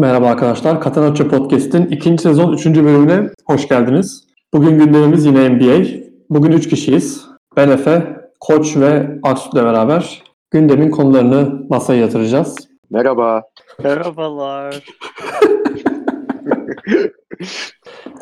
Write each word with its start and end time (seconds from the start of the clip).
Merhaba 0.00 0.26
arkadaşlar. 0.26 0.80
Katanaço 0.80 1.28
Podcast'in 1.28 1.86
ikinci 1.86 2.22
sezon 2.22 2.52
üçüncü 2.52 2.84
bölümüne 2.84 3.30
hoş 3.46 3.68
geldiniz. 3.68 4.26
Bugün 4.54 4.78
gündemimiz 4.78 5.26
yine 5.26 5.48
NBA. 5.48 5.86
Bugün 6.30 6.52
üç 6.52 6.68
kişiyiz. 6.68 7.24
Ben 7.56 7.68
Efe, 7.70 8.16
Koç 8.40 8.76
ve 8.76 9.18
Aksut'la 9.22 9.64
beraber 9.64 10.22
gündemin 10.50 10.90
konularını 10.90 11.66
masaya 11.68 12.00
yatıracağız. 12.00 12.56
Merhaba. 12.90 13.42
Merhabalar. 13.84 14.84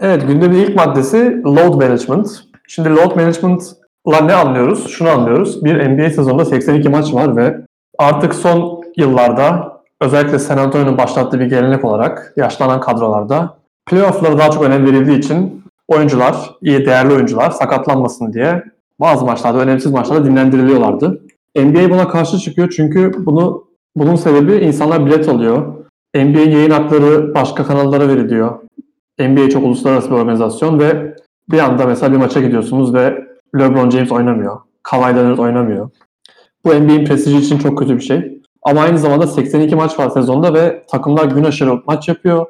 Evet, 0.00 0.26
gündemin 0.26 0.58
ilk 0.58 0.76
maddesi 0.76 1.42
load 1.44 1.74
management. 1.74 2.28
Şimdi 2.68 2.88
load 2.88 3.16
management'la 3.16 4.20
ne 4.20 4.34
anlıyoruz? 4.34 4.88
Şunu 4.88 5.08
anlıyoruz. 5.08 5.64
Bir 5.64 5.88
NBA 5.88 6.10
sezonunda 6.10 6.44
82 6.44 6.88
maç 6.88 7.14
var 7.14 7.36
ve 7.36 7.56
artık 7.98 8.34
son 8.34 8.82
yıllarda 8.96 9.77
özellikle 10.00 10.38
San 10.38 10.58
Antonio'nun 10.58 10.98
başlattığı 10.98 11.40
bir 11.40 11.46
gelenek 11.46 11.84
olarak 11.84 12.32
yaşlanan 12.36 12.80
kadrolarda 12.80 13.58
playoff'lara 13.86 14.38
daha 14.38 14.50
çok 14.50 14.62
önem 14.62 14.86
verildiği 14.86 15.18
için 15.18 15.64
oyuncular, 15.88 16.50
iyi 16.62 16.86
değerli 16.86 17.14
oyuncular 17.14 17.50
sakatlanmasın 17.50 18.32
diye 18.32 18.64
bazı 19.00 19.24
maçlarda, 19.24 19.58
önemsiz 19.58 19.92
maçlarda 19.92 20.24
dinlendiriliyorlardı. 20.24 21.20
NBA 21.56 21.90
buna 21.90 22.08
karşı 22.08 22.38
çıkıyor 22.38 22.72
çünkü 22.76 23.12
bunu 23.26 23.64
bunun 23.96 24.14
sebebi 24.14 24.64
insanlar 24.64 25.06
bilet 25.06 25.28
alıyor. 25.28 25.74
NBA 26.14 26.40
yayın 26.40 26.70
hakları 26.70 27.34
başka 27.34 27.64
kanallara 27.64 28.08
veriliyor. 28.08 28.58
NBA 29.20 29.50
çok 29.50 29.64
uluslararası 29.64 30.10
bir 30.10 30.16
organizasyon 30.16 30.78
ve 30.78 31.16
bir 31.50 31.58
anda 31.58 31.86
mesela 31.86 32.12
bir 32.12 32.16
maça 32.16 32.40
gidiyorsunuz 32.40 32.94
ve 32.94 33.24
LeBron 33.58 33.90
James 33.90 34.12
oynamıyor. 34.12 34.56
Kawhi 34.82 35.16
Leonard 35.16 35.38
oynamıyor. 35.38 35.90
Bu 36.64 36.74
NBA'in 36.74 37.04
prestiji 37.04 37.38
için 37.38 37.58
çok 37.58 37.78
kötü 37.78 37.96
bir 37.96 38.00
şey. 38.00 38.37
Ama 38.62 38.80
aynı 38.80 38.98
zamanda 38.98 39.26
82 39.26 39.76
maç 39.76 39.98
var 39.98 40.10
sezonda 40.10 40.54
ve 40.54 40.86
takımlar 40.90 41.24
gün 41.24 41.44
aşırı 41.44 41.82
maç 41.86 42.08
yapıyor. 42.08 42.46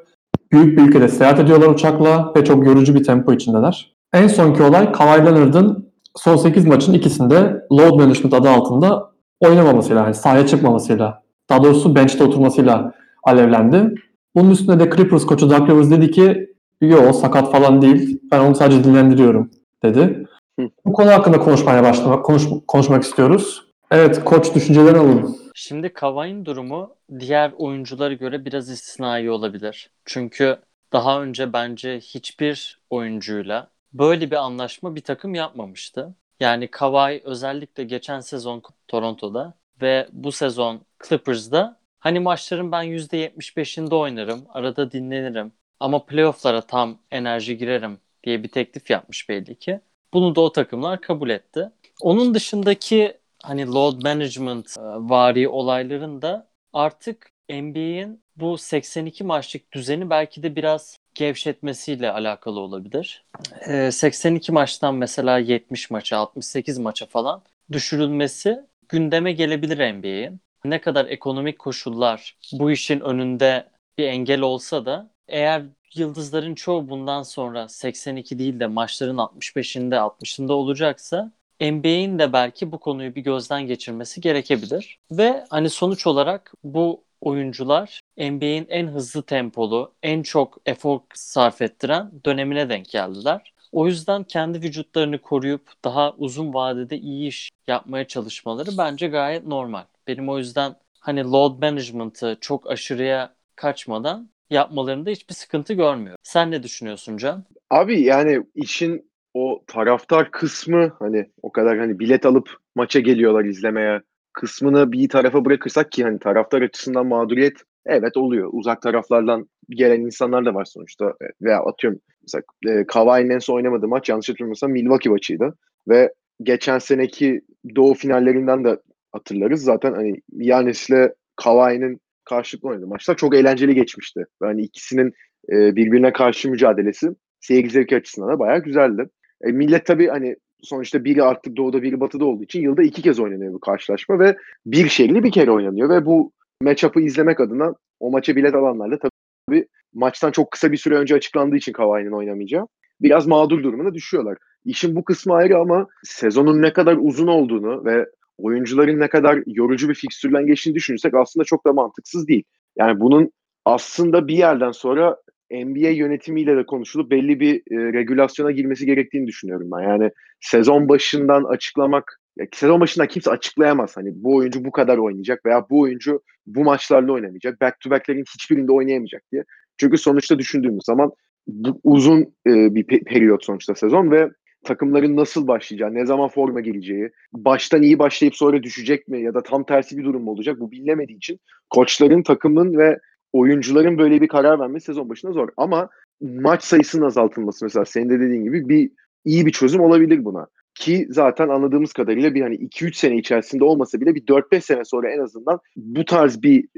Büyük 0.52 0.78
bir 0.78 0.82
ülkede 0.82 1.08
seyahat 1.08 1.40
ediyorlar 1.40 1.68
uçakla 1.68 2.32
ve 2.36 2.44
çok 2.44 2.66
yorucu 2.66 2.94
bir 2.94 3.04
tempo 3.04 3.32
içindeler. 3.32 3.94
En 4.12 4.28
sonki 4.28 4.62
olay 4.62 4.92
Kawhi 4.92 5.26
Leonard'ın 5.26 5.92
son 6.16 6.36
8 6.36 6.66
maçın 6.66 6.92
ikisinde 6.92 7.66
load 7.72 7.94
management 7.94 8.34
adı 8.34 8.48
altında 8.48 9.10
oynamamasıyla, 9.40 10.02
yani 10.02 10.14
sahaya 10.14 10.46
çıkmamasıyla, 10.46 11.22
daha 11.50 11.64
doğrusu 11.64 11.94
bench'te 11.94 12.24
oturmasıyla 12.24 12.92
alevlendi. 13.24 13.94
Bunun 14.36 14.50
üstüne 14.50 14.80
de 14.80 14.90
Clippers 14.96 15.26
koçu 15.26 15.50
Doug 15.50 15.70
Rivers 15.70 15.90
dedi 15.90 16.10
ki 16.10 16.48
yo 16.80 17.12
sakat 17.12 17.52
falan 17.52 17.82
değil 17.82 18.20
ben 18.32 18.40
onu 18.40 18.54
sadece 18.54 18.84
dinlendiriyorum 18.84 19.50
dedi. 19.82 20.26
Hı. 20.60 20.68
Bu 20.86 20.92
konu 20.92 21.10
hakkında 21.10 21.40
konuşmaya 21.40 21.82
başlamak, 21.82 22.24
konuş, 22.24 22.42
konuşmak 22.68 23.02
istiyoruz. 23.02 23.64
Evet 23.90 24.24
koç 24.24 24.54
düşüncelerini 24.54 24.98
alalım. 24.98 25.36
Şimdi 25.60 25.92
Kavai'nin 25.92 26.44
durumu 26.44 26.96
diğer 27.18 27.52
oyunculara 27.52 28.14
göre 28.14 28.44
biraz 28.44 28.70
istisnai 28.70 29.30
olabilir. 29.30 29.90
Çünkü 30.04 30.58
daha 30.92 31.22
önce 31.22 31.52
bence 31.52 32.00
hiçbir 32.00 32.80
oyuncuyla 32.90 33.70
böyle 33.92 34.30
bir 34.30 34.36
anlaşma 34.36 34.94
bir 34.96 35.00
takım 35.00 35.34
yapmamıştı. 35.34 36.14
Yani 36.40 36.68
Kawhi 36.68 37.22
özellikle 37.24 37.84
geçen 37.84 38.20
sezon 38.20 38.62
Toronto'da 38.88 39.54
ve 39.82 40.08
bu 40.12 40.32
sezon 40.32 40.80
Clippers'da 41.08 41.80
hani 41.98 42.20
maçların 42.20 42.72
ben 42.72 42.84
%75'inde 42.84 43.94
oynarım, 43.94 44.46
arada 44.48 44.92
dinlenirim 44.92 45.52
ama 45.80 46.06
playoff'lara 46.06 46.60
tam 46.60 46.98
enerji 47.10 47.58
girerim 47.58 47.98
diye 48.24 48.42
bir 48.42 48.48
teklif 48.48 48.90
yapmış 48.90 49.28
belli 49.28 49.58
ki. 49.58 49.80
Bunu 50.12 50.34
da 50.34 50.40
o 50.40 50.52
takımlar 50.52 51.00
kabul 51.00 51.30
etti. 51.30 51.70
Onun 52.00 52.34
dışındaki 52.34 53.18
hani 53.42 53.66
load 53.66 54.02
management 54.02 54.76
e, 54.78 54.82
vari 54.82 55.48
olayların 55.48 56.22
da 56.22 56.48
artık 56.72 57.30
NBA'in 57.50 58.22
bu 58.36 58.58
82 58.58 59.24
maçlık 59.24 59.72
düzeni 59.72 60.10
belki 60.10 60.42
de 60.42 60.56
biraz 60.56 60.98
gevşetmesiyle 61.14 62.10
alakalı 62.10 62.60
olabilir. 62.60 63.24
E, 63.68 63.90
82 63.90 64.52
maçtan 64.52 64.94
mesela 64.94 65.38
70 65.38 65.90
maça, 65.90 66.16
68 66.16 66.78
maça 66.78 67.06
falan 67.06 67.42
düşürülmesi 67.72 68.60
gündeme 68.88 69.32
gelebilir 69.32 69.92
NBA'in. 69.94 70.40
Ne 70.64 70.80
kadar 70.80 71.06
ekonomik 71.06 71.58
koşullar 71.58 72.36
bu 72.52 72.70
işin 72.70 73.00
önünde 73.00 73.68
bir 73.98 74.06
engel 74.06 74.40
olsa 74.40 74.86
da 74.86 75.10
eğer 75.28 75.62
yıldızların 75.94 76.54
çoğu 76.54 76.88
bundan 76.88 77.22
sonra 77.22 77.68
82 77.68 78.38
değil 78.38 78.60
de 78.60 78.66
maçların 78.66 79.16
65'inde 79.16 79.94
60'ında 79.94 80.52
olacaksa 80.52 81.32
NBA'in 81.60 82.18
de 82.18 82.32
belki 82.32 82.72
bu 82.72 82.78
konuyu 82.78 83.14
bir 83.14 83.20
gözden 83.20 83.66
geçirmesi 83.66 84.20
gerekebilir. 84.20 84.98
Ve 85.10 85.44
hani 85.50 85.70
sonuç 85.70 86.06
olarak 86.06 86.52
bu 86.64 87.04
oyuncular 87.20 88.00
NBA'in 88.18 88.66
en 88.68 88.86
hızlı 88.86 89.22
tempolu, 89.22 89.94
en 90.02 90.22
çok 90.22 90.58
efor 90.66 91.00
sarf 91.14 91.62
ettiren 91.62 92.10
dönemine 92.26 92.68
denk 92.68 92.88
geldiler. 92.88 93.52
O 93.72 93.86
yüzden 93.86 94.24
kendi 94.24 94.62
vücutlarını 94.62 95.18
koruyup 95.18 95.84
daha 95.84 96.12
uzun 96.12 96.54
vadede 96.54 96.98
iyi 96.98 97.28
iş 97.28 97.50
yapmaya 97.66 98.04
çalışmaları 98.04 98.70
bence 98.78 99.08
gayet 99.08 99.46
normal. 99.46 99.84
Benim 100.06 100.28
o 100.28 100.38
yüzden 100.38 100.76
hani 101.00 101.24
load 101.24 101.62
management'ı 101.62 102.38
çok 102.40 102.70
aşırıya 102.70 103.34
kaçmadan 103.56 104.30
yapmalarında 104.50 105.10
hiçbir 105.10 105.34
sıkıntı 105.34 105.74
görmüyorum. 105.74 106.18
Sen 106.22 106.50
ne 106.50 106.62
düşünüyorsun 106.62 107.16
Can? 107.16 107.44
Abi 107.70 108.00
yani 108.00 108.42
işin 108.54 109.07
o 109.38 109.64
taraftar 109.66 110.30
kısmı 110.30 110.92
hani 110.98 111.30
o 111.42 111.52
kadar 111.52 111.78
hani 111.78 111.98
bilet 111.98 112.26
alıp 112.26 112.56
maça 112.74 113.00
geliyorlar 113.00 113.44
izlemeye 113.44 114.00
kısmını 114.32 114.92
bir 114.92 115.08
tarafa 115.08 115.44
bırakırsak 115.44 115.92
ki 115.92 116.04
hani 116.04 116.18
taraftar 116.18 116.62
açısından 116.62 117.06
mağduriyet 117.06 117.56
evet 117.86 118.16
oluyor. 118.16 118.50
Uzak 118.52 118.82
taraflardan 118.82 119.48
gelen 119.70 120.00
insanlar 120.00 120.44
da 120.44 120.54
var 120.54 120.64
sonuçta. 120.64 121.14
Veya 121.42 121.60
atıyorum 121.60 122.00
mesela 122.22 122.42
e, 122.68 122.86
Kawhi'nin 122.86 123.30
en 123.30 123.38
son 123.38 123.54
oynamadığı 123.54 123.88
maç 123.88 124.08
yanlış 124.08 124.28
hatırlamıyorsam 124.28 124.70
Milwaukee 124.70 125.10
maçıydı. 125.10 125.54
Ve 125.88 126.12
geçen 126.42 126.78
seneki 126.78 127.40
Doğu 127.76 127.94
finallerinden 127.94 128.64
de 128.64 128.78
hatırlarız. 129.12 129.62
Zaten 129.62 129.92
hani 129.92 130.14
Yanis'le 130.32 131.12
Kawhi'nin 131.36 132.00
karşılıklı 132.24 132.68
oynadığı 132.68 132.86
maçlar 132.86 133.16
çok 133.16 133.34
eğlenceli 133.34 133.74
geçmişti. 133.74 134.24
Yani 134.42 134.62
ikisinin 134.62 135.12
e, 135.52 135.76
birbirine 135.76 136.12
karşı 136.12 136.50
mücadelesi 136.50 137.08
seyir 137.40 137.70
zevki 137.70 137.96
açısından 137.96 138.30
da 138.30 138.38
bayağı 138.38 138.62
güzeldi. 138.62 139.08
E, 139.44 139.52
millet 139.52 139.86
tabii 139.86 140.08
hani 140.08 140.36
sonuçta 140.62 141.04
biri 141.04 141.22
artık 141.22 141.56
doğuda 141.56 141.82
biri 141.82 142.00
batıda 142.00 142.24
olduğu 142.24 142.42
için 142.42 142.62
yılda 142.62 142.82
iki 142.82 143.02
kez 143.02 143.20
oynanıyor 143.20 143.52
bu 143.52 143.60
karşılaşma 143.60 144.18
ve 144.18 144.36
bir 144.66 144.88
şehirli 144.88 145.24
bir 145.24 145.32
kere 145.32 145.50
oynanıyor 145.50 145.88
ve 145.88 146.06
bu 146.06 146.32
matchup'ı 146.62 147.00
izlemek 147.00 147.40
adına 147.40 147.74
o 148.00 148.10
maça 148.10 148.36
bilet 148.36 148.54
alanlarla 148.54 148.98
tabii 148.98 149.68
maçtan 149.94 150.30
çok 150.30 150.50
kısa 150.50 150.72
bir 150.72 150.76
süre 150.76 150.94
önce 150.94 151.14
açıklandığı 151.14 151.56
için 151.56 151.72
Kawhi'nin 151.72 152.12
oynamayacağı 152.12 152.66
biraz 153.00 153.26
mağdur 153.26 153.62
durumuna 153.62 153.94
düşüyorlar. 153.94 154.38
İşin 154.64 154.96
bu 154.96 155.04
kısmı 155.04 155.34
ayrı 155.34 155.58
ama 155.58 155.86
sezonun 156.04 156.62
ne 156.62 156.72
kadar 156.72 156.96
uzun 157.00 157.26
olduğunu 157.26 157.84
ve 157.84 158.06
oyuncuların 158.38 159.00
ne 159.00 159.08
kadar 159.08 159.42
yorucu 159.46 159.88
bir 159.88 159.94
fikstürden 159.94 160.46
geçtiğini 160.46 160.74
düşünürsek 160.74 161.14
aslında 161.14 161.44
çok 161.44 161.66
da 161.66 161.72
mantıksız 161.72 162.28
değil. 162.28 162.44
Yani 162.76 163.00
bunun 163.00 163.32
aslında 163.64 164.28
bir 164.28 164.36
yerden 164.36 164.72
sonra 164.72 165.16
NBA 165.50 165.88
yönetimiyle 165.88 166.56
de 166.56 166.66
konuşulup 166.66 167.10
belli 167.10 167.40
bir 167.40 167.54
e, 167.54 167.92
regülasyona 167.92 168.50
girmesi 168.50 168.86
gerektiğini 168.86 169.26
düşünüyorum 169.26 169.68
ben. 169.72 169.82
Yani 169.82 170.10
sezon 170.40 170.88
başından 170.88 171.44
açıklamak, 171.44 172.20
sezon 172.52 172.80
başında 172.80 173.06
kimse 173.06 173.30
açıklayamaz. 173.30 173.96
Hani 173.96 174.10
bu 174.14 174.36
oyuncu 174.36 174.64
bu 174.64 174.70
kadar 174.70 174.98
oynayacak 174.98 175.46
veya 175.46 175.66
bu 175.70 175.80
oyuncu 175.80 176.20
bu 176.46 176.64
maçlarla 176.64 177.12
oynamayacak. 177.12 177.60
Back 177.60 177.80
to 177.80 177.90
back'lerin 177.90 178.24
hiçbirinde 178.34 178.72
oynayamayacak 178.72 179.22
diye. 179.32 179.44
Çünkü 179.80 179.98
sonuçta 179.98 180.38
düşündüğümüz 180.38 180.84
zaman 180.84 181.10
bu 181.46 181.80
uzun 181.84 182.20
e, 182.46 182.74
bir 182.74 182.84
pe- 182.84 183.04
periyot 183.04 183.44
sonuçta 183.44 183.74
sezon 183.74 184.10
ve 184.10 184.28
takımların 184.64 185.16
nasıl 185.16 185.48
başlayacağı, 185.48 185.94
ne 185.94 186.06
zaman 186.06 186.28
forma 186.28 186.60
geleceği, 186.60 187.10
baştan 187.32 187.82
iyi 187.82 187.98
başlayıp 187.98 188.36
sonra 188.36 188.62
düşecek 188.62 189.08
mi 189.08 189.22
ya 189.22 189.34
da 189.34 189.42
tam 189.42 189.64
tersi 189.64 189.98
bir 189.98 190.04
durum 190.04 190.22
mu 190.22 190.30
olacak 190.30 190.60
bu 190.60 190.70
bilinemediği 190.70 191.16
için 191.16 191.38
koçların, 191.70 192.22
takımın 192.22 192.78
ve 192.78 192.98
oyuncuların 193.32 193.98
böyle 193.98 194.20
bir 194.20 194.28
karar 194.28 194.60
vermesi 194.60 194.86
sezon 194.86 195.08
başında 195.08 195.32
zor. 195.32 195.48
Ama 195.56 195.88
maç 196.20 196.64
sayısının 196.64 197.06
azaltılması 197.06 197.64
mesela 197.64 197.84
senin 197.84 198.10
de 198.10 198.20
dediğin 198.20 198.44
gibi 198.44 198.68
bir 198.68 198.90
iyi 199.24 199.46
bir 199.46 199.52
çözüm 199.52 199.80
olabilir 199.80 200.24
buna. 200.24 200.46
Ki 200.74 201.06
zaten 201.10 201.48
anladığımız 201.48 201.92
kadarıyla 201.92 202.34
bir 202.34 202.42
hani 202.42 202.54
2-3 202.54 202.94
sene 202.94 203.16
içerisinde 203.16 203.64
olmasa 203.64 204.00
bile 204.00 204.14
bir 204.14 204.26
4-5 204.26 204.60
sene 204.60 204.84
sonra 204.84 205.10
en 205.10 205.18
azından 205.18 205.60
bu 205.76 206.04
tarz 206.04 206.42
bir 206.42 206.68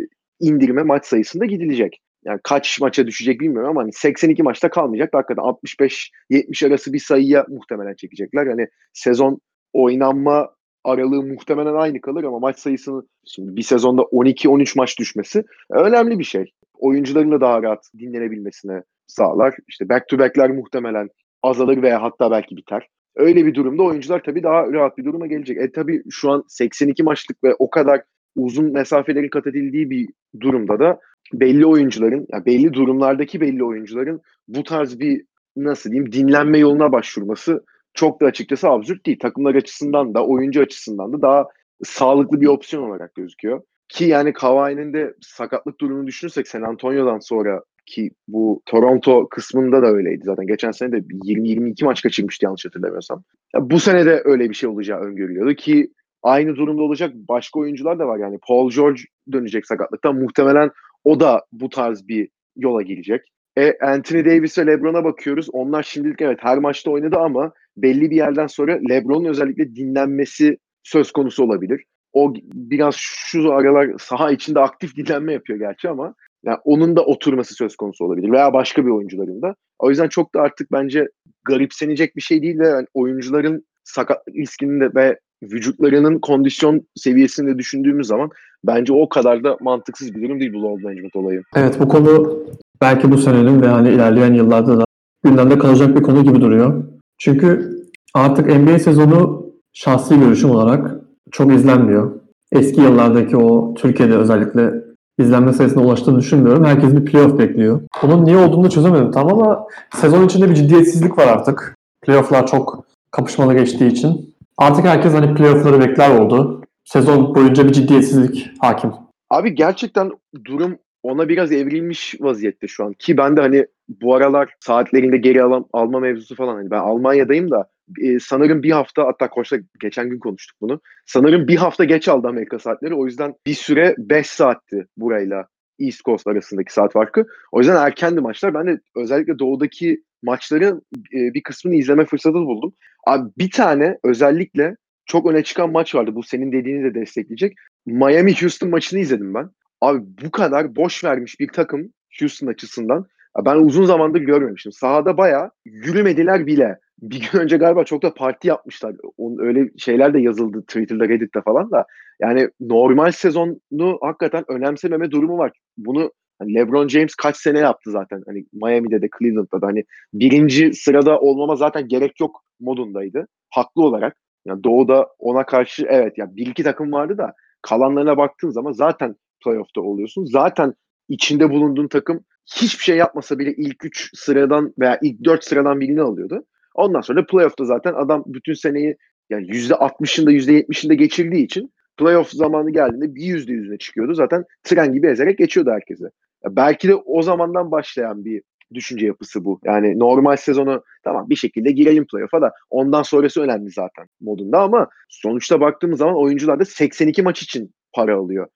indirime 0.41 0.83
maç 0.83 1.07
sayısında 1.07 1.45
gidilecek. 1.45 2.01
Yani 2.25 2.41
kaç 2.45 2.81
maça 2.81 3.07
düşecek 3.07 3.41
bilmiyorum 3.41 3.71
ama 3.71 3.83
hani 3.83 3.93
82 3.93 4.43
maçta 4.43 4.71
kalmayacak. 4.71 5.15
Hakikaten 5.15 5.43
65-70 5.43 6.67
arası 6.67 6.93
bir 6.93 6.99
sayıya 6.99 7.47
muhtemelen 7.49 7.95
çekecekler. 7.95 8.47
Hani 8.47 8.69
sezon 8.93 9.41
oynanma 9.73 10.51
aralığı 10.85 11.23
muhtemelen 11.23 11.75
aynı 11.75 12.01
kalır 12.01 12.25
ama 12.25 12.39
maç 12.39 12.59
sayısını 12.59 13.03
şimdi 13.27 13.57
bir 13.57 13.63
sezonda 13.63 14.03
12-13 14.03 14.73
maç 14.77 14.99
düşmesi 14.99 15.45
önemli 15.71 16.19
bir 16.19 16.25
şey. 16.25 16.53
Oyuncuların 16.79 17.31
da 17.31 17.41
daha 17.41 17.63
rahat 17.63 17.85
dinlenebilmesine 17.99 18.83
sağlar. 19.07 19.55
İşte 19.69 19.89
back 19.89 20.09
to 20.09 20.19
back'ler 20.19 20.51
muhtemelen 20.51 21.09
azalır 21.43 21.83
veya 21.83 22.03
hatta 22.03 22.31
belki 22.31 22.57
biter. 22.57 22.89
Öyle 23.17 23.47
bir 23.47 23.55
durumda 23.55 23.83
oyuncular 23.83 24.23
tabii 24.25 24.43
daha 24.43 24.73
rahat 24.73 24.99
bir 24.99 25.05
duruma 25.05 25.27
gelecek. 25.27 25.59
E 25.59 25.73
tabii 25.73 26.03
şu 26.11 26.31
an 26.31 26.45
82 26.49 27.03
maçlık 27.03 27.45
ve 27.45 27.55
o 27.59 27.71
kadar 27.71 28.03
uzun 28.37 28.73
mesafelerin 28.73 29.29
kat 29.29 29.47
edildiği 29.47 29.91
bir 29.91 30.09
durumda 30.41 30.79
da 30.79 31.01
belli 31.33 31.67
oyuncuların, 31.67 32.27
ya 32.33 32.47
belli 32.47 32.73
durumlardaki 32.73 33.41
belli 33.41 33.65
oyuncuların 33.65 34.21
bu 34.49 34.65
tarz 34.65 35.01
bir 35.01 35.25
nasıl 35.57 35.91
diyeyim 35.91 36.13
dinlenme 36.13 36.59
yoluna 36.59 36.93
başvurması 36.93 37.65
çok 37.95 38.21
da 38.21 38.27
açıkçası 38.27 38.69
absürt 38.69 39.07
değil. 39.07 39.19
Takımlar 39.19 39.55
açısından 39.55 40.15
da 40.15 40.27
oyuncu 40.27 40.61
açısından 40.61 41.13
da 41.13 41.23
daha 41.23 41.47
sağlıklı 41.85 42.41
bir 42.41 42.47
opsiyon 42.47 42.91
olarak 42.91 43.15
gözüküyor. 43.15 43.63
Ki 43.89 44.05
yani 44.05 44.33
Kawhi'nin 44.33 44.93
de 44.93 45.15
sakatlık 45.21 45.81
durumunu 45.81 46.07
düşünürsek 46.07 46.49
San 46.49 46.63
Antonio'dan 46.63 47.19
sonra 47.19 47.63
ki 47.87 48.11
bu 48.29 48.63
Toronto 48.67 49.29
kısmında 49.29 49.83
da 49.83 49.87
öyleydi 49.87 50.21
zaten. 50.25 50.47
Geçen 50.47 50.71
sene 50.71 50.93
de 50.93 50.97
20-22 50.97 51.85
maç 51.85 52.03
kaçırmıştı 52.03 52.45
yanlış 52.45 52.65
hatırlamıyorsam. 52.65 53.23
Ya 53.55 53.71
bu 53.71 53.81
sene 53.81 54.07
de 54.07 54.23
öyle 54.25 54.51
bir 54.51 54.55
şey 54.55 54.69
olacağı 54.69 55.01
öngörülüyordu 55.01 55.55
ki 55.55 55.93
aynı 56.23 56.57
durumda 56.57 56.83
olacak 56.83 57.15
başka 57.15 57.61
oyuncular 57.61 57.99
da 57.99 58.07
var. 58.07 58.19
Yani 58.19 58.39
Paul 58.49 58.71
George 58.71 59.01
dönecek 59.33 59.67
sakatlıktan. 59.67 60.17
Muhtemelen 60.17 60.71
o 61.05 61.21
da 61.21 61.45
bu 61.53 61.69
tarz 61.69 62.09
bir 62.09 62.29
yola 62.57 62.83
girecek. 62.83 63.21
E, 63.57 63.79
Anthony 63.81 64.25
Davis 64.25 64.59
ve 64.59 64.67
LeBron'a 64.67 65.05
bakıyoruz. 65.05 65.49
Onlar 65.53 65.83
şimdilik 65.83 66.23
evet 66.23 66.39
her 66.43 66.59
maçta 66.59 66.91
oynadı 66.91 67.17
ama 67.19 67.53
belli 67.77 68.11
bir 68.11 68.17
yerden 68.17 68.47
sonra 68.47 68.79
LeBron'un 68.91 69.25
özellikle 69.25 69.75
dinlenmesi 69.77 70.59
söz 70.83 71.13
konusu 71.13 71.45
olabilir. 71.45 71.85
O 72.13 72.35
biraz 72.55 72.95
şu 72.99 73.53
aralar 73.53 73.91
saha 73.99 74.31
içinde 74.31 74.61
aktif 74.61 74.97
dinlenme 74.97 75.33
yapıyor 75.33 75.59
gerçi 75.59 75.89
ama 75.89 76.15
yani 76.45 76.59
onun 76.65 76.97
da 76.97 77.05
oturması 77.05 77.55
söz 77.55 77.77
konusu 77.77 78.05
olabilir 78.05 78.33
veya 78.33 78.53
başka 78.53 78.87
bir 78.87 78.91
oyuncuların 78.91 79.43
da. 79.43 79.55
O 79.79 79.91
yüzden 79.91 80.09
çok 80.09 80.35
da 80.35 80.41
artık 80.41 80.73
bence 80.73 81.09
garipsenecek 81.45 82.17
bir 82.17 82.21
şey 82.21 82.43
değil 82.43 82.59
ve 82.59 82.69
yani 82.69 82.87
oyuncuların 82.95 83.65
sakatlık 83.85 84.35
riskini 84.35 84.81
de 84.81 84.95
ve 84.95 85.19
vücutlarının 85.43 86.19
kondisyon 86.19 86.87
seviyesini 86.97 87.55
de 87.55 87.59
düşündüğümüz 87.59 88.07
zaman 88.07 88.31
bence 88.65 88.93
o 88.93 89.09
kadar 89.09 89.45
da 89.45 89.57
mantıksız 89.61 90.15
bir 90.15 90.23
durum 90.23 90.41
değil 90.41 90.53
bu 90.53 90.63
load 90.63 90.83
management 90.83 91.17
olayı. 91.17 91.43
Evet 91.57 91.81
bu 91.81 91.89
konu 91.89 92.45
belki 92.81 93.11
bu 93.11 93.19
senenin 93.19 93.63
ve 93.63 93.67
hani 93.67 93.89
ilerleyen 93.89 94.35
yıllarda 94.35 94.79
da 94.79 94.85
gündemde 95.25 95.59
kalacak 95.59 95.97
bir 95.97 96.03
konu 96.03 96.25
gibi 96.25 96.41
duruyor. 96.41 96.85
Çünkü 97.21 97.71
artık 98.15 98.47
NBA 98.47 98.79
sezonu 98.79 99.47
şahsi 99.73 100.21
görüşüm 100.21 100.51
olarak 100.51 100.91
çok 101.31 101.53
izlenmiyor. 101.53 102.21
Eski 102.53 102.81
yıllardaki 102.81 103.37
o 103.37 103.75
Türkiye'de 103.75 104.17
özellikle 104.17 104.73
izlenme 105.19 105.53
sayısına 105.53 105.83
ulaştığını 105.83 106.19
düşünmüyorum. 106.19 106.65
Herkes 106.65 106.95
bir 106.95 107.05
playoff 107.05 107.39
bekliyor. 107.39 107.81
Bunun 108.03 108.25
niye 108.25 108.37
olduğunu 108.37 108.65
da 108.65 108.71
çözemedim 108.71 109.11
tam 109.11 109.29
ama 109.29 109.67
sezon 109.95 110.27
içinde 110.27 110.51
bir 110.51 110.55
ciddiyetsizlik 110.55 111.19
var 111.19 111.27
artık. 111.27 111.77
Playoff'lar 112.03 112.47
çok 112.47 112.85
kapışmalı 113.11 113.55
geçtiği 113.55 113.93
için. 113.93 114.35
Artık 114.59 114.85
herkes 114.85 115.13
hani 115.15 115.35
playoff'ları 115.35 115.81
bekler 115.81 116.19
oldu. 116.19 116.63
Sezon 116.85 117.35
boyunca 117.35 117.69
bir 117.69 117.73
ciddiyetsizlik 117.73 118.51
hakim. 118.59 118.91
Abi 119.31 119.55
gerçekten 119.55 120.11
durum 120.45 120.79
ona 121.03 121.29
biraz 121.29 121.53
evrilmiş 121.53 122.15
vaziyette 122.21 122.69
şu 122.69 122.85
an. 122.85 122.93
Ki 122.93 123.17
ben 123.17 123.37
de 123.37 123.41
hani 123.41 123.67
bu 124.03 124.15
aralar 124.15 124.55
saatlerinde 124.61 125.17
geri 125.17 125.43
alam, 125.43 125.69
alma 125.73 126.01
mevzusu 126.01 126.35
falan 126.35 126.55
hani 126.55 126.71
ben 126.71 126.79
Almanya'dayım 126.79 127.51
da 127.51 127.71
e, 128.01 128.19
sanırım 128.21 128.63
bir 128.63 128.71
hafta 128.71 129.07
hatta 129.07 129.31
Koç'la 129.31 129.59
geçen 129.81 130.11
gün 130.11 130.19
konuştuk 130.19 130.57
bunu. 130.61 130.81
Sanırım 131.07 131.49
bir 131.49 131.57
hafta 131.57 131.85
geç 131.85 132.09
aldı 132.09 132.29
Amerika 132.29 132.59
saatleri. 132.59 132.95
O 132.95 133.07
yüzden 133.07 133.35
bir 133.47 133.55
süre 133.55 133.95
5 133.99 134.27
saatti 134.27 134.87
burayla 134.97 135.47
East 135.79 136.05
Coast 136.05 136.27
arasındaki 136.27 136.73
saat 136.73 136.93
farkı. 136.93 137.27
O 137.53 137.59
yüzden 137.59 137.77
erkendi 137.77 138.21
maçlar. 138.21 138.55
Ben 138.55 138.67
de 138.67 138.81
özellikle 138.97 139.39
doğudaki 139.39 140.03
maçların 140.23 140.83
e, 140.97 141.35
bir 141.35 141.43
kısmını 141.43 141.75
izleme 141.75 142.05
fırsatı 142.05 142.35
buldum. 142.35 142.73
Abi 143.07 143.31
bir 143.39 143.51
tane 143.51 143.99
özellikle 144.05 144.77
çok 145.07 145.27
öne 145.31 145.43
çıkan 145.43 145.73
maç 145.73 145.95
vardı. 145.95 146.15
Bu 146.15 146.23
senin 146.23 146.53
dediğini 146.53 146.85
de 146.85 146.95
destekleyecek. 146.95 147.57
Miami 147.87 148.41
Houston 148.41 148.71
maçını 148.71 149.01
izledim 149.01 149.35
ben. 149.35 149.51
Abi 149.81 150.01
bu 150.25 150.31
kadar 150.31 150.77
boş 150.77 151.05
vermiş 151.05 151.41
bir 151.41 151.49
takım 151.49 151.93
Houston 152.21 152.47
açısından 152.47 153.07
ben 153.39 153.57
uzun 153.57 153.85
zamandır 153.85 154.21
görmemiştim. 154.21 154.73
Sahada 154.73 155.17
bayağı 155.17 155.51
yürümediler 155.65 156.47
bile. 156.47 156.79
Bir 157.03 157.31
gün 157.33 157.39
önce 157.39 157.57
galiba 157.57 157.85
çok 157.85 158.03
da 158.03 158.15
parti 158.15 158.49
yapmışlar. 158.49 158.97
Onun 159.17 159.39
öyle 159.39 159.71
şeyler 159.79 160.15
de 160.15 160.21
yazıldı 160.21 160.63
Twitter'da, 160.63 161.09
Reddit'te 161.09 161.41
falan 161.41 161.71
da. 161.71 161.87
Yani 162.21 162.49
normal 162.61 163.13
sezonu 163.13 163.99
hakikaten 164.03 164.45
önemsememe 164.49 165.11
durumu 165.11 165.39
var. 165.39 165.53
Bunu 165.77 166.13
hani 166.39 166.55
LeBron 166.55 166.89
James 166.89 167.15
kaç 167.15 167.37
sene 167.37 167.59
yaptı 167.59 167.91
zaten. 167.91 168.23
Hani 168.27 168.45
Miami'de 168.53 169.03
de 169.03 169.09
Cleveland'da 169.19 169.61
da 169.63 169.67
hani 169.67 169.85
birinci 170.15 170.73
sırada 170.73 171.21
olmama 171.21 171.57
zaten 171.57 171.89
gerek 171.89 172.21
yok 172.21 172.45
modundaydı. 172.61 173.27
Haklı 173.51 173.83
olarak. 173.83 174.17
Yani 174.45 174.65
Doğu'da 174.65 175.09
ona 175.19 175.47
karşı 175.47 175.87
evet 175.89 176.19
ya 176.19 176.25
yani 176.25 176.37
bir 176.37 176.47
iki 176.47 176.63
takım 176.63 176.93
vardı 176.93 177.19
da 177.19 177.35
kalanlarına 177.63 178.17
baktığın 178.17 178.51
zaman 178.51 178.73
zaten 178.73 179.17
playoff'ta 179.45 179.81
oluyorsun. 179.81 180.25
Zaten 180.25 180.75
içinde 181.09 181.51
bulunduğun 181.51 181.89
takım 181.89 182.25
hiçbir 182.47 182.85
şey 182.85 182.97
yapmasa 182.97 183.39
bile 183.39 183.55
ilk 183.55 183.85
3 183.85 184.11
sıradan 184.15 184.75
veya 184.79 184.99
ilk 185.03 185.25
4 185.25 185.45
sıradan 185.45 185.81
birini 185.81 186.03
alıyordu. 186.03 186.45
Ondan 186.75 187.01
sonra 187.01 187.27
playoff'ta 187.27 187.65
zaten 187.65 187.95
adam 187.95 188.25
bütün 188.27 188.55
seneyi 188.55 188.97
yani 189.31 189.47
%60'ında 189.47 190.33
%70'inde 190.33 190.95
geçirdiği 190.95 191.45
için 191.45 191.73
playoff 191.97 192.31
zamanı 192.31 192.71
geldiğinde 192.71 193.15
bir 193.15 193.23
yüzde 193.23 193.53
yüzüne 193.53 193.79
çıkıyordu. 193.79 194.15
Zaten 194.15 194.45
tren 194.65 194.93
gibi 194.93 195.07
ezerek 195.07 195.39
geçiyordu 195.39 195.71
herkese. 195.71 196.05
Belki 196.49 196.89
de 196.89 196.95
o 196.95 197.23
zamandan 197.23 197.71
başlayan 197.71 198.25
bir 198.25 198.43
düşünce 198.75 199.07
yapısı 199.07 199.45
bu. 199.45 199.61
Yani 199.65 199.99
normal 199.99 200.37
sezonu 200.37 200.83
tamam 201.05 201.31
bir 201.31 201.37
şekilde 201.37 201.71
girelim 201.71 202.07
playoff'a 202.07 202.43
da 202.43 202.53
ondan 202.71 203.03
sonrası 203.03 203.43
önemli 203.43 203.71
zaten 203.71 204.07
modunda 204.21 204.61
ama 204.61 204.89
sonuçta 205.09 205.61
baktığımız 205.61 205.99
zaman 205.99 206.17
oyuncular 206.17 206.61
da 206.61 206.65
82 206.65 207.23
maç 207.23 207.43
için 207.43 207.75
para 207.93 208.17
alıyor. 208.17 208.47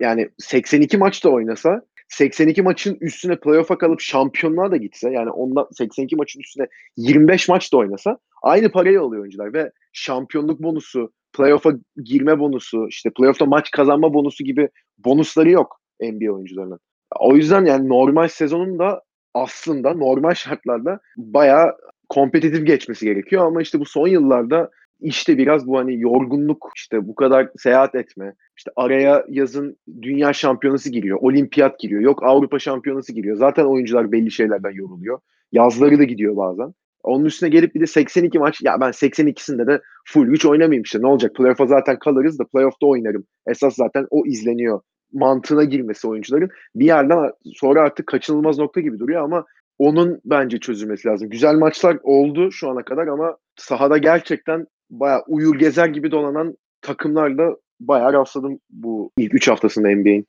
Yani 0.00 0.30
82 0.38 0.98
maç 0.98 1.24
da 1.24 1.30
oynasa 1.30 1.82
82 2.08 2.62
maçın 2.62 2.98
üstüne 3.00 3.36
playoff'a 3.36 3.78
kalıp 3.78 4.00
şampiyonluğa 4.00 4.70
da 4.70 4.76
gitse 4.76 5.10
yani 5.10 5.30
ondan 5.30 5.66
82 5.72 6.16
maçın 6.16 6.40
üstüne 6.40 6.66
25 6.96 7.48
maç 7.48 7.72
da 7.72 7.76
oynasa 7.76 8.18
aynı 8.42 8.70
parayı 8.70 9.00
alıyor 9.00 9.22
oyuncular 9.22 9.52
ve 9.52 9.70
şampiyonluk 9.92 10.62
bonusu, 10.62 11.12
playoff'a 11.32 11.70
girme 12.04 12.38
bonusu, 12.38 12.88
işte 12.88 13.10
playoff'ta 13.10 13.46
maç 13.46 13.70
kazanma 13.70 14.14
bonusu 14.14 14.44
gibi 14.44 14.68
bonusları 14.98 15.50
yok 15.50 15.80
NBA 16.00 16.32
oyuncularının. 16.32 16.80
O 17.20 17.36
yüzden 17.36 17.64
yani 17.64 17.88
normal 17.88 18.28
sezonun 18.28 18.78
da 18.78 19.02
aslında 19.34 19.94
normal 19.94 20.34
şartlarda 20.34 21.00
bayağı 21.16 21.76
kompetitif 22.08 22.66
geçmesi 22.66 23.06
gerekiyor 23.06 23.46
ama 23.46 23.62
işte 23.62 23.80
bu 23.80 23.84
son 23.84 24.08
yıllarda 24.08 24.70
işte 25.04 25.38
biraz 25.38 25.66
bu 25.66 25.78
hani 25.78 26.00
yorgunluk 26.00 26.70
işte 26.76 27.08
bu 27.08 27.14
kadar 27.14 27.48
seyahat 27.58 27.94
etme 27.94 28.34
işte 28.56 28.70
araya 28.76 29.24
yazın 29.28 29.76
dünya 30.02 30.32
şampiyonası 30.32 30.90
giriyor 30.90 31.18
olimpiyat 31.20 31.78
giriyor 31.78 32.00
yok 32.00 32.22
Avrupa 32.22 32.58
şampiyonası 32.58 33.12
giriyor. 33.12 33.36
Zaten 33.36 33.64
oyuncular 33.64 34.12
belli 34.12 34.30
şeylerden 34.30 34.70
yoruluyor. 34.70 35.18
Yazları 35.52 35.98
da 35.98 36.04
gidiyor 36.04 36.36
bazen. 36.36 36.74
Onun 37.02 37.24
üstüne 37.24 37.48
gelip 37.48 37.74
bir 37.74 37.80
de 37.80 37.86
82 37.86 38.38
maç 38.38 38.60
ya 38.62 38.80
ben 38.80 38.90
82'sinde 38.90 39.66
de 39.66 39.80
full 40.04 40.26
güç 40.26 40.46
oynamayayım 40.46 40.82
işte 40.82 41.02
ne 41.02 41.06
olacak? 41.06 41.34
Playoff'a 41.34 41.66
zaten 41.66 41.98
kalırız 41.98 42.38
da 42.38 42.44
playoff'ta 42.44 42.86
oynarım. 42.86 43.24
Esas 43.46 43.74
zaten 43.74 44.06
o 44.10 44.26
izleniyor 44.26 44.80
mantığına 45.12 45.64
girmesi 45.64 46.08
oyuncuların. 46.08 46.50
Bir 46.74 46.84
yerden 46.84 47.30
sonra 47.54 47.80
artık 47.80 48.06
kaçınılmaz 48.06 48.58
nokta 48.58 48.80
gibi 48.80 48.98
duruyor 48.98 49.22
ama 49.22 49.44
onun 49.78 50.20
bence 50.24 50.58
çözülmesi 50.58 51.08
lazım. 51.08 51.30
Güzel 51.30 51.54
maçlar 51.54 51.98
oldu 52.02 52.52
şu 52.52 52.70
ana 52.70 52.84
kadar 52.84 53.06
ama 53.06 53.36
sahada 53.56 53.98
gerçekten 53.98 54.66
bayağı 54.90 55.22
uyur 55.28 55.58
gezer 55.58 55.86
gibi 55.86 56.10
dolanan 56.10 56.56
takımlarla 56.82 57.56
bayağı 57.80 58.12
rastladım 58.12 58.58
bu 58.70 59.10
ilk 59.18 59.34
3 59.34 59.48
haftasında 59.48 59.88
NBA'in. 59.88 60.26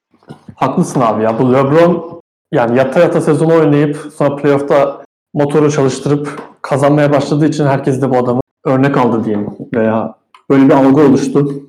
Haklısın 0.55 1.01
abi 1.01 1.23
ya. 1.23 1.39
Bu 1.39 1.53
LeBron 1.53 2.21
yani 2.51 2.77
yata 2.77 2.99
yata 2.99 3.21
sezonu 3.21 3.53
oynayıp 3.53 3.95
sonra 3.95 4.35
playoff'ta 4.35 5.03
motoru 5.33 5.71
çalıştırıp 5.71 6.41
kazanmaya 6.61 7.13
başladığı 7.13 7.47
için 7.47 7.65
herkes 7.65 8.01
de 8.01 8.09
bu 8.09 8.17
adamı 8.17 8.41
örnek 8.65 8.97
aldı 8.97 9.25
diyeyim 9.25 9.49
veya 9.75 10.15
böyle 10.49 10.65
bir 10.65 10.73
algı 10.73 11.01
oluştu. 11.01 11.63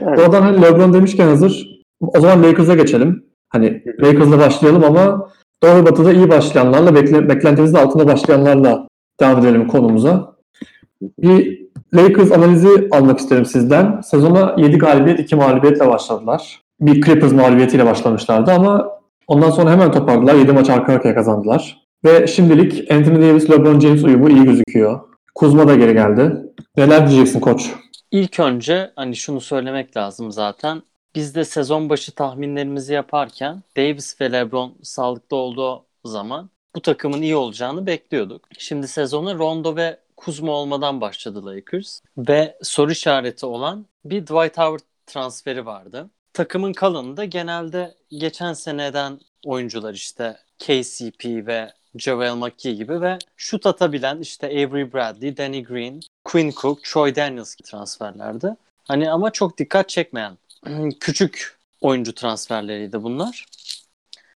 Yani. 0.00 0.20
Oradan 0.20 0.42
hani 0.42 0.62
LeBron 0.62 0.92
demişken 0.92 1.28
hazır 1.28 1.82
o 2.00 2.20
zaman 2.20 2.42
Lakers'a 2.42 2.74
geçelim. 2.74 3.24
Hani 3.48 3.82
Lakers'la 4.02 4.38
başlayalım 4.38 4.84
ama 4.84 5.28
Doğu 5.62 5.86
Batı'da 5.86 6.12
iyi 6.12 6.30
başlayanlarla, 6.30 6.94
bekle, 6.94 7.28
beklentimizin 7.28 7.76
altında 7.76 8.06
başlayanlarla 8.06 8.88
devam 9.20 9.38
edelim 9.38 9.68
konumuza. 9.68 10.31
Bir 11.18 11.62
Lakers 11.94 12.32
analizi 12.32 12.88
almak 12.90 13.18
isterim 13.18 13.44
sizden. 13.44 14.00
Sezona 14.00 14.54
7 14.58 14.78
galibiyet, 14.78 15.20
2 15.20 15.36
mağlubiyetle 15.36 15.88
başladılar. 15.88 16.60
Bir 16.80 17.02
Clippers 17.02 17.32
mağlubiyetiyle 17.32 17.86
başlamışlardı 17.86 18.52
ama 18.52 18.88
ondan 19.26 19.50
sonra 19.50 19.70
hemen 19.70 19.92
toparladılar. 19.92 20.34
7 20.34 20.52
maç 20.52 20.70
arka 20.70 20.92
arkaya 20.92 21.14
kazandılar. 21.14 21.82
Ve 22.04 22.26
şimdilik 22.26 22.90
Anthony 22.90 23.28
Davis, 23.28 23.50
LeBron 23.50 23.80
James 23.80 24.04
uyumu 24.04 24.30
iyi 24.30 24.44
gözüküyor. 24.44 25.00
Kuzma 25.34 25.68
da 25.68 25.74
geri 25.74 25.92
geldi. 25.92 26.32
Neler 26.76 27.10
diyeceksin 27.10 27.40
koç? 27.40 27.70
İlk 28.10 28.40
önce 28.40 28.90
hani 28.96 29.16
şunu 29.16 29.40
söylemek 29.40 29.96
lazım 29.96 30.32
zaten. 30.32 30.82
Biz 31.14 31.34
de 31.34 31.44
sezon 31.44 31.90
başı 31.90 32.12
tahminlerimizi 32.12 32.94
yaparken 32.94 33.62
Davis 33.76 34.20
ve 34.20 34.32
LeBron 34.32 34.74
sağlıklı 34.82 35.36
olduğu 35.36 35.84
zaman 36.04 36.50
bu 36.76 36.80
takımın 36.80 37.22
iyi 37.22 37.36
olacağını 37.36 37.86
bekliyorduk. 37.86 38.48
Şimdi 38.58 38.88
sezonu 38.88 39.38
Rondo 39.38 39.76
ve 39.76 39.98
Kuzma 40.24 40.52
olmadan 40.52 41.00
başladı 41.00 41.46
Lakers 41.46 42.00
ve 42.18 42.58
soru 42.62 42.92
işareti 42.92 43.46
olan 43.46 43.86
bir 44.04 44.22
Dwight 44.22 44.58
Howard 44.58 44.80
transferi 45.06 45.66
vardı. 45.66 46.10
takımın 46.32 46.72
kalanı 46.72 47.16
da 47.16 47.24
genelde 47.24 47.94
geçen 48.10 48.52
seneden 48.52 49.20
oyuncular 49.44 49.94
işte 49.94 50.36
KCP 50.58 51.24
ve 51.24 51.72
Javel 51.96 52.34
McGee 52.34 52.72
gibi 52.72 53.00
ve 53.00 53.18
şut 53.36 53.66
atabilen 53.66 54.20
işte 54.20 54.46
Avery 54.46 54.92
Bradley, 54.92 55.36
Danny 55.36 55.62
Green, 55.62 56.00
Quinn 56.24 56.50
Cook, 56.50 56.84
Troy 56.84 57.14
Daniels 57.16 57.54
gibi 57.54 57.68
transferlerdi. 57.68 58.56
Hani 58.84 59.10
ama 59.10 59.30
çok 59.30 59.58
dikkat 59.58 59.88
çekmeyen 59.88 60.38
küçük 61.00 61.58
oyuncu 61.80 62.14
transferleriydi 62.14 63.02
bunlar. 63.02 63.46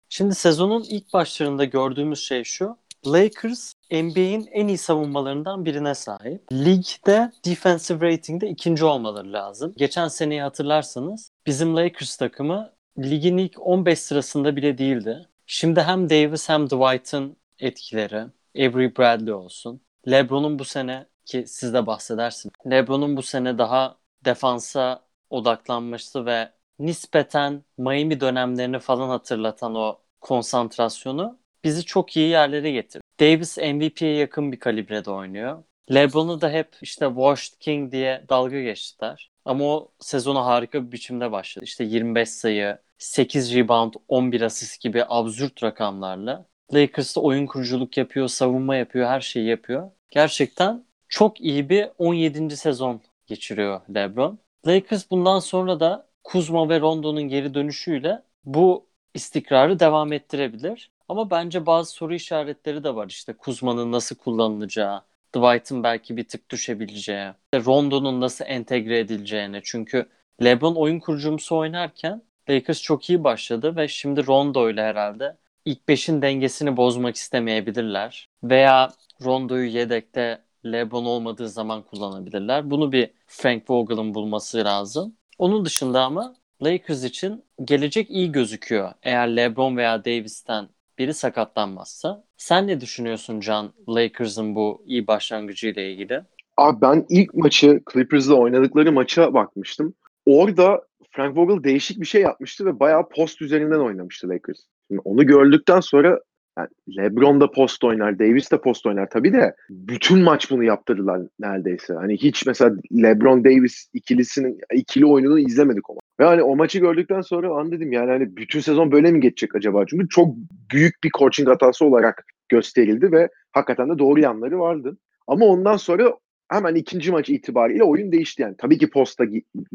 Şimdi 0.10 0.36
sezonun 0.36 0.84
ilk 0.84 1.14
başlarında 1.14 1.66
gördüğümüz 1.66 2.20
şey 2.20 2.44
şu. 2.44 2.78
Lakers 3.08 3.74
NBA'in 3.92 4.50
en 4.52 4.68
iyi 4.68 4.78
savunmalarından 4.78 5.66
birine 5.66 5.96
sahip. 5.96 6.52
Ligde 6.52 7.32
defensive 7.46 8.12
rating'de 8.12 8.50
ikinci 8.50 8.86
olmaları 8.86 9.34
lazım. 9.34 9.74
Geçen 9.78 10.08
seneyi 10.08 10.42
hatırlarsanız 10.42 11.30
bizim 11.46 11.76
Lakers 11.76 12.18
takımı 12.18 12.74
ligin 13.00 13.38
ilk 13.38 13.56
15 13.60 14.00
sırasında 14.00 14.56
bile 14.56 14.78
değildi. 14.78 15.30
Şimdi 15.46 15.82
hem 15.82 16.10
Davis 16.10 16.50
hem 16.50 16.66
Dwight'ın 16.66 17.38
etkileri, 17.60 18.26
Avery 18.58 18.98
Bradley 18.98 19.34
olsun. 19.34 19.82
LeBron'un 20.08 20.60
bu 20.60 20.66
sene 20.66 21.06
ki 21.26 21.44
siz 21.48 21.74
de 21.74 21.86
bahsedersiniz. 21.86 22.54
LeBron'un 22.72 23.18
bu 23.18 23.22
sene 23.22 23.58
daha 23.58 23.98
defansa 24.26 25.06
odaklanması 25.30 26.26
ve 26.26 26.52
nispeten 26.80 27.64
Miami 27.78 28.20
dönemlerini 28.20 28.80
falan 28.80 29.10
hatırlatan 29.10 29.76
o 29.76 30.00
konsantrasyonu 30.22 31.43
bizi 31.64 31.86
çok 31.86 32.18
iyi 32.18 32.30
yerlere 32.30 32.72
getirdi. 32.72 33.04
Davis 33.20 33.58
MVP'ye 33.58 34.16
yakın 34.16 34.52
bir 34.52 34.60
kalibrede 34.60 35.12
oynuyor. 35.12 35.64
LeBron'u 35.94 36.42
da 36.42 36.50
hep 36.50 36.70
işte 36.82 37.06
Washed 37.08 37.60
King 37.60 37.92
diye 37.92 38.26
dalga 38.30 38.62
geçtiler. 38.62 39.32
Ama 39.46 39.66
o 39.66 39.92
sezona 40.00 40.46
harika 40.46 40.88
bir 40.88 40.92
biçimde 40.92 41.32
başladı. 41.32 41.66
İşte 41.66 41.84
25 41.84 42.30
sayı, 42.30 42.78
8 42.98 43.56
rebound, 43.56 43.94
11 44.08 44.42
asist 44.42 44.82
gibi 44.82 45.04
absürt 45.08 45.64
rakamlarla. 45.64 46.46
Lakers'ta 46.74 47.22
oyun 47.22 47.46
kuruculuk 47.46 47.98
yapıyor, 47.98 48.28
savunma 48.28 48.76
yapıyor, 48.76 49.08
her 49.08 49.22
şeyi 49.22 49.48
yapıyor. 49.48 49.92
Gerçekten 50.10 50.86
çok 51.10 51.42
iyi 51.42 51.70
bir 51.70 51.90
17. 51.98 52.58
sezon 52.58 53.02
geçiriyor 53.28 53.82
LeBron. 53.96 54.40
Lakers 54.68 55.12
bundan 55.12 55.40
sonra 55.40 55.80
da 55.80 56.10
Kuzma 56.24 56.70
ve 56.70 56.80
Rondo'nun 56.80 57.22
geri 57.22 57.54
dönüşüyle 57.54 58.24
bu 58.46 58.88
istikrarı 59.14 59.80
devam 59.80 60.14
ettirebilir. 60.14 60.92
Ama 61.14 61.32
bence 61.32 61.66
bazı 61.66 61.92
soru 61.92 62.14
işaretleri 62.14 62.84
de 62.84 62.96
var. 62.96 63.08
İşte 63.10 63.34
Kuzma'nın 63.34 63.92
nasıl 63.92 64.16
kullanılacağı, 64.16 65.02
Dwight'ın 65.36 65.84
belki 65.84 66.18
bir 66.18 66.28
tık 66.28 66.50
düşebileceği, 66.52 67.32
Rondo'nun 67.56 68.22
nasıl 68.22 68.46
entegre 68.46 69.00
edileceğine. 69.00 69.62
Çünkü 69.64 70.10
LeBron 70.44 70.76
oyun 70.76 71.00
kurucumsu 71.00 71.58
oynarken 71.58 72.22
Lakers 72.50 72.82
çok 72.82 73.10
iyi 73.10 73.24
başladı 73.24 73.76
ve 73.76 73.88
şimdi 73.88 74.28
Rondo 74.28 74.70
ile 74.70 74.82
herhalde 74.84 75.38
ilk 75.66 75.88
beşin 75.88 76.22
dengesini 76.22 76.78
bozmak 76.78 77.16
istemeyebilirler. 77.16 78.30
Veya 78.44 78.94
Rondo'yu 79.24 79.66
yedekte 79.70 80.42
LeBron 80.66 81.06
olmadığı 81.06 81.50
zaman 81.50 81.84
kullanabilirler. 81.84 82.72
Bunu 82.72 82.92
bir 82.92 83.12
Frank 83.28 83.70
Vogel'ın 83.70 84.14
bulması 84.14 84.58
lazım. 84.58 85.18
Onun 85.38 85.66
dışında 85.66 86.04
ama 86.04 86.36
Lakers 86.64 87.04
için 87.04 87.46
gelecek 87.66 88.10
iyi 88.10 88.32
gözüküyor. 88.32 88.94
Eğer 89.04 89.28
LeBron 89.28 89.78
veya 89.78 90.06
Davis'ten 90.06 90.70
biri 90.98 91.14
sakatlanmazsa. 91.14 92.24
Sen 92.38 92.68
ne 92.68 92.82
düşünüyorsun 92.82 93.40
Can 93.40 93.74
Lakers'ın 93.90 94.56
bu 94.56 94.84
iyi 94.86 95.08
başlangıcı 95.08 95.68
ile 95.68 95.92
ilgili? 95.92 96.22
Abi 96.58 96.82
ben 96.82 97.06
ilk 97.10 97.34
maçı 97.34 97.82
Clippers'la 97.94 98.34
oynadıkları 98.34 98.92
maça 98.92 99.34
bakmıştım. 99.34 99.94
Orada 100.26 100.82
Frank 101.12 101.38
Vogel 101.38 101.64
değişik 101.64 102.02
bir 102.02 102.06
şey 102.06 102.22
yapmıştı 102.22 102.66
ve 102.66 102.80
bayağı 102.80 103.10
post 103.10 103.42
üzerinden 103.42 103.80
oynamıştı 103.80 104.30
Lakers. 104.30 104.60
Şimdi 104.88 105.02
onu 105.06 105.26
gördükten 105.26 105.80
sonra 105.80 106.20
yani 106.58 106.70
LeBron 106.98 107.42
da 107.42 107.52
post 107.52 107.84
oynar, 107.84 108.20
Davis 108.20 108.52
de 108.52 108.62
post 108.62 108.86
oynar 108.86 109.10
tabii 109.10 109.34
de 109.34 109.56
bütün 109.70 110.20
maç 110.20 110.52
bunu 110.52 110.64
yaptırdılar 110.64 111.22
neredeyse. 111.40 111.94
Hani 111.94 112.18
hiç 112.18 112.46
mesela 112.46 112.76
LeBron 113.04 113.44
Davis 113.44 113.90
ikilisinin 113.94 114.58
ikili 114.74 115.06
oyununu 115.06 115.40
izlemedik 115.40 115.90
o 115.90 115.94
maç. 115.94 116.04
Ve 116.20 116.26
hani 116.26 116.44
o 116.44 116.56
maçı 116.56 116.80
gördükten 116.80 117.22
sonra 117.22 117.56
an 117.56 117.72
dedim 117.72 117.92
yani 117.92 118.10
hani 118.10 118.38
bütün 118.38 118.60
sezon 118.60 118.92
böyle 118.92 119.12
mi 119.12 119.20
geçecek 119.20 119.56
acaba? 119.56 119.86
Çünkü 119.86 120.10
çok 120.10 120.36
büyük 120.74 121.04
bir 121.04 121.12
coaching 121.18 121.50
hatası 121.50 121.86
olarak 121.86 122.26
gösterildi 122.50 123.12
ve 123.12 123.30
hakikaten 123.52 123.90
de 123.90 124.00
doğru 124.00 124.20
yanları 124.20 124.60
vardı. 124.60 124.98
Ama 125.28 125.46
ondan 125.46 125.78
sonra 125.78 126.14
hemen 126.50 126.76
ikinci 126.76 127.12
maç 127.12 127.30
itibariyle 127.30 127.84
oyun 127.84 128.12
değişti 128.12 128.42
yani. 128.42 128.56
Tabii 128.58 128.78
ki 128.78 128.90
posta 128.90 129.26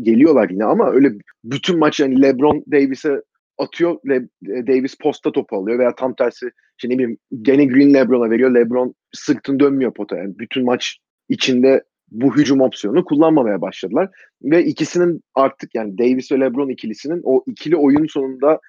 geliyorlar 0.03 0.51
yine 0.51 0.65
ama 0.65 0.91
öyle 0.91 1.13
bütün 1.45 1.79
maç 1.79 2.01
yani 2.01 2.23
LeBron 2.23 2.65
Davis'e 2.73 3.23
atıyor 3.59 3.97
Le- 4.09 4.29
Davis 4.67 4.95
posta 4.95 5.33
topu 5.33 5.57
alıyor 5.57 5.79
veya 5.79 5.95
tam 5.95 6.15
tersi 6.15 6.51
işte 6.79 6.89
ne 6.89 6.99
bileyim 6.99 7.19
Danny 7.33 7.69
Green 7.69 7.95
LeBron'a 7.95 8.31
veriyor. 8.31 8.55
LeBron 8.55 8.95
sırtını 9.13 9.61
dönmüyor 9.61 9.95
potaya. 9.95 10.23
Yani 10.23 10.39
bütün 10.39 10.65
maç 10.65 10.99
içinde 11.29 11.85
bu 12.11 12.37
hücum 12.37 12.61
opsiyonunu 12.61 13.05
kullanmamaya 13.05 13.61
başladılar. 13.61 14.09
Ve 14.43 14.65
ikisinin 14.65 15.23
artık 15.35 15.75
yani 15.75 15.99
Davis 15.99 16.33
ve 16.33 16.41
LeBron 16.41 16.69
ikilisinin 16.69 17.21
o 17.25 17.43
ikili 17.47 17.77
oyun 17.77 18.07
sonunda 18.07 18.61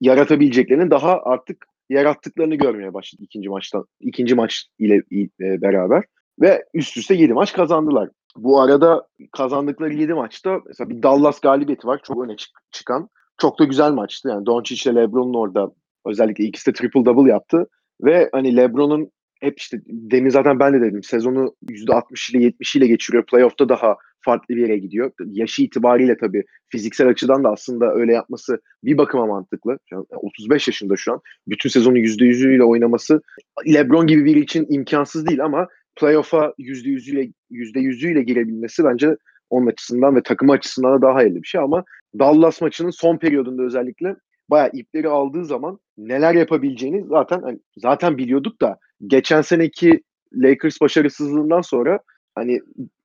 yaratabileceklerini 0.00 0.90
daha 0.90 1.20
artık 1.22 1.66
yarattıklarını 1.90 2.54
görmeye 2.54 2.94
başladı 2.94 3.22
ikinci 3.22 3.48
maçtan 3.48 3.84
ikinci 4.00 4.34
maç 4.34 4.66
ile 4.78 4.96
e, 5.40 5.62
beraber 5.62 6.04
ve 6.40 6.64
üst 6.74 6.96
üste 6.96 7.14
7 7.14 7.32
maç 7.32 7.52
kazandılar. 7.52 8.08
Bu 8.36 8.60
arada 8.60 9.06
kazandıkları 9.32 9.94
7 9.94 10.14
maçta 10.14 10.60
mesela 10.66 10.90
bir 10.90 11.02
Dallas 11.02 11.40
galibiyeti 11.40 11.86
var 11.86 12.00
çok 12.04 12.24
öne 12.24 12.36
çık- 12.36 12.60
çıkan. 12.70 13.08
Çok 13.38 13.58
da 13.58 13.64
güzel 13.64 13.92
maçtı. 13.92 14.28
Yani 14.28 14.46
Doncic 14.46 14.90
ile 14.90 15.00
LeBron'un 15.00 15.34
orada 15.34 15.70
özellikle 16.06 16.44
ikisi 16.44 16.66
de 16.66 16.72
triple 16.72 17.04
double 17.04 17.30
yaptı 17.30 17.66
ve 18.04 18.28
hani 18.32 18.56
LeBron'un 18.56 19.10
hep 19.40 19.58
işte 19.58 19.80
demin 19.86 20.28
zaten 20.28 20.60
ben 20.60 20.74
de 20.74 20.80
dedim 20.80 21.02
sezonu 21.02 21.54
%60 21.68 22.32
ile 22.32 22.44
70 22.44 22.76
ile 22.76 22.86
geçiriyor. 22.86 23.26
Playoff'ta 23.26 23.68
daha 23.68 23.96
farklı 24.20 24.56
bir 24.56 24.60
yere 24.60 24.78
gidiyor. 24.78 25.10
Yaşı 25.26 25.62
itibariyle 25.62 26.16
tabii 26.16 26.44
fiziksel 26.68 27.08
açıdan 27.08 27.44
da 27.44 27.50
aslında 27.50 27.92
öyle 27.94 28.12
yapması 28.12 28.60
bir 28.84 28.98
bakıma 28.98 29.26
mantıklı. 29.26 29.78
An 29.92 30.06
35 30.16 30.68
yaşında 30.68 30.96
şu 30.96 31.12
an. 31.12 31.20
Bütün 31.48 31.70
sezonu 31.70 31.98
%100'üyle 31.98 32.62
oynaması 32.62 33.20
LeBron 33.66 34.06
gibi 34.06 34.24
biri 34.24 34.40
için 34.40 34.66
imkansız 34.68 35.26
değil 35.26 35.44
ama 35.44 35.68
playoff'a 35.96 36.54
%100'üyle 36.58 37.32
%100'üyle 37.50 38.20
girebilmesi 38.20 38.84
bence 38.84 39.16
onun 39.50 39.66
açısından 39.66 40.16
ve 40.16 40.22
takım 40.22 40.50
açısından 40.50 40.92
da 40.92 41.02
daha 41.02 41.14
hayırlı 41.14 41.42
bir 41.42 41.48
şey 41.48 41.60
ama 41.60 41.84
Dallas 42.18 42.60
maçının 42.60 42.90
son 42.90 43.18
periyodunda 43.18 43.62
özellikle 43.62 44.16
bayağı 44.50 44.70
ipleri 44.72 45.08
aldığı 45.08 45.44
zaman 45.44 45.78
neler 45.98 46.34
yapabileceğini 46.34 47.04
zaten 47.08 47.42
hani 47.42 47.58
zaten 47.76 48.18
biliyorduk 48.18 48.60
da 48.60 48.78
geçen 49.06 49.42
seneki 49.42 50.02
Lakers 50.34 50.80
başarısızlığından 50.80 51.60
sonra 51.60 52.00
hani 52.34 52.60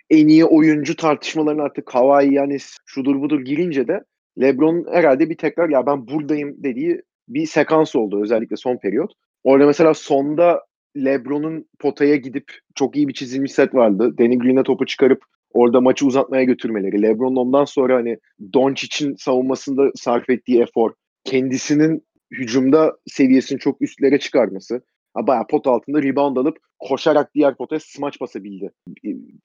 en 0.10 0.27
iyi 0.27 0.46
oyuncu 0.46 0.96
tartışmalarına 0.96 1.63
artık 1.63 1.86
Kawhi 1.86 2.34
Yanis 2.34 2.77
şudur 2.86 3.22
budur 3.22 3.39
girince 3.39 3.88
de 3.88 4.03
LeBron 4.41 4.86
herhalde 4.91 5.30
bir 5.30 5.38
tekrar 5.38 5.70
ya 5.70 5.86
ben 5.86 6.08
buradayım 6.08 6.63
dediği 6.63 7.01
bir 7.27 7.46
sekans 7.46 7.96
oldu 7.96 8.24
özellikle 8.24 8.56
son 8.56 8.77
periyot. 8.77 9.12
Orada 9.44 9.65
mesela 9.65 9.94
sonda 9.94 10.62
LeBron'un 10.98 11.65
potaya 11.80 12.15
gidip 12.15 12.51
çok 12.75 12.96
iyi 12.96 13.08
bir 13.08 13.13
çizilmiş 13.13 13.51
set 13.51 13.74
vardı. 13.75 14.18
Danny 14.18 14.38
Green'e 14.38 14.63
topu 14.63 14.86
çıkarıp 14.86 15.24
orada 15.53 15.81
maçı 15.81 16.05
uzatmaya 16.05 16.43
götürmeleri. 16.43 17.01
LeBron'un 17.01 17.36
ondan 17.36 17.65
sonra 17.65 17.96
hani 17.96 18.17
Doncic'in 18.53 19.15
savunmasında 19.15 19.91
sarf 19.96 20.29
ettiği 20.29 20.62
efor, 20.62 20.91
kendisinin 21.24 22.03
hücumda 22.31 22.98
seviyesini 23.08 23.60
çok 23.60 23.81
üstlere 23.81 24.20
çıkarması. 24.20 24.81
Bayağı 25.15 25.48
pot 25.48 25.67
altında 25.67 26.03
rebound 26.03 26.38
alıp 26.38 26.58
koşarak 26.79 27.36
diğer 27.36 27.55
potaya 27.55 27.79
smaç 27.79 28.22
basabildi. 28.22 28.72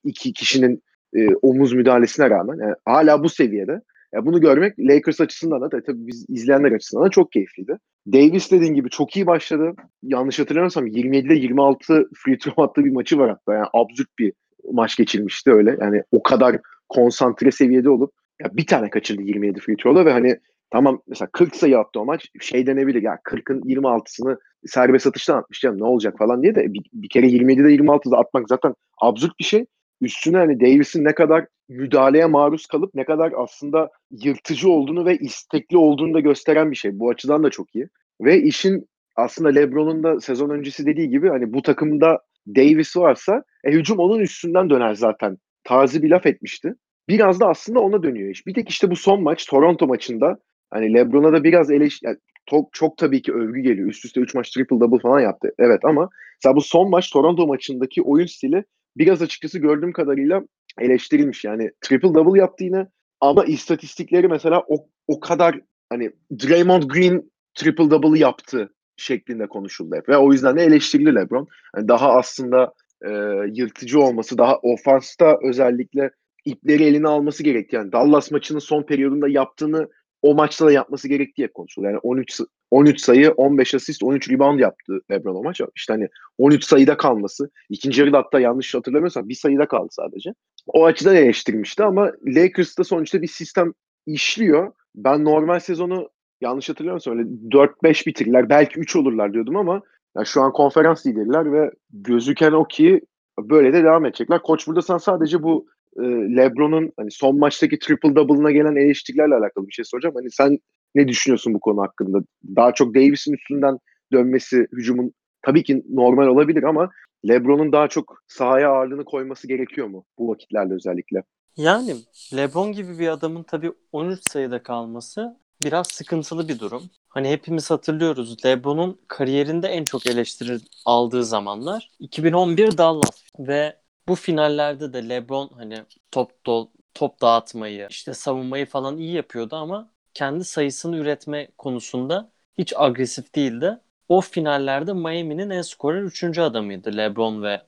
İki 0.05 0.33
kişinin 0.33 0.83
e, 1.17 1.35
omuz 1.43 1.73
müdahalesine 1.73 2.31
rağmen. 2.31 2.59
Yani 2.61 2.75
hala 2.85 3.25
bu 3.25 3.29
seviyede. 3.29 3.81
Yani 4.15 4.27
bunu 4.27 4.41
görmek 4.41 4.79
Lakers 4.79 5.21
açısından 5.21 5.61
da 5.61 5.69
tabii 5.69 6.07
biz 6.07 6.27
izleyenler 6.29 6.73
açısından 6.73 7.07
da 7.07 7.11
çok 7.11 7.33
keyifliydi. 7.33 7.79
Davis 8.13 8.51
dediğin 8.51 8.75
gibi 8.75 8.91
çok 8.91 9.17
iyi 9.17 9.27
başladı. 9.27 9.73
Yanlış 10.03 10.39
hatırlamıyorsam 10.39 10.87
27'de 10.87 11.35
26 11.35 12.09
free 12.17 12.39
throw 12.39 12.63
attığı 12.63 12.85
bir 12.85 12.93
maçı 12.93 13.19
var 13.19 13.31
hatta. 13.31 13.55
Yani 13.55 13.67
absürt 13.73 14.09
bir 14.19 14.33
maç 14.73 14.97
geçirmişti 14.97 15.53
öyle. 15.53 15.77
Yani 15.81 16.03
o 16.13 16.23
kadar 16.23 16.57
konsantre 16.89 17.51
seviyede 17.51 17.91
olup 17.91 18.13
ya 18.43 18.57
bir 18.57 18.67
tane 18.67 18.91
kaçırdı 18.91 19.23
27 19.23 19.61
free 19.61 19.77
throw'da 19.77 20.07
ve 20.07 20.13
hani 20.13 20.39
tamam 20.71 21.03
mesela 21.07 21.29
40 21.33 21.57
sayı 21.57 21.79
attı 21.79 22.01
o 22.01 22.05
maç 22.05 22.29
şey 22.41 22.67
denebilir 22.67 23.03
ya 23.03 23.19
40'ın 23.25 23.61
26'sını 23.61 24.39
serbest 24.67 25.07
atıştan 25.07 25.39
atmış 25.39 25.61
canım 25.61 25.81
ne 25.81 25.85
olacak 25.85 26.19
falan 26.19 26.43
diye 26.43 26.55
de 26.55 26.73
bir, 26.73 26.83
bir 26.93 27.09
kere 27.09 27.27
27'de 27.27 27.75
26'da 27.75 28.19
atmak 28.19 28.49
zaten 28.49 28.75
absürt 29.01 29.39
bir 29.39 29.45
şey. 29.45 29.67
Üstüne 30.01 30.37
hani 30.37 30.61
Davis'in 30.61 31.05
ne 31.05 31.15
kadar 31.15 31.47
müdahaleye 31.69 32.27
maruz 32.27 32.67
kalıp 32.67 32.95
ne 32.95 33.05
kadar 33.05 33.33
aslında 33.37 33.91
yırtıcı 34.11 34.71
olduğunu 34.71 35.07
ve 35.07 35.17
istekli 35.17 35.77
olduğunu 35.77 36.15
da 36.15 36.21
gösteren 36.21 36.71
bir 36.71 36.77
şey. 36.77 36.99
Bu 36.99 37.11
açıdan 37.11 37.43
da 37.43 37.51
çok 37.51 37.75
iyi. 37.75 37.89
Ve 38.21 38.43
işin 38.43 38.89
aslında 39.17 39.49
LeBron'un 39.49 40.03
da 40.03 40.21
sezon 40.21 40.51
öncesi 40.51 40.87
dediği 40.87 41.11
gibi 41.11 41.29
hani 41.29 41.53
bu 41.53 41.63
takımda 41.63 42.21
Davis 42.47 42.97
varsa 42.97 43.43
e, 43.67 43.73
hücum 43.73 43.99
onun 43.99 44.21
üstünden 44.21 44.71
döner 44.71 44.95
zaten. 44.95 45.39
Tarzı 45.65 46.03
bir 46.03 46.11
laf 46.11 46.27
etmişti. 46.27 46.75
biraz 47.09 47.41
da 47.41 47.47
aslında 47.49 47.81
ona 47.81 48.03
dönüyor 48.03 48.31
iş. 48.31 48.47
Bir 48.47 48.55
tek 48.55 48.69
işte 48.69 48.91
bu 48.91 48.97
son 48.97 49.23
maç 49.23 49.47
Toronto 49.47 49.87
maçında 49.87 50.39
hani 50.71 50.95
LeBron'a 50.95 51.33
da 51.33 51.45
biraz 51.45 51.71
eleş 51.71 52.03
yani 52.03 52.17
çok, 52.47 52.73
çok 52.73 52.99
tabii 52.99 53.23
ki 53.23 53.33
övgü 53.33 53.61
geliyor. 53.61 53.89
Üst 53.89 54.05
üste 54.05 54.21
3 54.21 54.35
maç 54.35 54.51
triple 54.51 54.81
double 54.81 54.99
falan 54.99 55.21
yaptı. 55.21 55.53
Evet 55.59 55.85
ama 55.85 56.09
mesela 56.39 56.57
bu 56.57 56.61
son 56.61 56.91
maç 56.91 57.11
Toronto 57.11 57.47
maçındaki 57.47 58.03
oyun 58.03 58.27
stili 58.27 58.65
biraz 58.97 59.23
açıkçası 59.23 59.59
gördüğüm 59.59 59.93
kadarıyla 59.93 60.43
eleştirilmiş. 60.81 61.45
Yani 61.45 61.71
triple 61.81 62.15
double 62.15 62.39
yaptı 62.39 62.65
yine 62.65 62.87
ama 63.21 63.45
istatistikleri 63.45 64.29
mesela 64.29 64.63
o, 64.69 64.87
o 65.09 65.21
kadar 65.21 65.61
hani 65.91 66.11
Draymond 66.33 66.83
Green 66.83 67.31
triple 67.55 67.91
double 67.91 68.19
yaptı 68.19 68.71
şeklinde 68.97 69.47
konuşuldu 69.47 69.97
hep. 69.97 70.09
Ve 70.09 70.17
o 70.17 70.33
yüzden 70.33 70.57
de 70.57 70.63
eleştirildi 70.63 71.15
LeBron. 71.15 71.47
Yani 71.77 71.89
daha 71.89 72.13
aslında 72.13 72.73
e, 73.05 73.11
yırtıcı 73.55 74.01
olması, 74.01 74.39
daha 74.39 74.57
ofansta 74.57 75.39
özellikle 75.43 76.11
ipleri 76.45 76.85
eline 76.85 77.09
alması 77.09 77.43
gerekti. 77.43 77.77
Yani 77.77 77.93
Dallas 77.93 78.31
maçının 78.31 78.59
son 78.59 78.83
periyodunda 78.83 79.29
yaptığını 79.29 79.89
o 80.23 80.35
maçta 80.35 80.67
da 80.67 80.73
yapması 80.73 81.09
gerektiği 81.09 81.49
konuşuluyor. 81.49 81.93
Yani 81.93 82.01
13 82.03 82.41
13 82.71 83.01
sayı, 83.01 83.31
15 83.31 83.75
asist, 83.75 84.03
13 84.03 84.31
rebound 84.31 84.61
yaptı 84.61 85.01
LeBron 85.11 85.35
o 85.35 85.43
maç. 85.43 85.61
İşte 85.77 85.93
hani 85.93 86.09
13 86.39 86.65
sayıda 86.65 86.97
kalması. 86.97 87.51
ikinci 87.71 88.01
yarıda 88.01 88.19
hatta 88.19 88.41
yanlış 88.41 88.75
hatırlamıyorsam 88.75 89.29
bir 89.29 89.35
sayıda 89.35 89.69
kaldı 89.69 89.89
sadece. 89.91 90.31
O 90.67 90.85
açıdan 90.85 91.17
eleştirmişti 91.17 91.83
ama 91.83 92.13
Lakers'ta 92.27 92.85
sonuçta 92.85 93.23
bir 93.23 93.27
sistem 93.27 93.73
işliyor. 94.07 94.73
Ben 94.95 95.25
normal 95.25 95.59
sezonu 95.59 96.09
yanlış 96.41 96.69
hatırlamıyorsam 96.69 97.19
öyle 97.19 97.29
4-5 97.51 98.07
bitirirler. 98.07 98.49
Belki 98.49 98.81
3 98.81 98.97
olurlar 98.97 99.33
diyordum 99.33 99.57
ama 99.57 99.83
yani 100.17 100.27
şu 100.27 100.43
an 100.43 100.53
konferans 100.53 101.07
lideriler 101.07 101.53
ve 101.53 101.71
gözüken 101.93 102.53
o 102.53 102.65
ki 102.65 103.01
böyle 103.39 103.73
de 103.73 103.85
devam 103.85 104.07
edecekler. 104.07 104.43
Koç 104.43 104.67
burada 104.67 104.83
sen 104.83 104.99
sadece 104.99 105.43
bu 105.43 105.67
e, 105.97 106.03
LeBron'un 106.37 106.93
hani 106.97 107.11
son 107.11 107.39
maçtaki 107.39 107.79
triple 107.79 108.17
double'ına 108.17 108.51
gelen 108.51 108.77
eleştirilerle 108.77 109.35
alakalı 109.35 109.67
bir 109.67 109.73
şey 109.73 109.85
soracağım. 109.85 110.15
Hani 110.19 110.31
sen 110.31 110.59
ne 110.95 111.09
düşünüyorsun 111.09 111.55
bu 111.55 111.61
konu 111.61 111.83
hakkında? 111.83 112.19
Daha 112.57 112.75
çok 112.75 112.95
Davis'in 112.95 113.33
üstünden 113.33 113.79
dönmesi 114.13 114.67
hücumun 114.73 115.13
tabii 115.43 115.63
ki 115.63 115.83
normal 115.91 116.27
olabilir 116.27 116.63
ama 116.63 116.91
LeBron'un 117.29 117.73
daha 117.73 117.89
çok 117.89 118.23
sahaya 118.29 118.71
ağırlığını 118.71 119.05
koyması 119.05 119.49
gerekiyor 119.49 119.87
mu 119.87 120.05
bu 120.19 120.29
vakitlerde 120.29 120.75
özellikle? 120.75 121.23
Yani 121.57 121.95
LeBron 122.37 122.73
gibi 122.73 122.99
bir 122.99 123.09
adamın 123.09 123.43
tabii 123.43 123.73
13 123.93 124.31
sayıda 124.31 124.63
kalması 124.63 125.37
biraz 125.67 125.87
sıkıntılı 125.87 126.49
bir 126.49 126.59
durum. 126.59 126.91
Hani 127.09 127.31
hepimiz 127.31 127.71
hatırlıyoruz 127.71 128.45
LeBron'un 128.45 129.01
kariyerinde 129.09 129.69
en 129.69 129.85
çok 129.85 130.07
eleştiri 130.07 130.59
aldığı 130.85 131.25
zamanlar 131.25 131.91
2011 131.99 132.79
Dallas 132.79 133.23
ve 133.39 133.77
bu 134.09 134.15
finallerde 134.15 134.93
de 134.93 135.09
LeBron 135.09 135.51
hani 135.57 135.85
top 136.11 136.47
do 136.47 136.71
top 136.95 137.21
dağıtmayı, 137.21 137.87
işte 137.91 138.15
savunmayı 138.15 138.67
falan 138.67 138.97
iyi 138.97 139.13
yapıyordu 139.13 139.57
ama 139.57 139.91
kendi 140.15 140.45
sayısını 140.45 140.97
üretme 140.97 141.49
konusunda 141.59 142.31
hiç 142.59 142.73
agresif 142.77 143.35
değildi. 143.35 143.81
O 144.09 144.21
finallerde 144.21 144.93
Miami'nin 144.93 145.51
en 145.51 145.63
skorer 145.63 146.03
3. 146.03 146.39
adamıydı 146.43 146.97
LeBron 146.97 147.43
ve 147.43 147.63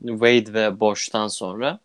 Wade 0.00 0.52
ve 0.54 0.80
Bosh'tan 0.80 1.28
sonra. 1.28 1.80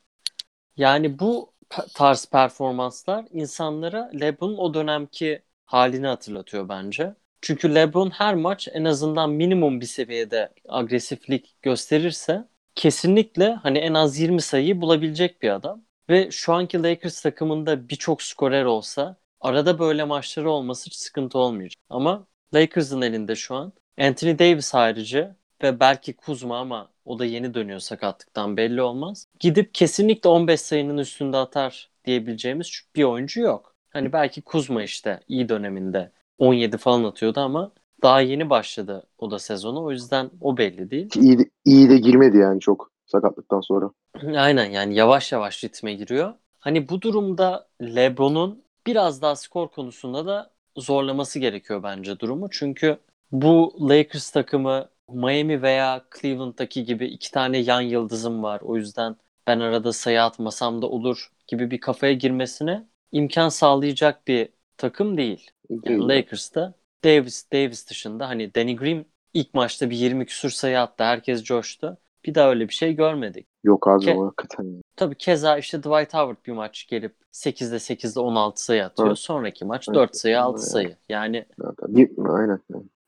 Yani 0.77 1.19
bu 1.19 1.53
tarz 1.95 2.25
performanslar 2.25 3.25
insanlara 3.31 4.11
LeBron'un 4.19 4.57
o 4.57 4.73
dönemki 4.73 5.43
halini 5.73 6.07
hatırlatıyor 6.07 6.69
bence. 6.69 7.15
Çünkü 7.41 7.75
LeBron 7.75 8.09
her 8.09 8.35
maç 8.35 8.67
en 8.73 8.83
azından 8.85 9.29
minimum 9.29 9.81
bir 9.81 9.85
seviyede 9.85 10.49
agresiflik 10.69 11.55
gösterirse 11.61 12.47
kesinlikle 12.75 13.53
hani 13.53 13.77
en 13.77 13.93
az 13.93 14.19
20 14.19 14.41
sayıyı 14.41 14.81
bulabilecek 14.81 15.41
bir 15.41 15.49
adam. 15.49 15.85
Ve 16.09 16.31
şu 16.31 16.53
anki 16.53 16.83
Lakers 16.83 17.21
takımında 17.21 17.89
birçok 17.89 18.21
skorer 18.21 18.65
olsa 18.65 19.17
arada 19.41 19.79
böyle 19.79 20.03
maçları 20.03 20.51
olması 20.51 20.85
hiç 20.85 20.95
sıkıntı 20.95 21.37
olmayacak. 21.37 21.83
Ama 21.89 22.27
Lakers'ın 22.53 23.01
elinde 23.01 23.35
şu 23.35 23.55
an 23.55 23.73
Anthony 23.99 24.39
Davis 24.39 24.73
harici 24.73 25.29
ve 25.63 25.79
belki 25.79 26.13
Kuzma 26.15 26.59
ama 26.59 26.91
o 27.05 27.19
da 27.19 27.25
yeni 27.25 27.53
dönüyor 27.53 27.79
sakatlıktan 27.79 28.57
belli 28.57 28.81
olmaz. 28.81 29.27
Gidip 29.39 29.73
kesinlikle 29.73 30.29
15 30.29 30.61
sayının 30.61 30.97
üstünde 30.97 31.37
atar 31.37 31.91
diyebileceğimiz 32.05 32.81
bir 32.95 33.03
oyuncu 33.03 33.41
yok. 33.41 33.72
Hani 33.93 34.13
belki 34.13 34.41
Kuzma 34.41 34.83
işte 34.83 35.19
iyi 35.27 35.49
döneminde 35.49 36.11
17 36.37 36.77
falan 36.77 37.03
atıyordu 37.03 37.39
ama 37.39 37.71
daha 38.01 38.21
yeni 38.21 38.49
başladı 38.49 39.03
o 39.17 39.31
da 39.31 39.39
sezonu. 39.39 39.83
O 39.83 39.91
yüzden 39.91 40.31
o 40.41 40.57
belli 40.57 40.91
değil. 40.91 41.09
İyi 41.19 41.39
de, 41.39 41.49
iyi 41.65 41.89
de 41.89 41.97
girmedi 41.97 42.37
yani 42.37 42.59
çok 42.59 42.91
sakatlıktan 43.05 43.61
sonra. 43.61 43.89
Aynen 44.35 44.65
yani 44.65 44.95
yavaş 44.95 45.31
yavaş 45.31 45.63
ritme 45.63 45.93
giriyor. 45.93 46.33
Hani 46.59 46.89
bu 46.89 47.01
durumda 47.01 47.67
LeBron'un 47.81 48.63
biraz 48.87 49.21
daha 49.21 49.35
skor 49.35 49.67
konusunda 49.67 50.25
da 50.25 50.51
zorlaması 50.77 51.39
gerekiyor 51.39 51.83
bence 51.83 52.19
durumu. 52.19 52.47
Çünkü 52.51 52.97
bu 53.31 53.77
Lakers 53.89 54.31
takımı 54.31 54.89
Miami 55.09 55.61
veya 55.61 56.05
Cleveland'daki 56.21 56.83
gibi 56.85 57.05
iki 57.05 57.31
tane 57.31 57.57
yan 57.57 57.81
yıldızım 57.81 58.43
var. 58.43 58.61
O 58.63 58.75
yüzden 58.77 59.15
ben 59.47 59.59
arada 59.59 59.93
sayı 59.93 60.23
atmasam 60.23 60.81
da 60.81 60.87
olur 60.89 61.31
gibi 61.47 61.71
bir 61.71 61.79
kafaya 61.79 62.13
girmesine 62.13 62.87
imkan 63.13 63.49
sağlayacak 63.49 64.27
bir 64.27 64.49
takım 64.77 65.17
değil. 65.17 65.51
Yani 65.69 66.07
Lakers'ta 66.07 66.73
Davis 67.03 67.51
Davis 67.53 67.89
dışında 67.89 68.29
hani 68.29 68.55
Danny 68.55 68.75
Green 68.75 69.05
ilk 69.33 69.53
maçta 69.53 69.89
bir 69.89 69.97
20 69.97 70.25
küsur 70.25 70.49
sayı 70.49 70.79
attı. 70.79 71.03
Herkes 71.03 71.43
coştu. 71.43 71.97
Bir 72.25 72.35
daha 72.35 72.49
öyle 72.49 72.67
bir 72.67 72.73
şey 72.73 72.95
görmedik. 72.95 73.47
Yok 73.63 73.87
abi 73.87 74.05
Ke- 74.05 74.15
o 74.15 74.25
hakikaten. 74.25 74.81
Tabii 74.95 75.15
keza 75.15 75.57
işte 75.57 75.79
Dwight 75.79 76.13
Howard 76.13 76.37
bir 76.45 76.51
maç 76.51 76.87
gelip 76.87 77.15
8'de 77.31 77.79
8'de 77.79 78.19
16 78.19 78.63
sayı 78.63 78.85
atıyor. 78.85 79.07
Evet. 79.07 79.19
Sonraki 79.19 79.65
maç 79.65 79.87
Evet. 79.89 79.95
4 79.95 80.15
sayı 80.15 80.41
6 80.41 80.57
Evet. 80.61 80.71
sayı. 80.71 80.97
Yani. 81.09 81.45
Bir, 81.87 82.11
aynen. 82.29 82.59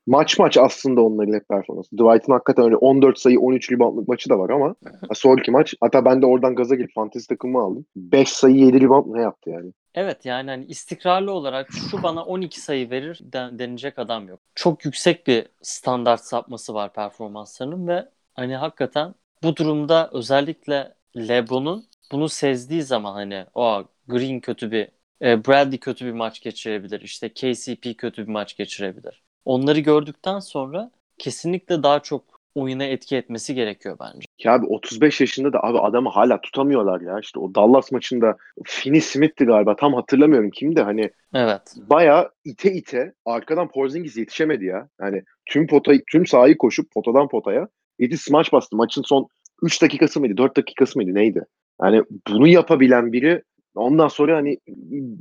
Maç 0.06 0.38
maç 0.38 0.56
aslında 0.56 1.02
onların 1.02 1.34
hep 1.34 1.48
performansı. 1.48 1.96
Dwight'ın 1.96 2.32
hakikaten 2.32 2.64
öyle 2.64 2.76
14 2.76 3.18
sayı 3.18 3.40
13 3.40 3.72
reboundlık 3.72 4.08
maçı 4.08 4.30
da 4.30 4.38
var 4.38 4.50
ama 4.50 4.74
sonraki 5.14 5.50
maç 5.50 5.74
hatta 5.80 6.04
ben 6.04 6.22
de 6.22 6.26
oradan 6.26 6.54
gaza 6.54 6.74
gelip 6.74 6.94
fantezi 6.94 7.28
takımı 7.28 7.58
aldım. 7.60 7.86
5 7.96 8.28
sayı 8.28 8.56
7 8.56 8.80
rebound 8.80 9.14
ne 9.14 9.22
yaptı 9.22 9.50
yani? 9.50 9.72
Evet 9.94 10.24
yani 10.26 10.50
hani 10.50 10.64
istikrarlı 10.64 11.32
olarak 11.32 11.68
şu 11.90 12.02
bana 12.02 12.24
12 12.24 12.60
sayı 12.60 12.90
verir 12.90 13.20
den- 13.22 13.58
denilecek 13.58 13.98
adam 13.98 14.28
yok. 14.28 14.40
Çok 14.54 14.84
yüksek 14.84 15.26
bir 15.26 15.46
standart 15.62 16.20
sapması 16.20 16.74
var 16.74 16.92
performanslarının 16.92 17.86
ve 17.88 18.08
hani 18.34 18.56
hakikaten 18.56 19.14
bu 19.42 19.56
durumda 19.56 20.10
özellikle 20.12 20.94
LeBron'un 21.16 21.84
bunu 22.12 22.28
sezdiği 22.28 22.82
zaman 22.82 23.12
hani 23.12 23.46
o 23.54 23.84
Green 24.08 24.40
kötü 24.40 24.70
bir 24.70 24.88
e, 25.22 25.44
Bradley 25.44 25.78
kötü 25.78 26.06
bir 26.06 26.12
maç 26.12 26.40
geçirebilir. 26.42 27.00
işte 27.00 27.28
KCP 27.28 27.96
kötü 27.96 28.22
bir 28.26 28.32
maç 28.32 28.56
geçirebilir. 28.56 29.25
Onları 29.46 29.80
gördükten 29.80 30.38
sonra 30.38 30.90
kesinlikle 31.18 31.82
daha 31.82 32.00
çok 32.00 32.24
oyuna 32.54 32.84
etki 32.84 33.16
etmesi 33.16 33.54
gerekiyor 33.54 33.96
bence. 34.00 34.26
Ya 34.44 34.54
abi 34.54 34.66
35 34.66 35.20
yaşında 35.20 35.52
da 35.52 35.64
abi 35.64 35.78
adamı 35.78 36.08
hala 36.08 36.40
tutamıyorlar 36.40 37.00
ya. 37.00 37.18
İşte 37.20 37.38
o 37.38 37.54
Dallas 37.54 37.92
maçında 37.92 38.36
Finney 38.64 39.00
Smith'ti 39.00 39.44
galiba. 39.44 39.76
Tam 39.76 39.94
hatırlamıyorum 39.94 40.50
kimdi. 40.50 40.80
Hani 40.82 41.10
Evet. 41.34 41.60
bayağı 41.76 42.30
ite 42.44 42.72
ite 42.72 43.12
arkadan 43.24 43.68
Porzingis 43.68 44.16
yetişemedi 44.16 44.64
ya. 44.64 44.88
Yani 45.00 45.22
tüm 45.46 45.66
potayı, 45.66 46.02
tüm 46.10 46.26
sahayı 46.26 46.58
koşup 46.58 46.90
potadan 46.90 47.28
potaya 47.28 47.68
7 47.98 48.18
smaç 48.18 48.52
bastı. 48.52 48.76
Maçın 48.76 49.02
son 49.02 49.28
3 49.62 49.82
dakikası 49.82 50.20
mıydı? 50.20 50.36
4 50.36 50.56
dakikası 50.56 50.98
mıydı? 50.98 51.14
Neydi? 51.14 51.44
Yani 51.82 52.02
bunu 52.28 52.48
yapabilen 52.48 53.12
biri 53.12 53.42
ondan 53.74 54.08
sonra 54.08 54.36
hani 54.36 54.58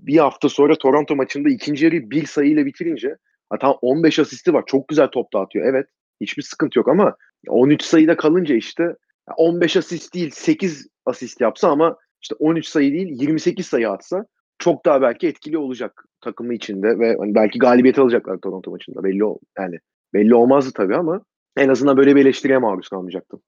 bir 0.05 0.17
hafta 0.17 0.49
sonra 0.49 0.75
Toronto 0.75 1.15
maçında 1.15 1.49
ikinci 1.49 1.85
yarıyı 1.85 2.11
bir 2.11 2.25
sayıyla 2.25 2.65
bitirince 2.65 3.17
hatta 3.61 3.71
15 3.71 4.19
asisti 4.19 4.53
var. 4.53 4.63
Çok 4.67 4.87
güzel 4.87 5.07
top 5.07 5.33
dağıtıyor. 5.33 5.65
Evet. 5.65 5.87
Hiçbir 6.21 6.43
sıkıntı 6.43 6.79
yok 6.79 6.87
ama 6.87 7.15
13 7.47 7.83
sayıda 7.83 8.17
kalınca 8.17 8.55
işte 8.55 8.95
15 9.37 9.77
asist 9.77 10.13
değil 10.13 10.31
8 10.33 10.87
asist 11.05 11.41
yapsa 11.41 11.69
ama 11.69 11.97
işte 12.21 12.35
13 12.39 12.67
sayı 12.67 12.91
değil 12.91 13.21
28 13.21 13.65
sayı 13.65 13.89
atsa 13.89 14.25
çok 14.59 14.85
daha 14.85 15.01
belki 15.01 15.27
etkili 15.27 15.57
olacak 15.57 16.05
takımı 16.21 16.53
içinde 16.53 16.99
ve 16.99 17.15
hani 17.19 17.35
belki 17.35 17.59
galibiyet 17.59 17.99
alacaklar 17.99 18.37
Toronto 18.37 18.71
maçında 18.71 19.03
belli 19.03 19.23
ol 19.23 19.37
yani 19.57 19.79
belli 20.13 20.35
olmazdı 20.35 20.71
tabii 20.75 20.95
ama 20.95 21.21
en 21.57 21.69
azından 21.69 21.97
böyle 21.97 22.15
bir 22.15 22.21
eleştiriye 22.21 22.57
maruz 22.57 22.89
kalmayacaktım. 22.89 23.41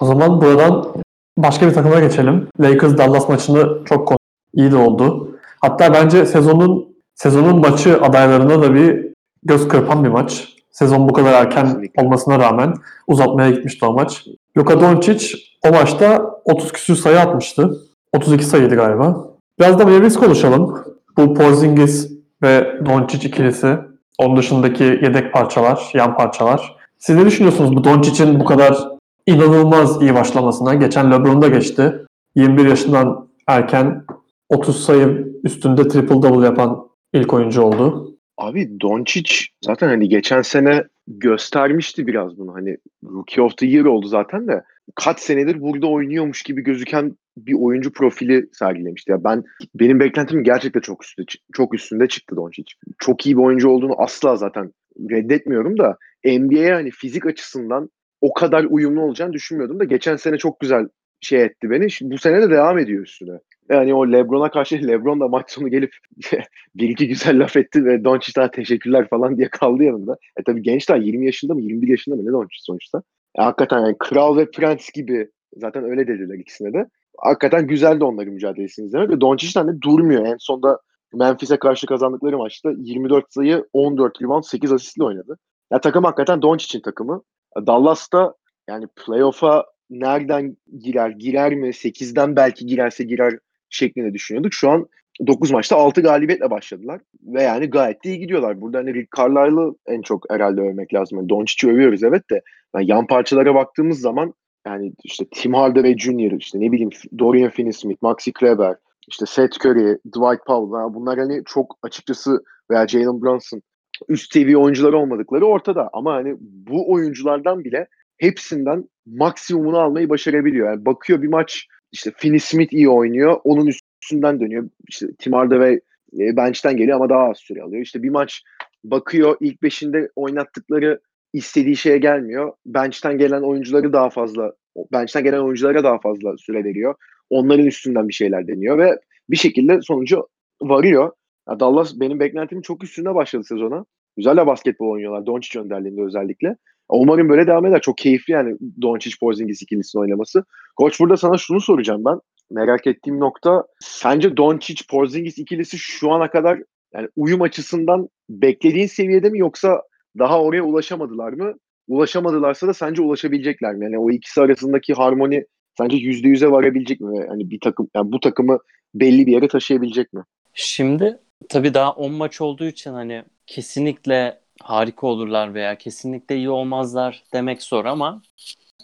O 0.00 0.06
zaman 0.06 0.40
buradan 0.40 0.94
başka 1.38 1.68
bir 1.68 1.74
takıma 1.74 2.00
geçelim. 2.00 2.48
Lakers 2.60 2.98
Dallas 2.98 3.28
maçını 3.28 3.84
çok 3.84 4.12
iyi 4.54 4.70
de 4.72 4.76
oldu. 4.76 5.38
Hatta 5.60 5.94
bence 5.94 6.26
sezonun 6.26 6.91
sezonun 7.14 7.60
maçı 7.60 8.02
adaylarına 8.02 8.62
da 8.62 8.74
bir 8.74 9.12
göz 9.42 9.68
kırpan 9.68 10.04
bir 10.04 10.08
maç. 10.08 10.48
Sezon 10.70 11.08
bu 11.08 11.12
kadar 11.12 11.32
erken 11.32 11.82
olmasına 11.98 12.38
rağmen 12.38 12.74
uzatmaya 13.06 13.50
gitmişti 13.50 13.84
o 13.84 13.92
maç. 13.92 14.26
Luka 14.58 14.80
Doncic 14.80 15.36
o 15.66 15.72
maçta 15.72 16.30
30 16.44 16.72
küsür 16.72 16.96
sayı 16.96 17.20
atmıştı. 17.20 17.78
32 18.12 18.44
sayıydı 18.44 18.74
galiba. 18.74 19.26
Biraz 19.58 19.78
da 19.78 19.84
Mavericks 19.84 20.16
konuşalım. 20.16 20.84
Bu 21.16 21.34
Porzingis 21.34 22.10
ve 22.42 22.80
Doncic 22.86 23.28
ikilisi. 23.28 23.78
Onun 24.18 24.36
dışındaki 24.36 24.84
yedek 24.84 25.32
parçalar, 25.32 25.90
yan 25.94 26.16
parçalar. 26.16 26.76
Siz 26.98 27.16
ne 27.16 27.26
düşünüyorsunuz 27.26 27.76
bu 27.76 27.84
Doncic'in 27.84 28.40
bu 28.40 28.44
kadar 28.44 28.88
inanılmaz 29.26 30.02
iyi 30.02 30.14
başlamasına? 30.14 30.74
Geçen 30.74 31.12
LeBron'da 31.12 31.48
geçti. 31.48 32.06
21 32.34 32.66
yaşından 32.66 33.28
erken 33.46 34.04
30 34.48 34.84
sayı 34.84 35.32
üstünde 35.44 35.88
triple 35.88 36.22
double 36.22 36.46
yapan 36.46 36.91
ilk 37.12 37.34
oyuncu 37.34 37.62
oldu. 37.62 38.16
Abi 38.36 38.80
Doncic 38.80 39.34
zaten 39.64 39.88
hani 39.88 40.08
geçen 40.08 40.42
sene 40.42 40.84
göstermişti 41.06 42.06
biraz 42.06 42.38
bunu. 42.38 42.54
Hani 42.54 42.76
Rookie 43.04 43.42
of 43.42 43.56
the 43.56 43.66
Year 43.66 43.84
oldu 43.84 44.06
zaten 44.06 44.48
de 44.48 44.62
kaç 44.94 45.20
senedir 45.20 45.60
burada 45.60 45.86
oynuyormuş 45.86 46.42
gibi 46.42 46.62
gözüken 46.62 47.16
bir 47.36 47.54
oyuncu 47.54 47.92
profili 47.92 48.46
sergilemişti. 48.52 49.10
Ya 49.10 49.24
ben 49.24 49.44
benim 49.74 50.00
beklentim 50.00 50.44
gerçekten 50.44 50.80
çok 50.80 51.04
üstünde 51.04 51.26
çok 51.52 51.74
üstünde 51.74 52.08
çıktı 52.08 52.36
Doncic. 52.36 52.72
Çok 52.98 53.26
iyi 53.26 53.36
bir 53.36 53.42
oyuncu 53.42 53.68
olduğunu 53.68 53.94
asla 53.98 54.36
zaten 54.36 54.72
reddetmiyorum 55.10 55.78
da 55.78 55.98
NBA'ye 56.24 56.74
hani 56.74 56.90
fizik 56.90 57.26
açısından 57.26 57.90
o 58.20 58.34
kadar 58.34 58.64
uyumlu 58.64 59.02
olacağını 59.02 59.32
düşünmüyordum 59.32 59.80
da 59.80 59.84
geçen 59.84 60.16
sene 60.16 60.38
çok 60.38 60.60
güzel 60.60 60.88
şey 61.20 61.42
etti 61.42 61.70
beni. 61.70 61.90
Şimdi 61.90 62.14
bu 62.14 62.18
sene 62.18 62.42
de 62.42 62.50
devam 62.50 62.78
ediyor 62.78 63.02
üstüne. 63.02 63.38
Yani 63.72 63.94
o 63.94 64.12
LeBron'a 64.12 64.50
karşı 64.50 64.88
LeBron 64.88 65.20
da 65.20 65.28
maç 65.28 65.50
sonu 65.50 65.68
gelip 65.68 65.96
bir 66.74 66.88
iki 66.88 67.08
güzel 67.08 67.40
laf 67.40 67.56
etti 67.56 67.84
ve 67.84 68.04
Doncic'ten 68.04 68.50
teşekkürler 68.50 69.08
falan 69.08 69.36
diye 69.36 69.48
kaldı 69.48 69.82
yanında. 69.82 70.16
E 70.36 70.42
tabii 70.42 70.62
genç 70.62 70.88
daha 70.88 70.98
20 70.98 71.26
yaşında 71.26 71.54
mı 71.54 71.60
21 71.60 71.88
yaşında 71.88 72.16
mı 72.16 72.24
ne 72.24 72.32
Doncic 72.32 72.58
sonuçta. 72.60 73.02
E, 73.38 73.42
hakikaten 73.42 73.80
yani 73.80 73.96
kral 73.98 74.36
ve 74.36 74.50
prens 74.50 74.90
gibi 74.90 75.28
zaten 75.56 75.84
öyle 75.84 76.06
dediler 76.06 76.38
ikisine 76.38 76.72
de. 76.72 76.86
Hakikaten 77.18 77.66
güzeldi 77.66 78.04
onların 78.04 78.34
mücadelesini 78.34 78.86
izlemek 78.86 79.10
ve 79.10 79.20
Doncic'ten 79.20 79.68
de 79.68 79.80
durmuyor. 79.80 80.26
En 80.26 80.36
sonda 80.38 80.78
Memphis'e 81.14 81.56
karşı 81.56 81.86
kazandıkları 81.86 82.38
maçta 82.38 82.70
24 82.78 83.32
sayı, 83.32 83.66
14 83.72 84.22
rebound, 84.22 84.42
8 84.44 84.72
asistle 84.72 85.04
oynadı. 85.04 85.38
Ya 85.72 85.80
takım 85.80 86.04
hakikaten 86.04 86.42
Doncic'in 86.42 86.82
takımı. 86.82 87.22
Dallas'ta 87.66 88.34
yani 88.68 88.86
playoff'a 88.96 89.64
nereden 89.90 90.56
girer, 90.78 91.10
girer 91.10 91.54
mi, 91.54 91.68
8'den 91.68 92.36
belki 92.36 92.66
girerse 92.66 93.04
girer 93.04 93.38
şeklinde 93.74 94.14
düşünüyorduk. 94.14 94.54
Şu 94.54 94.70
an 94.70 94.86
9 95.26 95.50
maçta 95.50 95.76
6 95.76 96.00
galibiyetle 96.00 96.50
başladılar. 96.50 97.00
Ve 97.22 97.42
yani 97.42 97.66
gayet 97.66 98.04
de 98.04 98.08
iyi 98.08 98.18
gidiyorlar. 98.18 98.60
Burada 98.60 98.78
hani 98.78 98.94
Rick 98.94 99.08
Carlisle'ı 99.18 99.74
en 99.86 100.02
çok 100.02 100.30
herhalde 100.30 100.60
övmek 100.60 100.94
lazım. 100.94 101.18
Yani 101.18 101.28
Doncic'i 101.28 101.72
övüyoruz 101.72 102.02
evet 102.02 102.30
de 102.30 102.42
yani 102.76 102.90
yan 102.90 103.06
parçalara 103.06 103.54
baktığımız 103.54 104.00
zaman 104.00 104.34
yani 104.66 104.92
işte 105.04 105.24
Tim 105.34 105.54
Hardaway 105.54 105.98
Jr., 105.98 106.32
işte 106.38 106.60
ne 106.60 106.72
bileyim 106.72 106.90
Dorian 107.18 107.50
Finney-Smith, 107.50 107.98
Maxi 108.02 108.32
Kleber, 108.32 108.76
işte 109.08 109.26
Seth 109.26 109.66
Curry, 109.66 109.98
Dwight 110.06 110.46
Powell 110.46 110.94
bunlar 110.94 111.18
hani 111.18 111.42
çok 111.46 111.78
açıkçası 111.82 112.44
veya 112.70 112.88
Jalen 112.88 113.22
Brunson 113.22 113.62
üst 114.08 114.32
seviye 114.32 114.56
oyuncular 114.56 114.92
olmadıkları 114.92 115.46
ortada. 115.46 115.90
Ama 115.92 116.14
hani 116.14 116.36
bu 116.40 116.92
oyunculardan 116.92 117.64
bile 117.64 117.86
hepsinden 118.18 118.84
maksimumunu 119.06 119.78
almayı 119.78 120.08
başarabiliyor. 120.08 120.68
Yani 120.68 120.86
bakıyor 120.86 121.22
bir 121.22 121.28
maç 121.28 121.66
işte 121.92 122.12
Finney 122.16 122.40
Smith 122.40 122.72
iyi 122.72 122.88
oynuyor. 122.88 123.40
Onun 123.44 123.66
üstünden 123.66 124.40
dönüyor. 124.40 124.68
İşte 124.88 125.06
Tim 125.18 125.32
Hardaway 125.32 125.80
e, 126.18 126.36
bench'ten 126.36 126.76
geliyor 126.76 126.96
ama 126.96 127.08
daha 127.08 127.30
az 127.30 127.36
süre 127.38 127.62
alıyor. 127.62 127.82
İşte 127.82 128.02
bir 128.02 128.10
maç 128.10 128.42
bakıyor 128.84 129.36
ilk 129.40 129.62
beşinde 129.62 130.08
oynattıkları 130.16 131.00
istediği 131.32 131.76
şeye 131.76 131.98
gelmiyor. 131.98 132.52
Bench'ten 132.66 133.18
gelen 133.18 133.42
oyuncuları 133.42 133.92
daha 133.92 134.10
fazla 134.10 134.52
bench'ten 134.92 135.24
gelen 135.24 135.38
oyunculara 135.38 135.84
daha 135.84 135.98
fazla 135.98 136.36
süre 136.36 136.64
veriyor. 136.64 136.94
Onların 137.30 137.66
üstünden 137.66 138.08
bir 138.08 138.14
şeyler 138.14 138.46
deniyor 138.48 138.78
ve 138.78 138.98
bir 139.30 139.36
şekilde 139.36 139.82
sonucu 139.82 140.28
varıyor. 140.62 141.12
Ya 141.48 141.60
Dallas 141.60 142.00
benim 142.00 142.20
beklentimin 142.20 142.62
çok 142.62 142.84
üstünde 142.84 143.14
başladı 143.14 143.44
sezona. 143.44 143.84
Güzel 144.16 144.36
de 144.36 144.46
basketbol 144.46 144.90
oynuyorlar. 144.90 145.26
Doncic 145.26 145.60
önderliğinde 145.60 146.02
özellikle. 146.02 146.56
Umarım 147.00 147.28
böyle 147.28 147.46
devam 147.46 147.66
eder. 147.66 147.80
Çok 147.80 147.98
keyifli 147.98 148.32
yani 148.32 148.56
Doncic 148.82 149.16
Porzingis 149.20 149.62
ikilisinin 149.62 150.02
oynaması. 150.02 150.44
Koç 150.76 151.00
burada 151.00 151.16
sana 151.16 151.38
şunu 151.38 151.60
soracağım 151.60 152.04
ben. 152.04 152.20
Merak 152.50 152.86
ettiğim 152.86 153.20
nokta 153.20 153.64
sence 153.80 154.36
Doncic 154.36 154.84
Porzingis 154.90 155.38
ikilisi 155.38 155.78
şu 155.78 156.10
ana 156.12 156.30
kadar 156.30 156.58
yani 156.94 157.08
uyum 157.16 157.42
açısından 157.42 158.08
beklediğin 158.30 158.86
seviyede 158.86 159.30
mi 159.30 159.38
yoksa 159.38 159.82
daha 160.18 160.42
oraya 160.42 160.62
ulaşamadılar 160.62 161.32
mı? 161.32 161.54
Ulaşamadılarsa 161.88 162.68
da 162.68 162.74
sence 162.74 163.02
ulaşabilecekler 163.02 163.74
mi? 163.74 163.84
Yani 163.84 163.98
o 163.98 164.10
ikisi 164.10 164.40
arasındaki 164.40 164.94
harmoni 164.94 165.44
sence 165.78 165.96
yüzde 165.96 166.28
yüze 166.28 166.50
varabilecek 166.50 167.00
mi? 167.00 167.18
Yani 167.28 167.50
bir 167.50 167.60
takım 167.60 167.88
yani 167.94 168.12
bu 168.12 168.20
takımı 168.20 168.58
belli 168.94 169.26
bir 169.26 169.32
yere 169.32 169.48
taşıyabilecek 169.48 170.12
mi? 170.12 170.22
Şimdi 170.54 171.18
tabii 171.48 171.74
daha 171.74 171.92
10 171.92 172.12
maç 172.12 172.40
olduğu 172.40 172.64
için 172.64 172.92
hani 172.92 173.24
kesinlikle 173.46 174.41
harika 174.62 175.06
olurlar 175.06 175.54
veya 175.54 175.78
kesinlikle 175.78 176.36
iyi 176.36 176.50
olmazlar 176.50 177.22
demek 177.32 177.62
zor 177.62 177.84
ama 177.84 178.22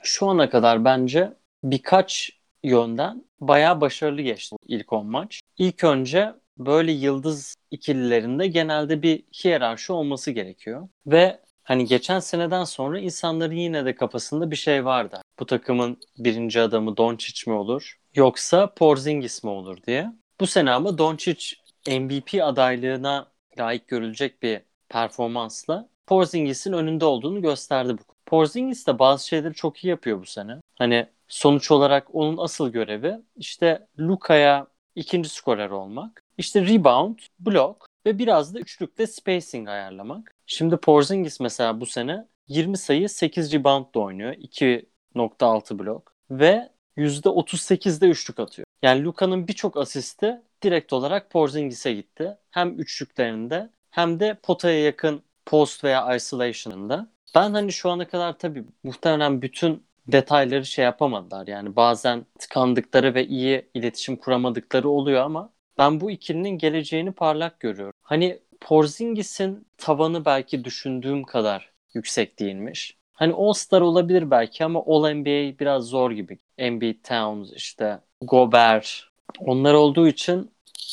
şu 0.03 0.29
ana 0.29 0.51
kadar 0.51 0.85
bence 0.85 1.33
birkaç 1.64 2.31
yönden 2.62 3.25
bayağı 3.41 3.81
başarılı 3.81 4.23
geçti 4.23 4.57
ilk 4.67 4.93
10 4.93 5.07
maç. 5.07 5.41
İlk 5.59 5.85
önce 5.85 6.33
böyle 6.59 6.93
yıldız 6.93 7.57
ikililerinde 7.71 8.47
genelde 8.47 9.03
bir 9.03 9.23
hiyerarşi 9.45 9.93
olması 9.93 10.31
gerekiyor. 10.31 10.88
Ve 11.07 11.41
hani 11.62 11.85
geçen 11.85 12.21
seneden 12.21 12.64
sonra 12.64 12.99
insanların 12.99 13.55
yine 13.55 13.85
de 13.85 13.95
kafasında 13.95 14.51
bir 14.51 14.57
şey 14.57 14.85
vardı. 14.85 15.23
Bu 15.38 15.47
takımın 15.47 15.99
birinci 16.19 16.61
adamı 16.61 16.97
Doncic 16.97 17.51
mi 17.51 17.57
olur 17.57 17.99
yoksa 18.14 18.75
Porzingis 18.75 19.45
mi 19.45 19.51
olur 19.51 19.83
diye. 19.87 20.12
Bu 20.41 20.47
sene 20.47 20.71
ama 20.71 20.99
Doncic 20.99 21.57
MVP 21.88 22.43
adaylığına 22.43 23.33
layık 23.59 23.88
görülecek 23.88 24.43
bir 24.43 24.61
performansla 24.88 25.88
Porzingis'in 26.07 26.72
önünde 26.72 27.05
olduğunu 27.05 27.42
gösterdi 27.42 27.98
bu. 27.98 28.03
Porzingis 28.27 28.87
de 28.87 28.98
bazı 28.98 29.27
şeyleri 29.27 29.55
çok 29.55 29.85
iyi 29.85 29.88
yapıyor 29.88 30.20
bu 30.20 30.27
sene. 30.27 30.57
Hani 30.79 31.07
sonuç 31.29 31.70
olarak 31.70 32.14
onun 32.14 32.37
asıl 32.37 32.68
görevi 32.68 33.20
işte 33.37 33.87
Luka'ya 33.98 34.66
ikinci 34.94 35.29
skorer 35.29 35.70
olmak. 35.70 36.22
İşte 36.38 36.66
rebound, 36.66 37.18
blok 37.38 37.87
ve 38.07 38.18
biraz 38.18 38.55
da 38.55 38.59
üçlükte 38.59 39.07
spacing 39.07 39.68
ayarlamak. 39.68 40.35
Şimdi 40.46 40.77
Porzingis 40.77 41.40
mesela 41.40 41.81
bu 41.81 41.87
sene 41.87 42.27
20 42.48 42.79
sayı 42.79 43.09
8 43.09 43.53
rebound 43.53 43.94
da 43.94 44.01
oynuyor. 44.01 44.33
2.6 44.33 45.79
blok 45.79 46.12
ve 46.31 46.68
%38'de 46.96 48.07
üçlük 48.07 48.40
atıyor. 48.40 48.66
Yani 48.83 49.05
Luka'nın 49.05 49.48
birçok 49.48 49.77
asisti 49.77 50.42
direkt 50.62 50.92
olarak 50.92 51.31
Porzingis'e 51.31 51.92
gitti. 51.92 52.37
Hem 52.51 52.81
üçlüklerinde 52.81 53.70
hem 53.90 54.20
de 54.20 54.35
potaya 54.42 54.85
yakın 54.85 55.22
post 55.46 55.85
veya 55.85 56.16
isolation'ında. 56.16 57.09
Ben 57.35 57.53
hani 57.53 57.72
şu 57.72 57.90
ana 57.90 58.09
kadar 58.09 58.38
tabii 58.38 58.64
muhtemelen 58.83 59.42
bütün 59.42 59.83
detayları 60.07 60.66
şey 60.66 60.85
yapamadılar. 60.85 61.46
Yani 61.46 61.77
bazen 61.77 62.27
tıkandıkları 62.38 63.14
ve 63.14 63.27
iyi 63.27 63.68
iletişim 63.74 64.16
kuramadıkları 64.16 64.88
oluyor 64.88 65.22
ama 65.22 65.51
ben 65.79 66.01
bu 66.01 66.11
ikilinin 66.11 66.59
geleceğini 66.59 67.12
parlak 67.12 67.61
görüyorum. 67.61 67.92
Hani 68.03 68.40
Porzingis'in 68.61 69.66
tavanı 69.79 70.24
belki 70.24 70.64
düşündüğüm 70.64 71.24
kadar 71.24 71.72
yüksek 71.94 72.38
değilmiş. 72.38 72.96
Hani 73.12 73.35
All-Star 73.35 73.81
olabilir 73.81 74.31
belki 74.31 74.64
ama 74.64 74.83
All-NBA 74.87 75.59
biraz 75.59 75.85
zor 75.85 76.11
gibi. 76.11 76.38
Embiid, 76.59 77.05
Towns, 77.05 77.53
işte 77.53 78.01
Gobert. 78.20 79.03
Onlar 79.38 79.74
olduğu 79.74 80.09
için 80.09 80.51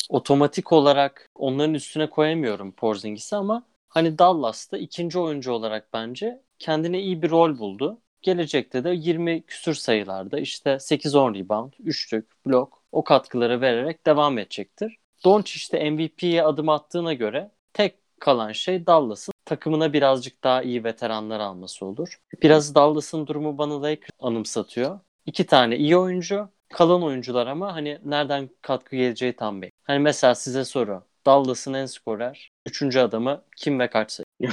otomatik 0.10 0.71
olarak 0.71 1.30
onların 1.36 1.74
üstüne 1.74 2.10
koyamıyorum 2.10 2.71
Porzingis'i 2.71 3.36
ama 3.36 3.63
hani 3.89 4.17
Dallas'ta 4.17 4.78
ikinci 4.78 5.19
oyuncu 5.19 5.52
olarak 5.52 5.93
bence 5.93 6.41
kendine 6.60 7.00
iyi 7.00 7.21
bir 7.21 7.30
rol 7.30 7.60
buldu. 7.60 8.02
Gelecekte 8.21 8.84
de 8.84 8.89
20 8.89 9.41
küsür 9.41 9.74
sayılarda 9.74 10.39
işte 10.39 10.80
8-10 10.80 11.36
rebound, 11.36 11.74
üçlük, 11.80 12.45
blok 12.45 12.84
o 12.91 13.04
katkıları 13.04 13.62
vererek 13.62 14.06
devam 14.06 14.38
edecektir. 14.38 14.98
Doncic 15.26 15.71
de 15.71 15.89
MVP'ye 15.89 16.43
adım 16.43 16.69
attığına 16.69 17.13
göre 17.13 17.52
tek 17.74 17.95
kalan 18.19 18.52
şey 18.52 18.88
Dallas'ın 18.88 19.34
takımına 19.45 19.93
birazcık 19.93 20.43
daha 20.43 20.63
iyi 20.63 20.84
veteranlar 20.84 21.39
alması 21.39 21.86
olur. 21.86 22.19
Biraz 22.41 22.76
Dallas'ın 22.76 23.28
durumu 23.28 23.58
bana 23.58 23.82
Lakers 23.82 24.10
anımsatıyor. 24.19 25.00
İki 25.26 25.45
tane 25.45 25.78
iyi 25.78 25.98
oyuncu, 25.98 26.50
kalan 26.73 27.04
oyuncular 27.04 27.47
ama 27.47 27.75
hani 27.75 27.99
nereden 28.06 28.49
katkı 28.62 28.95
geleceği 28.95 29.34
tam 29.34 29.62
belli. 29.62 29.71
Hani 29.84 29.99
mesela 29.99 30.36
size 30.36 30.65
soru. 30.65 31.04
Dallas'ın 31.25 31.73
en 31.73 31.86
skorer, 31.86 32.51
üçüncü 32.65 32.99
adamı 32.99 33.41
kim 33.58 33.80
ve 33.80 33.89
kaç 33.89 34.12
sayı? 34.12 34.25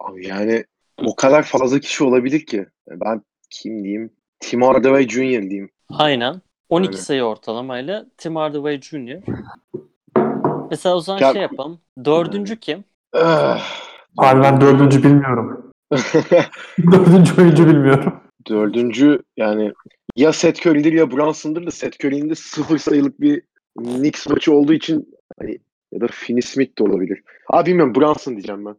Abi 0.00 0.26
yani 0.26 0.64
o 1.04 1.16
kadar 1.16 1.42
fazla 1.42 1.78
kişi 1.80 2.04
olabilir 2.04 2.46
ki. 2.46 2.66
Ben 2.90 3.22
kim 3.50 3.84
diyeyim? 3.84 4.10
Tim 4.40 4.62
Hardaway 4.62 5.08
Jr. 5.08 5.18
diyeyim. 5.20 5.70
Aynen. 5.90 6.40
12 6.68 6.88
Öyle. 6.88 6.98
sayı 6.98 7.22
ortalamayla 7.22 8.06
Tim 8.18 8.36
Hardaway 8.36 8.80
Jr. 8.80 9.20
Mesela 10.70 10.96
o 10.96 11.00
zaman 11.00 11.20
Ya- 11.20 11.32
şey 11.32 11.42
yapalım. 11.42 11.80
Dördüncü 12.04 12.60
kim? 12.60 12.84
Ah. 13.12 13.86
Abi 14.18 14.42
ben 14.42 14.60
dördüncü 14.60 15.04
bilmiyorum. 15.04 15.72
dördüncü 16.92 17.42
oyuncu 17.42 17.66
bilmiyorum. 17.66 18.20
Dördüncü 18.48 19.22
yani 19.36 19.72
ya 20.16 20.32
Seth 20.32 20.66
Curry'dir 20.66 20.92
ya 20.92 21.10
Brunson'dır 21.10 21.66
da 21.66 21.70
Seth 21.70 22.04
Curry'nin 22.04 22.30
de 22.30 22.34
sıfır 22.34 22.78
sayılık 22.78 23.20
bir 23.20 23.42
Knicks 23.78 24.26
maçı 24.26 24.52
olduğu 24.52 24.72
için 24.72 25.14
hani 25.40 25.58
ya 25.92 26.00
da 26.00 26.06
Finney 26.06 26.42
Smith 26.42 26.78
de 26.78 26.82
olabilir. 26.84 27.22
Abi 27.48 27.70
bilmiyorum 27.70 27.94
Brunson 27.94 28.32
diyeceğim 28.32 28.64
ben. 28.64 28.76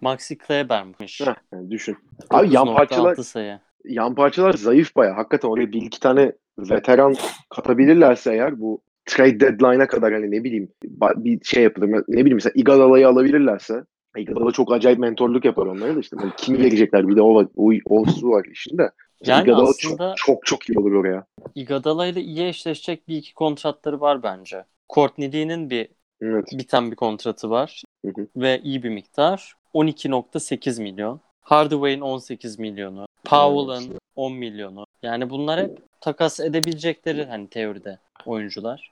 Maxi 0.00 0.38
Kleber'miş. 0.38 1.20
Heh, 1.20 1.34
yani 1.52 1.70
düşün. 1.70 1.96
Abi 2.30 2.54
yan 2.54 2.66
9.6 2.66 2.74
parçalar 2.74 3.16
sayı. 3.16 3.58
yan 3.84 4.14
parçalar 4.14 4.52
zayıf 4.52 4.96
baya. 4.96 5.16
Hakikaten 5.16 5.48
oraya 5.48 5.72
bir 5.72 5.82
iki 5.82 6.00
tane 6.00 6.32
veteran 6.58 7.14
katabilirlerse 7.50 8.32
eğer 8.32 8.60
bu 8.60 8.82
trade 9.06 9.40
deadline'a 9.40 9.86
kadar 9.86 10.12
hani 10.12 10.30
ne 10.30 10.44
bileyim 10.44 10.68
bir 11.16 11.44
şey 11.44 11.62
yapılır. 11.62 11.88
Ne 11.88 12.20
bileyim 12.20 12.34
mesela 12.34 12.52
Iguodala'yı 12.54 13.08
alabilirlerse 13.08 13.84
Iguodala 14.16 14.52
çok 14.52 14.72
acayip 14.72 14.98
mentorluk 14.98 15.44
yapar 15.44 15.66
onlara 15.66 15.96
da 15.96 16.00
işte. 16.00 16.16
Hani 16.20 16.32
kimi 16.36 16.58
gelecekler 16.58 17.08
bir 17.08 17.16
de 17.16 17.22
o, 17.22 17.48
o, 17.56 17.72
o 17.84 18.04
su 18.04 18.30
var 18.30 18.44
işinde. 18.52 18.90
Yani 19.24 19.42
Iguodala 19.42 19.68
aslında- 19.68 20.14
çok, 20.16 20.26
çok 20.26 20.46
çok 20.46 20.68
iyi 20.68 20.78
olur 20.78 20.92
oraya. 20.92 21.24
Iguodala 21.54 22.06
ile 22.06 22.20
iyi 22.20 22.46
eşleşecek 22.46 23.08
bir 23.08 23.16
iki 23.16 23.34
kontratları 23.34 24.00
var 24.00 24.22
bence. 24.22 24.64
Courtney 24.94 25.32
Lee'nin 25.32 25.70
bir 25.70 25.88
Evet. 26.20 26.48
biten 26.52 26.90
bir 26.90 26.96
kontratı 26.96 27.50
var 27.50 27.82
Hı 28.06 28.12
hı. 28.16 28.26
ve 28.36 28.60
iyi 28.64 28.82
bir 28.82 28.90
miktar. 28.90 29.54
12.8 29.74 30.82
milyon. 30.82 31.20
Hardaway'in 31.40 32.00
18 32.00 32.58
milyonu. 32.58 33.06
Powell'ın 33.24 33.98
10 34.16 34.32
milyonu. 34.32 34.84
Yani 35.02 35.30
bunlar 35.30 35.60
hep 35.60 35.78
takas 36.00 36.40
edebilecekleri 36.40 37.24
hani 37.24 37.48
teoride 37.48 37.98
oyuncular. 38.26 38.90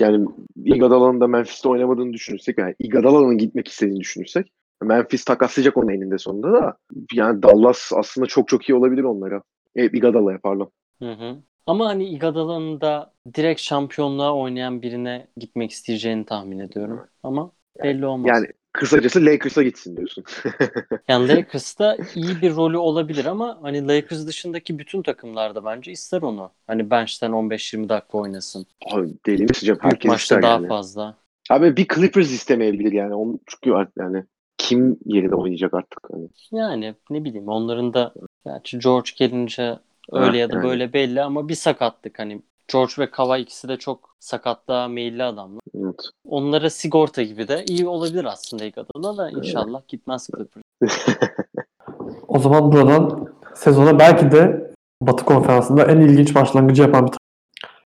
Yani 0.00 0.26
Iguodala'nın 0.64 1.20
da 1.20 1.26
Memphis'te 1.26 1.68
oynamadığını 1.68 2.12
düşünürsek 2.12 2.58
yani 2.58 2.74
Iguodala'nın 2.78 3.38
gitmek 3.38 3.68
istediğini 3.68 4.00
düşünürsek 4.00 4.46
Memphis 4.82 5.24
takaslayacak 5.24 5.76
onun 5.76 5.88
eninde 5.88 6.18
sonunda 6.18 6.52
da 6.52 6.76
yani 7.12 7.42
Dallas 7.42 7.92
aslında 7.96 8.26
çok 8.26 8.48
çok 8.48 8.68
iyi 8.68 8.74
olabilir 8.74 9.02
onlara. 9.04 9.42
E, 9.76 9.86
Iguodala'ya 9.86 10.38
pardon. 10.38 10.70
Hı 10.98 11.12
hı. 11.12 11.36
Ama 11.66 11.86
hani 11.86 12.04
Iguodala'nın 12.04 12.80
da 12.80 13.12
direkt 13.34 13.60
şampiyonluğa 13.60 14.34
oynayan 14.34 14.82
birine 14.82 15.26
gitmek 15.36 15.70
isteyeceğini 15.70 16.26
tahmin 16.26 16.58
ediyorum. 16.58 17.06
Ama 17.22 17.52
belli 17.82 18.06
olmaz. 18.06 18.28
Yani 18.28 18.46
kısacası 18.72 19.26
Lakers'a 19.26 19.62
gitsin 19.62 19.96
diyorsun. 19.96 20.24
Yani 21.08 21.28
Lakers'ta 21.28 21.96
iyi 22.14 22.42
bir 22.42 22.56
rolü 22.56 22.76
olabilir 22.76 23.24
ama 23.24 23.58
hani 23.62 23.88
Lakers 23.88 24.26
dışındaki 24.26 24.78
bütün 24.78 25.02
takımlarda 25.02 25.64
bence 25.64 25.92
ister 25.92 26.22
onu. 26.22 26.50
Hani 26.66 26.90
bench'ten 26.90 27.30
15-20 27.30 27.88
dakika 27.88 28.18
oynasın. 28.18 28.66
Abi 28.92 29.14
deli 29.26 29.42
misin 29.42 29.66
canım? 29.66 29.80
Herkes 29.82 30.08
maçta 30.08 30.42
daha 30.42 30.52
yani. 30.52 30.68
fazla. 30.68 31.14
Abi 31.50 31.76
bir 31.76 31.86
Clippers 31.94 32.32
istemeyebilir 32.32 32.92
yani. 32.92 33.14
Onu 33.14 33.38
çünkü 33.46 33.76
artık 33.76 33.96
yani 33.96 34.24
kim 34.58 34.98
yerine 35.04 35.34
oynayacak 35.34 35.74
artık 35.74 35.98
hani. 36.12 36.28
Yani 36.52 36.94
ne 37.10 37.24
bileyim 37.24 37.48
onların 37.48 37.94
da 37.94 38.14
gerçi 38.46 38.78
George 38.78 39.10
gelince 39.16 39.78
öyle 40.12 40.30
Ha, 40.30 40.36
ya 40.36 40.50
da 40.50 40.54
yani. 40.54 40.64
böyle 40.64 40.92
belli 40.92 41.22
ama 41.22 41.48
bir 41.48 41.54
sakatlık 41.54 42.18
hani 42.18 42.42
George 42.72 42.92
ve 42.98 43.10
Kawhi 43.10 43.40
ikisi 43.42 43.68
de 43.68 43.76
çok 43.76 44.14
sakatlığa 44.20 44.88
meyilli 44.88 45.22
adamlar. 45.22 45.60
Evet. 45.74 46.00
Onlara 46.28 46.70
sigorta 46.70 47.22
gibi 47.22 47.48
de 47.48 47.64
iyi 47.68 47.88
olabilir 47.88 48.24
aslında 48.24 48.64
Iguodala 48.64 49.16
da 49.16 49.30
inşallah 49.30 49.80
gitmez 49.88 50.28
Clippers. 50.36 50.64
O 52.28 52.38
zaman 52.38 52.72
buradan 52.72 53.28
sezona 53.54 53.98
belki 53.98 54.32
de 54.32 54.72
Batı 55.00 55.24
Konferansı'nda 55.24 55.84
en 55.84 56.00
ilginç 56.00 56.34
başlangıcı 56.34 56.82
yapan 56.82 57.06
bir 57.06 57.10
takım. 57.12 57.18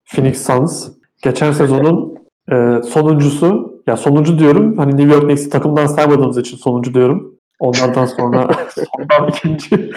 Phoenix 0.05 0.47
Suns. 0.47 0.89
Geçen 1.23 1.53
sezonun 1.53 2.19
e, 2.53 2.83
sonuncusu, 2.83 3.81
ya 3.87 3.97
sonuncu 3.97 4.39
diyorum, 4.39 4.79
hani 4.79 4.97
New 4.97 5.15
York 5.15 5.25
Knicks'i 5.25 5.51
takımdan 5.51 5.87
saymadığımız 5.87 6.39
için 6.39 6.57
sonuncu 6.57 6.95
diyorum. 6.95 7.35
Onlardan 7.59 8.07
sonra 8.07 8.51
sondan 8.75 9.29
ikinci. 9.29 9.91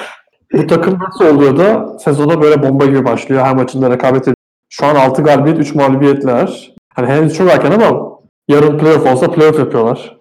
Bu 0.53 0.67
takım 0.67 0.99
nasıl 0.99 1.35
oluyor 1.35 1.57
da 1.57 1.99
sezona 1.99 2.41
böyle 2.41 2.63
bomba 2.63 2.85
gibi 2.85 3.05
başlıyor. 3.05 3.41
Her 3.41 3.55
maçında 3.55 3.89
rekabet 3.89 4.21
ediyor. 4.21 4.35
Şu 4.69 4.85
an 4.85 4.95
6 4.95 5.23
galibiyet, 5.23 5.59
3 5.59 5.75
mağlubiyetler. 5.75 6.75
Hani 6.93 7.07
henüz 7.07 7.33
çok 7.33 7.49
erken 7.49 7.71
ama 7.71 8.19
yarın 8.47 8.77
playoff 8.77 9.05
olsa 9.05 9.31
playoff 9.31 9.59
yapıyorlar. 9.59 10.17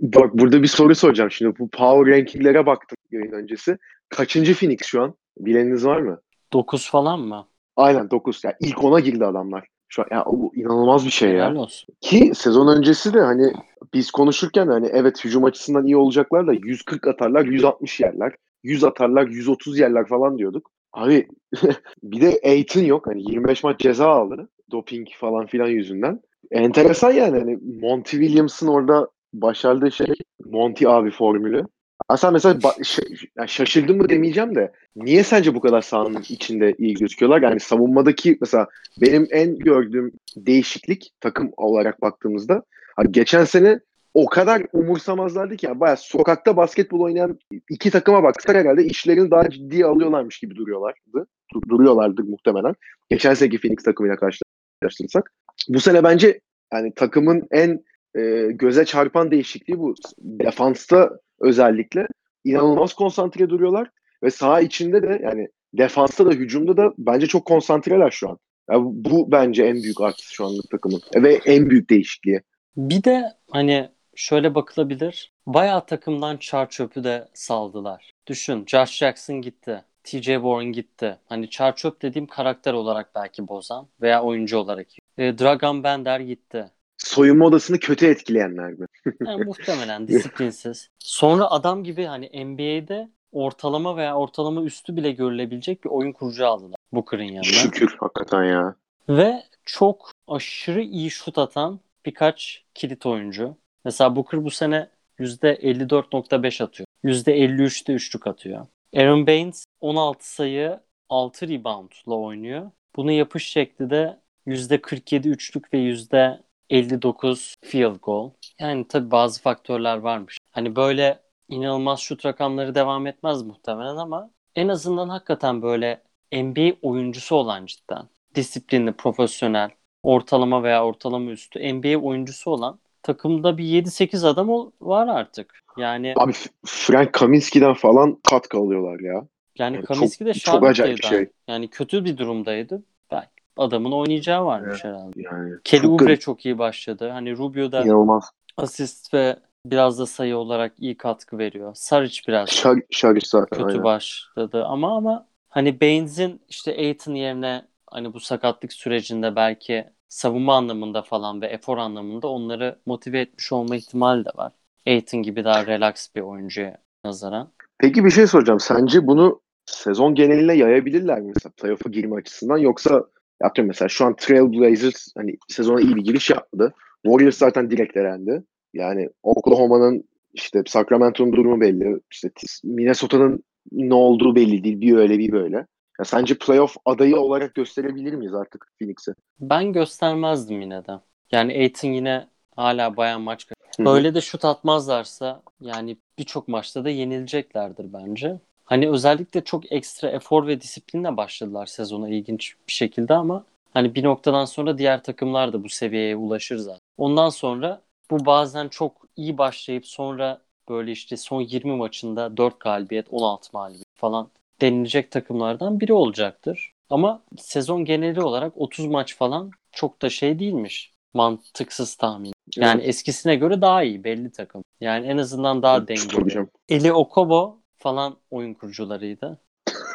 Bak 0.00 0.34
burada 0.34 0.62
bir 0.62 0.68
soru 0.68 0.94
soracağım 0.94 1.30
şimdi. 1.30 1.58
Bu 1.58 1.68
power 1.68 2.14
rankinglere 2.14 2.66
baktım 2.66 2.96
yayın 3.10 3.32
öncesi. 3.32 3.78
Kaçıncı 4.08 4.54
Phoenix 4.54 4.78
şu 4.84 5.02
an? 5.02 5.14
Bileniniz 5.38 5.86
var 5.86 6.00
mı? 6.00 6.20
9 6.52 6.90
falan 6.90 7.20
mı? 7.20 7.46
Aynen 7.76 8.10
9. 8.10 8.44
Yani 8.44 8.54
ilk 8.60 8.76
10'a 8.76 9.00
girdi 9.00 9.24
adamlar. 9.24 9.66
Şu 9.88 10.02
an 10.02 10.06
ya 10.10 10.24
bu 10.26 10.52
inanılmaz 10.56 11.04
bir 11.04 11.10
şey 11.10 11.30
ya. 11.30 11.54
Olsun. 11.54 11.94
Ki 12.00 12.32
sezon 12.34 12.76
öncesi 12.76 13.14
de 13.14 13.20
hani 13.20 13.52
biz 13.94 14.10
konuşurken 14.10 14.68
de 14.68 14.72
hani 14.72 14.86
evet 14.92 15.24
hücum 15.24 15.44
açısından 15.44 15.86
iyi 15.86 15.96
olacaklar 15.96 16.46
da 16.46 16.52
140 16.52 17.06
atarlar 17.06 17.44
160 17.44 18.00
yerler. 18.00 18.32
100 18.62 18.84
atarlar 18.84 19.26
130 19.26 19.78
yerler 19.78 20.06
falan 20.06 20.38
diyorduk. 20.38 20.70
Abi 20.92 21.28
bir 22.02 22.20
de 22.20 22.40
Aiton 22.44 22.80
yok. 22.82 23.06
Hani 23.06 23.22
25 23.22 23.64
maç 23.64 23.80
ceza 23.80 24.06
aldı. 24.08 24.48
Doping 24.70 25.08
falan 25.20 25.46
filan 25.46 25.68
yüzünden. 25.68 26.20
Enteresan 26.50 27.12
yani. 27.12 27.38
Hani 27.38 27.58
Monty 27.80 28.16
Williams'ın 28.16 28.66
orada 28.66 29.08
başardığı 29.32 29.92
şey 29.92 30.06
Monty 30.44 30.86
abi 30.88 31.10
formülü. 31.10 31.64
Aslında 32.08 32.32
mesela 32.32 32.54
ba- 32.54 32.84
ş- 32.84 33.02
yani 33.38 33.48
şaşırdım 33.48 33.96
mı 33.96 34.08
demeyeceğim 34.08 34.54
de 34.54 34.72
niye 34.96 35.22
sence 35.24 35.54
bu 35.54 35.60
kadar 35.60 35.80
sahanın 35.80 36.22
içinde 36.28 36.74
iyi 36.78 36.94
gözüküyorlar? 36.94 37.42
Yani 37.42 37.60
savunmadaki 37.60 38.38
mesela 38.40 38.66
benim 39.00 39.26
en 39.30 39.58
gördüğüm 39.58 40.12
değişiklik 40.36 41.10
takım 41.20 41.50
olarak 41.56 42.02
baktığımızda 42.02 42.62
hani 42.96 43.12
geçen 43.12 43.44
sene 43.44 43.80
o 44.14 44.26
kadar 44.26 44.62
umursamazlardı 44.72 45.56
ki 45.56 45.66
yani 45.66 45.80
bayağı 45.80 45.96
sokakta 45.96 46.56
basketbol 46.56 47.00
oynayan 47.00 47.38
iki 47.70 47.90
takıma 47.90 48.22
baksak 48.22 48.56
herhalde 48.56 48.84
işlerini 48.84 49.30
daha 49.30 49.50
ciddiye 49.50 49.86
alıyorlarmış 49.86 50.38
gibi 50.38 50.56
duruyorlardı. 50.56 51.26
Du- 51.54 51.68
duruyorlardı 51.68 52.24
muhtemelen. 52.24 52.74
Geçen 53.10 53.34
seneki 53.34 53.58
Phoenix 53.58 53.82
takımıyla 53.82 54.16
karşılaştırırsak. 54.16 55.32
Bu 55.68 55.80
sene 55.80 56.04
bence 56.04 56.40
yani 56.72 56.94
takımın 56.94 57.46
en 57.50 57.84
e, 58.18 58.52
göze 58.52 58.84
çarpan 58.84 59.30
değişikliği 59.30 59.78
bu. 59.78 59.94
Defansta 60.18 61.10
özellikle 61.40 62.06
inanılmaz 62.44 62.94
konsantre 62.94 63.48
duruyorlar 63.50 63.90
ve 64.22 64.30
saha 64.30 64.60
içinde 64.60 65.02
de 65.02 65.20
yani 65.22 65.48
defansta 65.74 66.26
da 66.26 66.30
hücumda 66.30 66.76
da 66.76 66.94
bence 66.98 67.26
çok 67.26 67.44
konsantreler 67.44 68.10
şu 68.10 68.30
an. 68.30 68.38
Ya 68.70 68.84
bu, 68.84 69.04
bu 69.04 69.32
bence 69.32 69.64
en 69.64 69.74
büyük 69.74 70.00
artısı 70.00 70.34
şu 70.34 70.44
anlık 70.44 70.70
takımın 70.70 71.00
ve 71.16 71.40
en 71.46 71.70
büyük 71.70 71.90
değişikliği. 71.90 72.40
Bir 72.76 73.04
de 73.04 73.24
hani 73.50 73.88
şöyle 74.14 74.54
bakılabilir. 74.54 75.32
Bayağı 75.46 75.86
takımdan 75.86 76.36
çar 76.36 76.70
çöpü 76.70 77.04
de 77.04 77.28
saldılar. 77.34 78.12
Düşün 78.26 78.64
Josh 78.66 78.96
Jackson 78.96 79.42
gitti. 79.42 79.84
TJ 80.04 80.24
Warren 80.24 80.72
gitti. 80.72 81.18
Hani 81.28 81.50
çar 81.50 81.76
çöp 81.76 82.02
dediğim 82.02 82.26
karakter 82.26 82.72
olarak 82.72 83.14
belki 83.14 83.48
bozan 83.48 83.88
veya 84.02 84.22
oyuncu 84.22 84.58
olarak. 84.58 84.86
E, 85.18 85.38
Dragan 85.38 85.84
Bender 85.84 86.20
gitti. 86.20 86.70
Soyunma 86.98 87.46
odasını 87.46 87.78
kötü 87.78 88.06
etkileyenler 88.06 88.70
mi? 88.70 88.86
Yani 89.26 89.44
muhtemelen 89.44 90.08
disiplinsiz. 90.08 90.88
Sonra 90.98 91.50
adam 91.50 91.84
gibi 91.84 92.04
hani 92.04 92.44
NBA'de 92.44 93.08
ortalama 93.32 93.96
veya 93.96 94.16
ortalama 94.16 94.62
üstü 94.62 94.96
bile 94.96 95.12
görülebilecek 95.12 95.84
bir 95.84 95.90
oyun 95.90 96.12
kurucu 96.12 96.46
aldılar 96.46 96.76
Booker'ın 96.92 97.22
yanına. 97.22 97.42
Şükür 97.42 97.96
hakikaten 98.00 98.44
ya. 98.44 98.74
Ve 99.08 99.42
çok 99.64 100.10
aşırı 100.28 100.82
iyi 100.82 101.10
şut 101.10 101.38
atan 101.38 101.80
birkaç 102.06 102.64
kilit 102.74 103.06
oyuncu. 103.06 103.56
Mesela 103.84 104.16
Booker 104.16 104.44
bu 104.44 104.50
sene 104.50 104.88
%54.5 105.18 106.64
atıyor. 106.64 106.86
%53'te 107.04 107.92
üçlük 107.92 108.26
atıyor. 108.26 108.66
Aaron 108.96 109.26
Baines 109.26 109.64
16 109.80 110.34
sayı 110.34 110.80
6 111.08 111.48
reboundla 111.48 112.14
oynuyor. 112.14 112.70
Bunun 112.96 113.10
yapış 113.10 113.48
şekli 113.48 113.90
de 113.90 114.20
%47 114.46 115.28
üçlük 115.28 115.74
ve 115.74 115.78
%59 115.78 117.54
field 117.60 117.96
goal. 118.02 118.30
Yani 118.60 118.88
tabii 118.88 119.10
bazı 119.10 119.42
faktörler 119.42 119.96
varmış. 119.96 120.38
Hani 120.50 120.76
böyle 120.76 121.22
inanılmaz 121.48 122.00
şut 122.00 122.26
rakamları 122.26 122.74
devam 122.74 123.06
etmez 123.06 123.42
muhtemelen 123.42 123.96
ama 123.96 124.30
en 124.54 124.68
azından 124.68 125.08
hakikaten 125.08 125.62
böyle 125.62 126.02
NBA 126.32 126.76
oyuncusu 126.82 127.36
olan 127.36 127.66
cidden 127.66 128.08
disiplinli, 128.34 128.92
profesyonel, 128.92 129.70
ortalama 130.02 130.62
veya 130.62 130.84
ortalama 130.86 131.30
üstü 131.30 131.74
NBA 131.74 131.98
oyuncusu 131.98 132.50
olan 132.50 132.80
takımda 133.02 133.58
bir 133.58 133.64
7-8 133.64 134.24
adam 134.24 134.50
ol- 134.50 134.70
var 134.80 135.08
artık. 135.08 135.62
Yani 135.76 136.14
Abi 136.16 136.32
Frank 136.66 137.12
Kaminsky'den 137.12 137.74
falan 137.74 138.18
katkı 138.30 138.58
alıyorlar 138.58 139.00
ya. 139.00 139.12
yani 139.58 139.76
yani 139.76 139.84
Kaminski 139.84 140.26
de 140.26 140.34
çok- 140.34 140.54
çok 140.54 140.64
acayip 140.66 140.98
bir 140.98 141.02
şey. 141.02 141.26
Yani 141.48 141.68
kötü 141.68 142.04
bir 142.04 142.16
durumdaydı. 142.16 142.82
Belki 143.10 143.28
adamın 143.56 143.92
oynayacağı 143.92 144.44
varmış 144.44 144.84
herhalde. 144.84 145.22
Yani 145.22 145.52
Kelly 145.64 145.82
çok 145.82 145.90
Oubre 145.90 146.04
garip, 146.04 146.20
çok 146.20 146.46
iyi 146.46 146.58
başladı. 146.58 147.08
Hani 147.10 147.36
Rubio 147.36 147.72
da 147.72 147.82
inanılmaz. 147.82 148.30
asist 148.56 149.14
ve 149.14 149.36
biraz 149.66 149.98
da 149.98 150.06
sayı 150.06 150.36
olarak 150.36 150.72
iyi 150.78 150.96
katkı 150.96 151.38
veriyor. 151.38 151.70
Saric 151.74 152.20
biraz 152.28 152.48
Şar, 152.48 152.78
Şaric 152.90 153.26
zaten 153.26 153.58
kötü 153.58 153.70
aynen. 153.70 153.84
başladı 153.84 154.64
ama 154.64 154.96
ama 154.96 155.26
hani 155.48 155.80
Baines'in 155.80 156.40
işte 156.48 156.76
Aiton 156.76 157.14
yerine 157.14 157.62
hani 157.90 158.12
bu 158.14 158.20
sakatlık 158.20 158.72
sürecinde 158.72 159.36
belki 159.36 159.84
savunma 160.12 160.56
anlamında 160.56 161.02
falan 161.02 161.42
ve 161.42 161.46
efor 161.46 161.78
anlamında 161.78 162.28
onları 162.28 162.78
motive 162.86 163.20
etmiş 163.20 163.52
olma 163.52 163.76
ihtimali 163.76 164.24
de 164.24 164.30
var. 164.36 164.52
Aiton 164.86 165.22
gibi 165.22 165.44
daha 165.44 165.66
relax 165.66 166.08
bir 166.16 166.20
oyuncuya 166.20 166.78
nazaran. 167.04 167.48
Peki 167.78 168.04
bir 168.04 168.10
şey 168.10 168.26
soracağım. 168.26 168.60
Sence 168.60 169.06
bunu 169.06 169.40
sezon 169.66 170.14
geneline 170.14 170.54
yayabilirler 170.54 171.20
mi 171.20 171.32
mesela 171.34 171.52
playoff'a 171.56 171.90
girme 171.90 172.16
açısından 172.16 172.58
yoksa 172.58 173.04
atıyorum 173.40 173.68
mesela 173.68 173.88
şu 173.88 174.04
an 174.04 174.16
Trailblazers 174.16 175.08
hani 175.16 175.36
sezona 175.48 175.80
iyi 175.80 175.96
bir 175.96 176.04
giriş 176.04 176.30
yapmadı. 176.30 176.74
Warriors 177.04 177.36
zaten 177.36 177.70
direkt 177.70 177.96
elendi. 177.96 178.42
Yani 178.74 179.08
Oklahoma'nın 179.22 180.04
işte 180.32 180.62
Sacramento'nun 180.66 181.32
durumu 181.32 181.60
belli. 181.60 182.00
İşte 182.10 182.30
Minnesota'nın 182.64 183.44
ne 183.72 183.94
olduğu 183.94 184.34
belli 184.34 184.64
değil. 184.64 184.80
Bir 184.80 184.96
öyle 184.96 185.18
bir 185.18 185.32
böyle. 185.32 185.66
Ya 186.02 186.06
sence 186.06 186.38
playoff 186.38 186.76
adayı 186.84 187.16
olarak 187.16 187.54
gösterebilir 187.54 188.12
miyiz 188.12 188.34
artık 188.34 188.72
Phoenix'i? 188.78 189.14
Ben 189.40 189.72
göstermezdim 189.72 190.60
yine 190.60 190.86
de. 190.86 190.92
Yani 191.32 191.52
Aiton 191.52 191.88
yine 191.88 192.26
hala 192.56 192.96
bayağı 192.96 193.18
maç. 193.18 193.46
Böyle 193.78 194.14
de 194.14 194.20
şut 194.20 194.44
atmazlarsa 194.44 195.42
yani 195.60 195.96
birçok 196.18 196.48
maçta 196.48 196.84
da 196.84 196.90
yenileceklerdir 196.90 197.92
bence. 197.92 198.40
Hani 198.64 198.90
özellikle 198.90 199.44
çok 199.44 199.72
ekstra 199.72 200.10
efor 200.10 200.46
ve 200.46 200.60
disiplinle 200.60 201.16
başladılar 201.16 201.66
sezona 201.66 202.08
ilginç 202.08 202.54
bir 202.68 202.72
şekilde 202.72 203.14
ama 203.14 203.44
hani 203.74 203.94
bir 203.94 204.02
noktadan 204.04 204.44
sonra 204.44 204.78
diğer 204.78 205.02
takımlar 205.02 205.52
da 205.52 205.64
bu 205.64 205.68
seviyeye 205.68 206.16
ulaşır 206.16 206.56
zaten. 206.56 206.80
Ondan 206.96 207.28
sonra 207.28 207.80
bu 208.10 208.26
bazen 208.26 208.68
çok 208.68 208.92
iyi 209.16 209.38
başlayıp 209.38 209.86
sonra 209.86 210.40
böyle 210.68 210.92
işte 210.92 211.16
son 211.16 211.40
20 211.40 211.76
maçında 211.76 212.36
4 212.36 212.60
galibiyet 212.60 213.06
16 213.10 213.48
mağlubiyet 213.52 213.86
falan 213.94 214.28
denilecek 214.62 215.10
takımlardan 215.10 215.80
biri 215.80 215.92
olacaktır. 215.92 216.72
Ama 216.90 217.22
sezon 217.38 217.84
geneli 217.84 218.20
olarak 218.22 218.52
30 218.56 218.86
maç 218.86 219.16
falan 219.16 219.50
çok 219.72 220.02
da 220.02 220.10
şey 220.10 220.38
değilmiş. 220.38 220.92
Mantıksız 221.14 221.94
tahmin. 221.94 222.32
Yani 222.56 222.80
Evet. 222.80 222.88
eskisine 222.88 223.36
göre 223.36 223.60
daha 223.60 223.82
iyi 223.82 224.04
belli 224.04 224.32
takım. 224.32 224.64
Yani 224.80 225.06
en 225.06 225.18
azından 225.18 225.62
daha 225.62 225.88
dengeli. 225.88 226.46
Eli 226.68 226.92
Okobo 226.92 227.58
falan 227.78 228.16
oyun 228.30 228.54
kurucularıydı. 228.54 229.38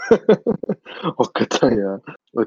Hakikaten 1.17 1.71
ya. 1.77 1.99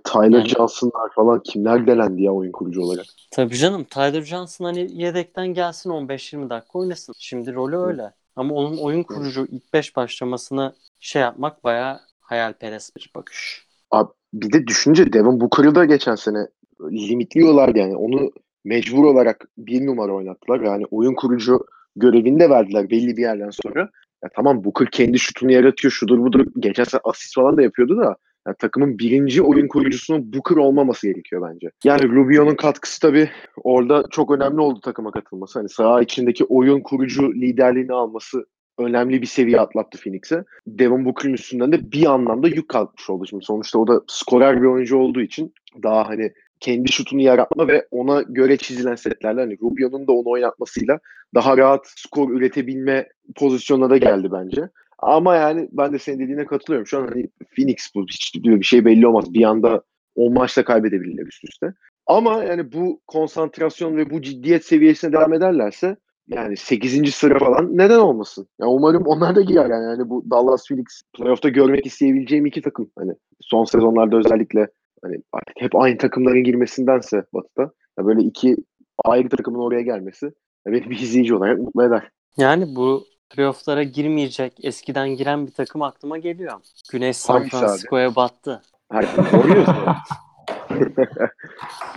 Tyler 0.04 0.38
Yani- 0.38 0.48
Johnson'lar 0.48 1.10
falan 1.14 1.42
kimler 1.42 1.86
delendi 1.86 2.22
ya 2.22 2.32
oyun 2.32 2.52
kurucu 2.52 2.82
olarak. 2.82 3.06
Tabii 3.30 3.56
canım 3.56 3.84
Tyler 3.84 4.22
Johnson 4.22 4.64
hani 4.64 4.88
yedekten 4.92 5.46
gelsin 5.46 5.90
15-20 5.90 6.50
dakika 6.50 6.78
oynasın. 6.78 7.14
Şimdi 7.18 7.54
rolü 7.54 7.76
öyle. 7.76 8.12
Ama 8.36 8.54
onun 8.54 8.78
oyun 8.78 9.02
kurucu 9.02 9.46
ilk 9.50 9.72
5 9.72 9.96
başlamasını 9.96 10.72
şey 11.00 11.22
yapmak 11.22 11.64
bayağı 11.64 12.00
hayalperest 12.30 12.96
bir 12.96 13.10
bakış. 13.14 13.66
Abi 13.90 14.10
bir 14.32 14.52
de 14.52 14.66
düşünce 14.66 15.12
Devin 15.12 15.40
Booker'ı 15.40 15.74
da 15.74 15.84
geçen 15.84 16.14
sene 16.14 16.38
limitliyorlardı 16.80 17.78
yani. 17.78 17.96
Onu 17.96 18.32
mecbur 18.64 19.04
olarak 19.04 19.48
bir 19.58 19.86
numara 19.86 20.12
oynattılar. 20.12 20.60
Yani 20.60 20.84
oyun 20.90 21.14
kurucu 21.14 21.66
görevini 21.96 22.40
de 22.40 22.50
verdiler 22.50 22.90
belli 22.90 23.16
bir 23.16 23.22
yerden 23.22 23.50
sonra. 23.50 23.80
Ya 24.24 24.30
tamam 24.34 24.64
Booker 24.64 24.90
kendi 24.90 25.18
şutunu 25.18 25.52
yaratıyor 25.52 25.92
şudur 25.92 26.18
budur. 26.18 26.46
Geçen 26.58 26.84
sene 26.84 27.00
asist 27.04 27.34
falan 27.34 27.56
da 27.56 27.62
yapıyordu 27.62 27.98
da 27.98 28.16
yani 28.46 28.56
takımın 28.58 28.98
birinci 28.98 29.42
oyun 29.42 29.68
kurucusunun 29.68 30.32
Booker 30.32 30.56
olmaması 30.56 31.06
gerekiyor 31.06 31.48
bence. 31.50 31.70
Yani 31.84 32.08
Rubio'nun 32.08 32.54
katkısı 32.54 33.00
tabii 33.00 33.30
orada 33.64 34.04
çok 34.10 34.30
önemli 34.30 34.60
oldu 34.60 34.80
takıma 34.80 35.10
katılması. 35.10 35.58
Hani 35.58 35.68
saha 35.68 36.02
içindeki 36.02 36.44
oyun 36.44 36.80
kurucu 36.80 37.32
liderliğini 37.32 37.92
alması 37.92 38.46
önemli 38.80 39.22
bir 39.22 39.26
seviye 39.26 39.60
atlattı 39.60 39.98
Phoenix'e. 39.98 40.44
Devin 40.66 41.04
Booker'ın 41.04 41.32
üstünden 41.32 41.72
de 41.72 41.92
bir 41.92 42.06
anlamda 42.06 42.48
yük 42.48 42.68
kalkmış 42.68 43.10
oldu. 43.10 43.26
Şimdi 43.26 43.44
sonuçta 43.44 43.78
o 43.78 43.86
da 43.86 44.00
skorer 44.06 44.62
bir 44.62 44.66
oyuncu 44.66 44.96
olduğu 44.96 45.20
için 45.20 45.54
daha 45.82 46.08
hani 46.08 46.32
kendi 46.60 46.92
şutunu 46.92 47.20
yaratma 47.20 47.68
ve 47.68 47.86
ona 47.90 48.22
göre 48.22 48.56
çizilen 48.56 48.94
setlerle 48.94 49.40
hani 49.40 49.58
Rubio'nun 49.62 50.06
da 50.06 50.12
onu 50.12 50.30
oynatmasıyla 50.30 50.98
daha 51.34 51.56
rahat 51.56 51.86
skor 51.86 52.30
üretebilme 52.30 53.08
pozisyonuna 53.36 53.90
da 53.90 53.96
geldi 53.96 54.28
bence. 54.32 54.68
Ama 54.98 55.36
yani 55.36 55.68
ben 55.72 55.92
de 55.92 55.98
senin 55.98 56.18
dediğine 56.18 56.46
katılıyorum. 56.46 56.86
Şu 56.86 56.98
an 56.98 57.08
hani 57.08 57.28
Phoenix 57.56 57.90
bu 57.94 58.02
hiç 58.02 58.34
bir 58.34 58.62
şey 58.62 58.84
belli 58.84 59.06
olmaz. 59.06 59.34
Bir 59.34 59.44
anda 59.44 59.82
10 60.14 60.32
maçta 60.32 60.64
kaybedebilirler 60.64 61.26
üst 61.26 61.44
üste. 61.44 61.74
Ama 62.06 62.44
yani 62.44 62.72
bu 62.72 63.00
konsantrasyon 63.06 63.96
ve 63.96 64.10
bu 64.10 64.22
ciddiyet 64.22 64.64
seviyesine 64.64 65.12
devam 65.12 65.32
ederlerse 65.32 65.96
yani 66.30 66.56
8. 66.56 67.14
sıra 67.14 67.38
falan 67.38 67.76
neden 67.76 67.98
olmasın? 67.98 68.46
Ya 68.60 68.66
umarım 68.66 69.02
onlar 69.06 69.34
da 69.36 69.40
girer 69.40 69.70
yani. 69.70 69.84
yani 69.84 70.08
bu 70.08 70.24
Dallas 70.30 70.68
Phoenix 70.68 71.02
playoff'ta 71.16 71.48
görmek 71.48 71.86
isteyebileceğim 71.86 72.46
iki 72.46 72.62
takım. 72.62 72.90
Hani 72.98 73.12
son 73.40 73.64
sezonlarda 73.64 74.16
özellikle 74.16 74.68
hani 75.02 75.16
artık 75.32 75.54
hep 75.58 75.76
aynı 75.76 75.98
takımların 75.98 76.44
girmesindense 76.44 77.24
Batı'da 77.34 77.72
ya 77.98 78.06
böyle 78.06 78.22
iki 78.22 78.56
ayrı 79.04 79.28
takımın 79.28 79.58
oraya 79.58 79.80
gelmesi 79.80 80.26
ya 80.66 80.72
beni 80.72 80.90
bir 80.90 80.98
izleyici 80.98 81.34
olarak 81.34 81.58
mutlu 81.58 81.84
eder. 81.84 82.10
Yani 82.36 82.76
bu 82.76 83.04
playoff'lara 83.30 83.82
girmeyecek 83.82 84.52
eskiden 84.62 85.08
giren 85.08 85.46
bir 85.46 85.52
takım 85.52 85.82
aklıma 85.82 86.18
geliyor. 86.18 86.52
Güneş 86.92 87.16
San? 87.16 87.48
Francisco'ya 87.48 88.16
battı. 88.16 88.62
Her 88.92 89.02
Warriors 89.02 89.68
mu? 89.68 89.94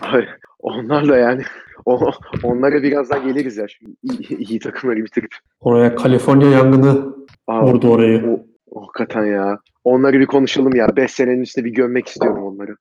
Hayır, 0.02 0.30
Onlar 0.60 1.08
da 1.08 1.18
yani 1.18 1.42
o, 1.86 2.00
onlara 2.44 2.84
birazdan 2.84 3.28
geliriz 3.28 3.58
ya. 3.58 3.68
Şimdi 3.68 3.92
iyi, 4.04 4.38
iyi 4.38 4.60
takımları 4.60 4.98
bitirip. 5.06 5.32
Oraya 5.60 5.96
Kaliforniya 5.96 6.50
yangını 6.52 7.14
Aa, 7.48 7.66
vurdu 7.68 7.90
orayı. 7.92 8.40
o, 8.72 8.82
hakikaten 8.82 9.26
ya. 9.26 9.58
Onları 9.84 10.20
bir 10.20 10.26
konuşalım 10.26 10.76
ya. 10.76 10.96
5 10.96 11.12
senenin 11.12 11.42
üstünde 11.42 11.66
bir 11.66 11.74
gömmek 11.74 12.08
istiyorum 12.08 12.44
onları. 12.44 12.76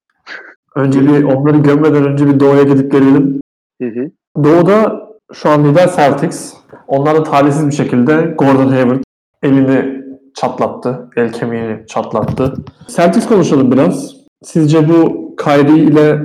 Önce 0.77 1.01
bir 1.01 1.23
onları 1.25 1.59
gömmeden 1.59 2.05
önce 2.05 2.27
bir 2.27 2.41
Doğu'ya 2.41 2.62
gidip 2.62 2.93
gelelim. 2.93 3.41
Hı 3.83 3.88
hı. 3.88 4.11
Doğu'da 4.45 5.09
şu 5.33 5.49
an 5.49 5.65
lider 5.65 5.91
Celtics. 5.97 6.55
Onlar 6.87 7.17
da 7.17 7.23
talihsiz 7.23 7.67
bir 7.67 7.73
şekilde 7.73 8.35
Gordon 8.38 8.69
Hayward 8.69 9.03
elini 9.43 10.03
çatlattı. 10.35 11.11
El 11.17 11.33
kemiğini 11.33 11.87
çatlattı. 11.87 12.55
Celtics 12.97 13.29
konuşalım 13.29 13.73
biraz. 13.73 14.17
Sizce 14.43 14.88
bu 14.88 15.35
Kyrie 15.37 15.79
ile 15.83 16.23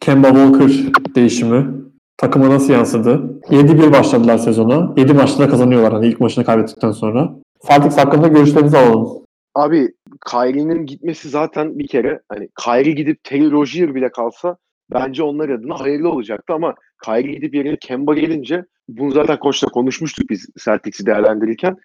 Kemba 0.00 0.28
Walker 0.28 0.92
değişimi 1.14 1.66
takıma 2.20 2.50
nasıl 2.50 2.72
yansıdı? 2.72 3.10
7-1 3.48 3.92
başladılar 3.92 4.38
sezona. 4.38 4.94
7 4.96 5.12
maçta 5.12 5.48
kazanıyorlar 5.48 5.92
hani 5.92 6.06
ilk 6.06 6.20
maçını 6.20 6.44
kaybettikten 6.44 6.92
sonra. 6.92 7.34
Celtics 7.68 7.98
hakkında 7.98 8.28
görüşlerinizi 8.28 8.78
alalım. 8.78 9.24
Abi 9.54 9.88
Kyrie'nin 10.30 10.86
gitmesi 10.86 11.28
zaten 11.28 11.78
bir 11.78 11.88
kere 11.88 12.20
hani 12.28 12.48
Kyrie 12.64 12.92
gidip 12.92 13.24
Terry 13.24 13.50
Rozier 13.50 13.94
bile 13.94 14.10
kalsa 14.10 14.56
bence 14.92 15.22
onlar 15.22 15.48
adına 15.48 15.80
hayırlı 15.80 16.10
olacaktı 16.10 16.54
ama 16.54 16.74
Kyrie 17.04 17.32
gidip 17.32 17.54
yerine 17.54 17.76
Kemba 17.80 18.14
gelince 18.14 18.64
bunu 18.88 19.10
zaten 19.10 19.38
koçla 19.38 19.68
konuşmuştuk 19.68 20.30
biz 20.30 20.48
Celtics'i 20.64 21.06
değerlendirirken. 21.06 21.76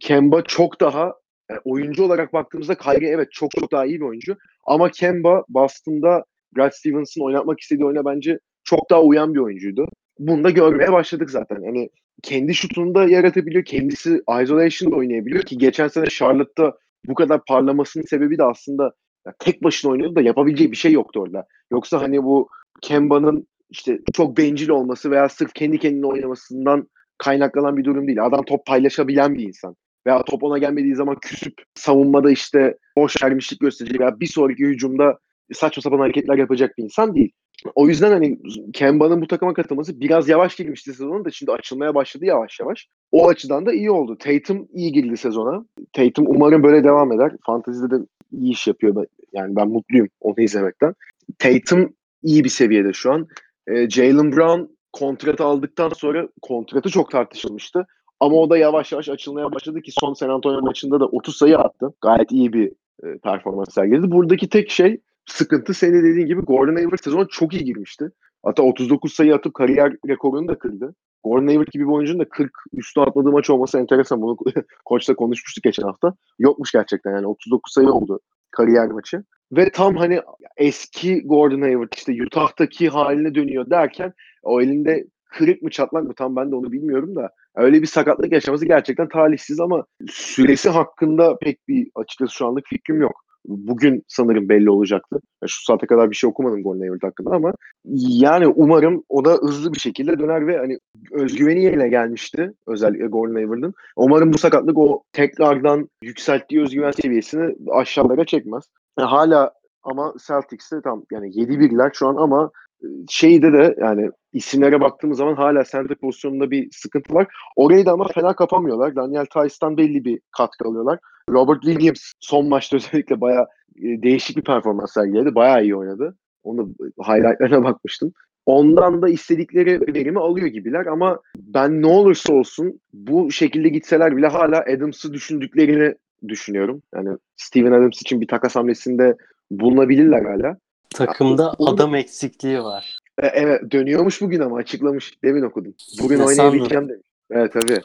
Kemba 0.00 0.42
çok 0.42 0.80
daha 0.80 1.12
yani 1.50 1.60
oyuncu 1.64 2.04
olarak 2.04 2.32
baktığımızda 2.32 2.74
Kyrie 2.74 3.08
evet 3.08 3.28
çok 3.32 3.50
çok 3.50 3.72
daha 3.72 3.86
iyi 3.86 4.00
bir 4.00 4.04
oyuncu 4.06 4.36
ama 4.66 4.90
Kemba 4.90 5.44
Boston'da 5.48 6.24
Brad 6.56 6.70
Stevens'ın 6.72 7.24
oynatmak 7.24 7.60
istediği 7.60 7.84
oyuna 7.84 8.04
bence 8.04 8.38
çok 8.66 8.90
daha 8.90 9.02
uyan 9.02 9.34
bir 9.34 9.38
oyuncuydu. 9.38 9.88
Bunu 10.18 10.44
da 10.44 10.50
görmeye 10.50 10.92
başladık 10.92 11.30
zaten. 11.30 11.62
Hani 11.64 11.90
kendi 12.22 12.54
şutunu 12.54 12.94
da 12.94 13.04
yaratabiliyor. 13.04 13.64
Kendisi 13.64 14.22
isolation'da 14.42 14.96
oynayabiliyor 14.96 15.42
ki 15.42 15.58
geçen 15.58 15.88
sene 15.88 16.06
Charlotte'da 16.06 16.78
bu 17.06 17.14
kadar 17.14 17.44
parlamasının 17.44 18.04
sebebi 18.04 18.38
de 18.38 18.44
aslında 18.44 18.92
ya 19.26 19.32
tek 19.38 19.64
başına 19.64 19.90
oynuyordu 19.90 20.16
da 20.16 20.20
yapabileceği 20.20 20.70
bir 20.72 20.76
şey 20.76 20.92
yoktu 20.92 21.20
orada. 21.20 21.46
Yoksa 21.72 22.02
hani 22.02 22.22
bu 22.24 22.48
Kemba'nın 22.82 23.46
işte 23.70 23.98
çok 24.12 24.36
bencil 24.36 24.68
olması 24.68 25.10
veya 25.10 25.28
sırf 25.28 25.52
kendi 25.54 25.78
kendine 25.78 26.06
oynamasından 26.06 26.88
kaynaklanan 27.18 27.76
bir 27.76 27.84
durum 27.84 28.06
değil. 28.06 28.24
Adam 28.24 28.44
top 28.44 28.66
paylaşabilen 28.66 29.34
bir 29.34 29.48
insan. 29.48 29.76
Veya 30.06 30.22
top 30.22 30.42
ona 30.42 30.58
gelmediği 30.58 30.94
zaman 30.94 31.16
küsüp 31.20 31.54
savunmada 31.74 32.30
işte 32.30 32.78
boş 32.96 33.22
vermişlik 33.22 33.60
gösterecek 33.60 34.00
veya 34.00 34.20
bir 34.20 34.26
sonraki 34.26 34.64
hücumda 34.64 35.18
saçma 35.52 35.82
sapan 35.82 35.98
hareketler 35.98 36.38
yapacak 36.38 36.78
bir 36.78 36.82
insan 36.82 37.14
değil. 37.14 37.32
O 37.74 37.88
yüzden 37.88 38.10
hani 38.10 38.38
Kemba'nın 38.72 39.20
bu 39.20 39.26
takıma 39.26 39.54
katılması 39.54 40.00
biraz 40.00 40.28
yavaş 40.28 40.56
girmişti 40.56 40.92
sezonun 40.92 41.24
da 41.24 41.30
şimdi 41.30 41.52
açılmaya 41.52 41.94
başladı 41.94 42.24
yavaş 42.24 42.60
yavaş. 42.60 42.86
O 43.12 43.28
açıdan 43.28 43.66
da 43.66 43.72
iyi 43.72 43.90
oldu. 43.90 44.18
Tatum 44.18 44.68
iyi 44.72 44.92
girdi 44.92 45.16
sezona. 45.16 45.64
Tatum 45.92 46.24
umarım 46.28 46.62
böyle 46.62 46.84
devam 46.84 47.12
eder. 47.12 47.32
Fantezide 47.46 47.90
de 47.90 48.06
iyi 48.32 48.52
iş 48.52 48.66
yapıyor. 48.66 49.06
Yani 49.32 49.56
ben 49.56 49.68
mutluyum 49.68 50.08
onu 50.20 50.34
izlemekten. 50.38 50.94
Tatum 51.38 51.94
iyi 52.22 52.44
bir 52.44 52.48
seviyede 52.48 52.92
şu 52.92 53.12
an. 53.12 53.26
Ee, 53.66 53.90
Jalen 53.90 54.32
Brown 54.32 54.62
kontratı 54.92 55.44
aldıktan 55.44 55.88
sonra 55.88 56.28
kontratı 56.42 56.90
çok 56.90 57.10
tartışılmıştı. 57.10 57.86
Ama 58.20 58.36
o 58.36 58.50
da 58.50 58.58
yavaş 58.58 58.92
yavaş 58.92 59.08
açılmaya 59.08 59.52
başladı 59.52 59.82
ki 59.82 59.92
son 60.00 60.14
San 60.14 60.28
Antonio 60.28 60.62
maçında 60.62 61.00
da 61.00 61.06
30 61.06 61.36
sayı 61.36 61.58
attı. 61.58 61.92
Gayet 62.02 62.32
iyi 62.32 62.52
bir 62.52 62.72
e, 63.04 63.18
performans 63.18 63.74
sergiledi. 63.74 64.10
Buradaki 64.10 64.48
tek 64.48 64.70
şey 64.70 65.00
sıkıntı 65.26 65.74
senin 65.74 66.04
dediğin 66.04 66.26
gibi 66.26 66.40
Gordon 66.40 66.74
Hayward 66.74 67.04
sezona 67.04 67.26
çok 67.30 67.54
iyi 67.54 67.64
girmişti. 67.64 68.10
Hatta 68.42 68.62
39 68.62 69.12
sayı 69.12 69.34
atıp 69.34 69.54
kariyer 69.54 69.92
rekorunu 70.08 70.48
da 70.48 70.58
kırdı. 70.58 70.94
Gordon 71.24 71.46
Hayward 71.46 71.68
gibi 71.72 71.84
bir 71.84 71.92
oyuncunun 71.92 72.20
da 72.20 72.28
40 72.28 72.52
üstü 72.72 73.00
atladığı 73.00 73.30
maç 73.30 73.50
olması 73.50 73.78
enteresan. 73.78 74.22
Bunu 74.22 74.36
koçla 74.84 75.14
konuşmuştuk 75.14 75.64
geçen 75.64 75.82
hafta. 75.82 76.14
Yokmuş 76.38 76.72
gerçekten 76.72 77.10
yani 77.10 77.26
39 77.26 77.72
sayı 77.72 77.88
oldu 77.88 78.20
kariyer 78.50 78.88
maçı. 78.88 79.24
Ve 79.52 79.70
tam 79.70 79.96
hani 79.96 80.20
eski 80.56 81.22
Gordon 81.26 81.60
Hayward 81.60 81.92
işte 81.96 82.22
Utah'taki 82.22 82.88
haline 82.88 83.34
dönüyor 83.34 83.70
derken 83.70 84.12
o 84.42 84.60
elinde 84.60 85.06
kırık 85.24 85.62
mı 85.62 85.70
çatlak 85.70 86.04
mı 86.04 86.14
tam 86.14 86.36
ben 86.36 86.50
de 86.50 86.54
onu 86.54 86.72
bilmiyorum 86.72 87.16
da 87.16 87.30
öyle 87.54 87.82
bir 87.82 87.86
sakatlık 87.86 88.32
yaşaması 88.32 88.66
gerçekten 88.66 89.08
talihsiz 89.08 89.60
ama 89.60 89.84
süresi 90.08 90.68
hakkında 90.68 91.38
pek 91.38 91.68
bir 91.68 91.90
açıkçası 91.94 92.34
şu 92.34 92.46
anlık 92.46 92.66
fikrim 92.66 93.00
yok. 93.00 93.25
Bugün 93.48 94.02
sanırım 94.08 94.48
belli 94.48 94.70
olacaktı. 94.70 95.20
Şu 95.46 95.64
saate 95.64 95.86
kadar 95.86 96.10
bir 96.10 96.16
şey 96.16 96.30
okumadım 96.30 96.62
Gordon 96.62 96.80
Hayward 96.80 97.02
hakkında 97.02 97.30
ama 97.30 97.52
yani 97.94 98.46
umarım 98.46 99.04
o 99.08 99.24
da 99.24 99.32
hızlı 99.32 99.72
bir 99.72 99.78
şekilde 99.78 100.18
döner 100.18 100.46
ve 100.46 100.58
hani 100.58 100.78
özgüveni 101.12 101.64
yerine 101.64 101.88
gelmişti 101.88 102.52
özellikle 102.66 103.06
Gordon 103.06 103.34
Hayward'ın. 103.34 103.74
Umarım 103.96 104.32
bu 104.32 104.38
sakatlık 104.38 104.78
o 104.78 105.02
tekrardan 105.12 105.88
yükselttiği 106.02 106.62
özgüven 106.62 106.90
seviyesini 106.90 107.56
aşağılara 107.70 108.24
çekmez. 108.24 108.64
Yani 108.98 109.08
hala 109.08 109.52
ama 109.82 110.14
Celtics'te 110.26 110.80
tam 110.84 111.02
yani 111.12 111.28
7-1'ler 111.28 111.90
şu 111.92 112.06
an 112.06 112.16
ama 112.16 112.50
e, 112.82 112.86
şeyde 113.08 113.52
de 113.52 113.76
yani 113.80 114.10
isimlere 114.36 114.80
baktığımız 114.80 115.18
zaman 115.18 115.34
hala 115.34 115.64
center 115.64 115.96
pozisyonunda 115.96 116.50
bir 116.50 116.68
sıkıntı 116.72 117.14
var. 117.14 117.26
Orayı 117.56 117.86
da 117.86 117.92
ama 117.92 118.08
fena 118.08 118.36
kapamıyorlar. 118.36 118.96
Daniel 118.96 119.26
Tice'dan 119.26 119.76
belli 119.76 120.04
bir 120.04 120.20
katkı 120.36 120.68
alıyorlar. 120.68 120.98
Robert 121.30 121.62
Williams 121.62 122.12
son 122.20 122.48
maçta 122.48 122.76
özellikle 122.76 123.20
bayağı 123.20 123.46
e, 123.76 124.02
değişik 124.02 124.36
bir 124.36 124.42
performans 124.42 124.92
sergiledi. 124.92 125.34
Bayağı 125.34 125.62
iyi 125.62 125.76
oynadı. 125.76 126.16
Onu 126.42 126.68
highlightlarına 126.98 127.64
bakmıştım. 127.64 128.12
Ondan 128.46 129.02
da 129.02 129.08
istedikleri 129.08 129.80
verimi 129.94 130.20
alıyor 130.20 130.46
gibiler 130.46 130.86
ama 130.86 131.20
ben 131.36 131.82
ne 131.82 131.86
olursa 131.86 132.34
olsun 132.34 132.80
bu 132.92 133.30
şekilde 133.30 133.68
gitseler 133.68 134.16
bile 134.16 134.26
hala 134.26 134.64
Adams'ı 134.76 135.12
düşündüklerini 135.12 135.94
düşünüyorum. 136.28 136.82
Yani 136.94 137.16
Steven 137.36 137.72
Adams 137.72 138.02
için 138.02 138.20
bir 138.20 138.28
takas 138.28 138.56
hamlesinde 138.56 139.16
bulunabilirler 139.50 140.24
hala. 140.24 140.56
Takımda 140.90 141.54
adam 141.58 141.94
eksikliği 141.94 142.62
var. 142.62 142.95
E, 143.22 143.26
evet 143.26 143.72
dönüyormuş 143.72 144.20
bugün 144.20 144.40
ama 144.40 144.56
açıklamış. 144.56 145.22
Demin 145.24 145.42
okudum. 145.42 145.74
Bugün 146.02 146.18
Ne 146.18 146.24
oynayabileceğim 146.24 146.88
demiş. 146.88 147.06
Evet 147.30 147.52
tabii. 147.52 147.80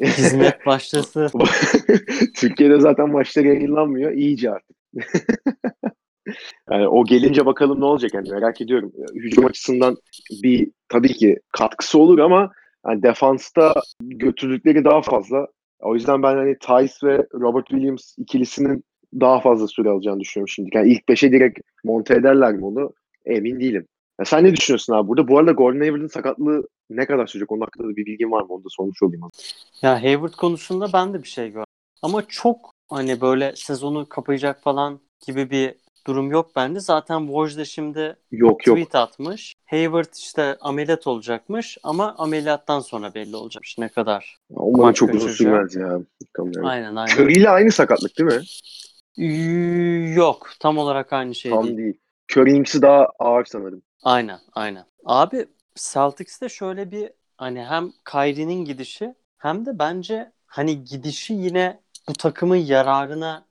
Hizmet 0.00 0.66
başlasın. 0.66 1.30
Türkiye'de 2.36 2.80
zaten 2.80 3.10
maçlar 3.10 3.44
yayınlanmıyor. 3.44 4.12
İyice 4.12 4.50
artık. 4.50 4.76
yani 6.70 6.88
o 6.88 7.04
gelince 7.04 7.46
bakalım 7.46 7.80
ne 7.80 7.84
olacak 7.84 8.14
yani 8.14 8.30
merak 8.30 8.60
ediyorum. 8.60 8.92
Hücum 9.14 9.46
açısından 9.46 9.96
bir 10.42 10.70
tabii 10.88 11.12
ki 11.12 11.40
katkısı 11.52 11.98
olur 11.98 12.18
ama 12.18 12.52
yani 12.86 13.02
defansta 13.02 13.74
götürdükleri 14.00 14.84
daha 14.84 15.02
fazla. 15.02 15.46
O 15.80 15.94
yüzden 15.94 16.22
ben 16.22 16.36
hani 16.36 16.58
Tice 16.58 17.06
ve 17.06 17.26
Robert 17.34 17.66
Williams 17.66 18.14
ikilisinin 18.18 18.84
daha 19.20 19.40
fazla 19.40 19.68
süre 19.68 19.88
alacağını 19.88 20.20
düşünüyorum 20.20 20.48
şimdi. 20.48 20.70
Yani 20.74 20.92
ilk 20.92 21.08
beşe 21.08 21.32
direkt 21.32 21.60
monte 21.84 22.14
ederler 22.14 22.52
mi 22.52 22.64
onu 22.64 22.92
emin 23.24 23.60
değilim. 23.60 23.86
Ya 24.18 24.24
sen 24.24 24.44
ne 24.44 24.56
düşünüyorsun 24.56 24.92
abi 24.92 25.08
burada? 25.08 25.28
Bu 25.28 25.38
arada 25.38 25.52
Gordon 25.52 25.80
Hayward'ın 25.80 26.06
sakatlığı 26.06 26.68
ne 26.90 27.06
kadar 27.06 27.26
sürecek? 27.26 27.52
Onun 27.52 27.60
hakkında 27.60 27.88
da 27.88 27.96
bir 27.96 28.06
bilgin 28.06 28.30
var 28.30 28.42
mı? 28.42 28.48
Onu 28.48 28.64
da 28.64 28.68
sormuş 28.70 29.02
olayım. 29.02 29.30
Ya 29.82 30.02
Hayward 30.02 30.32
konusunda 30.32 30.92
ben 30.92 31.14
de 31.14 31.22
bir 31.22 31.28
şey 31.28 31.48
gördüm. 31.48 31.64
Ama 32.02 32.22
çok 32.28 32.70
hani 32.90 33.20
böyle 33.20 33.52
sezonu 33.56 34.08
kapayacak 34.08 34.62
falan 34.62 35.00
gibi 35.26 35.50
bir 35.50 35.74
durum 36.06 36.30
yok 36.30 36.56
bende. 36.56 36.80
Zaten 36.80 37.26
Woj 37.26 37.58
da 37.58 37.64
şimdi 37.64 38.16
Yok 38.32 38.66
yok. 38.66 38.76
tweet 38.76 38.94
atmış. 38.94 39.54
Hayward 39.66 40.14
işte 40.14 40.56
ameliyat 40.60 41.06
olacakmış 41.06 41.78
ama 41.82 42.14
ameliyattan 42.18 42.80
sonra 42.80 43.14
belli 43.14 43.36
olacakmış 43.36 43.78
ne 43.78 43.88
kadar. 43.88 44.36
Umarım 44.50 44.92
çok 44.92 45.14
uzun 45.14 45.28
sürmez 45.28 45.74
ya. 45.74 46.00
Yani. 46.38 46.66
Aynen 46.66 46.96
aynen. 46.96 47.16
Curry 47.16 47.32
ile 47.32 47.50
aynı 47.50 47.70
sakatlık 47.70 48.12
değil 48.18 48.30
mi? 48.30 48.42
Yok 50.14 50.50
tam 50.60 50.78
olarak 50.78 51.12
aynı 51.12 51.34
şey 51.34 51.50
Tam 51.50 51.66
değil. 51.66 51.76
değil. 51.76 52.01
Curry'inki 52.32 52.82
daha 52.82 53.06
ağır 53.18 53.44
sanırım. 53.44 53.82
Aynen 54.02 54.40
aynen. 54.52 54.84
Abi 55.04 55.46
Celtics'te 55.74 56.48
şöyle 56.48 56.90
bir 56.90 57.10
hani 57.36 57.64
hem 57.64 57.92
Kyrie'nin 58.10 58.64
gidişi 58.64 59.14
hem 59.38 59.66
de 59.66 59.78
bence 59.78 60.32
hani 60.46 60.84
gidişi 60.84 61.34
yine 61.34 61.80
bu 62.08 62.12
takımın 62.12 62.56
yararına 62.56 63.44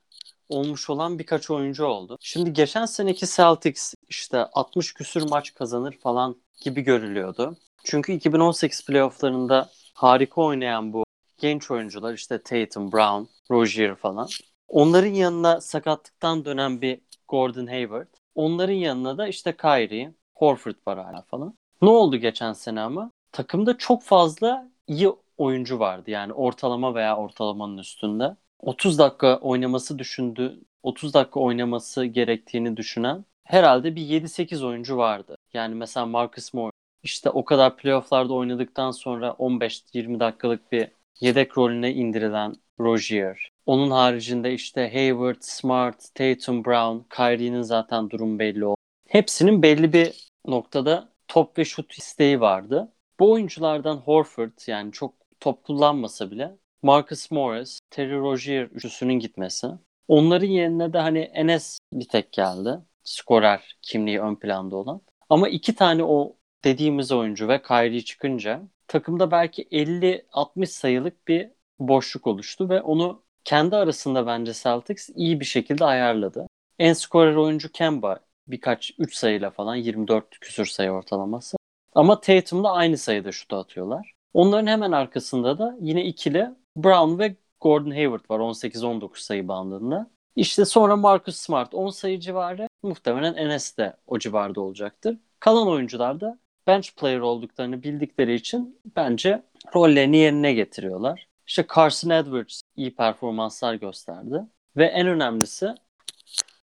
olmuş 0.50 0.90
olan 0.90 1.20
birkaç 1.20 1.50
oyuncu 1.50 1.86
oldu. 1.86 2.18
Şimdi 2.20 2.54
geçen 2.54 2.86
seneki 2.86 3.26
Celtics 3.36 3.94
işte 4.10 4.38
60 4.38 4.94
küsür 4.94 5.30
maç 5.30 5.54
kazanır 5.54 5.98
falan 6.04 6.36
gibi 6.62 6.82
görülüyordu. 6.82 7.58
Çünkü 7.84 8.14
2018 8.14 8.86
playofflarında 8.86 9.70
harika 9.94 10.42
oynayan 10.42 10.94
bu 10.94 11.04
genç 11.38 11.72
oyuncular 11.72 12.14
işte 12.14 12.42
Tatum, 12.44 12.92
Brown, 12.92 13.24
Rozier 13.52 13.96
falan. 13.96 14.28
Onların 14.68 15.14
yanına 15.14 15.62
sakatlıktan 15.62 16.46
dönen 16.46 16.82
bir 16.82 17.02
Gordon 17.28 17.68
Hayward. 17.68 18.21
Onların 18.36 18.74
yanına 18.74 19.18
da 19.18 19.28
işte 19.28 19.58
Kyrie, 19.58 20.14
Horford 20.36 20.76
var 20.88 21.00
hala 21.00 21.22
falan. 21.22 21.54
Ne 21.82 21.90
oldu 21.90 22.18
geçen 22.18 22.54
sene 22.54 22.82
ama? 22.82 23.12
Takımda 23.32 23.78
çok 23.78 24.04
fazla 24.04 24.72
iyi 24.88 25.10
oyuncu 25.38 25.80
vardı. 25.80 26.12
Yani 26.12 26.34
ortalama 26.34 26.96
veya 26.96 27.18
ortalamanın 27.18 27.78
üstünde. 27.78 28.36
30 28.60 29.00
dakika 29.00 29.38
oynaması 29.40 30.00
düşündü. 30.00 30.60
30 30.84 31.14
dakika 31.14 31.40
oynaması 31.40 32.06
gerektiğini 32.06 32.78
düşünen 32.78 33.26
herhalde 33.44 33.96
bir 33.96 34.02
7-8 34.02 34.66
oyuncu 34.66 34.98
vardı. 34.98 35.38
Yani 35.54 35.76
mesela 35.76 36.06
Marcus 36.06 36.54
Morris 36.54 36.74
işte 37.04 37.30
o 37.30 37.46
kadar 37.46 37.78
playofflarda 37.78 38.34
oynadıktan 38.34 38.92
sonra 38.92 39.36
15-20 39.40 40.20
dakikalık 40.20 40.72
bir 40.72 40.88
yedek 41.20 41.58
rolüne 41.58 41.94
indirilen 41.94 42.56
Rozier. 42.84 43.50
Onun 43.66 43.92
haricinde 43.92 44.54
işte 44.54 44.94
Hayward, 44.94 45.42
Smart, 45.42 46.16
Tatum, 46.16 46.66
Brown, 46.66 46.98
Kyrie'nin 47.10 47.62
zaten 47.62 48.10
durum 48.10 48.40
belli 48.40 48.66
oldu. 48.66 48.78
Hepsinin 49.08 49.62
belli 49.62 49.94
bir 49.94 50.30
noktada 50.46 51.10
top 51.28 51.58
ve 51.58 51.66
şut 51.66 51.94
isteği 51.94 52.42
vardı. 52.42 52.92
Bu 53.20 53.32
oyunculardan 53.32 53.98
Horford 53.98 54.68
yani 54.68 54.92
çok 54.92 55.14
top 55.40 55.64
kullanmasa 55.64 56.32
bile 56.32 56.58
Marcus 56.84 57.32
Morris, 57.32 57.80
Terry 57.90 58.18
Rozier 58.18 58.64
üçlüsünün 58.64 59.20
gitmesi. 59.20 59.68
Onların 60.08 60.48
yerine 60.48 60.94
de 60.94 60.98
hani 60.98 61.20
Enes 61.20 61.80
bir 61.94 62.08
tek 62.08 62.32
geldi. 62.32 62.80
Skorer 63.04 63.78
kimliği 63.82 64.20
ön 64.22 64.36
planda 64.36 64.76
olan. 64.76 65.02
Ama 65.30 65.50
iki 65.50 65.76
tane 65.76 66.04
o 66.04 66.36
dediğimiz 66.64 67.12
oyuncu 67.12 67.48
ve 67.48 67.62
Kyrie 67.62 68.02
çıkınca 68.02 68.62
takımda 68.88 69.32
belki 69.32 69.64
50-60 69.64 70.66
sayılık 70.66 71.28
bir 71.28 71.52
boşluk 71.88 72.28
oluştu 72.28 72.70
ve 72.70 72.82
onu 72.82 73.24
kendi 73.44 73.76
arasında 73.76 74.28
bence 74.28 74.54
Celtics 74.54 75.10
iyi 75.16 75.40
bir 75.40 75.46
şekilde 75.46 75.86
ayarladı. 75.86 76.48
En 76.80 76.94
skorer 76.94 77.36
oyuncu 77.36 77.72
Kemba 77.72 78.20
birkaç 78.48 78.92
3 79.00 79.16
sayıyla 79.16 79.50
falan 79.50 79.76
24 79.76 80.40
küsür 80.40 80.66
sayı 80.66 80.92
ortalaması. 80.92 81.58
Ama 81.96 82.22
Tatum'la 82.22 82.72
aynı 82.72 82.98
sayıda 82.98 83.32
şutu 83.32 83.56
atıyorlar. 83.56 84.14
Onların 84.34 84.68
hemen 84.68 84.92
arkasında 84.92 85.58
da 85.58 85.78
yine 85.82 86.06
ikili 86.06 86.50
Brown 86.78 87.20
ve 87.20 87.36
Gordon 87.62 87.92
Hayward 87.92 88.30
var 88.30 88.40
18-19 88.40 89.22
sayı 89.22 89.48
bandında. 89.48 90.12
İşte 90.36 90.66
sonra 90.66 90.96
Marcus 90.96 91.36
Smart 91.36 91.74
10 91.74 91.90
sayı 91.90 92.20
civarı. 92.20 92.68
Muhtemelen 92.84 93.36
Enes 93.36 93.78
de 93.78 93.94
o 94.08 94.20
civarda 94.20 94.62
olacaktır. 94.62 95.18
Kalan 95.40 95.68
oyuncular 95.68 96.22
da 96.22 96.40
bench 96.68 96.90
player 96.98 97.20
olduklarını 97.20 97.84
bildikleri 97.84 98.34
için 98.34 98.80
bence 98.96 99.44
rollerini 99.76 100.18
yerine 100.18 100.54
getiriyorlar. 100.54 101.28
İşte 101.52 101.66
Carson 101.76 102.10
Edwards 102.10 102.62
iyi 102.76 102.96
performanslar 102.96 103.74
gösterdi. 103.74 104.42
Ve 104.78 104.86
en 104.86 105.08
önemlisi 105.08 105.76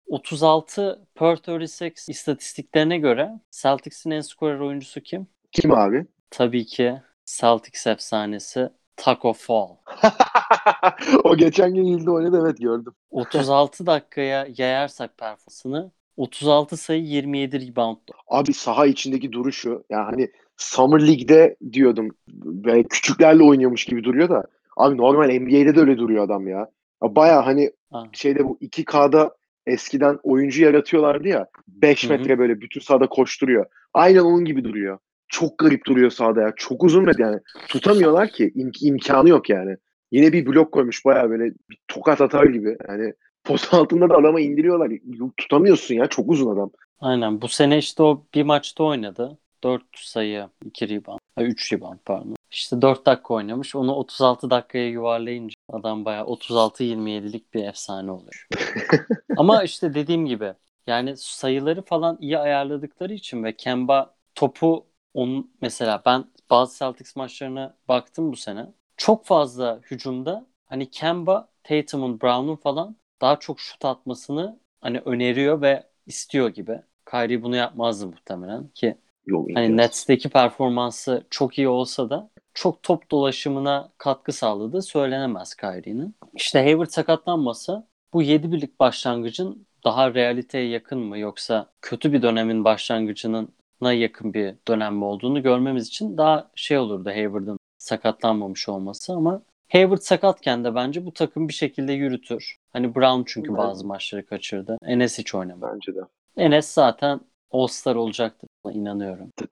36 0.07 1.07
per 1.15 1.33
36 1.33 1.85
istatistiklerine 2.11 2.97
göre 2.97 3.39
Celtics'in 3.51 4.11
en 4.11 4.21
skorer 4.21 4.59
oyuncusu 4.59 5.01
kim? 5.01 5.27
Kim 5.51 5.71
abi? 5.71 6.05
Tabii 6.29 6.65
ki 6.65 7.01
Celtics 7.25 7.87
efsanesi 7.87 8.69
Taco 8.95 9.33
Fall. 9.33 9.75
o 11.23 11.37
geçen 11.37 11.73
gün 11.73 11.85
ilde 11.85 12.11
oynadı 12.11 12.39
evet 12.43 12.57
gördüm. 12.57 12.93
36 13.11 13.85
dakikaya 13.85 14.47
yayarsak 14.57 15.17
performansını 15.17 15.91
36 16.17 16.77
sayı 16.77 17.03
27 17.03 17.67
rebound. 17.67 17.97
Abi 18.27 18.53
saha 18.53 18.85
içindeki 18.85 19.31
duruşu 19.31 19.83
yani 19.89 20.03
hani 20.03 20.31
Summer 20.57 21.07
League'de 21.07 21.55
diyordum 21.73 22.09
ve 22.45 22.83
küçüklerle 22.83 23.43
oynuyormuş 23.43 23.85
gibi 23.85 24.03
duruyor 24.03 24.29
da 24.29 24.43
abi 24.77 24.97
normal 24.97 25.29
NBA'de 25.39 25.75
de 25.75 25.79
öyle 25.79 25.97
duruyor 25.97 26.23
adam 26.25 26.47
ya. 26.47 26.57
ya 27.03 27.15
Baya 27.15 27.45
hani 27.45 27.71
Ha. 27.91 28.03
şeyde 28.11 28.45
bu 28.45 28.57
2K'da 28.61 29.35
eskiden 29.65 30.19
oyuncu 30.23 30.63
yaratıyorlardı 30.63 31.27
ya 31.27 31.47
5 31.67 32.03
Hı 32.03 32.07
hı. 32.07 32.11
metre 32.17 32.39
böyle 32.39 32.61
bütün 32.61 32.81
sahada 32.81 33.07
koşturuyor. 33.07 33.65
Aynen 33.93 34.19
onun 34.19 34.45
gibi 34.45 34.63
duruyor. 34.63 34.97
Çok 35.27 35.57
garip 35.57 35.85
duruyor 35.85 36.09
sahada 36.11 36.41
ya. 36.41 36.53
Çok 36.55 36.83
uzun 36.83 37.05
metre 37.05 37.23
yani. 37.23 37.39
Tutamıyorlar 37.67 38.29
ki. 38.29 38.51
İm- 38.55 38.87
imkanı 38.87 39.29
yok 39.29 39.49
yani. 39.49 39.77
Yine 40.11 40.33
bir 40.33 40.45
blok 40.45 40.71
koymuş 40.71 41.05
baya 41.05 41.29
böyle 41.29 41.43
bir 41.69 41.77
tokat 41.87 42.21
atar 42.21 42.43
gibi. 42.45 42.77
Yani 42.87 43.13
post 43.43 43.73
altında 43.73 44.09
da 44.09 44.15
adama 44.17 44.39
indiriyorlar. 44.41 44.91
Tutamıyorsun 45.37 45.95
ya. 45.95 46.07
Çok 46.07 46.29
uzun 46.31 46.55
adam. 46.55 46.71
Aynen 46.99 47.41
bu 47.41 47.47
sene 47.47 47.77
işte 47.77 48.03
o 48.03 48.23
bir 48.33 48.43
maçta 48.43 48.83
oynadı. 48.83 49.37
4 49.63 49.83
sayı 49.95 50.47
2 50.65 50.89
rebound. 50.89 51.19
3 51.39 51.73
rebound 51.73 51.97
pardon. 52.05 52.35
İşte 52.53 52.81
4 52.81 53.05
dakika 53.05 53.33
oynamış. 53.33 53.75
Onu 53.75 53.95
36 53.95 54.49
dakikaya 54.49 54.89
yuvarlayınca 54.89 55.55
adam 55.71 56.05
bayağı 56.05 56.25
36-27'lik 56.25 57.53
bir 57.53 57.63
efsane 57.63 58.11
oluyor. 58.11 58.47
Ama 59.37 59.63
işte 59.63 59.93
dediğim 59.93 60.25
gibi 60.25 60.53
yani 60.87 61.17
sayıları 61.17 61.81
falan 61.81 62.17
iyi 62.21 62.37
ayarladıkları 62.37 63.13
için 63.13 63.43
ve 63.43 63.55
Kemba 63.55 64.15
topu 64.35 64.85
onun 65.13 65.51
mesela 65.61 66.01
ben 66.05 66.25
bazı 66.49 66.79
Celtics 66.79 67.15
maçlarına 67.15 67.77
baktım 67.87 68.31
bu 68.31 68.35
sene. 68.35 68.67
Çok 68.97 69.25
fazla 69.25 69.79
hücumda 69.91 70.45
hani 70.65 70.89
Kemba, 70.89 71.49
Tatum'un, 71.63 72.21
Brown'un 72.21 72.55
falan 72.55 72.95
daha 73.21 73.39
çok 73.39 73.59
şut 73.59 73.85
atmasını 73.85 74.59
hani 74.81 74.99
öneriyor 74.99 75.61
ve 75.61 75.83
istiyor 76.05 76.49
gibi. 76.49 76.81
Kyrie 77.11 77.43
bunu 77.43 77.55
yapmazdı 77.55 78.07
muhtemelen 78.07 78.67
ki 78.67 78.97
Yok 79.25 79.49
hani. 79.53 79.77
Nets'teki 79.77 80.29
performansı 80.29 81.27
çok 81.29 81.57
iyi 81.57 81.67
olsa 81.67 82.09
da 82.09 82.29
çok 82.53 82.83
top 82.83 83.11
dolaşımına 83.11 83.89
katkı 83.97 84.31
sağladığı 84.31 84.81
söylenemez 84.81 85.55
Kyrie'nin. 85.55 86.15
İşte 86.33 86.59
Hayward 86.63 86.89
sakatlanmasa 86.89 87.87
bu 88.13 88.21
7 88.21 88.51
birlik 88.51 88.79
başlangıcın 88.79 89.65
daha 89.83 90.13
realiteye 90.13 90.67
yakın 90.69 90.99
mı 90.99 91.17
yoksa 91.17 91.69
kötü 91.81 92.13
bir 92.13 92.21
dönemin 92.21 92.63
başlangıcına 92.65 93.93
yakın 93.93 94.33
bir 94.33 94.55
dönem 94.67 94.95
mi 94.95 95.03
olduğunu 95.05 95.43
görmemiz 95.43 95.87
için 95.87 96.17
daha 96.17 96.51
şey 96.55 96.77
olurdu 96.77 97.09
Hayward'ın 97.09 97.57
sakatlanmamış 97.77 98.69
olması 98.69 99.13
ama 99.13 99.41
Hayward 99.69 100.01
sakatken 100.01 100.63
de 100.63 100.75
bence 100.75 101.05
bu 101.05 101.13
takım 101.13 101.47
bir 101.47 101.53
şekilde 101.53 101.93
yürütür. 101.93 102.57
Hani 102.73 102.95
Brown 102.95 103.23
çünkü 103.25 103.49
Evet. 103.49 103.57
bazı 103.57 103.87
maçları 103.87 104.25
kaçırdı. 104.25 104.77
Enes 104.85 105.17
hiç 105.19 105.35
oynamadı. 105.35 105.73
Bence 105.73 105.95
de. 105.95 105.99
Enes 106.37 106.73
zaten 106.73 107.19
All-Star 107.51 107.95
olacaktır. 107.95 108.47
İnanıyorum. 108.71 109.29
T- 109.37 109.47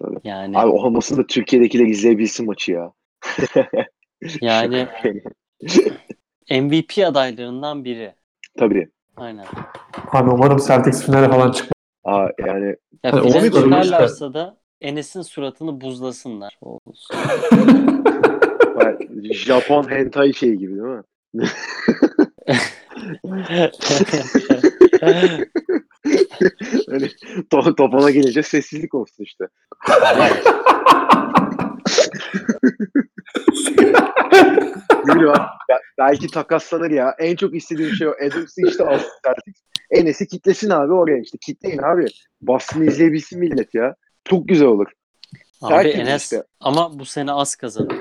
Tabii. 0.00 0.18
Yani 0.24 0.58
Abi 0.58 0.70
olmasın 0.70 1.16
da 1.16 1.26
Türkiye'dekiler 1.26 1.86
izleyebilsin 1.86 2.46
maçı 2.46 2.72
ya. 2.72 2.92
yani 4.40 4.88
MVP 6.50 6.98
adaylarından 7.06 7.84
biri. 7.84 8.14
Tabii. 8.58 8.88
Aynen. 9.16 9.44
Abi 10.12 10.30
umarım 10.30 10.58
Celtics 10.66 11.06
finale 11.06 11.28
falan 11.28 11.52
çıkmaz. 11.52 11.72
Aa, 12.04 12.28
yani 12.46 12.76
Ya 13.04 13.12
Hani 13.12 13.30
finale 13.30 13.50
çıkarlarsa 13.50 14.34
da 14.34 14.56
Enes'in 14.80 15.22
suratını 15.22 15.80
buzlasınlar. 15.80 16.58
O 16.60 16.78
olsun. 16.86 17.16
bak, 18.76 19.00
Japon 19.32 19.90
hentai 19.90 20.34
şey 20.34 20.54
gibi 20.54 20.72
değil 20.72 20.82
mi? 20.82 21.02
Hani 26.90 27.10
to 27.50 27.74
topana 27.74 28.10
gelince 28.10 28.42
sessizlik 28.42 28.94
olsun 28.94 29.24
işte. 29.24 29.44
Ne 35.06 35.14
bileyim 35.14 35.32
belki 35.98 36.26
takaslanır 36.26 36.90
ya. 36.90 37.14
En 37.18 37.36
çok 37.36 37.54
istediğim 37.54 37.94
şey 37.94 38.08
o. 38.08 38.12
Adams'ı 38.26 38.68
işte 38.68 38.84
al 38.84 38.98
Celtics. 38.98 39.60
Enes'i 39.90 40.26
kitlesin 40.26 40.70
abi 40.70 40.92
oraya 40.92 41.18
işte. 41.18 41.38
Kitleyin 41.46 41.78
abi. 41.78 42.06
Boston'ı 42.40 42.84
izleyebilsin 42.84 43.38
millet 43.40 43.74
ya. 43.74 43.94
Çok 44.24 44.48
güzel 44.48 44.68
olur. 44.68 44.86
Abi 45.62 45.74
Tertemiz 45.74 46.08
Enes 46.08 46.22
işte. 46.22 46.42
ama 46.60 46.98
bu 46.98 47.04
sene 47.04 47.32
az 47.32 47.56
kazanır. 47.56 47.96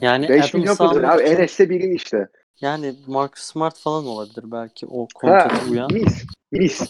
Yani 0.00 0.28
5 0.28 0.40
Adam 0.40 0.60
milyon 0.60 0.76
kazanır 0.76 1.02
abi. 1.02 1.22
Enes'te 1.22 1.70
birin 1.70 1.94
işte. 1.94 2.28
Yani 2.60 2.94
Marcus 3.06 3.42
Smart 3.42 3.78
falan 3.78 4.06
olabilir 4.06 4.44
belki 4.44 4.86
o 4.86 5.06
kontratı 5.14 5.70
uyan. 5.70 5.92
mis. 5.92 6.24
Mis. 6.52 6.82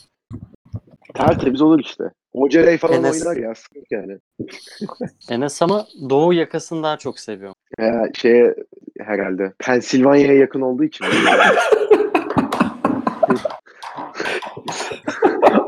Tertemiz 1.15 1.63
olur 1.63 1.81
işte. 1.81 2.05
Hoca 2.33 2.67
Ray 2.67 2.79
falan 2.79 2.95
Enes- 3.05 3.29
oynar 3.29 3.37
ya. 3.43 3.55
Sıkıntı 3.55 3.87
yani. 3.95 4.19
Enes 5.31 5.63
ama 5.63 5.87
Doğu 6.11 6.33
yakasını 6.33 6.83
daha 6.83 6.97
çok 6.97 7.21
seviyorum. 7.21 7.55
Ya, 7.79 8.03
şeye 8.15 8.55
herhalde. 9.01 9.53
Pensilvanya'ya 9.59 10.35
yakın 10.35 10.61
olduğu 10.61 10.85
için. 10.85 11.07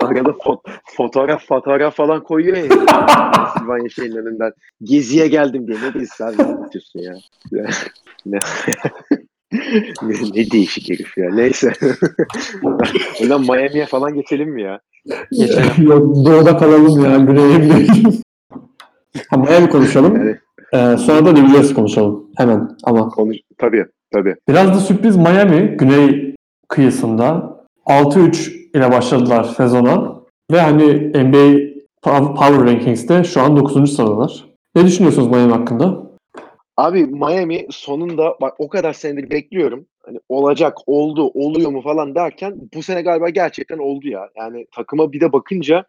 Arada 0.00 0.30
fo- 0.30 0.60
fotoğraf 0.96 1.46
fotoğraf 1.46 1.96
falan 1.96 2.22
koyuyor 2.22 2.56
ya. 2.56 2.68
Pensilvanya 3.32 3.88
şeyin 3.88 4.16
önünden. 4.16 4.52
Geziye 4.82 5.28
geldim 5.28 5.66
diye. 5.68 5.78
Ne 5.82 5.94
diyorsun 5.94 6.24
abi? 6.24 6.38
Ne 6.38 6.42
anlatıyorsun? 6.42 7.00
Ya, 7.00 7.14
ne, 8.26 8.38
ne, 9.52 10.14
ne 10.34 10.50
değişik 10.50 10.90
herif 10.90 11.18
ya. 11.18 11.30
Neyse. 11.34 11.72
Ondan 13.22 13.40
Miami'ye 13.40 13.86
falan 13.86 14.14
geçelim 14.14 14.50
mi 14.50 14.62
ya? 14.62 14.80
Geçelim. 15.32 15.86
Yok, 15.90 16.16
doğuda 16.26 16.56
kalalım 16.58 17.04
ya. 17.04 17.16
Güney'e 17.16 17.58
gidelim. 17.58 18.20
Miami 19.36 19.68
konuşalım. 19.70 20.16
Yani 20.16 20.36
Ee, 20.72 20.96
sonra 20.96 21.26
da 21.26 21.32
New 21.32 21.74
konuşalım. 21.74 22.26
Hemen 22.36 22.76
ama. 22.84 23.08
konuş 23.08 23.36
tabii 23.58 23.86
tabii. 24.12 24.34
Biraz 24.48 24.68
da 24.68 24.74
sürpriz 24.74 25.16
Miami 25.16 25.76
güney 25.76 26.34
kıyısında 26.68 27.56
6-3 27.86 28.52
ile 28.74 28.90
başladılar 28.92 29.44
sezona. 29.44 30.12
Ve 30.52 30.60
hani 30.60 30.84
NBA 31.12 31.70
Pow- 32.04 32.34
Power 32.36 32.60
Rankings'te 32.66 33.24
şu 33.24 33.40
an 33.42 33.56
9. 33.56 33.96
sıradalar. 33.96 34.44
Ne 34.74 34.86
düşünüyorsunuz 34.86 35.28
Miami 35.28 35.52
hakkında? 35.52 36.09
Abi 36.80 37.06
Miami 37.06 37.66
sonunda 37.70 38.36
bak 38.40 38.54
o 38.58 38.68
kadar 38.68 38.92
senedir 38.92 39.30
bekliyorum. 39.30 39.86
Hani 40.02 40.20
olacak, 40.28 40.78
oldu, 40.86 41.30
oluyor 41.34 41.70
mu 41.70 41.82
falan 41.82 42.14
derken 42.14 42.54
bu 42.74 42.82
sene 42.82 43.02
galiba 43.02 43.28
gerçekten 43.28 43.78
oldu 43.78 44.08
ya. 44.08 44.28
Yani 44.36 44.66
takıma 44.74 45.12
bir 45.12 45.20
de 45.20 45.32
bakınca 45.32 45.84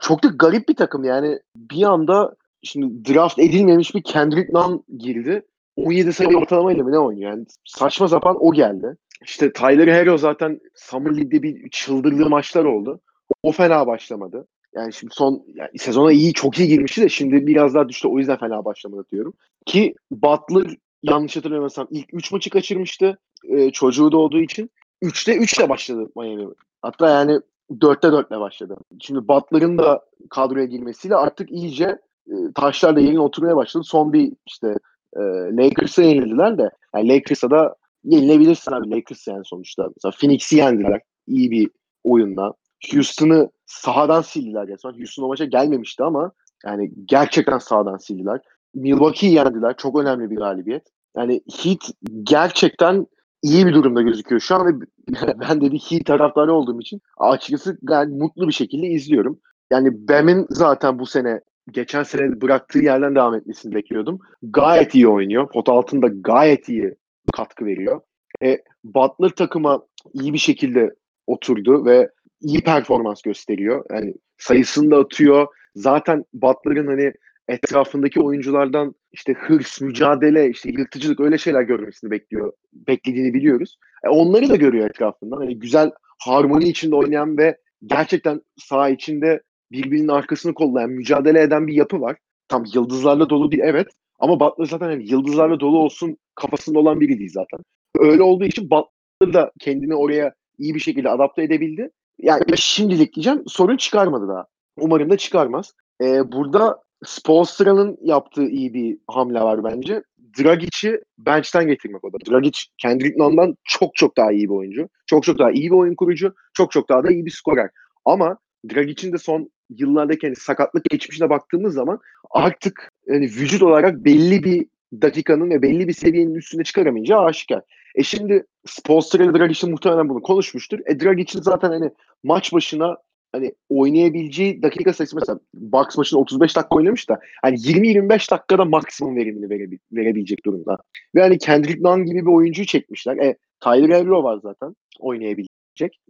çok 0.00 0.22
da 0.22 0.28
garip 0.28 0.68
bir 0.68 0.76
takım 0.76 1.04
yani. 1.04 1.38
Bir 1.56 1.82
anda 1.82 2.34
şimdi 2.62 3.14
draft 3.14 3.38
edilmemiş 3.38 3.94
bir 3.94 4.02
Kendrick 4.02 4.52
Nunn 4.52 4.84
girdi. 4.98 5.46
17 5.76 6.12
sayı 6.12 6.36
ortalamayla 6.36 6.84
mı 6.84 6.92
ne 6.92 6.98
oynuyor? 6.98 7.30
Yani 7.30 7.46
saçma 7.64 8.08
sapan 8.08 8.36
o 8.40 8.52
geldi. 8.52 8.96
İşte 9.24 9.52
Tyler 9.52 9.88
Hero 9.88 10.18
zaten 10.18 10.60
Summer 10.74 11.16
League'de 11.16 11.42
bir 11.42 11.70
çıldırdığı 11.70 12.28
maçlar 12.28 12.64
oldu. 12.64 13.00
O 13.42 13.52
fena 13.52 13.86
başlamadı. 13.86 14.46
Yani 14.74 14.92
şimdi 14.92 15.14
son 15.14 15.44
yani 15.54 15.78
sezona 15.78 16.12
iyi 16.12 16.32
çok 16.32 16.58
iyi 16.58 16.68
girmişti 16.68 17.02
de 17.02 17.08
şimdi 17.08 17.46
biraz 17.46 17.74
daha 17.74 17.88
düştü. 17.88 18.08
O 18.08 18.18
yüzden 18.18 18.38
fena 18.38 18.64
başlamadı 18.64 19.04
diyorum. 19.12 19.34
Ki 19.66 19.94
Butler 20.10 20.76
yanlış 21.02 21.36
hatırlamıyorsam 21.36 21.86
ilk 21.90 22.14
3 22.14 22.32
maçı 22.32 22.50
kaçırmıştı. 22.50 23.18
Ee, 23.48 23.70
çocuğu 23.70 24.12
da 24.12 24.16
olduğu 24.16 24.40
için. 24.40 24.70
3'te 25.02 25.36
3 25.36 25.58
ile 25.58 25.68
başladı 25.68 26.10
Miami. 26.16 26.46
Hatta 26.82 27.10
yani 27.10 27.40
4'te 27.70 28.12
4 28.12 28.30
ile 28.30 28.40
başladı. 28.40 28.76
Şimdi 29.00 29.28
Butler'ın 29.28 29.78
da 29.78 30.04
kadroya 30.30 30.64
girmesiyle 30.64 31.16
artık 31.16 31.52
iyice 31.52 31.98
e, 32.26 32.34
taşlar 32.54 32.96
da 32.96 33.00
yerine 33.00 33.20
oturmaya 33.20 33.56
başladı. 33.56 33.84
Son 33.84 34.12
bir 34.12 34.32
işte 34.46 34.74
e, 35.16 35.20
Lakers'a 35.56 36.02
yenildiler 36.02 36.58
de 36.58 36.70
yani 36.94 37.08
Lakers'a 37.08 37.50
da 37.50 37.74
yenilebilirsin 38.04 38.72
abi. 38.72 38.90
Lakers 38.90 39.26
yani 39.26 39.44
sonuçta. 39.44 39.88
Mesela 39.96 40.12
Phoenix'i 40.20 40.56
yendiler. 40.56 41.00
iyi 41.26 41.50
bir 41.50 41.70
oyunla. 42.04 42.52
Houston'ı 42.92 43.50
sahadan 43.66 44.22
sildiler 44.22 44.68
resmen. 44.68 44.98
Houston 44.98 45.22
o 45.22 45.28
maça 45.28 45.44
gelmemişti 45.44 46.02
ama 46.02 46.32
yani 46.66 46.92
gerçekten 47.04 47.58
sahadan 47.58 47.96
sildiler. 47.96 48.40
Milwaukee'yi 48.74 49.34
yendiler. 49.34 49.76
Çok 49.76 49.98
önemli 49.98 50.30
bir 50.30 50.36
galibiyet. 50.36 50.82
Yani 51.16 51.40
Heat 51.62 51.90
gerçekten 52.22 53.06
iyi 53.42 53.66
bir 53.66 53.74
durumda 53.74 54.02
gözüküyor 54.02 54.40
şu 54.40 54.54
an 54.54 54.80
ben 55.40 55.60
de 55.60 55.72
bir 55.72 55.78
Heat 55.78 56.04
taraftarı 56.04 56.52
olduğum 56.52 56.80
için 56.80 57.00
açıkçası 57.16 57.78
gayet 57.82 58.08
mutlu 58.08 58.48
bir 58.48 58.52
şekilde 58.52 58.86
izliyorum. 58.86 59.40
Yani 59.70 60.08
Bam'in 60.08 60.46
zaten 60.50 60.98
bu 60.98 61.06
sene 61.06 61.40
geçen 61.70 62.02
sene 62.02 62.40
bıraktığı 62.40 62.78
yerden 62.78 63.14
devam 63.14 63.34
etmesini 63.34 63.74
bekliyordum. 63.74 64.18
Gayet 64.42 64.94
iyi 64.94 65.08
oynuyor. 65.08 65.48
Pot 65.52 65.68
altında 65.68 66.06
gayet 66.06 66.68
iyi 66.68 66.94
katkı 67.36 67.66
veriyor. 67.66 68.00
E, 68.42 68.58
Butler 68.84 69.28
takıma 69.28 69.82
iyi 70.12 70.32
bir 70.32 70.38
şekilde 70.38 70.94
oturdu 71.26 71.84
ve 71.84 72.10
iyi 72.40 72.60
performans 72.60 73.22
gösteriyor. 73.22 73.84
Yani 73.90 74.14
sayısını 74.38 74.90
da 74.90 74.96
atıyor. 74.96 75.46
Zaten 75.74 76.24
Butler'ın 76.32 76.86
hani 76.86 77.12
etrafındaki 77.48 78.20
oyunculardan 78.20 78.94
işte 79.12 79.32
hırs, 79.32 79.80
mücadele, 79.80 80.50
işte 80.50 80.70
yırtıcılık 80.70 81.20
öyle 81.20 81.38
şeyler 81.38 81.62
görmesini 81.62 82.10
bekliyor. 82.10 82.52
Beklediğini 82.72 83.34
biliyoruz. 83.34 83.78
E 84.04 84.08
onları 84.08 84.48
da 84.48 84.56
görüyor 84.56 84.90
etrafından. 84.90 85.36
Hani 85.36 85.58
güzel 85.58 85.90
harmoni 86.18 86.68
içinde 86.68 86.94
oynayan 86.96 87.38
ve 87.38 87.58
gerçekten 87.86 88.40
saha 88.56 88.88
içinde 88.88 89.42
birbirinin 89.72 90.08
arkasını 90.08 90.54
kollayan, 90.54 90.90
mücadele 90.90 91.42
eden 91.42 91.66
bir 91.66 91.74
yapı 91.74 92.00
var. 92.00 92.16
Tam 92.48 92.64
yıldızlarla 92.74 93.30
dolu 93.30 93.52
değil 93.52 93.62
evet. 93.66 93.86
Ama 94.18 94.40
Butler 94.40 94.64
zaten 94.64 94.86
hani 94.86 95.10
yıldızlarla 95.10 95.60
dolu 95.60 95.78
olsun 95.78 96.16
kafasında 96.34 96.78
olan 96.78 97.00
biri 97.00 97.18
değil 97.18 97.32
zaten. 97.32 97.60
Öyle 97.98 98.22
olduğu 98.22 98.44
için 98.44 98.70
Butler 98.70 99.34
da 99.34 99.52
kendini 99.60 99.94
oraya 99.94 100.34
iyi 100.58 100.74
bir 100.74 100.80
şekilde 100.80 101.10
adapte 101.10 101.42
edebildi. 101.42 101.90
Yani 102.18 102.44
şimdilik 102.56 103.14
diyeceğim 103.14 103.42
sorun 103.46 103.76
çıkarmadı 103.76 104.28
daha. 104.28 104.46
Umarım 104.76 105.10
da 105.10 105.16
çıkarmaz. 105.16 105.72
Ee, 106.02 106.32
burada 106.32 106.83
Spolstra'nın 107.06 107.98
yaptığı 108.02 108.46
iyi 108.46 108.74
bir 108.74 108.98
hamle 109.08 109.40
var 109.40 109.64
bence. 109.64 110.02
Dragic'i 110.38 111.00
bench'ten 111.18 111.66
getirmek 111.66 112.04
o 112.04 112.12
da. 112.12 112.16
Dragic 112.30 112.60
Kendrick 112.78 113.18
Nunn'dan 113.18 113.56
çok 113.64 113.94
çok 113.94 114.16
daha 114.16 114.32
iyi 114.32 114.48
bir 114.48 114.54
oyuncu. 114.54 114.88
Çok 115.06 115.22
çok 115.24 115.38
daha 115.38 115.50
iyi 115.50 115.70
bir 115.70 115.76
oyun 115.76 115.94
kurucu. 115.94 116.34
Çok 116.54 116.72
çok 116.72 116.88
daha 116.88 117.04
da 117.04 117.10
iyi 117.10 117.26
bir 117.26 117.30
skorer. 117.30 117.70
Ama 118.04 118.38
Dragic'in 118.70 119.12
de 119.12 119.18
son 119.18 119.50
yıllardaki 119.70 120.26
hani 120.26 120.36
sakatlık 120.36 120.84
geçmişine 120.84 121.30
baktığımız 121.30 121.74
zaman 121.74 121.98
artık 122.30 122.88
hani 123.08 123.24
vücut 123.24 123.62
olarak 123.62 124.04
belli 124.04 124.44
bir 124.44 124.66
dakikanın 125.02 125.50
ve 125.50 125.62
belli 125.62 125.88
bir 125.88 125.92
seviyenin 125.92 126.34
üstüne 126.34 126.64
çıkaramayacağı 126.64 127.24
aşikar. 127.24 127.62
E 127.94 128.02
şimdi 128.02 128.46
Spolstra 128.66 129.24
ile 129.24 129.34
Dragic'in 129.34 129.70
muhtemelen 129.70 130.08
bunu 130.08 130.22
konuşmuştur. 130.22 130.78
E 130.86 131.00
Dragic'in 131.00 131.42
zaten 131.42 131.68
hani 131.68 131.90
maç 132.22 132.52
başına 132.52 132.96
hani 133.34 133.54
oynayabileceği 133.68 134.62
dakika 134.62 134.92
sayısı 134.92 135.16
mesela 135.16 135.40
Bucks 135.54 135.98
maçında 135.98 136.20
35 136.20 136.56
dakika 136.56 136.76
oynamış 136.76 137.08
da 137.08 137.20
hani 137.42 137.56
20-25 137.56 138.30
dakikada 138.30 138.64
maksimum 138.64 139.16
verimini 139.16 139.46
verebil- 139.46 139.78
verebilecek 139.92 140.44
durumda. 140.44 140.78
Ve 141.14 141.22
hani 141.22 141.38
Kendrick 141.38 141.82
Nunn 141.82 142.04
gibi 142.04 142.26
bir 142.26 142.32
oyuncuyu 142.32 142.66
çekmişler. 142.66 143.16
E 143.16 143.36
Tyler 143.60 144.00
Hero 144.00 144.22
var 144.22 144.38
zaten 144.42 144.76
oynayabilecek 145.00 146.00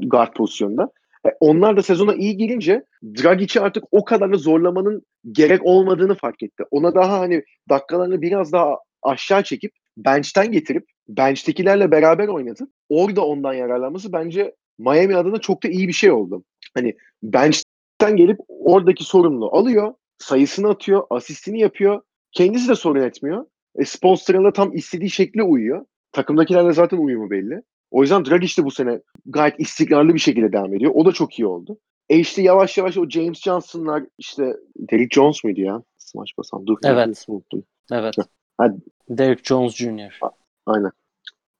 guard 0.00 0.34
pozisyonda. 0.34 0.90
E, 1.26 1.28
onlar 1.40 1.76
da 1.76 1.82
sezona 1.82 2.14
iyi 2.14 2.36
girince 2.36 2.84
Dragic'i 3.02 3.60
artık 3.60 3.84
o 3.90 4.04
kadar 4.04 4.32
da 4.32 4.36
zorlamanın 4.36 5.02
gerek 5.32 5.60
olmadığını 5.64 6.14
fark 6.14 6.42
etti. 6.42 6.64
Ona 6.70 6.94
daha 6.94 7.20
hani 7.20 7.42
dakikalarını 7.68 8.22
biraz 8.22 8.52
daha 8.52 8.78
aşağı 9.02 9.42
çekip 9.42 9.72
bench'ten 9.96 10.52
getirip 10.52 10.84
bench'tekilerle 11.08 11.90
beraber 11.90 12.28
oynatıp 12.28 12.70
orada 12.88 13.26
ondan 13.26 13.54
yararlanması 13.54 14.12
bence 14.12 14.54
Miami 14.78 15.16
adına 15.16 15.38
çok 15.38 15.62
da 15.62 15.68
iyi 15.68 15.88
bir 15.88 15.92
şey 15.92 16.10
oldu. 16.10 16.44
Hani 16.74 16.96
bench'ten 17.22 18.16
gelip 18.16 18.38
oradaki 18.48 19.04
sorumlu 19.04 19.56
alıyor, 19.56 19.94
sayısını 20.18 20.68
atıyor, 20.68 21.02
asistini 21.10 21.60
yapıyor. 21.60 22.02
Kendisi 22.32 22.68
de 22.68 22.74
sorun 22.74 23.00
etmiyor. 23.00 23.46
E, 23.76 23.84
Spolstra'nın 23.84 24.44
da 24.44 24.52
tam 24.52 24.76
istediği 24.76 25.10
şekle 25.10 25.42
uyuyor. 25.42 25.86
Takımdakilerle 26.12 26.72
zaten 26.72 26.98
uyumu 26.98 27.30
belli. 27.30 27.62
O 27.90 28.02
yüzden 28.02 28.24
Dragic 28.24 28.62
de 28.62 28.66
bu 28.66 28.70
sene 28.70 29.00
gayet 29.26 29.60
istikrarlı 29.60 30.14
bir 30.14 30.18
şekilde 30.18 30.52
devam 30.52 30.74
ediyor. 30.74 30.92
O 30.94 31.04
da 31.04 31.12
çok 31.12 31.38
iyi 31.38 31.46
oldu. 31.46 31.78
E 32.08 32.18
işte 32.18 32.42
yavaş 32.42 32.78
yavaş 32.78 32.96
o 32.96 33.08
James 33.08 33.40
Johnson'lar 33.40 34.04
işte 34.18 34.56
Derrick 34.76 35.14
Jones 35.14 35.44
muydu 35.44 35.60
ya? 35.60 35.82
Smaç 35.98 36.30
basan. 36.38 36.66
Dur. 36.66 36.76
Evet. 36.84 37.24
unuttum. 37.28 37.64
Evet. 37.92 38.14
Hadi. 38.58 38.76
Derek 39.08 39.44
Jones 39.44 39.76
Jr. 39.76 40.18
Aynen. 40.66 40.90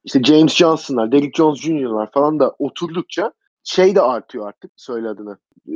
İşte 0.04 0.22
James 0.22 0.54
Johnson'lar, 0.54 1.12
Derrick 1.12 1.32
Jones 1.36 1.60
Jr.'lar 1.60 2.10
falan 2.10 2.40
da 2.40 2.54
oturdukça 2.58 3.32
şey 3.64 3.94
de 3.94 4.00
artıyor 4.00 4.48
artık 4.48 4.70
söyle 4.76 5.08
adını. 5.08 5.38
Ee, 5.68 5.72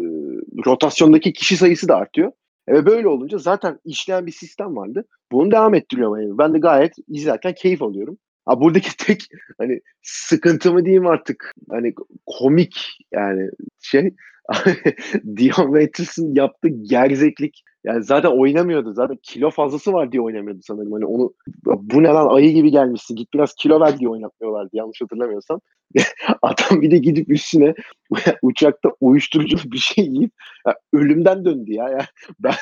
rotasyondaki 0.66 1.32
kişi 1.32 1.56
sayısı 1.56 1.88
da 1.88 1.96
artıyor. 1.96 2.32
E 2.68 2.74
Ve 2.74 2.86
böyle 2.86 3.08
olunca 3.08 3.38
zaten 3.38 3.78
işleyen 3.84 4.26
bir 4.26 4.32
sistem 4.32 4.76
vardı. 4.76 5.04
Bunu 5.32 5.50
devam 5.50 5.74
ettiriyor 5.74 6.18
Miami. 6.18 6.38
Ben 6.38 6.54
de 6.54 6.58
gayet 6.58 6.92
izlerken 7.08 7.54
keyif 7.54 7.82
alıyorum. 7.82 8.18
Ha 8.46 8.60
buradaki 8.60 8.96
tek 9.06 9.22
hani 9.58 9.80
sıkıntı 10.02 10.72
mı 10.72 10.84
diyeyim 10.84 11.06
artık 11.06 11.54
hani 11.70 11.94
komik 12.26 12.98
yani 13.12 13.50
şey 13.80 14.14
Dion 15.36 15.66
Waiters'ın 15.66 16.34
yaptığı 16.34 16.68
gerzeklik 16.68 17.62
yani 17.86 18.04
zaten 18.04 18.30
oynamıyordu. 18.30 18.92
Zaten 18.92 19.18
kilo 19.22 19.50
fazlası 19.50 19.92
var 19.92 20.12
diye 20.12 20.22
oynamıyordu 20.22 20.60
sanırım. 20.62 20.92
Hani 20.92 21.06
onu 21.06 21.34
bu 21.64 22.02
ne 22.02 22.08
lan 22.08 22.28
ayı 22.28 22.54
gibi 22.54 22.70
gelmişsin. 22.70 23.16
Git 23.16 23.34
biraz 23.34 23.54
kilo 23.54 23.80
ver 23.80 23.98
diye 23.98 24.08
oynatmıyorlardı 24.08 24.70
yanlış 24.72 25.00
hatırlamıyorsam. 25.02 25.60
Adam 26.42 26.80
bir 26.80 26.90
de 26.90 26.98
gidip 26.98 27.30
üstüne 27.30 27.74
uçakta 28.42 28.90
uyuşturucu 29.00 29.72
bir 29.72 29.78
şey 29.78 30.04
yiyip 30.04 30.32
ya, 30.66 30.74
ölümden 30.92 31.44
döndü 31.44 31.72
ya. 31.72 31.88
ya 31.88 32.06
ben 32.40 32.54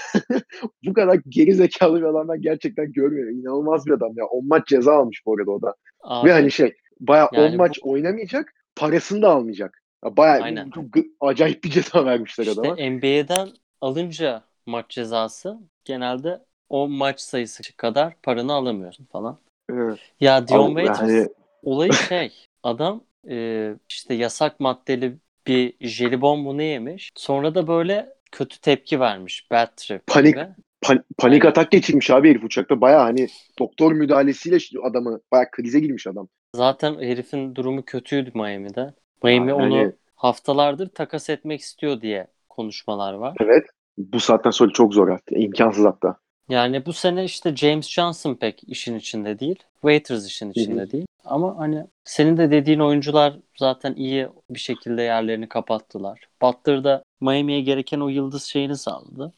bu 0.87 0.93
kadar 0.93 1.19
geri 1.29 1.55
zekalı 1.55 1.99
bir 1.99 2.05
adam 2.05 2.29
ben 2.29 2.41
gerçekten 2.41 2.93
görmüyorum. 2.93 3.41
İnanılmaz 3.41 3.87
bir 3.87 3.91
adam 3.91 4.13
ya. 4.17 4.25
10 4.25 4.49
maç 4.49 4.67
ceza 4.67 4.93
almış 4.93 5.23
bu 5.27 5.35
arada 5.39 5.51
o 5.51 5.63
da. 5.63 5.75
Abi, 6.03 6.29
Ve 6.29 6.33
hani 6.33 6.51
şey 6.51 6.75
bayağı 7.01 7.29
10 7.33 7.43
Yani 7.43 7.57
maç 7.57 7.79
oynamayacak 7.83 8.53
parasını 8.77 9.23
da 9.23 9.29
almayacak. 9.31 9.84
Ya 10.05 10.17
bayağı 10.17 10.71
çok 10.75 10.85
acayip 11.21 11.65
bir 11.65 11.71
ceza 11.71 12.05
vermişler 12.07 12.47
adama. 12.47 12.75
işte 12.75 12.91
NBA'den 12.91 13.49
alınca 13.81 14.43
maç 14.67 14.89
cezası 14.89 15.59
genelde 15.85 16.45
o 16.69 16.89
maç 16.89 17.21
sayısı 17.21 17.77
kadar 17.77 18.15
paranı 18.23 18.53
alamıyorsun 18.53 19.05
falan. 19.05 19.39
Evet. 19.71 19.99
Ya 20.21 20.49
Dion 20.49 20.59
Ama 20.65 20.81
Waiters 20.81 21.11
yani- 21.11 21.29
olayı 21.63 21.93
şey 22.09 22.33
adam 22.63 23.05
e, 23.29 23.71
işte 23.89 24.15
yasak 24.15 24.61
maddeli 24.61 25.17
bir 25.47 25.75
jelibon 25.81 26.41
mu 26.41 26.59
ne 26.59 26.65
yemiş. 26.65 27.13
Sonra 27.15 27.55
da 27.55 27.67
böyle 27.67 28.15
kötü 28.33 28.61
tepki 28.61 29.01
vermiş. 29.01 29.51
Bad 29.51 29.77
trip 29.77 30.07
Panik- 30.07 30.27
gibi. 30.27 30.47
Pan- 30.83 31.05
panik 31.19 31.45
atak 31.45 31.71
geçirmiş 31.71 32.11
abi 32.11 32.31
herif 32.31 32.45
uçakta. 32.45 32.81
Bayağı 32.81 33.03
hani 33.03 33.29
doktor 33.59 33.93
müdahalesiyle 33.93 34.59
adamı 34.83 35.21
bayağı 35.33 35.51
krize 35.51 35.81
girmiş 35.81 36.07
adam. 36.07 36.29
Zaten 36.57 36.95
herifin 36.95 37.55
durumu 37.55 37.85
kötüydü 37.85 38.31
Miami'de. 38.35 38.95
Miami 39.23 39.51
Yani- 39.51 39.63
onu 39.63 39.93
haftalardır 40.15 40.89
takas 40.89 41.31
etmek 41.31 41.61
istiyor 41.61 42.01
diye 42.01 42.27
konuşmalar 42.49 43.15
var. 43.15 43.37
Evet. 43.41 43.67
Bu 43.99 44.21
saatten 44.21 44.51
sonra 44.51 44.73
çok 44.73 44.95
zor 44.95 45.09
artık. 45.09 45.39
İmkansız 45.39 45.85
hatta. 45.85 46.17
Yani 46.49 46.87
bu 46.87 46.93
sene 46.93 47.25
işte 47.25 47.57
James 47.57 47.89
Johnson 47.89 48.35
pek 48.35 48.65
işin 48.67 48.97
içinde 48.97 49.39
değil. 49.39 49.63
Waiters 49.81 50.27
işin 50.27 50.51
içinde 50.51 50.91
değil. 50.91 51.07
Ama 51.25 51.59
hani 51.59 51.87
senin 52.05 52.37
de 52.37 52.51
dediğin 52.51 52.81
oyuncular 52.81 53.39
zaten 53.57 53.95
iyi 53.95 54.29
bir 54.51 54.59
şekilde 54.59 55.03
yerlerini 55.03 55.49
kapattılar. 55.49 56.21
Butler 56.43 56.85
da 56.85 57.03
Miami'ye 57.21 57.61
gereken 57.61 58.01
o 58.01 58.09
yıldız 58.09 58.43
şeyini 58.43 58.77
sağladı. 58.77 59.33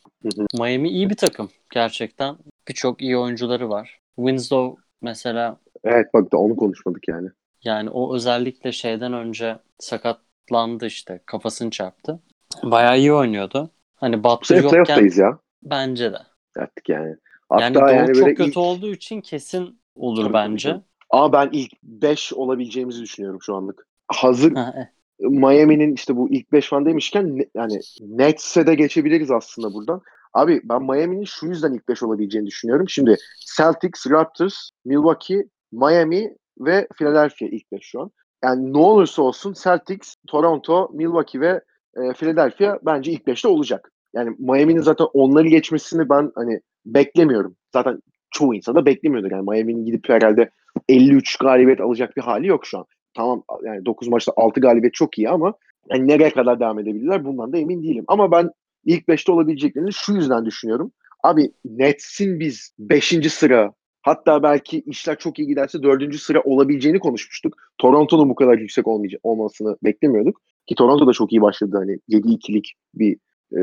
Miami 0.59 0.89
iyi 0.89 1.11
bir 1.11 1.17
takım 1.17 1.49
gerçekten. 1.71 2.37
Birçok 2.69 3.03
iyi 3.03 3.19
oyuncuları 3.19 3.71
var. 3.71 4.01
Winslow 4.17 4.83
mesela 5.03 5.57
Evet 5.85 6.07
bak 6.15 6.33
da 6.33 6.39
onu 6.39 6.57
konuşmadık 6.57 7.09
yani. 7.09 7.29
Yani 7.67 7.91
o 7.91 8.15
özellikle 8.15 8.73
şeyden 8.73 9.13
önce 9.13 9.59
sakatlandı 9.79 10.87
işte 10.87 11.21
kafasını 11.27 11.71
çarptı. 11.71 12.21
Bayağı 12.63 12.99
iyi 12.99 13.13
oynuyordu. 13.13 13.71
Hani 13.97 14.19
Bu 14.25 14.25
Butler 14.25 14.47
sene 14.47 14.59
yokken 14.59 14.71
playoff'tayız 14.85 15.19
ya. 15.19 15.39
bence 15.63 16.13
de. 16.13 16.19
Artık 16.57 16.89
yani. 16.89 17.17
Hatta 17.49 17.63
Yani 17.65 17.75
Doğu 17.75 17.91
yani, 17.91 18.15
çok 18.15 18.29
kötü 18.29 18.43
ilk- 18.51 18.57
olduğu 18.57 18.93
için 18.93 19.21
kesin 19.21 19.81
olur 19.95 20.23
Tabii, 20.25 20.33
bence. 20.33 20.71
tabii, 20.71 20.83
Ama 21.11 21.33
ben 21.33 21.49
ilk 21.53 21.73
5 21.83 22.33
olabileceğimizi 22.33 23.03
düşünüyorum 23.03 23.43
şu 23.43 23.55
anlık. 23.55 23.87
Hazır 24.09 24.53
Ha, 24.55 24.75
Miami'nin 25.21 25.95
işte 25.95 26.17
bu 26.17 26.31
ilk 26.31 26.53
5 26.53 26.69
falan 26.69 26.87
demişken 26.87 27.39
yani 27.55 27.81
Nets'e 28.01 28.67
de 28.67 28.75
geçebiliriz 28.75 29.31
aslında 29.31 29.75
buradan. 29.75 30.03
Abi 30.35 30.61
ben 30.65 30.83
Miami'nin 30.83 31.25
şu 31.25 31.47
yüzden 31.47 31.75
ilk 31.75 31.89
5 31.89 32.03
olabileceğini 32.03 32.47
düşünüyorum. 32.47 32.89
Şimdi 32.89 33.17
Celtics, 33.57 34.07
Raptors, 34.11 34.55
Milwaukee, 34.85 35.45
Miami 35.73 36.37
ve 36.59 36.89
Philadelphia 36.99 37.47
ilk 37.47 37.73
5 37.73 37.85
şu 37.85 38.01
an. 38.01 38.11
Yani 38.45 38.73
ne 38.73 38.79
olursa 38.79 39.23
olsun 39.23 39.55
Celtics, 39.63 40.15
Toronto, 40.27 40.91
Milwaukee 40.93 41.41
ve 41.41 41.61
e, 41.97 42.13
Philadelphia 42.13 42.79
bence 42.83 43.13
ilk 43.13 43.23
5'te 43.23 43.49
olacak. 43.49 43.93
Yani 44.15 44.37
Miami'nin 44.39 44.81
zaten 44.81 45.07
onları 45.13 45.49
geçmesini 45.49 46.09
ben 46.09 46.33
hani 46.35 46.61
beklemiyorum. 46.87 47.57
Zaten 47.73 48.03
çoğu 48.31 48.55
insan 48.55 48.75
da 48.75 48.87
beklemiyordur. 48.87 49.31
Yani 49.31 49.51
Miami'nin 49.51 49.85
gidip 49.85 50.09
herhalde 50.09 50.51
53 50.89 51.37
galibiyet 51.37 51.81
alacak 51.81 52.17
bir 52.17 52.23
hali 52.23 52.47
yok 52.47 52.67
şu 52.67 52.79
an. 52.79 52.85
Tamam 53.15 53.43
yani 53.65 53.85
9 53.87 54.09
maçta 54.09 54.33
6 54.37 54.61
galibiyet 54.61 54.95
çok 54.95 55.19
iyi 55.19 55.29
ama 55.29 55.55
yani 55.91 56.09
nereye 56.09 56.31
kadar 56.31 56.61
devam 56.61 56.79
edebilirler 56.79 57.25
bundan 57.25 57.53
da 57.53 57.59
emin 57.59 57.83
değilim. 57.83 58.05
Ama 58.09 58.33
ben 58.33 58.51
ilk 58.85 59.09
5'te 59.09 59.33
olabileceklerini 59.33 59.93
şu 59.93 60.13
yüzden 60.13 60.47
düşünüyorum. 60.47 60.93
Abi 61.23 61.53
Nets'in 61.65 62.41
biz 62.41 62.75
5. 62.79 63.33
sıra 63.33 63.73
hatta 64.07 64.43
belki 64.43 64.83
işler 64.87 65.19
çok 65.19 65.39
iyi 65.39 65.49
giderse 65.49 65.83
4. 65.83 66.17
sıra 66.17 66.41
olabileceğini 66.41 66.99
konuşmuştuk. 66.99 67.55
Toronto'nun 67.79 68.29
bu 68.29 68.35
kadar 68.35 68.59
yüksek 68.59 68.87
olmayacak 68.87 69.21
olmasını 69.25 69.77
beklemiyorduk. 69.85 70.41
Ki 70.67 70.75
Toronto 70.75 71.07
da 71.07 71.13
çok 71.13 71.33
iyi 71.33 71.43
başladı 71.43 71.77
hani 71.77 71.99
7-2'lik 72.09 72.75
bir 72.95 73.17
e, 73.57 73.61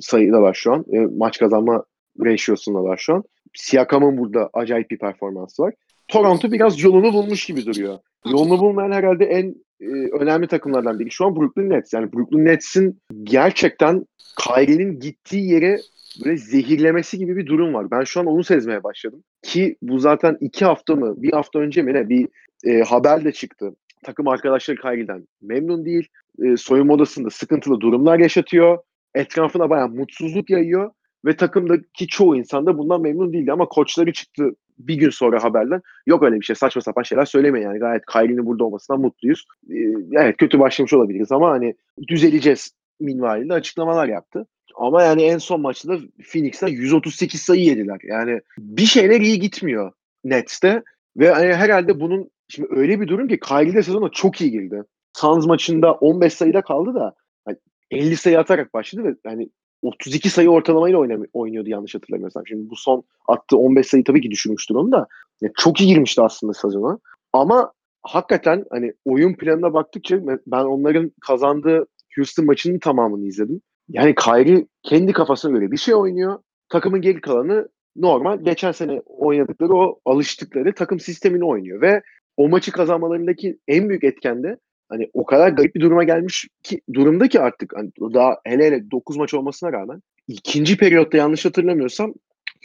sayıdalar 0.00 0.54
şu 0.54 0.72
an. 0.72 0.84
E, 0.92 0.98
maç 0.98 1.38
kazanma 1.38 1.84
ratio'sundalar 2.24 2.96
şu 2.96 3.14
an. 3.14 3.24
Siakam'ın 3.54 4.18
burada 4.18 4.50
acayip 4.52 4.90
bir 4.90 4.98
performansı 4.98 5.62
var. 5.62 5.74
Toronto 6.08 6.52
biraz 6.52 6.82
yolunu 6.82 7.12
bulmuş 7.12 7.46
gibi 7.46 7.66
duruyor. 7.66 7.98
Yolunu 8.26 8.58
bulmayan 8.58 8.92
herhalde 8.92 9.24
en 9.24 9.54
e, 9.80 9.86
önemli 10.20 10.46
takımlardan 10.46 10.98
biri. 10.98 11.10
Şu 11.10 11.26
an 11.26 11.36
Brooklyn 11.36 11.70
Nets. 11.70 11.92
Yani 11.92 12.12
Brooklyn 12.12 12.44
Nets'in 12.44 13.00
gerçekten 13.22 14.06
Kyrie'nin 14.44 15.00
gittiği 15.00 15.50
yere 15.50 15.78
böyle 16.24 16.36
zehirlemesi 16.36 17.18
gibi 17.18 17.36
bir 17.36 17.46
durum 17.46 17.74
var. 17.74 17.90
Ben 17.90 18.04
şu 18.04 18.20
an 18.20 18.26
onu 18.26 18.44
sezmeye 18.44 18.84
başladım. 18.84 19.22
Ki 19.42 19.76
bu 19.82 19.98
zaten 19.98 20.36
iki 20.40 20.64
hafta 20.64 20.96
mı, 20.96 21.14
bir 21.22 21.32
hafta 21.32 21.58
önce 21.58 21.82
mi 21.82 21.94
ne 21.94 22.08
bir 22.08 22.28
e, 22.64 22.82
haber 22.82 23.24
de 23.24 23.32
çıktı. 23.32 23.76
Takım 24.04 24.28
arkadaşları 24.28 24.76
Kyrie'den 24.76 25.26
memnun 25.42 25.84
değil. 25.84 26.08
E, 26.42 26.56
soyunma 26.56 26.94
odasında 26.94 27.30
sıkıntılı 27.30 27.80
durumlar 27.80 28.18
yaşatıyor. 28.18 28.78
Etrafına 29.14 29.70
bayağı 29.70 29.88
mutsuzluk 29.88 30.50
yayıyor. 30.50 30.90
Ve 31.24 31.36
takımdaki 31.36 32.06
çoğu 32.06 32.36
insan 32.36 32.66
da 32.66 32.78
bundan 32.78 33.00
memnun 33.00 33.32
değildi. 33.32 33.52
Ama 33.52 33.66
koçları 33.68 34.12
çıktı 34.12 34.54
bir 34.78 34.94
gün 34.94 35.10
sonra 35.10 35.44
haberden. 35.44 35.82
Yok 36.06 36.22
öyle 36.22 36.40
bir 36.40 36.44
şey 36.44 36.56
saçma 36.56 36.82
sapan 36.82 37.02
şeyler 37.02 37.24
söylemeyin 37.24 37.66
yani. 37.66 37.78
Gayet 37.78 38.06
Kyrie'nin 38.06 38.46
burada 38.46 38.64
olmasından 38.64 39.00
mutluyuz. 39.00 39.44
Ee, 39.70 39.74
evet 40.12 40.36
kötü 40.36 40.58
başlamış 40.58 40.92
olabiliriz 40.92 41.32
ama 41.32 41.50
hani 41.50 41.74
düzeleceğiz 42.08 42.70
minvalinde 43.00 43.54
açıklamalar 43.54 44.08
yaptı. 44.08 44.46
Ama 44.76 45.02
yani 45.02 45.22
en 45.22 45.38
son 45.38 45.60
maçta 45.60 45.98
Phoenix'ten 46.32 46.68
138 46.68 47.42
sayı 47.42 47.64
yediler. 47.64 47.98
Yani 48.02 48.40
bir 48.58 48.86
şeyler 48.86 49.20
iyi 49.20 49.40
gitmiyor 49.40 49.92
Nets'te. 50.24 50.82
Ve 51.16 51.30
hani 51.30 51.54
herhalde 51.54 52.00
bunun 52.00 52.30
şimdi 52.48 52.68
öyle 52.70 53.00
bir 53.00 53.08
durum 53.08 53.28
ki 53.28 53.40
Kyrie 53.40 53.74
de 53.74 53.82
sezona 53.82 54.08
çok 54.08 54.40
iyi 54.40 54.50
girdi. 54.50 54.82
Suns 55.12 55.46
maçında 55.46 55.92
15 55.92 56.32
sayıda 56.32 56.62
kaldı 56.62 56.94
da 56.94 57.14
hani 57.44 57.56
50 57.90 58.16
sayı 58.16 58.38
atarak 58.38 58.74
başladı 58.74 59.04
ve 59.04 59.14
hani 59.26 59.48
32 59.82 60.30
sayı 60.30 60.50
ortalamayla 60.50 60.98
oynuyordu 61.32 61.68
yanlış 61.68 61.94
hatırlamıyorsam. 61.94 62.46
Şimdi 62.46 62.70
bu 62.70 62.76
son 62.76 63.04
attığı 63.28 63.56
15 63.56 63.86
sayı 63.86 64.04
tabii 64.04 64.20
ki 64.20 64.30
düşürmüştür 64.30 64.74
onu 64.74 64.92
da. 64.92 65.06
Ya 65.40 65.50
çok 65.56 65.80
iyi 65.80 65.86
girmişti 65.86 66.22
aslında 66.22 66.52
sezona. 66.52 66.98
Ama 67.32 67.72
hakikaten 68.02 68.64
hani 68.70 68.92
oyun 69.04 69.34
planına 69.34 69.74
baktıkça 69.74 70.20
ben 70.46 70.64
onların 70.64 71.12
kazandığı 71.20 71.86
Houston 72.16 72.46
maçının 72.46 72.78
tamamını 72.78 73.26
izledim. 73.26 73.60
Yani 73.88 74.14
Kyrie 74.14 74.66
kendi 74.82 75.12
kafasına 75.12 75.58
göre 75.58 75.70
bir 75.70 75.76
şey 75.76 75.94
oynuyor. 75.94 76.38
Takımın 76.68 77.00
geri 77.00 77.20
kalanı 77.20 77.68
normal. 77.96 78.40
Geçen 78.40 78.72
sene 78.72 79.00
oynadıkları 79.06 79.74
o 79.74 80.00
alıştıkları 80.04 80.74
takım 80.74 81.00
sistemini 81.00 81.44
oynuyor 81.44 81.80
ve 81.80 82.02
o 82.36 82.48
maçı 82.48 82.72
kazanmalarındaki 82.72 83.58
en 83.68 83.88
büyük 83.88 84.04
etken 84.04 84.42
de 84.42 84.58
hani 84.88 85.10
o 85.12 85.24
kadar 85.24 85.48
garip 85.48 85.74
bir 85.74 85.80
duruma 85.80 86.04
gelmiş 86.04 86.48
ki 86.62 86.80
durumda 86.92 87.28
ki 87.28 87.40
artık 87.40 87.72
hani 87.76 87.90
daha 88.00 88.36
hele 88.44 88.64
hele 88.64 88.90
9 88.90 89.16
maç 89.16 89.34
olmasına 89.34 89.72
rağmen 89.72 90.02
ikinci 90.28 90.76
periyotta 90.76 91.16
yanlış 91.16 91.44
hatırlamıyorsam 91.44 92.14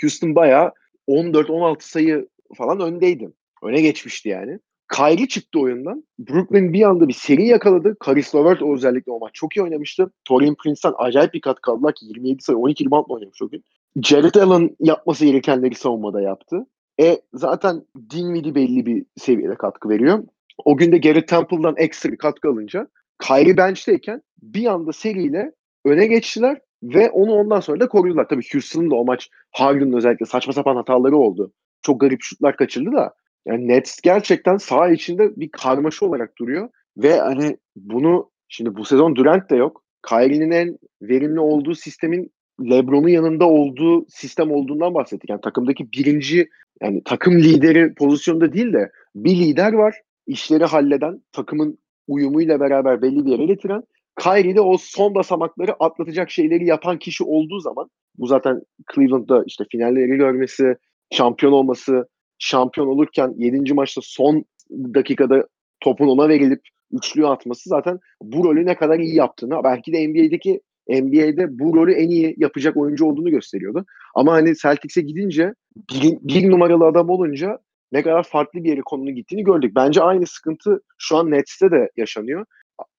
Houston 0.02 0.36
bayağı 0.36 0.72
14-16 1.08 1.76
sayı 1.80 2.28
falan 2.58 2.80
öndeydi. 2.80 3.30
Öne 3.64 3.82
geçmişti 3.82 4.30
yani. 4.30 4.60
Kyrie 4.96 5.28
çıktı 5.28 5.60
oyundan. 5.60 6.04
Brooklyn 6.20 6.74
bir 6.74 6.82
anda 6.82 7.08
bir 7.08 7.14
seri 7.14 7.48
yakaladı. 7.48 7.96
Karis 8.00 8.36
LeVert 8.36 8.62
özellikle 8.62 9.12
o 9.12 9.20
maç 9.20 9.32
çok 9.34 9.58
iyi 9.58 9.64
oynamıştı. 9.64 10.12
Torian 10.26 10.56
Prince'den 10.56 10.94
acayip 10.98 11.34
bir 11.34 11.42
kat 11.42 11.62
kaldılar 11.62 11.96
ki 11.96 12.06
27 12.06 12.44
sayı 12.44 12.58
12 12.58 12.86
reboundla 12.86 13.14
oynamış 13.14 13.42
o 13.42 13.50
gün. 13.50 13.64
Jared 14.04 14.36
Allen 14.36 14.76
yapması 14.80 15.26
gerekenleri 15.26 15.76
savunmada 15.76 16.22
yaptı. 16.22 16.66
E 17.02 17.22
zaten 17.34 17.86
Dinwiddie 18.10 18.56
belli 18.56 18.86
bir 18.86 19.06
seviyede 19.18 19.56
katkı 19.56 19.90
veriyor. 19.90 20.24
O 20.66 20.78
gün 20.78 20.92
de 20.92 20.98
Garrett 20.98 21.28
Temple'dan 21.28 21.76
ekstra 21.78 22.12
bir 22.12 22.18
katkı 22.18 22.50
alınca 22.50 22.88
Kyrie 23.20 23.58
bench'teyken 23.58 24.22
bir 24.42 24.66
anda 24.66 24.94
seriyle 24.94 25.52
öne 25.86 26.08
geçtiler 26.08 26.60
ve 26.84 27.10
onu 27.10 27.34
ondan 27.34 27.60
sonra 27.60 27.80
da 27.80 27.88
korudular. 27.88 28.28
Tabii 28.30 28.44
Houston'ın 28.54 28.92
da 28.92 28.96
o 28.96 29.06
maç 29.06 29.30
Harden'ın 29.52 29.94
özellikle 29.94 30.26
saçma 30.26 30.54
sapan 30.54 30.76
hataları 30.76 31.18
oldu. 31.18 31.54
Çok 31.82 32.02
garip 32.02 32.22
şutlar 32.22 32.56
kaçırdı 32.56 32.92
da 32.92 33.14
yani 33.46 33.68
Nets 33.68 34.02
gerçekten 34.02 34.58
saha 34.58 34.90
içinde 34.90 35.36
bir 35.36 35.50
karmaşa 35.50 36.06
olarak 36.06 36.38
duruyor 36.38 36.70
ve 36.98 37.20
hani 37.20 37.58
bunu 37.76 38.32
şimdi 38.48 38.76
bu 38.76 38.86
sezon 38.86 39.16
Durant 39.16 39.50
de 39.50 39.56
yok. 39.56 39.84
Kyrie'nin 40.10 40.52
en 40.52 40.78
verimli 41.02 41.40
olduğu 41.40 41.76
sistemin 41.76 42.32
LeBron'un 42.62 43.08
yanında 43.08 43.46
olduğu 43.50 44.06
sistem 44.10 44.52
olduğundan 44.52 44.94
bahsettik. 44.94 45.30
Yani 45.30 45.42
takımdaki 45.42 45.92
birinci 45.92 46.50
yani 46.82 47.02
takım 47.06 47.40
lideri 47.40 47.94
pozisyonda 47.94 48.54
değil 48.54 48.74
de 48.74 48.92
bir 49.16 49.36
lider 49.36 49.74
var. 49.74 49.96
işleri 50.28 50.66
halleden, 50.66 51.22
takımın 51.32 51.78
uyumuyla 52.08 52.60
beraber 52.60 53.02
belli 53.02 53.26
bir 53.26 53.32
yere 53.32 53.46
getiren 53.46 53.84
Kyrie 54.20 54.56
de 54.56 54.62
o 54.62 54.78
son 54.78 55.16
basamakları 55.16 55.74
atlatacak 55.84 56.32
şeyleri 56.32 56.66
yapan 56.66 57.00
kişi 57.00 57.24
olduğu 57.24 57.60
zaman 57.60 57.90
bu 58.18 58.28
zaten 58.28 58.62
Cleveland'da 58.96 59.44
işte 59.48 59.66
finalleri 59.72 60.18
görmesi, 60.18 60.76
şampiyon 61.12 61.54
olması, 61.54 62.08
şampiyon 62.42 62.88
olurken 62.88 63.34
7. 63.38 63.74
maçta 63.74 64.02
son 64.04 64.46
dakikada 64.72 65.48
topun 65.80 66.08
ona 66.08 66.30
verilip 66.30 66.62
üçlüğü 66.92 67.28
atması 67.28 67.70
zaten 67.70 68.00
bu 68.22 68.44
rolü 68.44 68.66
ne 68.66 68.76
kadar 68.76 69.00
iyi 69.00 69.16
yaptığını 69.16 69.64
belki 69.64 69.94
de 69.94 70.08
NBA'deki 70.08 70.62
NBA'de 70.90 71.60
bu 71.60 71.76
rolü 71.76 71.94
en 71.94 72.10
iyi 72.10 72.36
yapacak 72.38 72.78
oyuncu 72.78 73.06
olduğunu 73.06 73.30
gösteriyordu. 73.32 73.86
Ama 74.16 74.34
hani 74.34 74.56
Celtics'e 74.56 75.02
gidince 75.02 75.54
bir, 75.94 76.18
bir 76.22 76.52
numaralı 76.52 76.86
adam 76.86 77.10
olunca 77.10 77.60
ne 77.92 78.04
kadar 78.04 78.24
farklı 78.24 78.64
bir 78.64 78.70
yere 78.70 78.82
konunun 78.82 79.16
gittiğini 79.16 79.44
gördük. 79.44 79.76
Bence 79.76 80.02
aynı 80.02 80.28
sıkıntı 80.28 80.82
şu 80.98 81.18
an 81.18 81.32
Nets'te 81.32 81.72
de 81.72 81.90
yaşanıyor. 81.98 82.46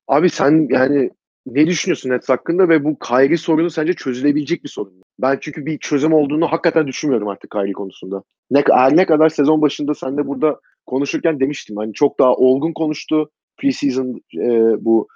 Abi 0.08 0.30
sen 0.30 0.66
yani 0.70 1.10
ne 1.46 1.66
düşünüyorsun 1.66 2.10
Nets 2.10 2.28
hakkında 2.28 2.68
ve 2.68 2.84
bu 2.84 2.98
Kyrie 2.98 3.36
sorunu 3.36 3.70
sence 3.70 3.92
çözülebilecek 3.92 4.64
bir 4.64 4.68
sorun 4.68 4.94
mu? 4.94 5.02
Ben 5.18 5.38
çünkü 5.40 5.66
bir 5.66 5.78
çözüm 5.78 6.12
olduğunu 6.12 6.46
hakikaten 6.46 6.86
düşünmüyorum 6.86 7.28
artık 7.28 7.50
Kyrie 7.50 7.72
konusunda. 7.72 8.22
Ne, 8.50 8.64
ne 8.92 9.06
kadar 9.06 9.28
sezon 9.28 9.62
başında 9.62 9.94
sen 9.94 10.16
de 10.16 10.26
burada 10.26 10.60
konuşurken 10.86 11.40
demiştim. 11.40 11.76
Hani 11.76 11.92
çok 11.92 12.18
daha 12.18 12.34
olgun 12.34 12.72
konuştu 12.72 13.30
preseason 13.56 14.20
e, 14.34 14.48
bu 14.84 15.08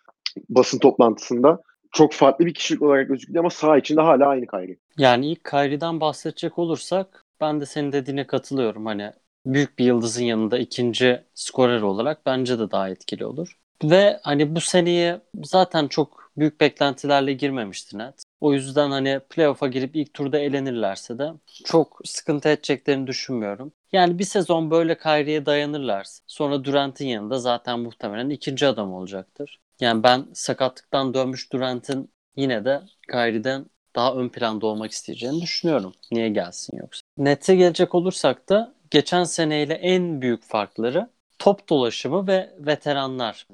basın 0.48 0.78
toplantısında. 0.78 1.62
Çok 1.92 2.12
farklı 2.12 2.46
bir 2.46 2.54
kişilik 2.54 2.82
olarak 2.82 3.08
gözüktü 3.08 3.38
ama 3.38 3.50
sağ 3.50 3.78
içinde 3.78 4.00
hala 4.00 4.26
aynı 4.26 4.46
Kyrie. 4.46 4.76
Yani 4.98 5.30
ilk 5.32 5.44
Kyrie'den 5.44 6.00
bahsedecek 6.00 6.58
olursak 6.58 7.24
ben 7.40 7.60
de 7.60 7.66
senin 7.66 7.92
dediğine 7.92 8.26
katılıyorum. 8.26 8.86
Hani 8.86 9.12
büyük 9.46 9.78
bir 9.78 9.84
yıldızın 9.84 10.24
yanında 10.24 10.58
ikinci 10.58 11.20
skorer 11.34 11.82
olarak 11.82 12.26
bence 12.26 12.58
de 12.58 12.70
daha 12.70 12.88
etkili 12.88 13.26
olur. 13.26 13.56
Ve 13.84 14.20
hani 14.22 14.56
bu 14.56 14.60
seneye 14.60 15.20
zaten 15.44 15.88
çok 15.88 16.32
büyük 16.36 16.60
beklentilerle 16.60 17.32
girmemişti 17.32 17.98
net. 17.98 18.22
O 18.40 18.52
yüzden 18.52 18.90
hani 18.90 19.20
playoff'a 19.30 19.66
girip 19.66 19.96
ilk 19.96 20.14
turda 20.14 20.38
elenirlerse 20.38 21.18
de 21.18 21.30
çok 21.64 22.00
sıkıntı 22.04 22.48
edeceklerini 22.48 23.06
düşünmüyorum. 23.06 23.72
Yani 23.92 24.18
bir 24.18 24.24
sezon 24.24 24.70
böyle 24.70 24.98
Kyrie'ye 24.98 25.46
dayanırlarsa 25.46 26.24
sonra 26.26 26.64
Durant'in 26.64 27.06
yanında 27.06 27.38
zaten 27.38 27.80
muhtemelen 27.80 28.30
ikinci 28.30 28.66
adam 28.66 28.92
olacaktır. 28.94 29.60
Yani 29.80 30.02
ben 30.02 30.26
sakatlıktan 30.32 31.14
dönmüş 31.14 31.52
Durant'in 31.52 32.10
yine 32.36 32.64
de 32.64 32.82
Kyrie'den 33.10 33.66
daha 33.96 34.14
ön 34.14 34.28
planda 34.28 34.66
olmak 34.66 34.90
isteyeceğini 34.90 35.42
düşünüyorum. 35.42 35.92
Niye 36.12 36.28
gelsin 36.28 36.76
yoksa? 36.76 37.00
Nets'e 37.18 37.56
gelecek 37.56 37.94
olursak 37.94 38.48
da 38.48 38.74
geçen 38.90 39.24
seneyle 39.24 39.74
en 39.74 40.22
büyük 40.22 40.42
farkları 40.42 41.08
top 41.38 41.68
dolaşımı 41.68 42.26
ve 42.26 42.54
veteranlar. 42.58 43.46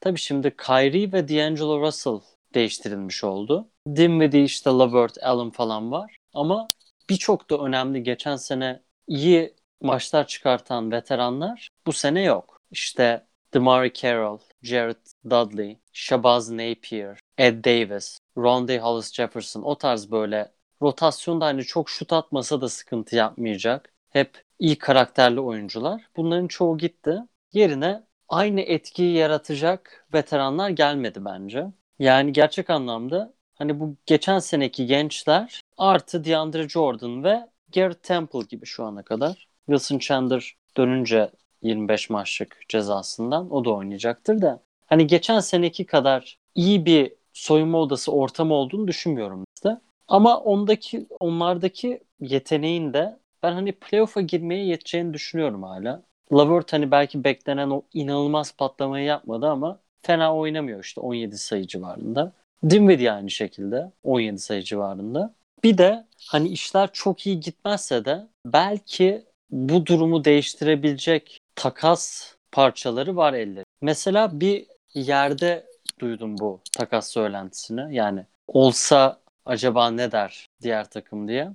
Tabii 0.00 0.18
şimdi 0.18 0.56
Kyrie 0.56 1.12
ve 1.12 1.28
D'Angelo 1.28 1.80
Russell 1.80 2.20
değiştirilmiş 2.54 3.24
oldu. 3.24 3.68
Dinwiddie 3.86 4.44
işte 4.44 4.70
Levert, 4.70 5.22
Allen 5.22 5.50
falan 5.50 5.92
var. 5.92 6.16
Ama 6.34 6.68
birçok 7.10 7.50
da 7.50 7.58
önemli 7.58 8.02
geçen 8.02 8.36
sene 8.36 8.82
iyi 9.06 9.54
maçlar 9.80 10.26
çıkartan 10.26 10.90
veteranlar 10.92 11.68
bu 11.86 11.92
sene 11.92 12.22
yok. 12.22 12.60
İşte 12.70 13.26
DeMar 13.54 13.92
Carroll, 13.92 14.38
Jared 14.62 15.06
Dudley, 15.30 15.78
Shabazz 15.92 16.50
Napier, 16.50 17.18
Ed 17.38 17.64
Davis, 17.64 18.18
Rondé 18.36 18.78
Hollis 18.78 19.12
Jefferson 19.12 19.62
o 19.62 19.78
tarz 19.78 20.10
böyle 20.10 20.52
rotasyonda 20.82 21.44
hani 21.44 21.64
çok 21.64 21.90
şut 21.90 22.12
atmasa 22.12 22.60
da 22.60 22.68
sıkıntı 22.68 23.16
yapmayacak. 23.16 23.92
Hep 24.10 24.44
iyi 24.62 24.78
karakterli 24.78 25.40
oyuncular. 25.40 26.02
Bunların 26.16 26.48
çoğu 26.48 26.78
gitti. 26.78 27.18
Yerine 27.52 28.02
aynı 28.28 28.60
etkiyi 28.60 29.14
yaratacak 29.16 30.06
veteranlar 30.14 30.70
gelmedi 30.70 31.24
bence. 31.24 31.66
Yani 31.98 32.32
gerçek 32.32 32.70
anlamda 32.70 33.32
hani 33.54 33.80
bu 33.80 33.96
geçen 34.06 34.38
seneki 34.38 34.86
gençler 34.86 35.60
artı 35.78 36.24
DeAndre 36.24 36.68
Jordan 36.68 37.24
ve 37.24 37.48
Garrett 37.74 38.02
Temple 38.02 38.40
gibi 38.48 38.66
şu 38.66 38.84
ana 38.84 39.02
kadar. 39.02 39.48
Wilson 39.66 39.98
Chandler 39.98 40.54
dönünce 40.76 41.30
25 41.62 42.10
maçlık 42.10 42.60
cezasından 42.68 43.50
o 43.50 43.64
da 43.64 43.70
oynayacaktır 43.70 44.42
da. 44.42 44.62
Hani 44.86 45.06
geçen 45.06 45.40
seneki 45.40 45.86
kadar 45.86 46.38
iyi 46.54 46.86
bir 46.86 47.12
soyunma 47.32 47.78
odası 47.78 48.12
ortamı 48.12 48.54
olduğunu 48.54 48.88
düşünmüyorum 48.88 49.44
bizde. 49.56 49.80
Ama 50.08 50.40
ondaki 50.40 51.06
onlardaki 51.20 52.00
yeteneğin 52.20 52.92
de 52.92 53.21
ben 53.42 53.52
hani 53.52 53.72
playoff'a 53.72 54.20
girmeye 54.20 54.64
yeteceğini 54.64 55.14
düşünüyorum 55.14 55.62
hala. 55.62 56.02
Lavert 56.32 56.72
hani 56.72 56.90
belki 56.90 57.24
beklenen 57.24 57.70
o 57.70 57.82
inanılmaz 57.94 58.56
patlamayı 58.56 59.04
yapmadı 59.04 59.46
ama 59.48 59.78
fena 60.02 60.36
oynamıyor 60.36 60.84
işte 60.84 61.00
17 61.00 61.38
sayı 61.38 61.66
civarında. 61.66 62.32
Dinwiddie 62.70 63.12
aynı 63.12 63.30
şekilde 63.30 63.90
17 64.04 64.38
sayı 64.38 64.62
civarında. 64.62 65.34
Bir 65.64 65.78
de 65.78 66.04
hani 66.28 66.48
işler 66.48 66.92
çok 66.92 67.26
iyi 67.26 67.40
gitmezse 67.40 68.04
de 68.04 68.26
belki 68.46 69.24
bu 69.50 69.86
durumu 69.86 70.24
değiştirebilecek 70.24 71.38
takas 71.56 72.34
parçaları 72.52 73.16
var 73.16 73.32
elleri. 73.32 73.64
Mesela 73.80 74.40
bir 74.40 74.66
yerde 74.94 75.66
duydum 75.98 76.38
bu 76.38 76.60
takas 76.78 77.10
söylentisini. 77.10 77.96
Yani 77.96 78.26
olsa 78.48 79.20
acaba 79.46 79.90
ne 79.90 80.12
der 80.12 80.46
diğer 80.62 80.90
takım 80.90 81.28
diye. 81.28 81.50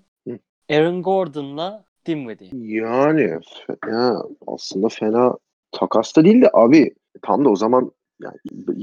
Aaron 0.70 1.04
Gordon'la 1.04 1.86
Dinwiddie. 2.06 2.50
Yani 2.54 3.40
fena, 3.68 4.24
aslında 4.48 4.90
fena 4.90 5.38
takas 5.72 6.16
da 6.16 6.26
değil 6.26 6.42
de 6.42 6.50
abi 6.54 6.94
tam 7.22 7.46
da 7.46 7.50
o 7.50 7.56
zaman 7.56 7.92
yani 8.22 8.38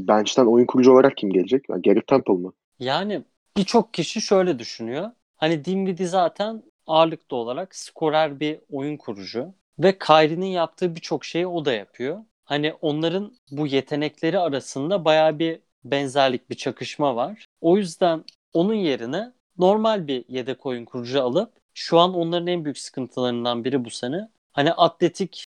bench'ten 0.08 0.46
oyun 0.46 0.66
kurucu 0.66 0.92
olarak 0.92 1.16
kim 1.16 1.30
gelecek? 1.30 1.64
Yani 1.68 1.82
Garrett 1.82 2.06
Temple 2.06 2.32
mı? 2.32 2.52
Yani 2.78 3.22
birçok 3.56 3.94
kişi 3.94 4.20
şöyle 4.20 4.58
düşünüyor. 4.58 5.10
Hani 5.36 5.64
Dinwiddie 5.64 6.06
zaten 6.06 6.62
ağırlıklı 6.86 7.36
olarak 7.36 7.74
skorer 7.74 8.40
bir 8.40 8.60
oyun 8.70 8.96
kurucu. 8.96 9.54
Ve 9.78 9.98
Kyrie'nin 9.98 10.46
yaptığı 10.46 10.96
birçok 10.96 11.24
şeyi 11.24 11.46
o 11.46 11.64
da 11.64 11.72
yapıyor. 11.72 12.18
Hani 12.44 12.72
onların 12.80 13.32
bu 13.50 13.66
yetenekleri 13.66 14.38
arasında 14.38 15.04
baya 15.04 15.38
bir 15.38 15.60
benzerlik, 15.84 16.50
bir 16.50 16.54
çakışma 16.54 17.16
var. 17.16 17.44
O 17.60 17.76
yüzden 17.76 18.24
onun 18.52 18.74
yerine 18.74 19.32
normal 19.58 20.06
bir 20.06 20.24
yedek 20.28 20.66
oyun 20.66 20.84
kurucu 20.84 21.22
alıp 21.22 21.52
şu 21.74 21.98
an 21.98 22.14
onların 22.14 22.46
en 22.46 22.64
büyük 22.64 22.78
sıkıntılarından 22.78 23.64
biri 23.64 23.84
bu 23.84 23.90
sene. 23.90 24.28
Hani 24.52 24.72
atletik 24.72 25.46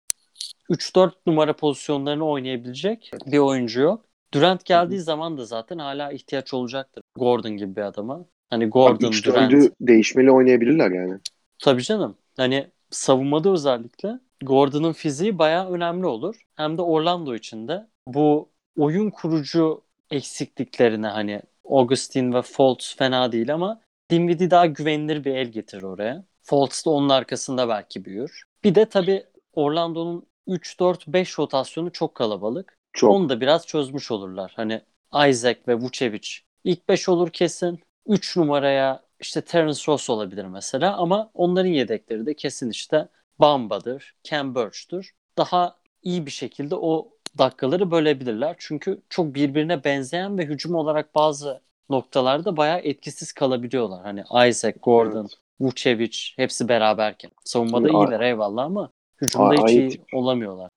3-4 0.71 1.13
numara 1.27 1.53
pozisyonlarını 1.57 2.29
oynayabilecek 2.29 3.11
bir 3.27 3.39
oyuncu 3.39 3.81
yok. 3.81 4.05
Durant 4.35 4.65
geldiği 4.65 5.01
zaman 5.01 5.39
da 5.39 5.45
zaten 5.45 5.79
hala 5.79 6.13
ihtiyaç 6.13 6.55
olacaktır. 6.55 7.03
Gordon 7.19 7.57
gibi 7.57 7.77
bir 7.77 7.83
adama. 7.83 8.25
Hani 8.51 8.67
Gordon, 8.67 9.09
Abi, 9.09 9.25
Durant. 9.25 9.73
değişmeli 9.81 10.31
oynayabilirler 10.31 10.91
yani. 10.91 11.19
Tabii 11.59 11.83
canım. 11.83 12.17
Hani 12.37 12.67
savunmada 12.91 13.51
özellikle 13.51 14.21
Gordon'un 14.43 14.93
fiziği 14.93 15.39
bayağı 15.39 15.71
önemli 15.71 16.07
olur. 16.07 16.41
Hem 16.57 16.79
de 16.79 16.83
Orlando 16.83 17.35
için 17.35 17.69
de 17.69 17.87
bu 18.07 18.49
oyun 18.79 19.11
kurucu 19.11 19.83
eksikliklerine 20.11 21.07
hani 21.07 21.43
Augustin 21.71 22.33
ve 22.33 22.43
Fultz 22.43 22.97
fena 22.97 23.33
değil 23.33 23.55
ama 23.55 23.81
Dinwiddie 24.11 24.51
daha 24.51 24.67
güvenilir 24.67 25.25
bir 25.25 25.35
el 25.35 25.47
getirir 25.49 25.83
oraya. 25.83 26.25
Fultz 26.43 26.87
da 26.87 26.91
onun 26.91 27.09
arkasında 27.09 27.69
belki 27.69 28.05
büyür. 28.05 28.43
Bir 28.65 28.75
de 28.75 28.85
tabii 28.85 29.27
Orlando'nun 29.53 30.27
3-4-5 30.47 31.39
rotasyonu 31.39 31.93
çok 31.93 32.15
kalabalık. 32.15 32.79
Çok. 32.93 33.11
Onu 33.11 33.29
da 33.29 33.41
biraz 33.41 33.67
çözmüş 33.67 34.11
olurlar. 34.11 34.53
Hani 34.57 34.83
Isaac 35.29 35.59
ve 35.69 35.75
Vucevic 35.75 36.29
ilk 36.65 36.89
5 36.89 37.09
olur 37.09 37.31
kesin. 37.31 37.81
3 38.07 38.37
numaraya 38.37 39.03
işte 39.21 39.41
Terence 39.41 39.81
Ross 39.89 40.11
olabilir 40.11 40.45
mesela 40.45 40.97
ama 40.97 41.31
onların 41.35 41.71
yedekleri 41.71 42.27
de 42.27 42.35
kesin 42.35 42.71
işte 42.71 43.09
Bamba'dır, 43.39 44.15
Cam 44.25 44.55
Birch'tur. 44.55 45.11
Daha 45.39 45.77
iyi 46.03 46.27
bir 46.27 46.31
şekilde 46.31 46.75
o 46.75 47.09
dakikaları 47.39 47.91
bölebilirler. 47.91 48.57
Çünkü 48.59 49.03
çok 49.09 49.35
birbirine 49.35 49.85
benzeyen 49.85 50.39
ve 50.39 50.47
hücum 50.47 50.75
olarak 50.75 51.15
bazı 51.15 51.61
noktalarda 51.91 52.57
bayağı 52.57 52.79
etkisiz 52.79 53.33
kalabiliyorlar. 53.33 54.03
Hani 54.03 54.49
Isaac, 54.49 54.77
Gordon, 54.83 55.21
Evet. 55.21 55.39
Vucevic 55.61 56.19
hepsi 56.37 56.69
beraberken. 56.69 57.31
Savunmada 57.45 57.89
A- 57.89 58.05
iyiler 58.05 58.21
eyvallah 58.21 58.65
ama 58.65 58.91
hücumda 59.23 59.55
hiç 59.55 59.71
iyi 59.71 60.05
olamıyorlar. 60.15 60.71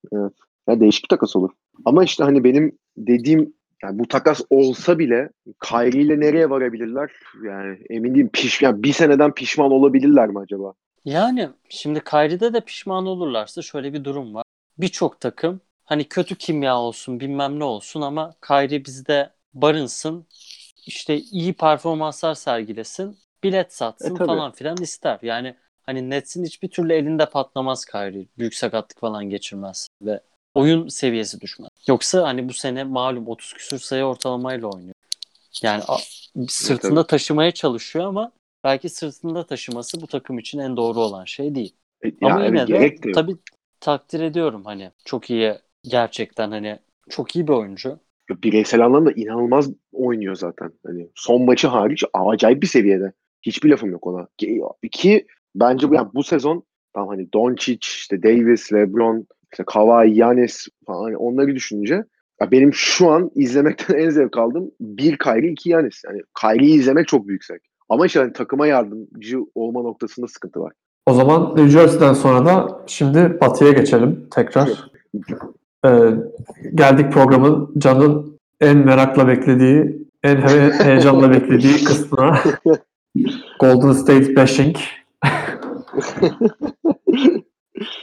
Ya 0.68 0.80
değişik 0.80 1.04
bir 1.04 1.08
takas 1.08 1.36
olur. 1.36 1.50
Ama 1.84 2.04
işte 2.04 2.24
hani 2.24 2.44
benim 2.44 2.78
dediğim 2.96 3.54
yani 3.82 3.98
bu 3.98 4.08
takas 4.08 4.40
olsa 4.50 4.98
bile 4.98 5.30
Kyrie 5.64 6.02
ile 6.02 6.20
nereye 6.20 6.50
varabilirler? 6.50 7.10
Yani 7.44 7.78
emin 7.90 8.14
değilim. 8.14 8.30
Piş, 8.32 8.62
yani 8.62 8.82
bir 8.82 8.92
seneden 8.92 9.32
pişman 9.34 9.70
olabilirler 9.70 10.28
mi 10.28 10.38
acaba? 10.38 10.74
Yani 11.04 11.48
şimdi 11.68 12.04
Kyrie'de 12.04 12.52
de 12.52 12.60
pişman 12.60 13.06
olurlarsa 13.06 13.62
şöyle 13.62 13.92
bir 13.92 14.04
durum 14.04 14.34
var. 14.34 14.44
Birçok 14.78 15.20
takım 15.20 15.60
hani 15.84 16.04
kötü 16.04 16.34
kimya 16.34 16.78
olsun 16.78 17.20
bilmem 17.20 17.58
ne 17.58 17.64
olsun 17.64 18.00
ama 18.00 18.34
Kyrie 18.46 18.84
bizde 18.84 19.30
barınsın 19.54 20.26
işte 20.86 21.18
iyi 21.18 21.52
performanslar 21.52 22.34
sergilesin 22.34 23.18
bilet 23.42 23.74
satsın 23.74 24.14
E, 24.14 24.18
tabii. 24.18 24.26
falan 24.26 24.52
filan 24.52 24.76
ister. 24.76 25.18
Yani 25.22 25.54
hani 25.82 26.10
Nets'in 26.10 26.44
hiçbir 26.44 26.68
türlü 26.68 26.92
elinde 26.92 27.26
patlamaz 27.26 27.84
Kyrie. 27.84 28.26
Büyük 28.38 28.54
sakatlık 28.54 29.00
falan 29.00 29.30
geçirmez 29.30 29.88
ve 30.02 30.20
oyun 30.54 30.88
seviyesi 30.88 31.40
düşmez. 31.40 31.68
Yoksa 31.88 32.22
hani 32.22 32.48
bu 32.48 32.52
sene 32.52 32.84
malum 32.84 33.28
30 33.28 33.52
küsür 33.52 33.78
sayı 33.78 34.04
ortalamayla 34.04 34.68
oynuyor. 34.68 34.94
Yani 35.62 35.82
sırtında 36.48 37.06
taşımaya 37.06 37.50
çalışıyor 37.50 38.06
ama 38.06 38.32
belki 38.64 38.88
sırtında 38.88 39.46
taşıması 39.46 40.00
bu 40.00 40.06
takım 40.06 40.38
için 40.38 40.58
en 40.58 40.76
doğru 40.76 41.00
olan 41.00 41.24
şey 41.24 41.54
değil. 41.54 41.76
E, 42.04 42.12
Ama 42.26 42.40
ya 42.40 42.46
yine 42.46 42.68
de 42.68 43.12
tabii 43.12 43.36
takdir 43.80 44.20
ediyorum 44.20 44.64
hani 44.64 44.90
çok 45.04 45.30
iyi 45.30 45.58
gerçekten 45.82 46.50
hani 46.50 46.78
çok 47.10 47.36
iyi 47.36 47.48
bir 47.48 47.52
oyuncu. 47.52 47.98
Bireysel 48.30 48.84
anlamda 48.84 49.12
inanılmaz 49.12 49.70
oynuyor 49.92 50.34
zaten. 50.34 50.70
Hani 50.86 51.08
son 51.14 51.44
maçı 51.44 51.68
hariç 51.68 52.04
acayip 52.14 52.62
bir 52.62 52.66
seviyede. 52.66 53.12
Hiçbir 53.42 53.70
lafım 53.70 53.90
yok 53.90 54.06
ona. 54.06 54.26
Ki, 54.90 55.26
bence 55.54 55.90
bu, 55.90 55.94
yani 55.94 56.08
bu 56.14 56.22
sezon 56.22 56.62
tam 56.94 57.08
hani 57.08 57.32
Doncic, 57.32 57.78
işte 57.80 58.22
Davis, 58.22 58.72
LeBron, 58.72 59.26
işte 59.52 59.64
Kawhi, 59.66 60.12
Giannis 60.12 60.68
falan 60.86 61.04
hani 61.04 61.16
onları 61.16 61.54
düşününce 61.54 62.04
ya 62.40 62.50
benim 62.50 62.74
şu 62.74 63.10
an 63.10 63.30
izlemekten 63.34 63.94
en 63.98 64.10
zevk 64.10 64.38
aldığım 64.38 64.70
bir 64.80 65.18
Kyrie, 65.18 65.50
iki 65.50 65.68
Giannis. 65.68 66.02
Yani 66.04 66.22
Kyrie'yi 66.40 66.78
izlemek 66.78 67.08
çok 67.08 67.28
büyük 67.28 67.44
zevk. 67.44 67.62
Ama 67.88 68.06
işte 68.06 68.20
hani 68.20 68.32
takıma 68.32 68.66
yardımcı 68.66 69.38
olma 69.54 69.82
noktasında 69.82 70.28
sıkıntı 70.28 70.60
var. 70.60 70.72
O 71.06 71.14
zaman 71.14 71.56
New 71.56 71.68
Jersey'den 71.68 72.12
sonra 72.12 72.46
da 72.46 72.82
şimdi 72.86 73.38
Batı'ya 73.40 73.72
geçelim 73.72 74.26
tekrar. 74.30 74.90
Ee, 75.84 76.10
geldik 76.74 77.12
programın 77.12 77.74
Can'ın 77.78 78.40
en 78.60 78.76
merakla 78.76 79.28
beklediği, 79.28 80.06
en 80.22 80.36
he- 80.36 80.84
heyecanla 80.84 81.30
beklediği 81.30 81.84
kısmına. 81.84 82.38
Golden 83.60 83.92
State 83.92 84.36
bashing. 84.36 84.76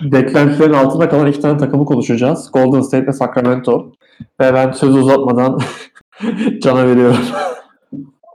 Beklentilerin 0.02 0.74
altında 0.74 1.10
kalan 1.10 1.28
iki 1.28 1.42
tane 1.42 1.58
takımı 1.58 1.86
konuşacağız. 1.86 2.52
Golden 2.54 2.82
State 2.82 3.08
ve 3.08 3.14
Sacramento. 3.14 3.92
Ve 4.42 4.54
ben 4.54 4.72
sözü 4.72 5.00
uzatmadan 5.00 5.60
Can'a 6.62 6.88
veriyorum. 6.88 7.26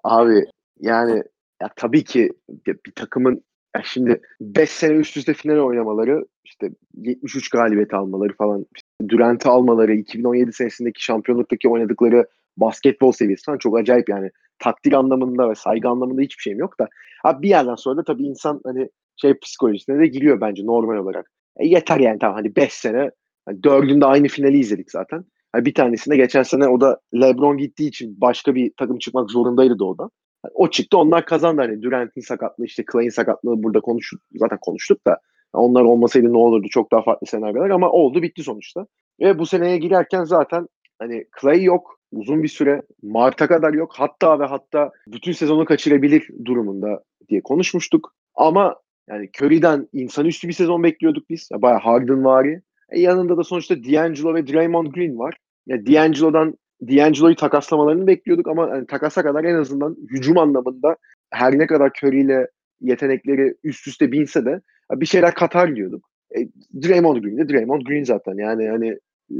Abi 0.05 0.44
yani 0.80 1.22
ya 1.62 1.70
tabii 1.76 2.05
ki 2.05 2.30
bir, 2.66 2.78
bir 2.86 2.92
takımın 2.92 3.42
ya 3.76 3.82
şimdi 3.84 4.20
5 4.40 4.70
sene 4.70 4.92
üst 4.92 5.16
üste 5.16 5.34
final 5.34 5.59
oynamaları 5.59 6.24
işte 6.62 6.74
73 6.94 7.48
galibiyet 7.48 7.94
almaları 7.94 8.32
falan 8.32 8.66
Durant'ı 9.09 9.50
almaları 9.50 9.94
2017 9.94 10.52
senesindeki 10.52 11.04
şampiyonluktaki 11.04 11.68
oynadıkları 11.68 12.26
basketbol 12.57 13.12
seviyesi 13.12 13.44
falan 13.44 13.59
çok 13.59 13.78
acayip 13.78 14.09
yani 14.09 14.30
takdir 14.59 14.92
anlamında 14.92 15.50
ve 15.50 15.54
saygı 15.54 15.88
anlamında 15.88 16.22
hiçbir 16.22 16.42
şeyim 16.42 16.59
yok 16.59 16.80
da 16.80 16.88
abi 17.24 17.42
bir 17.42 17.48
yerden 17.48 17.74
sonra 17.74 17.96
da 17.96 18.04
tabii 18.04 18.24
insan 18.24 18.61
hani 18.64 18.88
şey 19.16 19.38
psikolojisine 19.38 19.98
de 19.98 20.07
giriyor 20.07 20.40
bence 20.40 20.66
normal 20.66 20.96
olarak. 20.96 21.30
E 21.57 21.66
yeter 21.66 22.00
yani 22.00 22.18
tamam 22.18 22.36
hani 22.36 22.57
5 22.57 22.72
sene 22.72 23.11
hani 23.46 23.62
dördünde 23.62 24.07
aynı 24.07 24.28
finali 24.28 24.59
izledik 24.59 24.90
zaten. 24.90 25.24
Yani 25.54 25.64
bir 25.64 25.74
tanesinde 25.74 26.16
geçen 26.16 26.42
sene 26.42 26.68
o 26.68 26.80
da 26.80 27.00
LeBron 27.14 27.59
gittiği 27.59 27.88
için 27.88 28.20
başka 28.20 28.54
bir 28.54 28.72
takım 28.76 28.98
çıkmak 28.98 29.30
zorundaydı 29.30 29.78
doğudan. 29.78 30.11
Yani 30.44 30.52
o 30.54 30.70
çıktı 30.70 30.98
onlar 30.98 31.26
kazandı 31.26 31.61
hani 31.62 31.82
Durant'in 31.82 32.20
sakatlığı 32.20 32.64
işte 32.64 32.84
Clay'in 32.92 33.11
sakatlığı 33.11 33.62
burada 33.62 33.80
konuştuk 33.80 34.20
zaten 34.34 34.59
konuştuk 34.61 35.07
da 35.07 35.20
onlar 35.57 35.82
olmasaydı 35.82 36.32
ne 36.32 36.36
olurdu 36.38 36.66
çok 36.70 36.92
daha 36.92 37.02
farklı 37.02 37.26
senaryolar 37.26 37.70
ama 37.70 37.90
oldu 37.90 38.22
bitti 38.22 38.42
sonuçta. 38.42 38.86
Ve 39.20 39.38
bu 39.38 39.46
seneye 39.46 39.78
girerken 39.78 40.24
zaten 40.24 40.68
hani 40.98 41.24
Clay 41.40 41.62
yok 41.62 41.96
uzun 42.12 42.42
bir 42.42 42.48
süre 42.48 42.82
Mart'a 43.02 43.46
kadar 43.46 43.72
yok 43.72 43.92
hatta 43.96 44.40
ve 44.40 44.44
hatta 44.44 44.90
bütün 45.07 45.32
sezonu 45.32 45.64
kaçırabilir 45.64 46.28
durumunda 46.44 47.02
diye 47.28 47.42
konuşmuştuk. 47.42 48.12
Ama 48.34 48.76
yani 49.09 49.30
Curry'den 49.40 49.88
insanüstü 49.92 50.48
bir 50.48 50.52
sezon 50.52 50.82
bekliyorduk 50.82 51.30
biz. 51.30 51.48
Ya 51.52 51.62
Bayağı 51.62 51.80
Harden 51.80 52.24
vari. 52.24 52.62
E 52.90 53.00
yanında 53.00 53.36
da 53.36 53.44
sonuçta 53.44 53.76
D'Angelo 53.76 54.34
ve 54.34 54.46
Draymond 54.46 54.86
Green 54.86 55.18
var. 55.18 55.36
Ya 55.66 55.86
D'Angelo'dan 55.86 56.54
D'Angelo'yu 56.82 57.36
takaslamalarını 57.36 58.07
bekliyorduk 58.07 58.48
ama 58.48 58.68
yani 58.68 58.86
takasa 58.86 59.22
kadar 59.22 59.44
en 59.44 59.54
azından 59.54 59.96
hücum 60.11 60.38
anlamında 60.38 60.96
her 61.30 61.59
ne 61.59 61.66
kadar 61.66 61.90
Curry 62.02 62.20
ile 62.20 62.46
yetenekleri 62.80 63.54
üst 63.64 63.88
üste 63.88 64.12
binse 64.12 64.44
de 64.44 64.61
bir 64.93 65.07
şeyler 65.07 65.34
katar 65.34 65.76
diyorduk. 65.76 66.11
E, 66.37 66.49
Draymond 66.82 67.16
Green 67.16 67.39
de 67.39 67.49
Draymond 67.49 67.82
Green 67.82 68.05
zaten. 68.05 68.34
Yani 68.39 68.68
hani 68.68 68.89
e, 69.30 69.37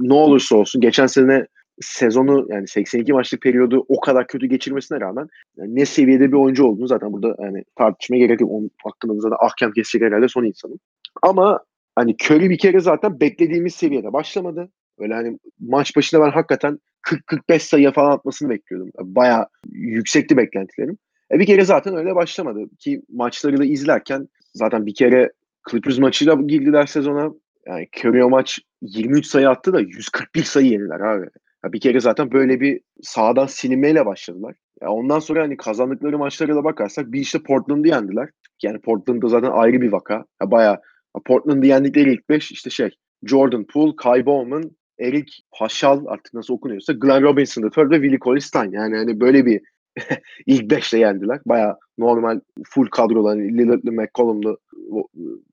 ne 0.00 0.14
olursa 0.14 0.56
olsun 0.56 0.80
geçen 0.80 1.06
sene 1.06 1.46
sezonu 1.80 2.46
yani 2.50 2.68
82 2.68 3.12
maçlık 3.12 3.42
periyodu 3.42 3.84
o 3.88 4.00
kadar 4.00 4.26
kötü 4.26 4.46
geçirmesine 4.46 5.00
rağmen 5.00 5.28
yani 5.56 5.74
ne 5.74 5.86
seviyede 5.86 6.28
bir 6.28 6.36
oyuncu 6.36 6.64
olduğunu 6.64 6.86
zaten 6.86 7.12
burada 7.12 7.36
yani 7.44 7.64
tartışmaya 7.76 8.18
gerek 8.18 8.40
yok. 8.40 8.50
Onun 8.50 8.70
hakkında 8.84 9.16
da 9.16 9.20
zaten 9.20 9.36
ahkam 9.40 9.72
kesecek 9.72 10.02
herhalde 10.02 10.28
son 10.28 10.44
insanım. 10.44 10.78
Ama 11.22 11.60
hani 11.94 12.16
Curry 12.24 12.50
bir 12.50 12.58
kere 12.58 12.80
zaten 12.80 13.20
beklediğimiz 13.20 13.74
seviyede 13.74 14.12
başlamadı. 14.12 14.68
Öyle 14.98 15.14
hani 15.14 15.38
maç 15.60 15.96
başında 15.96 16.20
ben 16.20 16.30
hakikaten 16.30 16.78
40-45 17.08 17.58
sayı 17.58 17.92
falan 17.92 18.10
atmasını 18.10 18.50
bekliyordum. 18.50 18.90
Bayağı 19.00 19.46
yüksekti 19.72 20.36
beklentilerim. 20.36 20.98
E 21.32 21.38
bir 21.38 21.46
kere 21.46 21.64
zaten 21.64 21.96
öyle 21.96 22.14
başlamadı. 22.14 22.60
Ki 22.78 23.02
maçları 23.08 23.58
da 23.58 23.64
izlerken 23.64 24.28
zaten 24.54 24.86
bir 24.86 24.94
kere 24.94 25.32
Clippers 25.70 25.98
maçıyla 25.98 26.34
girdiler 26.34 26.86
sezona. 26.86 27.30
Yani 27.66 27.88
Curry 27.98 28.22
maç 28.22 28.60
23 28.82 29.26
sayı 29.26 29.48
attı 29.48 29.72
da 29.72 29.80
141 29.80 30.42
sayı 30.42 30.66
yediler 30.66 31.00
abi. 31.00 31.26
Ya 31.64 31.72
bir 31.72 31.80
kere 31.80 32.00
zaten 32.00 32.32
böyle 32.32 32.60
bir 32.60 32.80
sağdan 33.02 33.46
silinmeyle 33.46 34.06
başladılar. 34.06 34.56
Ya 34.82 34.90
ondan 34.90 35.18
sonra 35.18 35.42
hani 35.42 35.56
kazandıkları 35.56 36.18
maçlara 36.18 36.56
da 36.56 36.64
bakarsak 36.64 37.12
bir 37.12 37.20
işte 37.20 37.38
Portland'ı 37.42 37.88
yendiler. 37.88 38.28
Yani 38.62 38.80
Portland'da 38.80 39.28
zaten 39.28 39.50
ayrı 39.50 39.80
bir 39.80 39.92
vaka. 39.92 40.24
Ya 40.42 40.50
bayağı 40.50 40.80
Portland'ı 41.24 41.66
yendikleri 41.66 42.12
ilk 42.12 42.28
5 42.28 42.52
işte 42.52 42.70
şey 42.70 42.90
Jordan 43.26 43.64
Poole, 43.64 43.96
Kai 43.96 44.26
Bowman, 44.26 44.70
Eric 44.98 45.32
Paschal 45.58 46.06
artık 46.06 46.34
nasıl 46.34 46.54
okunuyorsa 46.54 46.92
Glenn 46.92 47.22
Robinson 47.22 47.62
III 47.62 47.90
ve 47.90 47.94
Willie 47.94 48.18
Cauley-Stein. 48.18 48.72
Yani 48.72 48.96
hani 48.96 49.20
böyle 49.20 49.46
bir 49.46 49.60
ilk 50.46 50.72
5'te 50.72 50.98
yendiler. 50.98 51.40
Bayağı 51.46 51.76
normal 51.98 52.40
full 52.64 52.86
kadrolu 52.86 53.28
hani 53.28 53.58
Lillard'lı, 53.58 53.92
McCollum'lu 53.92 54.58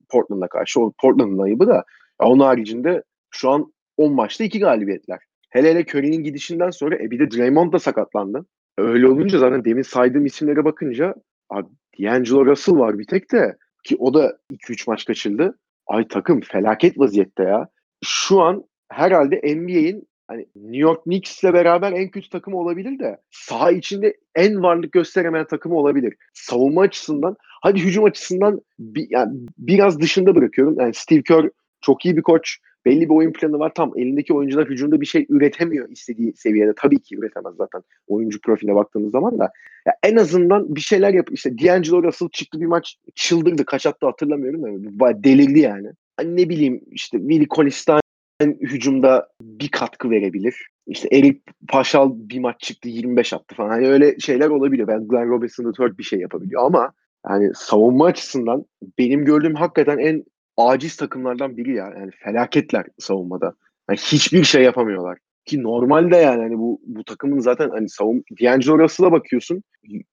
Portland'a 0.10 0.48
karşı. 0.48 0.82
O 0.82 0.94
Portland'ın 1.02 1.44
ayıbı 1.44 1.68
da. 1.68 1.84
Onun 2.20 2.44
haricinde 2.44 3.04
şu 3.32 3.50
an 3.50 3.74
10 3.98 4.14
maçta 4.14 4.44
2 4.44 4.60
galibiyetler. 4.60 5.20
Hele 5.50 5.70
hele 5.70 5.86
Curry'nin 5.86 6.24
gidişinden 6.24 6.70
sonra 6.70 6.96
e 6.96 7.12
bir 7.12 7.20
de 7.20 7.32
Draymond 7.32 7.74
da 7.74 7.80
sakatlandı. 7.80 8.46
Öyle 8.78 9.08
olunca 9.08 9.40
zaten 9.40 9.66
demin 9.66 9.82
saydığım 9.82 10.26
isimlere 10.26 10.66
bakınca 10.66 11.16
abi 11.50 11.68
D'Angelo 12.00 12.46
Russell 12.46 12.76
var 12.76 13.00
bir 13.00 13.08
tek 13.08 13.32
de 13.32 13.58
ki 13.84 13.96
o 14.00 14.14
da 14.14 14.38
2-3 14.52 14.84
maç 14.88 15.06
kaçırdı. 15.06 15.58
Ay 15.88 16.08
takım 16.08 16.42
felaket 16.42 17.00
vaziyette 17.00 17.44
ya. 17.44 17.68
Şu 18.06 18.42
an 18.42 18.64
herhalde 18.90 19.56
NBA'in 19.56 20.08
hani 20.28 20.46
New 20.56 20.78
York 20.78 21.04
Knicks'le 21.04 21.54
beraber 21.54 21.92
en 21.92 22.10
kötü 22.10 22.30
takımı 22.30 22.58
olabilir 22.58 23.00
de 23.00 23.18
saha 23.32 23.72
içinde 23.72 24.18
en 24.36 24.64
varlık 24.64 24.92
gösteremeyen 24.92 25.48
takımı 25.48 25.76
olabilir. 25.76 26.14
Savunma 26.34 26.82
açısından 26.82 27.36
hadi 27.62 27.80
hücum 27.80 28.04
açısından 28.04 28.62
bir, 28.80 29.08
yani 29.10 29.40
biraz 29.58 30.00
dışında 30.00 30.36
bırakıyorum. 30.36 30.76
Yani 30.80 30.94
Steve 30.94 31.22
Kerr 31.22 31.50
çok 31.82 32.06
iyi 32.06 32.18
bir 32.18 32.22
koç. 32.22 32.58
Belli 32.86 33.10
bir 33.10 33.16
oyun 33.16 33.34
planı 33.34 33.60
var. 33.60 33.72
Tam 33.76 33.92
elindeki 33.98 34.34
oyuncular 34.34 34.70
hücumda 34.70 35.02
bir 35.02 35.06
şey 35.06 35.26
üretemiyor 35.30 35.90
istediği 35.90 36.34
seviyede. 36.34 36.74
Tabii 36.78 37.00
ki 37.00 37.18
üretemez 37.18 37.56
zaten 37.58 37.82
oyuncu 38.08 38.42
profiline 38.42 38.76
baktığımız 38.76 39.12
zaman 39.12 39.40
da. 39.40 39.52
Ya 39.88 39.94
en 40.04 40.16
azından 40.16 40.76
bir 40.76 40.82
şeyler 40.82 41.14
yap. 41.14 41.28
İşte 41.32 41.58
D'Angelo 41.58 42.04
Russell 42.04 42.30
çıktı 42.30 42.62
bir 42.62 42.66
maç 42.66 42.98
çıldırdı. 43.16 43.66
Kaç 43.66 43.86
attı 43.86 44.06
hatırlamıyorum. 44.06 44.68
Yani. 44.68 45.24
Delirdi 45.24 45.60
yani. 45.60 45.88
Hani 46.18 46.38
ne 46.38 46.50
bileyim 46.50 46.82
işte 46.92 47.18
Willie 47.18 47.48
Cauley-Stein 47.48 48.02
hücumda 48.46 49.28
bir 49.42 49.70
katkı 49.70 50.10
verebilir. 50.10 50.68
İşte 50.88 51.10
Eric 51.12 51.40
Paschal 51.68 52.12
bir 52.16 52.40
maç 52.40 52.60
çıktı 52.60 52.90
25 52.90 53.34
attı 53.34 53.56
falan. 53.56 53.70
Hani 53.70 53.88
öyle 53.88 54.20
şeyler 54.20 54.50
olabiliyor. 54.50 54.88
Ben 54.88 55.08
Glenn 55.08 55.30
Robinson 55.30 55.74
III 55.80 55.98
bir 55.98 56.04
şey 56.04 56.20
yapabiliyor 56.20 56.66
ama 56.66 56.94
yani 57.30 57.52
savunma 57.56 58.06
açısından 58.06 58.66
benim 58.98 59.26
gördüğüm 59.26 59.56
hakikaten 59.56 59.98
en 59.98 60.24
aciz 60.58 60.96
takımlardan 60.96 61.58
biri 61.58 61.76
ya. 61.76 61.94
Yani 62.00 62.12
felaketler 62.24 62.86
savunmada. 63.00 63.54
Yani 63.90 64.00
hiçbir 64.00 64.44
şey 64.44 64.64
yapamıyorlar. 64.64 65.18
Ki 65.46 65.64
normalde 65.64 66.18
yani 66.18 66.42
hani 66.42 66.58
bu 66.58 66.82
bu 66.86 67.04
takımın 67.04 67.40
zaten 67.40 67.70
hani 67.70 67.90
savun 67.90 68.24
D'Angelo 68.42 68.80
Russell'a 68.80 69.12
bakıyorsun. 69.12 69.64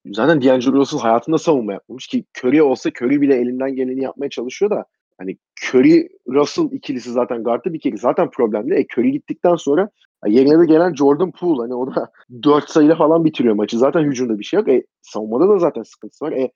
Zaten 0.07 0.43
D'Angelo 0.43 0.72
Russell 0.72 1.01
hayatında 1.01 1.39
savunma 1.39 1.72
yapmamış 1.72 2.07
ki 2.07 2.25
Curry 2.39 2.62
olsa 2.62 2.91
Curry 2.91 3.20
bile 3.20 3.35
elinden 3.35 3.77
geleni 3.77 4.03
yapmaya 4.03 4.29
çalışıyor 4.29 4.70
da 4.70 4.85
hani 5.19 5.37
Curry 5.65 6.09
Russell 6.29 6.73
ikilisi 6.73 7.11
zaten 7.12 7.45
guard'da 7.45 7.73
bir 7.73 7.81
kere 7.81 7.97
zaten 7.97 8.31
problemli. 8.31 8.75
E 8.75 8.87
Curry 8.95 9.12
gittikten 9.12 9.55
sonra 9.55 9.91
yerine 10.27 10.59
de 10.59 10.67
gelen 10.67 10.95
Jordan 10.95 11.31
Poole 11.31 11.62
hani 11.62 11.75
o 11.75 11.95
da 11.95 12.11
4 12.43 12.71
sayıyla 12.71 12.97
falan 12.97 13.25
bitiriyor 13.25 13.55
maçı. 13.55 13.79
Zaten 13.79 14.03
hücumda 14.03 14.39
bir 14.39 14.45
şey 14.45 14.59
yok. 14.59 14.69
E 14.69 14.85
savunmada 15.03 15.49
da 15.49 15.59
zaten 15.59 15.83
sıkıntısı 15.83 16.25
var. 16.25 16.33
E 16.33 16.51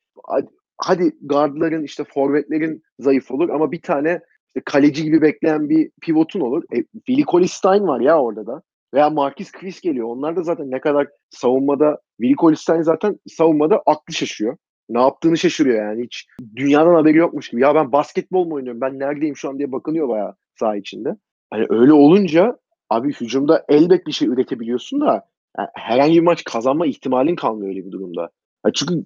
hadi, 0.78 1.12
guardların 1.22 1.82
işte 1.82 2.04
forvetlerin 2.04 2.82
zayıf 2.98 3.30
olur 3.30 3.48
ama 3.48 3.72
bir 3.72 3.82
tane 3.82 4.20
işte 4.46 4.61
kaleci 4.64 5.04
gibi 5.04 5.22
bekleyen 5.22 5.68
bir 5.68 5.90
pivotun 6.00 6.40
olur. 6.40 6.62
E, 6.72 6.76
Willie 7.06 7.24
Cauley-Stein 7.24 7.86
var 7.86 8.00
ya 8.00 8.20
orada 8.20 8.46
da. 8.46 8.62
Veya 8.94 9.11
Marquis 9.11 9.52
Chris 9.52 9.80
geliyor. 9.80 10.09
Onlar 10.09 10.36
da 10.36 10.42
zaten 10.42 10.70
ne 10.70 10.80
kadar 10.80 11.09
savunmada 11.30 11.98
Willie 12.20 12.36
Cauley-Stein 12.36 12.82
zaten 12.82 13.18
savunmada 13.26 13.82
aklı 13.86 14.14
şaşıyor. 14.14 14.56
Ne 14.89 15.01
yaptığını 15.01 15.39
şaşırıyor 15.39 15.89
yani. 15.89 16.05
Hiç 16.05 16.26
dünyadan 16.57 16.95
haberi 16.95 17.16
yokmuş 17.16 17.49
gibi. 17.49 17.61
Ya 17.61 17.74
ben 17.74 17.93
basketbol 17.93 18.45
mu 18.45 18.55
oynuyorum? 18.55 18.80
Ben 18.80 18.99
neredeyim 18.99 19.36
şu 19.36 19.49
an 19.49 19.59
diye 19.59 19.72
bakınıyor 19.72 20.09
bayağı 20.09 20.34
saha 20.61 20.76
içinde. 20.76 21.16
Hani 21.51 21.66
öyle 21.68 21.93
olunca 21.93 22.59
abi 22.91 23.12
hücumda 23.12 23.64
elbet 23.68 24.07
bir 24.07 24.12
şey 24.12 24.28
üretebiliyorsun 24.28 25.01
da 25.01 25.26
yani 25.59 25.68
herhangi 25.74 26.14
bir 26.14 26.24
maç 26.24 26.45
kazanma 26.45 26.86
ihtimalin 26.86 27.36
kalmıyor 27.36 27.68
öyle 27.68 27.86
bir 27.86 27.93
durumda. 27.93 28.30
Yani 28.64 28.74
çünkü 28.74 29.05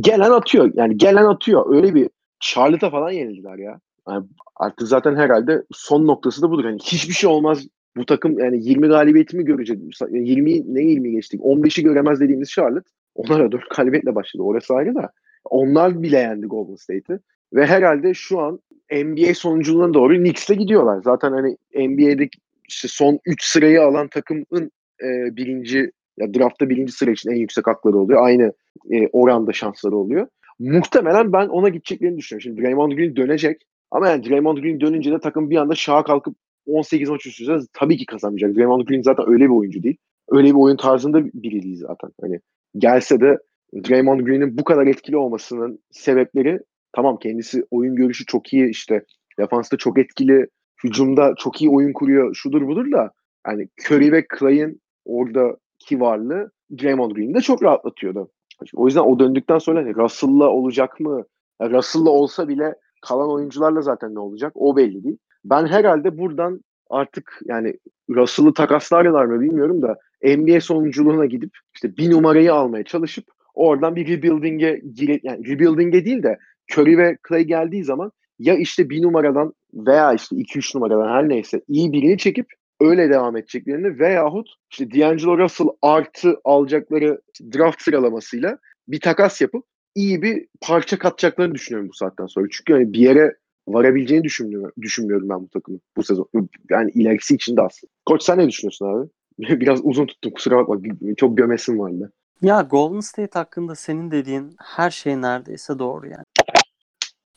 gelen 0.00 0.30
atıyor. 0.30 0.72
Yani 0.74 0.96
gelen 0.96 1.24
atıyor. 1.24 1.74
Öyle 1.76 1.94
bir 1.94 2.08
Charlotte'a 2.40 2.90
falan 2.90 3.10
yenildiler 3.10 3.58
ya. 3.58 3.80
Yani 4.08 4.26
artık 4.56 4.88
zaten 4.88 5.16
herhalde 5.16 5.64
son 5.72 6.06
noktası 6.06 6.42
da 6.42 6.50
budur. 6.50 6.64
Yani 6.64 6.78
hiçbir 6.82 7.14
şey 7.14 7.30
olmaz. 7.30 7.66
Bu 7.96 8.06
takım 8.06 8.38
yani 8.38 8.64
20 8.64 8.88
galibiyetimi 8.88 9.44
görecek. 9.44 9.78
20 10.10 10.74
ne 10.74 10.80
20 10.82 11.10
geçtik? 11.10 11.40
15'i 11.40 11.84
göremez 11.84 12.20
dediğimiz 12.20 12.50
Charlotte. 12.50 12.90
Onlara 13.16 13.52
4 13.52 13.70
galibiyetle 13.76 14.14
başladı. 14.14 14.42
Orası 14.42 14.74
ayrı 14.74 14.94
da. 14.94 15.10
Onlar 15.44 16.02
bile 16.02 16.18
yendi 16.18 16.46
Golden 16.46 16.74
State'i. 16.74 17.18
Ve 17.54 17.66
herhalde 17.66 18.14
şu 18.14 18.40
an 18.40 18.60
NBA 18.92 19.34
sonuculuğuna 19.34 19.94
doğru 19.94 20.16
Knicks'le 20.16 20.54
gidiyorlar. 20.58 21.02
Zaten 21.04 21.32
hani 21.32 21.56
NBA'deki 21.88 22.38
işte 22.68 22.88
son 22.88 23.18
3 23.26 23.44
sırayı 23.44 23.82
alan 23.82 24.08
takımın 24.08 24.70
e, 25.02 25.36
birinci 25.36 25.90
ya 26.18 26.34
draftta 26.34 26.68
birinci 26.68 26.92
sıra 26.92 27.10
için 27.10 27.30
en 27.30 27.36
yüksek 27.36 27.66
hakları 27.66 27.98
oluyor. 27.98 28.22
Aynı 28.26 28.52
e, 28.90 29.08
oranda 29.08 29.52
şansları 29.52 29.96
oluyor. 29.96 30.26
Muhtemelen 30.58 31.32
ben 31.32 31.48
ona 31.48 31.68
gideceklerini 31.68 32.18
düşünüyorum. 32.18 32.42
Şimdi 32.42 32.62
Draymond 32.62 32.92
Green 32.92 33.16
dönecek. 33.16 33.62
Ama 33.90 34.08
yani 34.08 34.28
Draymond 34.28 34.58
Green 34.58 34.80
dönünce 34.80 35.12
de 35.12 35.20
takım 35.20 35.50
bir 35.50 35.56
anda 35.56 35.74
şaha 35.74 36.04
kalkıp 36.04 36.36
18 36.66 37.08
maç 37.08 37.26
üst 37.26 37.40
tabii 37.72 37.96
ki 37.96 38.06
kazanmayacak. 38.06 38.56
Draymond 38.56 38.86
Green 38.86 39.02
zaten 39.02 39.28
öyle 39.28 39.44
bir 39.44 39.54
oyuncu 39.54 39.82
değil. 39.82 39.96
Öyle 40.28 40.48
bir 40.48 40.54
oyun 40.54 40.76
tarzında 40.76 41.24
biri 41.24 41.62
değil 41.62 41.78
zaten. 41.78 42.10
Hani 42.20 42.40
gelse 42.78 43.20
de 43.20 43.38
Draymond 43.74 44.20
Green'in 44.20 44.58
bu 44.58 44.64
kadar 44.64 44.86
etkili 44.86 45.16
olmasının 45.16 45.78
sebepleri 45.90 46.60
tamam 46.92 47.18
kendisi 47.18 47.64
oyun 47.70 47.96
görüşü 47.96 48.26
çok 48.26 48.52
iyi 48.52 48.70
işte 48.70 49.04
defansta 49.38 49.76
çok 49.76 49.98
etkili 49.98 50.46
hücumda 50.84 51.34
çok 51.38 51.62
iyi 51.62 51.70
oyun 51.70 51.92
kuruyor 51.92 52.34
şudur 52.34 52.66
budur 52.66 52.92
da 52.92 53.12
yani 53.46 53.68
Curry 53.86 54.12
ve 54.12 54.26
Clay'in 54.38 54.80
oradaki 55.04 56.00
varlığı 56.00 56.50
Draymond 56.82 57.12
Green'i 57.12 57.34
de 57.34 57.40
çok 57.40 57.62
rahatlatıyordu. 57.62 58.30
O 58.74 58.86
yüzden 58.86 59.00
o 59.00 59.18
döndükten 59.18 59.58
sonra 59.58 59.80
hani 59.80 59.94
Russell'la 59.94 60.48
olacak 60.48 61.00
mı? 61.00 61.24
Russell'la 61.62 62.10
olsa 62.10 62.48
bile 62.48 62.74
kalan 63.02 63.30
oyuncularla 63.30 63.82
zaten 63.82 64.14
ne 64.14 64.18
olacak? 64.18 64.52
O 64.54 64.76
belli 64.76 65.04
değil. 65.04 65.18
Ben 65.44 65.66
herhalde 65.66 66.18
buradan 66.18 66.60
artık 66.90 67.40
yani 67.44 67.78
Russell'ı 68.10 68.54
takaslarlar 68.54 69.24
mı 69.24 69.40
bilmiyorum 69.40 69.82
da 69.82 69.98
NBA 70.22 70.60
sonunculuğuna 70.60 71.26
gidip 71.26 71.50
işte 71.74 71.96
bir 71.96 72.10
numarayı 72.10 72.54
almaya 72.54 72.84
çalışıp 72.84 73.24
oradan 73.54 73.96
bir 73.96 74.08
rebuilding'e 74.08 74.80
gire, 74.94 75.20
yani 75.22 75.48
rebuilding'e 75.48 76.04
değil 76.04 76.22
de 76.22 76.38
Curry 76.72 76.98
ve 76.98 77.18
Clay 77.28 77.44
geldiği 77.44 77.84
zaman 77.84 78.12
ya 78.38 78.54
işte 78.54 78.90
bir 78.90 79.02
numaradan 79.02 79.52
veya 79.74 80.12
işte 80.12 80.36
2-3 80.36 80.76
numaradan 80.76 81.08
her 81.08 81.28
neyse 81.28 81.60
iyi 81.68 81.92
birini 81.92 82.18
çekip 82.18 82.46
öyle 82.80 83.10
devam 83.10 83.36
edeceklerini 83.36 83.98
veyahut 83.98 84.48
işte 84.70 84.90
D'Angelo 84.90 85.38
Russell 85.38 85.68
artı 85.82 86.36
alacakları 86.44 87.20
draft 87.54 87.82
sıralamasıyla 87.82 88.58
bir 88.88 89.00
takas 89.00 89.40
yapıp 89.40 89.64
iyi 89.94 90.22
bir 90.22 90.46
parça 90.60 90.98
katacaklarını 90.98 91.54
düşünüyorum 91.54 91.88
bu 91.88 91.94
saatten 91.94 92.26
sonra. 92.26 92.46
Çünkü 92.50 92.72
hani 92.72 92.92
bir 92.92 92.98
yere 92.98 93.36
varabileceğini 93.68 94.24
düşünmüyorum, 94.24 94.72
düşünmüyorum 94.80 95.28
ben 95.28 95.42
bu 95.42 95.48
takımı 95.48 95.78
bu 95.96 96.02
sezon. 96.02 96.28
Yani 96.70 96.90
ilerisi 96.90 97.34
için 97.34 97.56
de 97.56 97.62
aslında. 97.62 97.92
Koç 98.06 98.22
sen 98.22 98.38
ne 98.38 98.48
düşünüyorsun 98.48 98.86
abi? 98.86 99.08
Biraz 99.60 99.80
uzun 99.82 100.06
tuttum 100.06 100.32
kusura 100.32 100.58
bakma. 100.58 100.76
Çok 101.16 101.36
gömesim 101.36 101.78
vardı. 101.78 102.12
Ya 102.42 102.60
Golden 102.62 103.00
State 103.00 103.38
hakkında 103.38 103.74
senin 103.74 104.10
dediğin 104.10 104.54
her 104.58 104.90
şey 104.90 105.22
neredeyse 105.22 105.78
doğru 105.78 106.06
yani. 106.06 106.24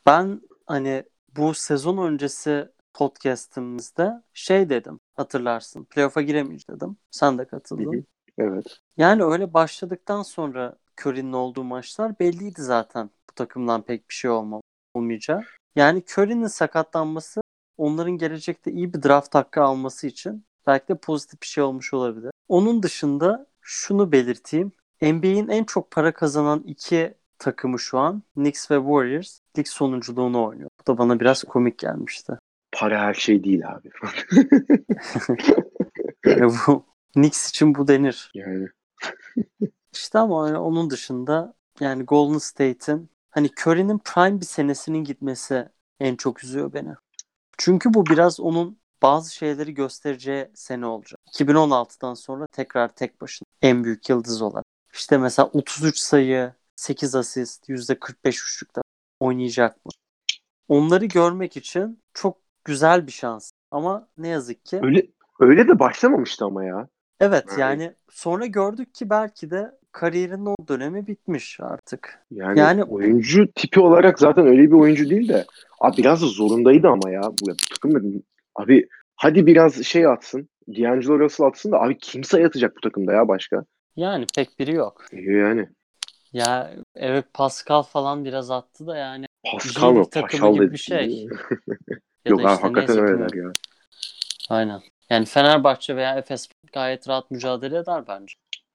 Ben 0.06 0.42
hani 0.66 1.04
bu 1.38 1.54
sezon 1.54 2.12
öncesi 2.12 2.68
podcast'ımızda 2.94 4.24
şey 4.34 4.70
dedim 4.70 5.00
hatırlarsın. 5.14 5.84
Playoff'a 5.84 6.22
giremeyiz 6.22 6.68
dedim. 6.68 6.98
Sen 7.12 7.38
de 7.38 7.46
katıldın. 7.46 8.06
Evet. 8.38 8.66
Yani 8.98 9.24
öyle 9.24 9.54
başladıktan 9.54 10.24
sonra 10.24 10.76
Curry'nin 11.02 11.34
olduğu 11.34 11.64
maçlar 11.64 12.20
belliydi 12.20 12.62
zaten. 12.62 13.10
Bu 13.30 13.34
takımdan 13.36 13.82
pek 13.82 14.10
bir 14.10 14.14
şey 14.14 14.32
olma, 14.32 14.62
olmayacağı. 14.94 15.44
Yani 15.80 16.04
Curry'nin 16.08 16.48
sakatlanması 16.48 17.42
onların 17.78 18.18
gelecekte 18.18 18.72
iyi 18.72 18.94
bir 18.94 19.04
draft 19.04 19.36
hakkı 19.36 19.62
alması 19.62 20.08
için 20.08 20.46
belki 20.68 20.88
de 20.88 20.96
pozitif 20.96 21.42
bir 21.42 21.48
şey 21.48 21.64
olmuş 21.64 21.94
olabilir. 21.94 22.32
Onun 22.48 22.84
dışında 22.84 23.48
şunu 23.62 24.12
belirteyim. 24.12 24.72
NBA'in 25.02 25.48
en 25.48 25.64
çok 25.64 25.92
para 25.92 26.14
kazanan 26.14 26.60
iki 26.60 27.14
takımı 27.38 27.80
şu 27.80 28.00
an 28.00 28.24
Knicks 28.34 28.72
ve 28.72 28.76
Warriors 28.76 29.40
lig 29.58 29.68
sonunculuğunu 29.68 30.46
oynuyor. 30.48 30.70
Bu 30.82 30.94
da 30.94 30.98
bana 30.98 31.20
biraz 31.20 31.44
komik 31.44 31.80
gelmişti. 31.80 32.34
Para 32.72 33.02
her 33.02 33.14
şey 33.14 33.44
değil 33.44 33.62
abi. 33.70 33.90
yani 36.26 36.54
bu 36.68 36.86
Knicks 37.14 37.50
için 37.50 37.76
bu 37.76 37.88
denir. 37.88 38.32
Yani. 38.34 38.68
İşte 39.94 40.20
ama 40.20 40.48
yani 40.48 40.58
onun 40.58 40.90
dışında 40.90 41.54
yani 41.80 42.04
Golden 42.04 42.38
State'in 42.38 43.10
hani 43.30 43.50
Curry'nin 43.60 44.00
prime 44.00 44.42
bir 44.42 44.46
senesinin 44.46 45.04
gitmesi 45.04 45.70
en 46.00 46.16
çok 46.16 46.44
üzüyor 46.44 46.74
beni. 46.74 46.94
Çünkü 47.58 47.94
bu 47.94 48.06
biraz 48.06 48.40
onun 48.40 48.80
bazı 49.02 49.36
şeyleri 49.36 49.74
göstereceği 49.74 50.52
sene 50.54 50.86
olacak. 50.86 51.20
2016'dan 51.34 52.14
sonra 52.14 52.48
tekrar 52.48 52.88
tek 52.88 53.22
başına 53.22 53.46
en 53.62 53.84
büyük 53.84 54.10
yıldız 54.10 54.42
olarak. 54.42 54.66
İşte 54.94 55.18
mesela 55.18 55.50
33 55.54 55.98
sayı, 55.98 56.54
8 56.76 57.16
asist, 57.16 57.70
%45 57.70 58.30
üçlükte 58.30 58.82
oynayacak 59.20 59.86
mı? 59.86 59.92
Onları 60.68 61.06
görmek 61.06 61.58
için 61.58 62.02
çok 62.14 62.38
güzel 62.66 63.08
bir 63.08 63.12
şans. 63.12 63.52
Ama 63.72 64.08
ne 64.18 64.28
yazık 64.28 64.66
ki. 64.66 64.80
Öyle 64.84 65.08
öyle 65.40 65.68
de 65.68 65.80
başlamamıştı 65.80 66.46
ama 66.46 66.64
ya. 66.66 66.88
Evet 67.20 67.46
yani 67.58 67.96
sonra 68.10 68.46
gördük 68.46 68.96
ki 68.96 69.10
belki 69.10 69.52
de 69.52 69.79
kariyerinin 69.92 70.46
o 70.46 70.56
dönemi 70.68 71.08
bitmiş 71.08 71.60
artık. 71.60 72.20
Yani, 72.32 72.60
yani 72.60 72.84
oyuncu 72.84 73.52
tipi 73.56 73.80
olarak 73.80 74.20
zaten 74.20 74.48
öyle 74.48 74.62
bir 74.62 74.72
oyuncu 74.72 75.10
değil 75.10 75.28
de 75.28 75.46
abi 75.80 75.98
biraz 75.98 76.22
da 76.22 76.26
zorundaydı 76.26 76.88
ama 76.88 77.10
ya 77.10 77.22
bu 77.22 77.56
takım 77.74 78.24
abi 78.56 78.88
hadi 79.16 79.46
biraz 79.46 79.84
şey 79.84 80.08
atsın. 80.08 80.50
D'Angelo 80.68 81.20
Russell 81.20 81.48
atsın 81.48 81.72
da 81.72 81.82
abi 81.82 81.98
kimse 81.98 82.42
yatacak 82.42 82.76
bu 82.76 82.82
takımda 82.82 83.14
ya 83.14 83.28
başka. 83.28 83.66
Yani 83.96 84.26
pek 84.36 84.60
biri 84.60 84.74
yok. 84.74 85.06
Yani. 85.14 85.68
Ya 86.34 86.74
evet 86.96 87.26
Pascal 87.34 87.84
falan 87.84 88.26
biraz 88.26 88.52
attı 88.52 88.88
da 88.88 88.98
yani. 88.98 89.26
Pascal 89.52 89.92
mı? 89.92 90.10
takımı 90.10 90.54
gibi 90.54 90.72
bir 90.72 90.78
şey. 90.78 91.28
Yok 92.26 92.40
abi 92.40 92.62
hakikaten 92.62 92.98
öyleler 92.98 93.34
ya. 93.34 93.52
Aynen. 94.50 94.82
Yani 95.10 95.26
Fenerbahçe 95.26 95.96
veya 95.96 96.16
Efes 96.16 96.50
gayet 96.74 97.10
rahat 97.10 97.32
mücadele 97.32 97.78
eder 97.78 98.04
bence. 98.08 98.34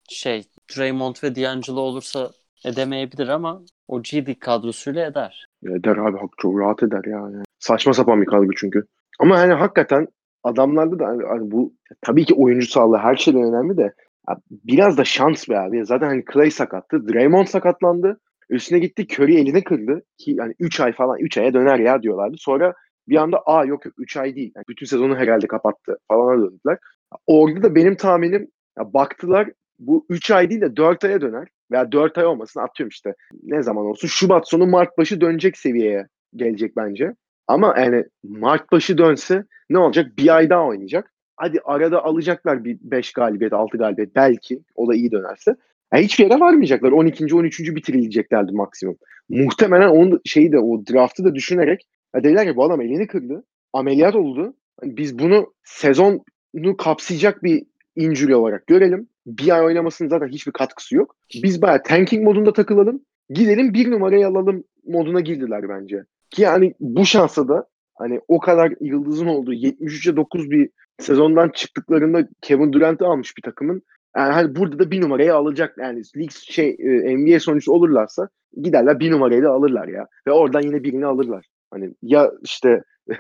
Şey, 0.09 0.45
Draymond 0.77 1.15
ve 1.23 1.35
D'Angelo 1.35 1.81
olursa 1.81 2.31
edemeyebilir 2.65 3.29
ama 3.29 3.63
o 3.89 4.03
G 4.03 4.35
kadrosuyla 4.35 5.07
eder. 5.07 5.47
Eder 5.67 5.97
abi 5.97 6.19
çok 6.37 6.61
rahat 6.61 6.83
eder 6.83 7.05
ya. 7.05 7.19
Yani. 7.19 7.43
Saçma 7.59 7.95
sapan 7.95 8.21
bir 8.21 8.27
kadro 8.27 8.51
çünkü. 8.57 8.87
Ama 9.21 9.39
hani 9.39 9.53
hakikaten 9.53 10.09
adamlarda 10.43 10.99
da 10.99 11.07
hani, 11.07 11.23
hani 11.25 11.51
bu 11.51 11.75
tabii 12.01 12.25
ki 12.25 12.35
oyuncu 12.35 12.67
sağlığı 12.67 12.99
her 12.99 13.17
şeyden 13.17 13.43
önemli 13.43 13.77
de 13.77 13.95
biraz 14.51 14.99
da 14.99 15.05
şans 15.05 15.49
be 15.49 15.59
abi. 15.59 15.87
Zaten 15.87 16.07
hani 16.07 16.25
Clay 16.33 16.51
sakattı. 16.51 17.09
Draymond 17.09 17.47
sakatlandı. 17.47 18.21
Üstüne 18.51 18.79
gitti 18.79 19.07
Curry 19.07 19.41
elini 19.41 19.65
kırdı. 19.65 20.03
Ki 20.19 20.31
yani 20.31 20.55
3 20.59 20.81
ay 20.81 20.93
falan 20.93 21.19
3 21.19 21.39
aya 21.39 21.55
döner 21.55 21.79
ya 21.79 22.03
diyorlardı. 22.03 22.37
Sonra 22.39 22.75
bir 23.09 23.17
anda 23.17 23.43
aa 23.47 23.65
yok 23.65 23.85
yok 23.85 23.95
3 23.99 24.17
ay 24.17 24.37
değil. 24.37 24.53
Yani 24.57 24.65
bütün 24.69 24.87
sezonu 24.87 25.17
herhalde 25.17 25.47
kapattı 25.47 25.99
falan 26.09 26.43
döndüler. 26.43 26.79
Orada 27.27 27.63
da 27.63 27.75
benim 27.75 27.97
tahminim 27.97 28.51
ya 28.79 28.93
baktılar 28.95 29.51
bu 29.87 30.07
3 30.09 30.31
ay 30.31 30.51
değil 30.51 30.61
de 30.61 30.77
4 30.77 31.05
aya 31.05 31.21
döner. 31.21 31.49
Veya 31.71 31.93
4 31.93 32.19
ay 32.19 32.27
olmasın 32.27 32.61
atıyorum 32.61 32.89
işte. 32.89 33.15
Ne 33.43 33.63
zaman 33.63 33.87
olsun 33.87 34.09
Şubat 34.09 34.49
sonu 34.49 34.67
Mart 34.67 34.99
başı 34.99 35.21
dönecek 35.21 35.59
seviyeye 35.59 36.07
gelecek 36.37 36.77
bence. 36.77 37.15
Ama 37.47 37.75
yani 37.79 38.05
Mart 38.25 38.73
başı 38.73 38.99
dönse 38.99 39.45
ne 39.71 39.79
olacak? 39.79 40.19
Bir 40.19 40.37
ay 40.37 40.51
daha 40.51 40.67
oynayacak. 40.67 41.13
Hadi 41.37 41.61
arada 41.65 42.05
alacaklar 42.05 42.65
bir 42.65 42.79
5 42.81 43.13
galibiyet, 43.13 43.53
6 43.53 43.79
galibiyet 43.79 44.17
belki. 44.17 44.61
O 44.75 44.89
da 44.89 44.95
iyi 44.95 45.13
dönerse. 45.13 45.57
Yani 45.93 46.05
hiçbir 46.05 46.25
yere 46.25 46.41
varmayacaklar. 46.41 46.93
12. 46.93 47.35
13. 47.35 47.61
bitirileceklerdi 47.61 48.53
maksimum. 48.53 48.97
Muhtemelen 49.29 49.89
onun 49.89 50.21
şeyi 50.25 50.53
de 50.53 50.59
o 50.59 50.87
draftı 50.87 51.25
da 51.25 51.35
düşünerek 51.35 51.87
ya 52.15 52.25
dediler 52.25 52.47
ki 52.47 52.57
bu 52.57 52.65
adam 52.65 52.81
elini 52.81 53.07
kırdı. 53.07 53.45
Ameliyat 53.73 54.15
oldu. 54.15 54.55
Hani 54.81 54.97
biz 54.97 55.19
bunu 55.19 55.55
sezonu 55.65 56.77
kapsayacak 56.79 57.43
bir 57.43 57.67
injury 57.97 58.35
olarak 58.35 58.67
görelim. 58.67 59.09
Bir 59.27 59.57
ay 59.57 59.65
oynamasının 59.67 60.09
zaten 60.09 60.29
hiçbir 60.29 60.53
katkısı 60.53 60.97
yok. 60.97 61.17
Biz 61.35 61.63
bayağı 61.63 61.83
tanking 61.83 62.25
modunda 62.25 62.53
takılalım. 62.53 63.01
Gidelim 63.31 63.75
bir 63.75 63.91
numarayı 63.91 64.27
alalım 64.29 64.65
moduna 64.87 65.21
girdiler 65.21 65.69
bence. 65.69 66.05
Ki 66.31 66.43
yani 66.43 66.75
bu 66.81 67.07
şansa 67.07 67.49
da 67.49 67.67
hani 67.95 68.21
o 68.29 68.39
kadar 68.39 68.73
yıldızın 68.81 69.27
olduğu 69.27 69.55
73'e 69.55 70.17
9 70.17 70.51
bir 70.51 70.71
sezondan 71.01 71.49
çıktıklarında 71.49 72.29
Kevin 72.41 72.73
Durant'ı 72.73 73.07
almış 73.07 73.37
bir 73.37 73.43
takımın. 73.43 73.83
Yani 74.17 74.33
hani 74.33 74.57
burada 74.57 74.79
da 74.79 74.91
bir 74.91 75.01
numarayı 75.01 75.35
alacak. 75.35 75.79
Yani 75.79 76.03
lig 76.17 76.31
şey 76.31 76.77
e, 76.79 77.17
NBA 77.17 77.41
sonuçta 77.41 77.73
olurlarsa 77.73 78.29
giderler 78.63 79.01
bir 79.01 79.11
numarayı 79.11 79.43
da 79.43 79.51
alırlar 79.51 79.89
ya. 79.89 80.07
Ve 80.27 80.33
oradan 80.33 80.63
yine 80.63 80.85
birini 80.85 81.07
alırlar. 81.07 81.47
Hani 81.75 81.91
ya 82.03 82.33
işte 82.43 82.83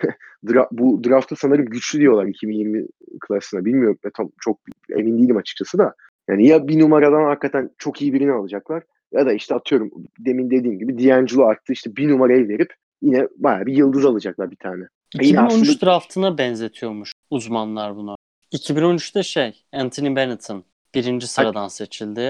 dra- 0.44 0.68
bu 0.70 1.04
draftta 1.04 1.36
sanırım 1.36 1.66
güçlü 1.66 1.98
diyorlar 2.00 2.26
2020 2.26 2.86
klasına. 3.20 3.64
Bilmiyorum. 3.64 3.98
Ben 4.04 4.10
tam 4.16 4.30
çok 4.40 4.58
emin 4.90 5.18
değilim 5.18 5.36
açıkçası 5.36 5.78
da. 5.78 5.94
Yani 6.28 6.46
ya 6.46 6.68
bir 6.68 6.78
numaradan 6.78 7.24
hakikaten 7.24 7.70
çok 7.78 8.02
iyi 8.02 8.12
birini 8.12 8.32
alacaklar 8.32 8.82
ya 9.12 9.26
da 9.26 9.32
işte 9.32 9.54
atıyorum 9.54 9.90
demin 10.18 10.50
dediğim 10.50 10.78
gibi 10.78 10.98
D'Angelo 10.98 11.42
arttı 11.44 11.72
işte 11.72 11.96
bir 11.96 12.08
numarayı 12.08 12.48
verip 12.48 12.72
yine 13.02 13.28
bayağı 13.36 13.66
bir 13.66 13.76
yıldız 13.76 14.04
alacaklar 14.04 14.50
bir 14.50 14.56
tane. 14.56 14.84
Yine 15.14 15.26
2013 15.28 15.52
aslında- 15.52 15.86
draftına 15.86 16.38
benzetiyormuş 16.38 17.12
uzmanlar 17.30 17.96
buna. 17.96 18.16
2013'te 18.52 19.22
şey 19.22 19.64
Anthony 19.72 20.16
Bennett'ın 20.16 20.64
birinci 20.94 21.26
sıradan 21.26 21.68
seçildi. 21.68 22.20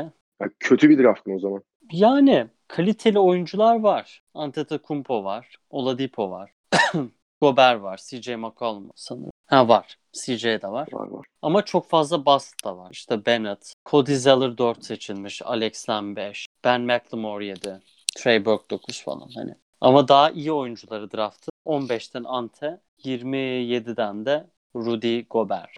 Ya 0.41 0.49
kötü 0.61 0.89
bir 0.91 0.99
draft 0.99 1.27
mı 1.27 1.35
o 1.35 1.39
zaman? 1.39 1.63
Yani 1.93 2.47
kaliteli 2.75 3.19
oyuncular 3.19 3.81
var. 3.81 4.23
Antetokounmpo 4.35 5.25
var. 5.25 5.57
Oladipo 5.71 6.31
var. 6.31 6.53
Gobert 7.41 7.83
var. 7.83 8.01
CJ 8.07 8.29
McCollum 8.29 8.91
sanırım. 8.95 9.31
Ha 9.47 9.69
var. 9.69 9.99
CJ 10.13 10.45
de 10.45 10.69
var. 10.69 10.89
Var 10.93 11.09
var. 11.09 11.27
Ama 11.43 11.65
çok 11.65 11.89
fazla 11.89 12.27
bust 12.27 12.65
da 12.65 12.77
var. 12.77 12.91
İşte 12.93 13.27
Bennett, 13.27 13.73
Cody 13.87 14.15
Zeller 14.15 14.59
4 14.59 14.85
seçilmiş, 14.85 15.43
Alex 15.45 15.89
Len 15.91 16.17
5, 16.17 16.47
Ben 16.65 16.81
McLemore 16.81 17.47
7, 17.47 17.81
Trey 18.17 18.45
Burke 18.45 18.71
9 18.71 19.03
falan 19.03 19.31
hani. 19.35 19.55
Ama 19.81 20.09
daha 20.09 20.31
iyi 20.31 20.53
oyuncuları 20.53 21.11
draftı. 21.11 21.51
15'ten 21.67 22.25
Ante, 22.25 22.81
27'den 23.05 24.27
de 24.27 24.47
Rudy 24.77 25.21
Gobert. 25.31 25.71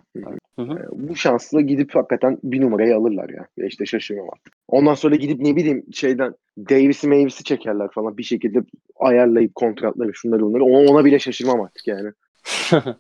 Hı 0.57 0.62
hı. 0.62 0.72
E, 0.72 0.86
Bu 0.92 1.16
şansla 1.16 1.61
gidip 1.61 1.94
hakikaten 1.94 2.38
bir 2.42 2.61
numarayı 2.61 2.97
alırlar 2.97 3.28
ya. 3.28 3.47
Ya 3.57 3.66
işte 3.66 3.86
şaşırmam 3.86 4.26
artık. 4.32 4.55
Ondan 4.68 4.94
sonra 4.94 5.14
gidip 5.16 5.40
ne 5.40 5.57
bileyim 5.57 5.84
şeyden 5.92 6.34
Davis'i 6.59 7.09
Mavis'i 7.09 7.44
çekerler 7.44 7.88
falan 7.90 8.18
bir 8.18 8.22
şekilde 8.22 8.59
ayarlayıp 8.97 9.55
kontratları 9.55 10.14
şunları 10.14 10.42
bunları. 10.42 10.64
Ona, 10.64 10.90
ona 10.90 11.05
bile 11.05 11.18
şaşırmam 11.18 11.61
artık 11.61 11.86
yani. 11.86 12.12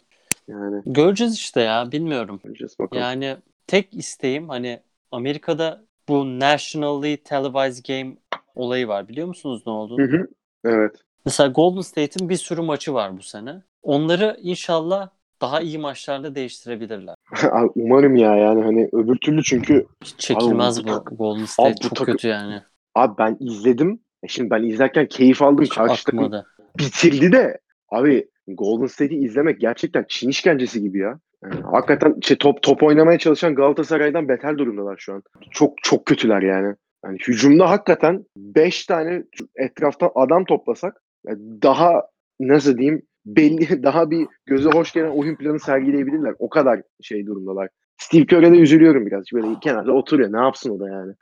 Yani 0.48 0.82
Göreceğiz 0.86 1.34
işte 1.34 1.60
ya 1.60 1.92
bilmiyorum. 1.92 2.40
göreceğiz 2.44 2.78
bakalım. 2.78 3.02
Yani 3.02 3.36
tek 3.66 3.94
isteğim 3.94 4.48
hani 4.48 4.80
Amerika'da 5.12 5.84
bu 6.08 6.40
nationally 6.40 7.16
televised 7.16 7.84
game 7.88 8.16
olayı 8.54 8.88
var 8.88 9.08
biliyor 9.08 9.28
musunuz 9.28 9.62
ne 9.66 9.72
olduğunu? 9.72 10.02
Hı 10.02 10.16
hı. 10.16 10.26
Evet. 10.64 10.92
Mesela 11.24 11.48
Golden 11.48 11.80
State'in 11.80 12.28
bir 12.28 12.36
sürü 12.36 12.60
maçı 12.60 12.94
var 12.94 13.16
bu 13.18 13.22
sene. 13.22 13.62
Onları 13.82 14.36
inşallah 14.42 15.08
daha 15.40 15.60
iyi 15.60 15.78
maçlarla 15.78 16.34
değiştirebilirler. 16.34 17.14
Umarım 17.74 18.16
ya 18.16 18.36
yani 18.36 18.62
hani 18.62 18.88
öbür 18.92 19.16
türlü 19.16 19.42
çünkü 19.42 19.86
Hiç 20.04 20.18
çekilmez 20.18 20.78
Abi 20.78 20.88
bu 20.88 21.04
bu 21.10 21.16
Golden 21.16 21.44
State 21.44 21.68
Abi 21.68 21.80
çok 21.80 21.96
takım- 21.96 22.14
kötü 22.14 22.28
yani. 22.28 22.62
abi 22.94 23.14
ben 23.18 23.36
izledim. 23.40 24.00
E 24.22 24.28
şimdi 24.28 24.50
ben 24.50 24.62
izlerken 24.62 25.06
keyif 25.06 25.42
aldım. 25.42 25.64
Hiç 25.64 25.74
Karşı 25.74 26.04
takım 26.04 26.32
bitirdi 26.78 27.32
de 27.32 27.58
abi 27.88 28.28
Golden 28.48 28.86
State'i 28.86 29.24
izlemek 29.24 29.60
gerçekten 29.60 30.04
Çin 30.08 30.28
işkencesi 30.28 30.82
gibi 30.82 30.98
ya. 30.98 31.18
Yani 31.42 31.60
hakikaten 31.62 32.20
şey, 32.22 32.36
top 32.36 32.62
top 32.62 32.82
oynamaya 32.82 33.18
çalışan 33.18 33.54
Galatasaray'dan 33.54 34.28
beter 34.28 34.58
durumdalar 34.58 34.96
şu 34.98 35.14
an. 35.14 35.22
Çok 35.50 35.74
çok 35.82 36.06
kötüler 36.06 36.42
yani. 36.42 36.74
Yani 37.04 37.18
hücumda 37.18 37.70
hakikaten 37.70 38.24
5 38.36 38.86
tane 38.86 39.22
etraftan 39.56 40.10
adam 40.14 40.44
toplasak 40.44 41.02
yani 41.26 41.38
daha 41.62 42.02
nasıl 42.40 42.78
diyeyim 42.78 43.02
belli 43.26 43.82
daha 43.82 44.10
bir 44.10 44.26
göze 44.46 44.70
hoş 44.70 44.92
gelen 44.92 45.10
oyun 45.10 45.36
planı 45.36 45.60
sergileyebilirler. 45.60 46.34
O 46.38 46.48
kadar 46.48 46.82
şey 47.02 47.26
durumdalar. 47.26 47.68
Steve 47.98 48.26
Kerr'e 48.26 48.52
de 48.52 48.56
üzülüyorum 48.56 49.06
biraz. 49.06 49.24
Böyle 49.34 49.46
kenarda 49.60 49.92
oturuyor. 49.92 50.32
Ne 50.32 50.38
yapsın 50.40 50.70
o 50.70 50.80
da 50.80 50.88
yani. 50.88 51.12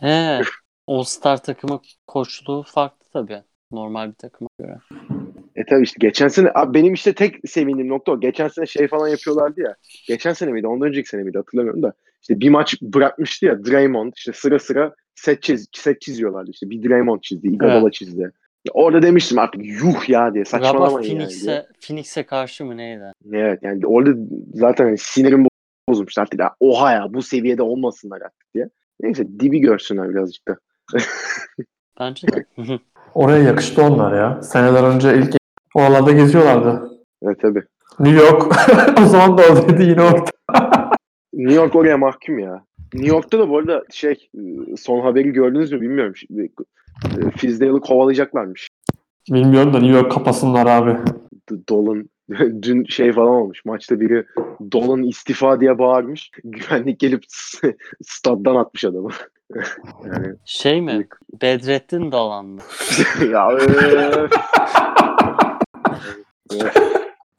He. 0.00 0.42
All 0.86 1.02
Star 1.02 1.42
takımı 1.42 1.80
koçluğu 2.06 2.62
farklı 2.66 3.06
tabii. 3.12 3.42
Normal 3.70 4.08
bir 4.08 4.14
takıma 4.14 4.48
göre. 4.58 4.78
E 5.56 5.64
tabii 5.64 5.82
işte 5.82 5.96
geçen 6.00 6.28
sene 6.28 6.50
abi 6.54 6.74
benim 6.74 6.94
işte 6.94 7.12
tek 7.12 7.48
sevindiğim 7.48 7.88
nokta 7.88 8.12
o. 8.12 8.20
Geçen 8.20 8.48
sene 8.48 8.66
şey 8.66 8.88
falan 8.88 9.08
yapıyorlardı 9.08 9.60
ya. 9.60 9.76
Geçen 10.08 10.32
sene 10.32 10.52
miydi? 10.52 10.66
Ondan 10.66 10.88
önceki 10.88 11.08
sene 11.08 11.22
miydi? 11.22 11.38
Hatırlamıyorum 11.38 11.82
da. 11.82 11.92
İşte 12.20 12.40
bir 12.40 12.50
maç 12.50 12.82
bırakmıştı 12.82 13.46
ya 13.46 13.64
Draymond 13.64 14.12
işte 14.16 14.32
sıra 14.32 14.58
sıra 14.58 14.94
set, 15.14 15.42
çiz, 15.42 15.68
set 15.72 16.00
çiziyorlardı 16.00 16.50
işte. 16.50 16.70
Bir 16.70 16.88
Draymond 16.88 17.20
çizdi, 17.20 17.48
Iguodala 17.48 17.80
Evet. 17.80 17.92
çizdi. 17.92 18.32
Orada 18.72 19.02
demiştim 19.02 19.38
artık 19.38 19.64
yuh 19.64 20.08
ya 20.08 20.34
diye 20.34 20.44
saçmalamayın 20.44 21.08
yani 21.08 21.18
diye. 21.18 21.28
Phoenix'e 21.28 21.66
Phoenix'e 21.80 22.22
karşı 22.22 22.64
mı 22.64 22.76
neydi? 22.76 23.12
Evet 23.32 23.58
yani 23.62 23.86
orada 23.86 24.10
zaten 24.54 24.84
hani 24.84 24.98
sinirim 24.98 25.46
bozulmuş 25.88 26.18
artık 26.18 26.40
ya, 26.40 26.54
oha 26.60 26.92
ya 26.92 27.06
bu 27.14 27.22
seviyede 27.22 27.62
olmasınlar 27.62 28.20
artık 28.20 28.54
diye. 28.54 28.68
Neyse 29.00 29.24
dibi 29.40 29.60
görsünler 29.60 30.10
birazcık 30.10 30.48
da. 30.48 30.56
Bence 32.00 32.28
de. 32.28 32.44
Oraya 33.14 33.42
yakıştı 33.42 33.82
onlar 33.82 34.16
ya. 34.16 34.42
Seneler 34.42 34.82
önce 34.82 35.18
ilk 35.18 35.36
oralarda 35.74 36.12
geziyorlardı. 36.12 36.90
Evet 37.22 37.40
tabii. 37.42 37.62
New 38.00 38.24
York 38.24 38.42
o 39.02 39.04
zaman 39.04 39.38
da 39.38 39.42
oradaydı 39.42 39.82
yine 39.82 40.02
orada. 40.02 40.30
New 41.32 41.54
York 41.54 41.76
oraya 41.76 41.96
mahkum 41.98 42.38
ya. 42.38 42.64
New 42.94 43.08
York'ta 43.08 43.38
da 43.38 43.48
bu 43.48 43.58
arada 43.58 43.84
şey 43.90 44.28
son 44.78 45.00
haberi 45.00 45.32
gördünüz 45.32 45.72
mü 45.72 45.80
bilmiyorum. 45.80 46.16
Şimdi, 46.16 46.48
Fizdale'ı 47.36 47.80
kovalayacaklarmış. 47.80 48.68
Bilmiyorum 49.30 49.74
da 49.74 49.78
New 49.78 49.96
York 49.96 50.12
kapasınlar 50.12 50.66
abi. 50.66 50.98
Dolan 51.68 52.10
dün 52.62 52.84
şey 52.84 53.12
falan 53.12 53.28
olmuş. 53.28 53.64
Maçta 53.64 54.00
biri 54.00 54.26
Dolan 54.72 55.02
istifa 55.02 55.60
diye 55.60 55.78
bağırmış. 55.78 56.30
Güvenlik 56.44 57.00
gelip 57.00 57.24
staddan 58.02 58.56
atmış 58.56 58.84
adamı. 58.84 59.08
yani 60.06 60.34
Şey 60.44 60.80
mi? 60.80 61.08
Bedrettin 61.42 62.12
Dalan 62.12 62.46
mı? 62.46 62.60
ya. 63.32 63.48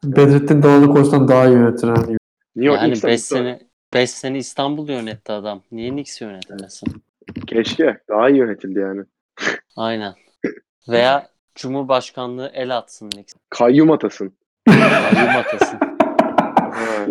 Bedrettin 0.03 0.63
Dalan'ı 0.63 0.89
koysan 0.89 1.27
daha 1.27 1.47
iyi 1.47 1.53
yönetir. 1.53 1.87
New 1.87 2.13
York 2.55 2.77
Yani 2.81 2.85
Knicks'ten 2.87 3.09
5 3.11 3.17
bir 3.19 3.23
sonra- 3.25 3.41
sene 3.43 3.59
5 3.93 4.09
sene 4.09 4.37
İstanbul 4.37 4.89
yönetti 4.89 5.31
adam. 5.31 5.61
Niye 5.71 5.89
Knicks 5.89 6.21
yönetemesin? 6.21 6.87
Keşke. 7.47 7.97
Daha 8.09 8.29
iyi 8.29 8.37
yönetildi 8.37 8.79
yani. 8.79 9.01
Aynen. 9.77 10.13
Veya 10.89 11.27
Cumhurbaşkanlığı 11.55 12.51
el 12.53 12.77
atsın. 12.77 13.09
Kayyum 13.49 13.91
atasın. 13.91 14.33
Kayyum 14.65 15.35
atasın. 15.37 15.79
Ha. 16.71 17.05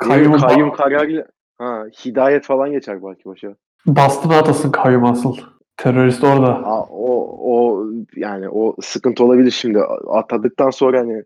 Kayyum, 0.00 0.38
Kayyum 0.38 0.72
kararıyla 0.72 1.26
ha, 1.58 1.84
hidayet 2.04 2.44
falan 2.44 2.72
geçer 2.72 3.02
belki 3.04 3.24
başa. 3.24 3.54
Bastın 3.86 4.30
atasın 4.30 4.70
kayyum 4.70 5.04
asıl. 5.04 5.36
Terörist 5.76 6.24
orada. 6.24 6.46
Aa, 6.48 6.86
o 6.90 7.36
o 7.42 7.84
yani 8.16 8.48
o 8.48 8.76
sıkıntı 8.82 9.24
olabilir 9.24 9.50
şimdi 9.50 9.78
atadıktan 10.10 10.70
sonra 10.70 10.98
hani 11.00 11.22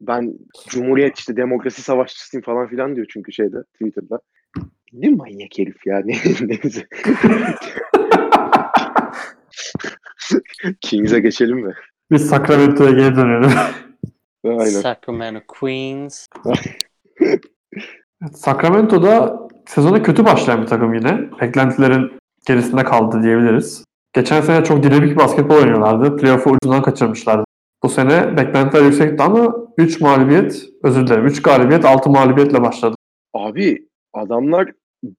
ben 0.00 0.34
Cumhuriyet 0.68 1.18
işte 1.18 1.36
demokrasi 1.36 1.82
savaşçısıyım 1.82 2.42
falan 2.44 2.66
filan 2.68 2.96
diyor 2.96 3.06
çünkü 3.12 3.32
şeyde 3.32 3.56
Twitter'da. 3.72 4.20
Ne 4.92 5.08
manyak 5.08 5.58
herif 5.58 5.86
ya. 5.86 5.98
Ne- 6.04 6.48
Neyse. 6.48 6.86
Kings'e 10.80 11.20
geçelim 11.20 11.58
mi? 11.58 11.74
Biz 12.10 12.28
Sacramento'ya 12.28 12.90
geri 12.90 13.16
dönelim. 13.16 13.50
Aynen. 14.44 14.64
Sacramento 14.64 15.40
Queens. 15.48 16.26
Sacramento'da 18.32 19.38
sezona 19.66 20.02
kötü 20.02 20.24
başlayan 20.24 20.62
bir 20.62 20.66
takım 20.66 20.94
yine. 20.94 21.30
Beklentilerin 21.40 22.12
gerisinde 22.46 22.84
kaldı 22.84 23.22
diyebiliriz. 23.22 23.84
Geçen 24.12 24.40
sene 24.40 24.64
çok 24.64 24.82
dinamik 24.82 25.16
basketbol 25.16 25.56
oynuyorlardı. 25.56 26.16
Playoff'u 26.16 26.50
ucundan 26.50 26.82
kaçırmışlardı. 26.82 27.44
Bu 27.82 27.88
sene 27.88 28.36
beklentiler 28.36 28.82
yüksekti 28.82 29.22
ama 29.22 29.54
3 29.78 30.00
mağlubiyet, 30.00 30.68
özür 30.82 31.06
dilerim 31.06 31.26
3 31.26 31.42
galibiyet 31.42 31.84
6 31.84 32.10
mağlubiyetle 32.10 32.62
başladı. 32.62 32.94
Abi 33.34 33.88
adamlar 34.12 34.72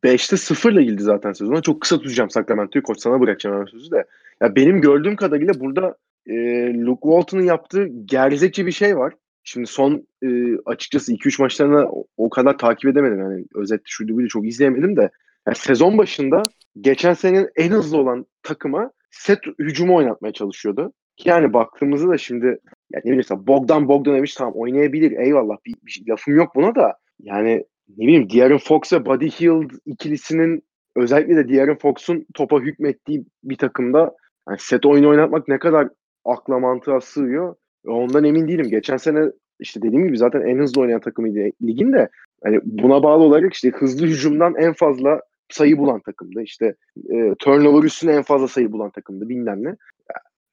5'te 0.04 0.38
0 0.38 0.72
ile 0.74 0.84
girdi 0.84 1.04
zaten 1.04 1.34
sezona. 1.34 1.62
Çok 1.62 1.82
kısa 1.82 1.98
tutacağım 1.98 2.30
Sacramento'yu. 2.30 2.84
Koç 2.84 3.00
sana 3.00 3.22
bırakacağım 3.22 3.68
sözü 3.68 3.92
de. 3.92 4.06
Ya 4.42 4.56
benim 4.56 4.82
gördüğüm 4.82 5.16
kadarıyla 5.16 5.60
burada 5.60 5.96
e, 6.28 6.34
Luke 6.74 7.02
Walton'un 7.02 7.44
yaptığı 7.44 7.88
gerzekçi 8.06 8.66
bir 8.66 8.72
şey 8.72 8.98
var. 8.98 9.14
Şimdi 9.44 9.68
son 9.68 10.08
e, 10.24 10.28
açıkçası 10.66 11.14
2-3 11.14 11.42
maçlarını 11.42 11.90
o, 12.18 12.30
kadar 12.30 12.58
takip 12.58 12.92
edemedim. 12.92 13.20
Yani 13.20 13.46
özet 13.56 13.82
şuydu 13.86 14.16
buydu 14.16 14.28
çok 14.28 14.48
izleyemedim 14.48 14.98
de. 14.98 15.10
Yani 15.48 15.58
sezon 15.58 15.98
başında 15.98 16.42
geçen 16.82 17.14
senenin 17.14 17.50
en 17.56 17.72
hızlı 17.72 17.98
olan 17.98 18.26
takıma 18.44 18.92
set 19.12 19.40
hücumu 19.60 19.96
oynatmaya 19.96 20.34
çalışıyordu. 20.34 20.94
Yani 21.26 21.54
baktığımızda 21.54 22.10
da 22.10 22.18
şimdi 22.18 22.46
yani 22.46 23.04
ne 23.06 23.12
bileyim 23.12 23.48
Bogdan 23.48 23.88
Bogdanovic 23.88 24.32
tamam 24.38 24.54
oynayabilir 24.56 25.12
eyvallah 25.12 25.58
bir, 25.66 25.76
bir 25.86 26.04
lafım 26.10 26.36
yok 26.36 26.56
buna 26.56 26.76
da 26.76 26.94
yani 27.20 27.66
ne 27.98 28.08
bileyim 28.08 28.30
De'Aaron 28.30 28.58
Fox 28.58 28.94
ve 28.94 29.06
Buddy 29.06 29.30
Hield 29.30 29.72
ikilisinin 29.86 30.64
özellikle 30.96 31.36
de 31.36 31.50
De'Aaron 31.50 31.76
Fox'un 31.76 32.26
topa 32.34 32.60
hükmettiği 32.60 33.26
bir 33.44 33.56
takımda 33.56 34.16
yani 34.50 34.60
set 34.60 34.86
oyunu 34.86 35.10
oynatmak 35.10 35.48
ne 35.48 35.60
kadar 35.60 35.88
akla 36.26 36.60
mantığa 36.60 37.02
sığıyor 37.02 37.56
ondan 37.88 38.24
emin 38.24 38.48
değilim. 38.48 38.70
Geçen 38.70 38.98
sene 38.98 39.32
işte 39.60 39.82
dediğim 39.82 40.08
gibi 40.08 40.18
zaten 40.18 40.42
en 40.42 40.60
hızlı 40.60 40.82
oynayan 40.82 41.02
takımıydı 41.02 41.52
ligin 41.62 41.94
de 41.94 42.10
hani 42.44 42.60
buna 42.64 43.04
bağlı 43.04 43.24
olarak 43.24 43.54
işte 43.54 43.70
hızlı 43.70 44.06
hücumdan 44.06 44.56
en 44.56 44.74
fazla 44.74 45.22
sayı 45.50 45.78
bulan 45.78 46.00
takımdı. 46.00 46.42
İşte 46.42 46.76
e, 47.10 47.36
turnover 47.40 47.84
üstüne 47.84 48.12
en 48.12 48.24
fazla 48.24 48.48
sayı 48.48 48.72
bulan 48.72 48.90
takımdı 48.90 49.30
bilmem 49.30 49.64
ne. 49.64 49.76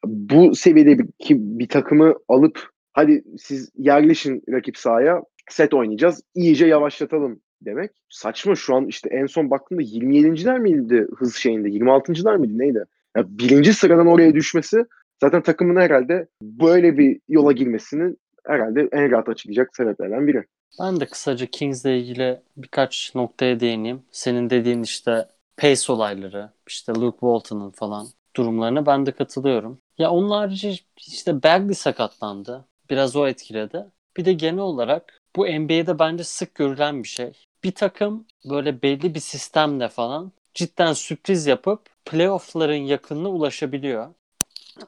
Bu 0.04 0.54
seviyede 0.54 0.98
bir, 0.98 1.06
ki 1.18 1.36
bir 1.38 1.68
takımı 1.68 2.14
alıp 2.28 2.68
hadi 2.92 3.24
siz 3.38 3.70
yerleşin 3.78 4.42
rakip 4.50 4.76
sahaya 4.76 5.22
set 5.50 5.74
oynayacağız. 5.74 6.22
iyice 6.34 6.66
yavaşlatalım 6.66 7.40
demek. 7.60 7.90
Saçma 8.08 8.54
şu 8.54 8.74
an 8.74 8.86
işte 8.86 9.08
en 9.12 9.26
son 9.26 9.50
baktığımda 9.50 9.82
27.ler 9.82 10.58
miydi 10.58 11.06
hız 11.16 11.36
şeyinde? 11.36 11.68
26.lar 11.68 12.36
mıydı 12.36 12.58
neydi? 12.58 12.84
Ya 13.16 13.24
birinci 13.28 13.74
sıradan 13.74 14.06
oraya 14.06 14.34
düşmesi 14.34 14.84
zaten 15.20 15.42
takımın 15.42 15.80
herhalde 15.80 16.28
böyle 16.42 16.98
bir 16.98 17.20
yola 17.28 17.52
girmesinin 17.52 18.18
herhalde 18.46 18.88
en 18.92 19.10
rahat 19.10 19.28
açıklayacak 19.28 19.76
sebeplerden 19.76 20.26
biri. 20.26 20.44
Ben 20.80 21.00
de 21.00 21.06
kısaca 21.06 21.46
Kings'le 21.46 21.84
ilgili 21.84 22.40
birkaç 22.56 23.14
noktaya 23.14 23.60
değineyim. 23.60 24.02
Senin 24.10 24.50
dediğin 24.50 24.82
işte 24.82 25.28
pace 25.56 25.92
olayları, 25.92 26.50
işte 26.68 26.92
Luke 26.94 27.18
Walton'ın 27.20 27.70
falan 27.70 28.06
durumlarına 28.36 28.86
ben 28.86 29.06
de 29.06 29.12
katılıyorum. 29.12 29.78
Ya 29.98 30.10
onun 30.10 30.30
harici 30.30 30.78
işte 30.96 31.42
Bagley 31.42 31.74
sakatlandı. 31.74 32.64
Biraz 32.90 33.16
o 33.16 33.26
etkiledi. 33.26 33.86
Bir 34.16 34.24
de 34.24 34.32
genel 34.32 34.58
olarak 34.60 35.20
bu 35.36 35.46
NBA'de 35.46 35.98
bence 35.98 36.24
sık 36.24 36.54
görülen 36.54 37.02
bir 37.02 37.08
şey. 37.08 37.32
Bir 37.64 37.72
takım 37.72 38.26
böyle 38.50 38.82
belli 38.82 39.14
bir 39.14 39.20
sistemle 39.20 39.88
falan 39.88 40.32
cidden 40.56 40.92
sürpriz 40.92 41.46
yapıp 41.46 41.80
playoff'ların 42.04 42.74
yakınına 42.74 43.28
ulaşabiliyor. 43.28 44.06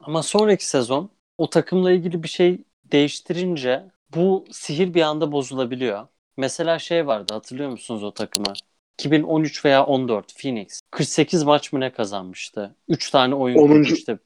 Ama 0.01 0.23
sonraki 0.23 0.67
sezon 0.67 1.09
o 1.37 1.49
takımla 1.49 1.91
ilgili 1.91 2.23
bir 2.23 2.27
şey 2.27 2.61
değiştirince 2.91 3.85
bu 4.15 4.45
sihir 4.51 4.93
bir 4.93 5.01
anda 5.01 5.31
bozulabiliyor. 5.31 6.07
Mesela 6.37 6.79
şey 6.79 7.07
vardı 7.07 7.33
hatırlıyor 7.33 7.69
musunuz 7.69 8.03
o 8.03 8.11
takımı? 8.11 8.53
2013 8.99 9.65
veya 9.65 9.85
14 9.85 10.41
Phoenix. 10.41 10.81
48 10.91 11.43
maç 11.43 11.73
mı 11.73 11.79
ne 11.79 11.91
kazanmıştı? 11.91 12.75
3 12.87 13.09
tane 13.09 13.35
oyun 13.35 13.57
10. 13.57 13.67
kurmuştu. 13.67 14.19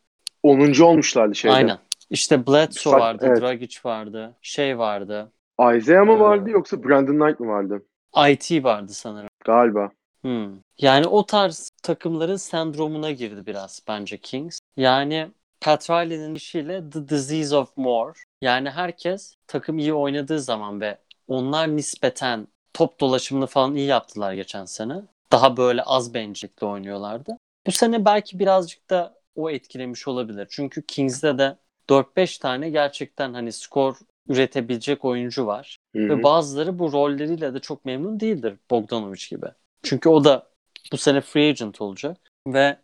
10. 0.44 0.82
olmuşlardı 0.82 1.36
şeyde. 1.36 1.56
Aynen. 1.56 1.78
İşte 2.10 2.48
Bledsoe 2.48 2.92
Sak- 2.92 3.02
vardı, 3.02 3.26
evet. 3.28 3.42
Dragic 3.42 3.80
vardı, 3.86 4.36
şey 4.42 4.78
vardı. 4.78 5.32
Isaiah 5.78 6.06
mı 6.06 6.14
Ee, 6.14 6.20
vardı 6.20 6.50
yoksa 6.50 6.84
Brandon 6.84 7.26
Knight 7.26 7.40
mı 7.40 7.48
vardı? 7.48 7.86
IT 8.30 8.64
vardı 8.64 8.94
sanırım. 8.94 9.30
Galiba. 9.46 9.92
Hmm. 10.24 10.60
Yani 10.78 11.08
o 11.08 11.26
tarz 11.26 11.70
takımların 11.84 12.36
sendromuna 12.36 13.12
girdi 13.12 13.46
biraz 13.46 13.82
bence 13.88 14.18
Kings. 14.18 14.60
Yani 14.78 15.32
Pat 15.62 15.90
Riley'nin 15.90 16.36
işiyle 16.36 16.90
The 16.90 17.10
Disease 17.10 17.56
of 17.56 17.78
More. 17.78 18.14
Yani 18.42 18.70
herkes 18.70 19.36
takım 19.48 19.80
iyi 19.80 19.94
oynadığı 19.94 20.40
zaman 20.40 20.82
ve 20.82 20.98
onlar 21.28 21.76
nispeten 21.76 22.48
top 22.74 23.00
dolaşımını 23.00 23.48
falan 23.48 23.76
iyi 23.76 23.88
yaptılar 23.88 24.34
geçen 24.34 24.66
sene. 24.66 25.02
Daha 25.32 25.58
böyle 25.58 25.84
az 25.84 26.14
bencillikle 26.14 26.68
oynuyorlardı. 26.68 27.38
Bu 27.68 27.72
sene 27.72 28.06
belki 28.06 28.40
birazcık 28.40 28.90
da 28.90 29.20
o 29.36 29.50
etkilemiş 29.50 30.08
olabilir. 30.08 30.48
Çünkü 30.50 30.86
Kings'de 30.86 31.38
de 31.38 31.58
4-5 31.90 32.40
tane 32.40 32.70
gerçekten 32.70 33.34
hani 33.34 33.52
skor 33.52 33.96
üretebilecek 34.28 35.06
oyuncu 35.06 35.46
var. 35.46 35.78
Hı-hı. 35.96 36.10
Ve 36.10 36.24
bazıları 36.24 36.80
bu 36.80 36.92
rolleriyle 36.92 37.54
de 37.54 37.60
çok 37.60 37.86
memnun 37.86 38.20
değildir 38.20 38.58
Bogdanovic 38.72 39.28
gibi. 39.30 39.48
Çünkü 39.84 40.10
o 40.10 40.24
da 40.24 40.48
bu 40.92 40.98
sene 40.98 41.22
free 41.22 41.50
agent 41.50 41.82
olacak 41.82 42.18
ve 42.48 42.78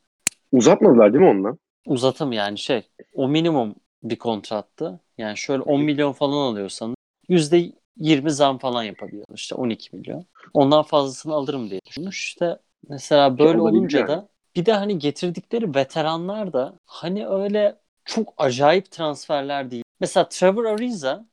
Uzatmadılar 0.52 1.14
değil 1.14 1.24
mi 1.24 1.30
onunla? 1.30 1.58
uzatım 1.88 2.32
yani 2.32 2.58
şey 2.58 2.90
o 3.14 3.28
minimum 3.28 3.76
bir 4.04 4.16
kontrattı. 4.18 5.00
Yani 5.18 5.38
şöyle 5.38 5.62
10 5.62 5.82
milyon 5.82 6.14
falan 6.14 6.52
alıyorsan 6.52 6.96
%20 7.30 8.30
zam 8.30 8.58
falan 8.58 8.84
yapabiliyor 8.84 9.26
işte 9.36 9.56
12 9.56 9.96
milyon. 9.96 10.26
Ondan 10.54 10.84
fazlasını 10.84 11.34
alırım 11.34 11.70
diye 11.70 11.80
düşünmüş. 11.86 12.24
İşte 12.24 12.60
mesela 12.90 13.38
böyle 13.38 13.62
olabilir 13.62 13.80
olunca 13.80 14.08
da 14.08 14.28
bir 14.56 14.66
de 14.66 14.74
hani 14.74 15.00
getirdikleri 15.00 15.76
veteranlar 15.76 16.54
da 16.54 16.74
hani 16.86 17.28
öyle 17.28 17.76
çok 18.06 18.34
acayip 18.38 18.92
transferler 18.92 19.72
değil. 19.72 19.84
Mesela 20.00 20.30
Trevor 20.30 20.66
Ariza 20.66 21.26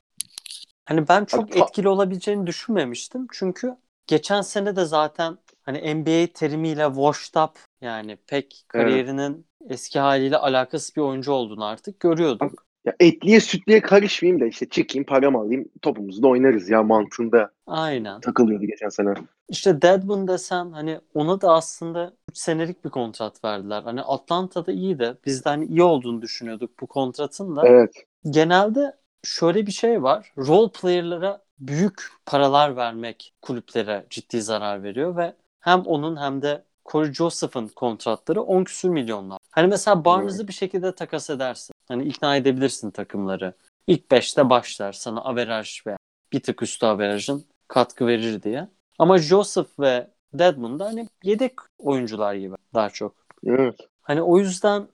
hani 0.84 1.08
ben 1.08 1.24
çok 1.24 1.56
etkili 1.56 1.88
olabileceğini 1.88 2.46
düşünmemiştim. 2.46 3.26
Çünkü 3.32 3.76
geçen 4.06 4.40
sene 4.40 4.76
de 4.76 4.84
zaten 4.84 5.38
hani 5.66 5.94
NBA 5.94 6.32
terimiyle 6.32 6.86
washed 6.86 7.42
up 7.42 7.58
yani 7.80 8.18
pek 8.26 8.64
kariyerinin 8.68 9.46
eski 9.68 9.98
haliyle 9.98 10.36
alakasız 10.36 10.96
bir 10.96 11.00
oyuncu 11.00 11.32
olduğunu 11.32 11.64
artık 11.64 12.00
görüyorduk. 12.00 12.66
Ya 12.84 12.94
etliye 13.00 13.40
sütliye 13.40 13.80
karışmayayım 13.80 14.40
da 14.40 14.46
işte 14.46 14.68
çıkayım 14.68 15.04
paramı 15.06 15.38
alayım 15.38 15.68
topumuzu 15.82 16.22
da 16.22 16.28
oynarız 16.28 16.70
ya 16.70 16.82
mantığında 16.82 17.50
Aynen. 17.66 18.20
takılıyordu 18.20 18.64
geçen 18.64 18.88
sene. 18.88 19.14
İşte 19.48 19.82
Deadman 19.82 20.28
desen 20.28 20.70
hani 20.70 21.00
ona 21.14 21.40
da 21.40 21.52
aslında 21.52 22.12
3 22.30 22.38
senelik 22.38 22.84
bir 22.84 22.90
kontrat 22.90 23.44
verdiler. 23.44 23.82
Hani 23.82 24.02
Atlanta'da 24.02 24.72
iyi 24.72 24.98
de 24.98 25.16
biz 25.26 25.44
de 25.44 25.48
hani 25.48 25.64
iyi 25.64 25.82
olduğunu 25.82 26.22
düşünüyorduk 26.22 26.80
bu 26.80 26.86
kontratın 26.86 27.56
da. 27.56 27.68
Evet. 27.68 27.92
Genelde 28.30 28.96
şöyle 29.24 29.66
bir 29.66 29.72
şey 29.72 30.02
var. 30.02 30.32
Role 30.38 30.70
player'lara 30.80 31.42
büyük 31.58 32.02
paralar 32.26 32.76
vermek 32.76 33.34
kulüplere 33.42 34.06
ciddi 34.10 34.42
zarar 34.42 34.82
veriyor 34.82 35.16
ve 35.16 35.34
hem 35.66 35.80
onun 35.80 36.16
hem 36.16 36.42
de 36.42 36.64
Corey 36.84 37.12
Joseph'ın 37.12 37.68
kontratları 37.68 38.42
10 38.42 38.64
küsür 38.64 38.88
milyonlar. 38.88 39.38
Hani 39.50 39.66
mesela 39.66 40.04
Barnes'ı 40.04 40.48
bir 40.48 40.52
şekilde 40.52 40.94
takas 40.94 41.30
edersin. 41.30 41.74
Hani 41.88 42.04
ikna 42.04 42.36
edebilirsin 42.36 42.90
takımları. 42.90 43.54
İlk 43.86 44.10
5'te 44.10 44.50
başlar 44.50 44.92
sana 44.92 45.20
averaj 45.20 45.86
veya 45.86 45.96
bir 46.32 46.42
tık 46.42 46.62
üstü 46.62 46.86
averajın 46.86 47.44
katkı 47.68 48.06
verir 48.06 48.42
diye. 48.42 48.68
Ama 48.98 49.18
Joseph 49.18 49.80
ve 49.80 50.10
Deadman 50.34 50.78
da 50.78 50.84
hani 50.84 51.08
yedek 51.22 51.52
oyuncular 51.78 52.34
gibi 52.34 52.54
daha 52.74 52.90
çok. 52.90 53.14
Evet. 53.46 53.76
Hani 54.02 54.22
o 54.22 54.38
yüzden 54.38 54.88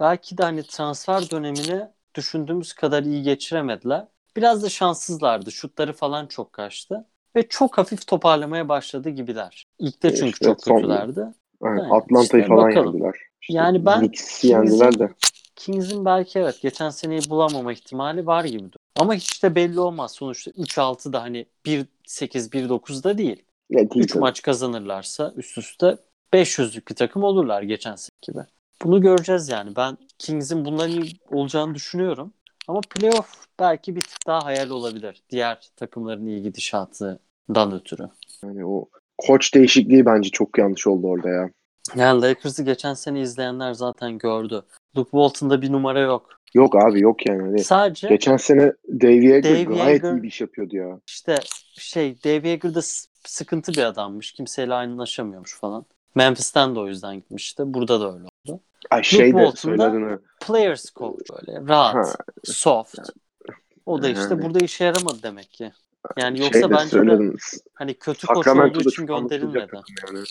belki 0.00 0.38
de 0.38 0.42
hani 0.42 0.62
transfer 0.62 1.30
dönemini 1.30 1.88
düşündüğümüz 2.14 2.72
kadar 2.72 3.02
iyi 3.02 3.22
geçiremediler. 3.22 4.06
Biraz 4.36 4.62
da 4.62 4.68
şanssızlardı. 4.68 5.52
Şutları 5.52 5.92
falan 5.92 6.26
çok 6.26 6.52
kaçtı. 6.52 7.06
Ve 7.38 7.48
çok 7.48 7.78
hafif 7.78 8.06
toparlamaya 8.06 8.68
başladı 8.68 9.10
gibiler. 9.10 9.66
İlk 9.78 10.02
de 10.02 10.14
çünkü 10.14 10.30
İşte 10.30 10.44
çok 10.44 10.64
son- 10.64 10.76
kötülerdi. 10.76 11.26
Evet, 11.64 11.82
Atlanta'yı 11.90 12.42
işte 12.42 12.54
falan 12.54 12.68
bakalım. 12.68 12.86
yendiler. 12.94 13.14
İşte 13.40 13.54
Yani 13.54 13.86
ben 13.86 14.10
yendiler 14.42 14.98
de. 14.98 15.08
Kings'in 15.56 16.04
belki 16.04 16.38
evet 16.38 16.60
geçen 16.62 16.90
seneyi 16.90 17.20
bulamama 17.30 17.72
ihtimali 17.72 18.26
var 18.26 18.44
gibi. 18.44 18.76
Ama 18.96 19.14
hiç 19.14 19.42
de 19.42 19.54
belli 19.54 19.80
olmaz. 19.80 20.12
Sonuçta 20.12 20.50
3-6 20.50 21.12
da 21.12 21.22
hani 21.22 21.46
1-8, 21.64 22.52
1-9 22.52 23.04
da 23.04 23.18
değil. 23.18 23.42
Ne 23.70 23.78
değil 23.90 24.04
3 24.04 24.12
tabii. 24.12 24.20
maç 24.20 24.42
kazanırlarsa 24.42 25.32
üst 25.36 25.58
üste 25.58 25.96
500'lük 26.32 26.88
bir 26.90 26.94
takım 26.94 27.22
olurlar 27.22 27.62
geçen 27.62 27.94
sene 27.94 28.16
gibi. 28.22 28.40
Bunu 28.84 29.00
göreceğiz 29.00 29.48
yani. 29.48 29.76
Ben 29.76 29.98
Kings'in 30.18 30.64
iyi 30.88 31.12
olacağını 31.30 31.74
düşünüyorum. 31.74 32.32
Ama 32.68 32.80
playoff 32.80 33.44
belki 33.58 33.96
bir 33.96 34.00
tık 34.00 34.26
daha 34.26 34.44
hayal 34.44 34.70
olabilir. 34.70 35.22
Diğer 35.30 35.70
takımların 35.76 36.26
iyi 36.26 36.42
gidişatından 37.48 37.80
ötürü. 37.80 38.08
Yani 38.44 38.66
o 38.66 38.88
koç 39.18 39.54
değişikliği 39.54 40.06
bence 40.06 40.30
çok 40.30 40.58
yanlış 40.58 40.86
oldu 40.86 41.06
orada 41.06 41.28
ya. 41.28 41.50
Yani 41.96 42.22
Lakers'ı 42.22 42.62
geçen 42.62 42.94
sene 42.94 43.20
izleyenler 43.20 43.72
zaten 43.74 44.18
gördü. 44.18 44.62
Luke 44.96 45.10
Walton'da 45.10 45.62
bir 45.62 45.72
numara 45.72 46.00
yok. 46.00 46.28
Yok 46.54 46.76
abi 46.84 47.00
yok 47.00 47.26
yani. 47.28 47.42
Hani 47.42 47.64
Sadece 47.64 48.08
geçen 48.08 48.36
sene 48.36 48.72
Dave 48.88 49.14
Yeager 49.24 49.44
Dave 49.54 49.62
gayet 49.64 50.02
Yeager- 50.02 50.18
iyi 50.18 50.22
bir 50.22 50.28
iş 50.28 50.40
yapıyordu 50.40 50.76
ya. 50.76 51.00
işte 51.08 51.34
şey 51.78 52.16
Dave 52.24 52.48
Yeager 52.48 52.74
da 52.74 52.82
s- 52.82 53.08
sıkıntı 53.26 53.72
bir 53.72 53.82
adammış. 53.82 54.32
Kimseyle 54.32 54.74
anlaşamıyormuş 54.74 55.58
falan. 55.60 55.84
Memphis'ten 56.14 56.74
de 56.74 56.80
o 56.80 56.86
yüzden 56.88 57.16
gitmişti. 57.16 57.62
Burada 57.66 58.00
da 58.00 58.14
öyle 58.14 58.24
oldu. 58.48 58.60
Ay 58.90 59.02
şey 59.02 59.26
de 59.26 59.30
Walton'da- 59.38 59.56
söylediğini. 59.90 60.18
Players 60.46 60.92
coach 60.94 61.20
böyle 61.46 61.68
rahat, 61.68 61.94
Ha. 62.06 62.12
soft. 62.44 62.98
O 63.86 64.02
da 64.02 64.08
işte 64.08 64.22
Yani. 64.30 64.42
burada 64.42 64.58
işe 64.58 64.84
yaramadı 64.84 65.22
demek 65.22 65.50
ki. 65.52 65.72
Yani 66.18 66.40
yoksa 66.40 66.60
şey 66.60 66.70
bence 66.70 67.06
de 67.06 67.32
hani 67.74 67.94
kötü 67.94 68.26
koç 68.26 68.46
olduğu 68.46 68.80
için 68.80 69.06
gönderilmedi. 69.06 69.66
yani. 69.72 70.24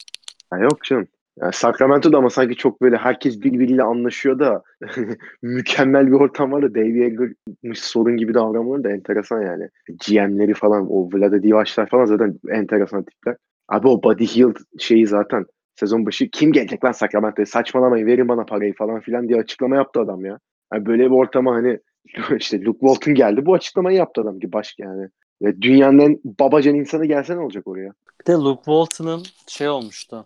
Ha, 0.50 0.58
yok 0.58 0.84
canım. 0.84 1.08
Yani 1.42 1.54
Sacramento'da 1.54 2.18
ama 2.18 2.30
sanki 2.30 2.56
çok 2.56 2.82
böyle 2.82 2.98
herkes 2.98 3.42
birbiriyle 3.42 3.84
anlaşıyor 3.84 4.40
da 4.40 4.64
mükemmel 5.42 6.08
bir 6.08 6.12
ortam 6.12 6.52
var 6.52 6.62
da 6.62 6.76
Davey 6.76 7.06
Egger'mış 7.06 7.80
sorun 7.80 8.18
gibi 8.18 8.34
davranmaları 8.34 8.84
da 8.84 8.92
enteresan 8.92 9.42
yani. 9.42 9.70
GM'leri 10.08 10.54
falan 10.54 10.88
o 10.90 11.10
Vlade 11.14 11.44
Divac'lar 11.44 11.90
falan 11.90 12.06
zaten 12.06 12.40
enteresan 12.50 13.04
tipler. 13.04 13.36
Abi 13.70 13.88
o 13.88 14.04
Buddy 14.04 14.26
Hield 14.26 14.56
şeyi 14.80 15.08
zaten 15.08 15.46
sezon 15.76 16.06
başı 16.06 16.30
kim 16.30 16.52
gelecek 16.52 16.86
lan 16.86 16.92
Sacramento'ya 16.92 17.46
saçmalamayın 17.46 18.08
verin 18.08 18.28
bana 18.28 18.46
parayı 18.46 18.74
falan 18.74 19.00
filan 19.00 19.30
diye 19.30 19.40
açıklama 19.40 19.76
yaptı 19.76 20.00
adam 20.00 20.26
ya. 20.26 20.40
Yani 20.74 20.86
böyle 20.86 21.06
bir 21.06 21.16
ortama 21.16 21.56
hani 21.56 21.80
işte 22.38 22.62
Luke 22.62 22.80
Walton 22.80 23.14
geldi 23.14 23.46
bu 23.46 23.54
açıklamayı 23.54 23.98
yaptı 23.98 24.22
adam 24.22 24.40
ki 24.40 24.54
başka 24.54 24.84
yani. 24.84 25.10
Ya 25.42 25.62
dünyanın 25.62 26.00
en 26.00 26.20
babacan 26.24 26.76
insanı 26.76 27.06
gelse 27.06 27.36
ne 27.36 27.40
olacak 27.40 27.68
oraya? 27.68 27.94
Bir 28.22 28.26
de 28.26 28.32
Luke 28.32 28.64
Walton'ın 28.66 29.24
şey 29.48 29.70
olmuştu. 29.70 30.26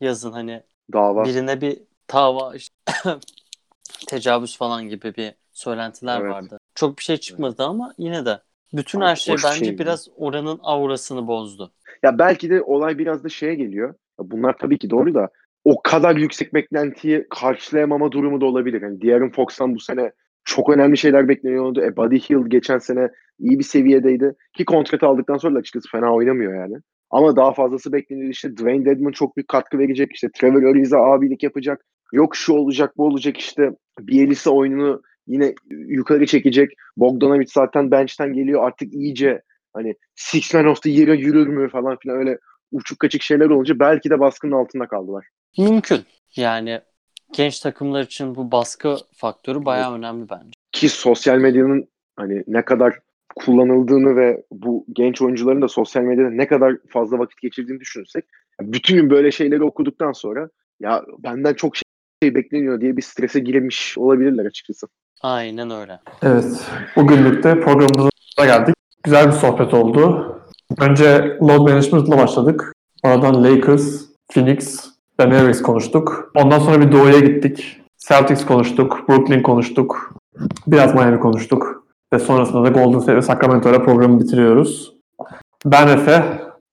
Yazın 0.00 0.32
hani 0.32 0.62
Dava. 0.92 1.24
birine 1.24 1.60
bir 1.60 1.78
tava 2.06 2.54
işte 2.56 2.74
tecavüz 4.06 4.58
falan 4.58 4.88
gibi 4.88 5.14
bir 5.14 5.34
söylentiler 5.52 6.20
Evet. 6.20 6.30
vardı. 6.30 6.58
Çok 6.74 6.98
bir 6.98 7.02
şey 7.02 7.16
çıkmadı 7.16 7.62
ama 7.62 7.94
yine 7.98 8.26
de 8.26 8.40
bütün 8.72 9.00
her 9.00 9.16
şey 9.16 9.36
bence 9.44 9.64
şey. 9.64 9.78
biraz 9.78 10.08
oranın 10.16 10.60
aurasını 10.62 11.26
bozdu. 11.26 11.72
Ya 12.02 12.18
belki 12.18 12.50
de 12.50 12.62
olay 12.62 12.98
biraz 12.98 13.24
da 13.24 13.28
şeye 13.28 13.54
geliyor. 13.54 13.88
Ya 13.88 14.30
bunlar 14.30 14.58
tabii 14.58 14.78
ki 14.78 14.90
doğru 14.90 15.14
da 15.14 15.28
o 15.64 15.82
kadar 15.82 16.16
yüksek 16.16 16.54
beklentiyi 16.54 17.26
karşılayamama 17.30 18.12
durumu 18.12 18.40
da 18.40 18.46
olabilir. 18.46 18.82
Yani 18.82 19.02
De'Aaron 19.02 19.30
Fox'tan 19.30 19.74
bu 19.74 19.80
sene 19.80 20.12
çok 20.48 20.70
önemli 20.70 20.96
şeyler 20.96 21.28
bekleniyordu. 21.28 21.82
E, 21.82 21.96
Buddy 21.96 22.18
Hield 22.18 22.46
geçen 22.46 22.78
sene 22.78 23.08
iyi 23.38 23.58
bir 23.58 23.64
seviyedeydi. 23.64 24.34
Ki 24.56 24.64
kontratı 24.64 25.06
aldıktan 25.06 25.36
sonra 25.36 25.58
açıkçası 25.58 25.88
fena 25.90 26.14
oynamıyor 26.14 26.54
yani. 26.54 26.76
Ama 27.10 27.36
daha 27.36 27.52
fazlası 27.52 27.92
bekleniyor. 27.92 28.30
İşte 28.30 28.56
Dwayne 28.56 28.84
Dedman 28.84 29.12
çok 29.12 29.36
büyük 29.36 29.48
katkı 29.48 29.78
verecek. 29.78 30.12
İşte 30.12 30.28
Trevor 30.34 30.62
Ariza 30.62 30.98
abilik 30.98 31.42
yapacak. 31.42 31.84
Yok 32.12 32.36
şu 32.36 32.52
olacak 32.52 32.92
bu 32.96 33.06
olacak 33.06 33.36
işte. 33.36 33.70
Bielisa 34.00 34.50
oyununu 34.50 35.02
yine 35.26 35.54
yukarı 35.70 36.26
çekecek. 36.26 36.70
Bogdanovic 36.96 37.46
zaten 37.48 37.90
bench'ten 37.90 38.32
geliyor. 38.32 38.64
Artık 38.64 38.94
iyice 38.94 39.42
hani 39.72 39.94
six 40.14 40.54
man 40.54 40.66
of 40.66 40.82
the 40.82 40.90
year'a 40.90 41.14
yürür 41.14 41.46
mü 41.46 41.68
falan 41.68 41.96
filan 42.02 42.18
öyle 42.18 42.38
uçuk 42.72 42.98
kaçık 42.98 43.22
şeyler 43.22 43.50
olunca 43.50 43.78
belki 43.78 44.10
de 44.10 44.20
baskının 44.20 44.52
altında 44.52 44.86
kaldılar. 44.86 45.26
Mümkün. 45.58 46.00
Yani 46.36 46.80
genç 47.32 47.60
takımlar 47.60 48.02
için 48.02 48.34
bu 48.34 48.52
baskı 48.52 48.96
faktörü 49.12 49.64
bayağı 49.64 49.94
önemli 49.94 50.30
bence. 50.30 50.50
Ki 50.72 50.88
sosyal 50.88 51.38
medyanın 51.38 51.88
hani 52.16 52.44
ne 52.46 52.64
kadar 52.64 52.98
kullanıldığını 53.36 54.16
ve 54.16 54.42
bu 54.50 54.86
genç 54.92 55.22
oyuncuların 55.22 55.62
da 55.62 55.68
sosyal 55.68 56.02
medyada 56.02 56.30
ne 56.30 56.46
kadar 56.46 56.76
fazla 56.88 57.18
vakit 57.18 57.40
geçirdiğini 57.40 57.80
düşünürsek 57.80 58.24
bütün 58.60 58.96
gün 58.96 59.10
böyle 59.10 59.30
şeyleri 59.30 59.64
okuduktan 59.64 60.12
sonra 60.12 60.48
ya 60.80 61.04
benden 61.18 61.54
çok 61.54 61.76
şey 61.76 62.34
bekleniyor 62.34 62.80
diye 62.80 62.96
bir 62.96 63.02
strese 63.02 63.40
girmiş 63.40 63.98
olabilirler 63.98 64.44
açıkçası. 64.44 64.86
Aynen 65.22 65.70
öyle. 65.70 66.00
Evet. 66.22 66.44
Bugünlük 66.96 67.44
de 67.44 67.60
programımıza 67.60 68.10
geldik. 68.38 68.74
Güzel 69.02 69.26
bir 69.26 69.32
sohbet 69.32 69.74
oldu. 69.74 70.34
Önce 70.80 71.38
load 71.42 71.68
management'la 71.68 72.18
başladık. 72.18 72.72
Oradan 73.02 73.44
Lakers, 73.44 74.04
Phoenix 74.32 74.90
Mavericks 75.26 75.62
konuştuk. 75.62 76.32
Ondan 76.36 76.58
sonra 76.58 76.80
bir 76.80 76.92
doğuya 76.92 77.18
gittik. 77.18 77.80
Celtics 78.08 78.46
konuştuk, 78.46 79.08
Brooklyn 79.08 79.42
konuştuk. 79.42 80.14
Biraz 80.66 80.94
Miami 80.94 81.20
konuştuk. 81.20 81.84
Ve 82.12 82.18
sonrasında 82.18 82.64
da 82.64 82.68
Golden 82.68 82.98
State 82.98 83.16
ve 83.16 83.22
Sacramento 83.22 83.70
ile 83.70 83.84
programı 83.84 84.20
bitiriyoruz. 84.20 84.94
Ben 85.64 85.88
Efe. 85.88 86.24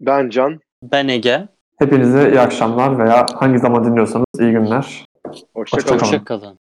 Ben 0.02 0.30
Can. 0.30 0.60
Ben 0.84 1.08
Ege. 1.08 1.48
Hepinize 1.80 2.30
iyi 2.30 2.40
akşamlar 2.40 3.00
veya 3.00 3.26
hangi 3.36 3.60
zaman 3.60 3.84
dinliyorsanız 3.84 4.26
iyi 4.40 4.52
günler. 4.52 5.06
Hoşçakalın. 5.56 5.56
Hoşça 5.56 5.88
kalın. 5.88 6.00
Hoşçakalın. 6.00 6.58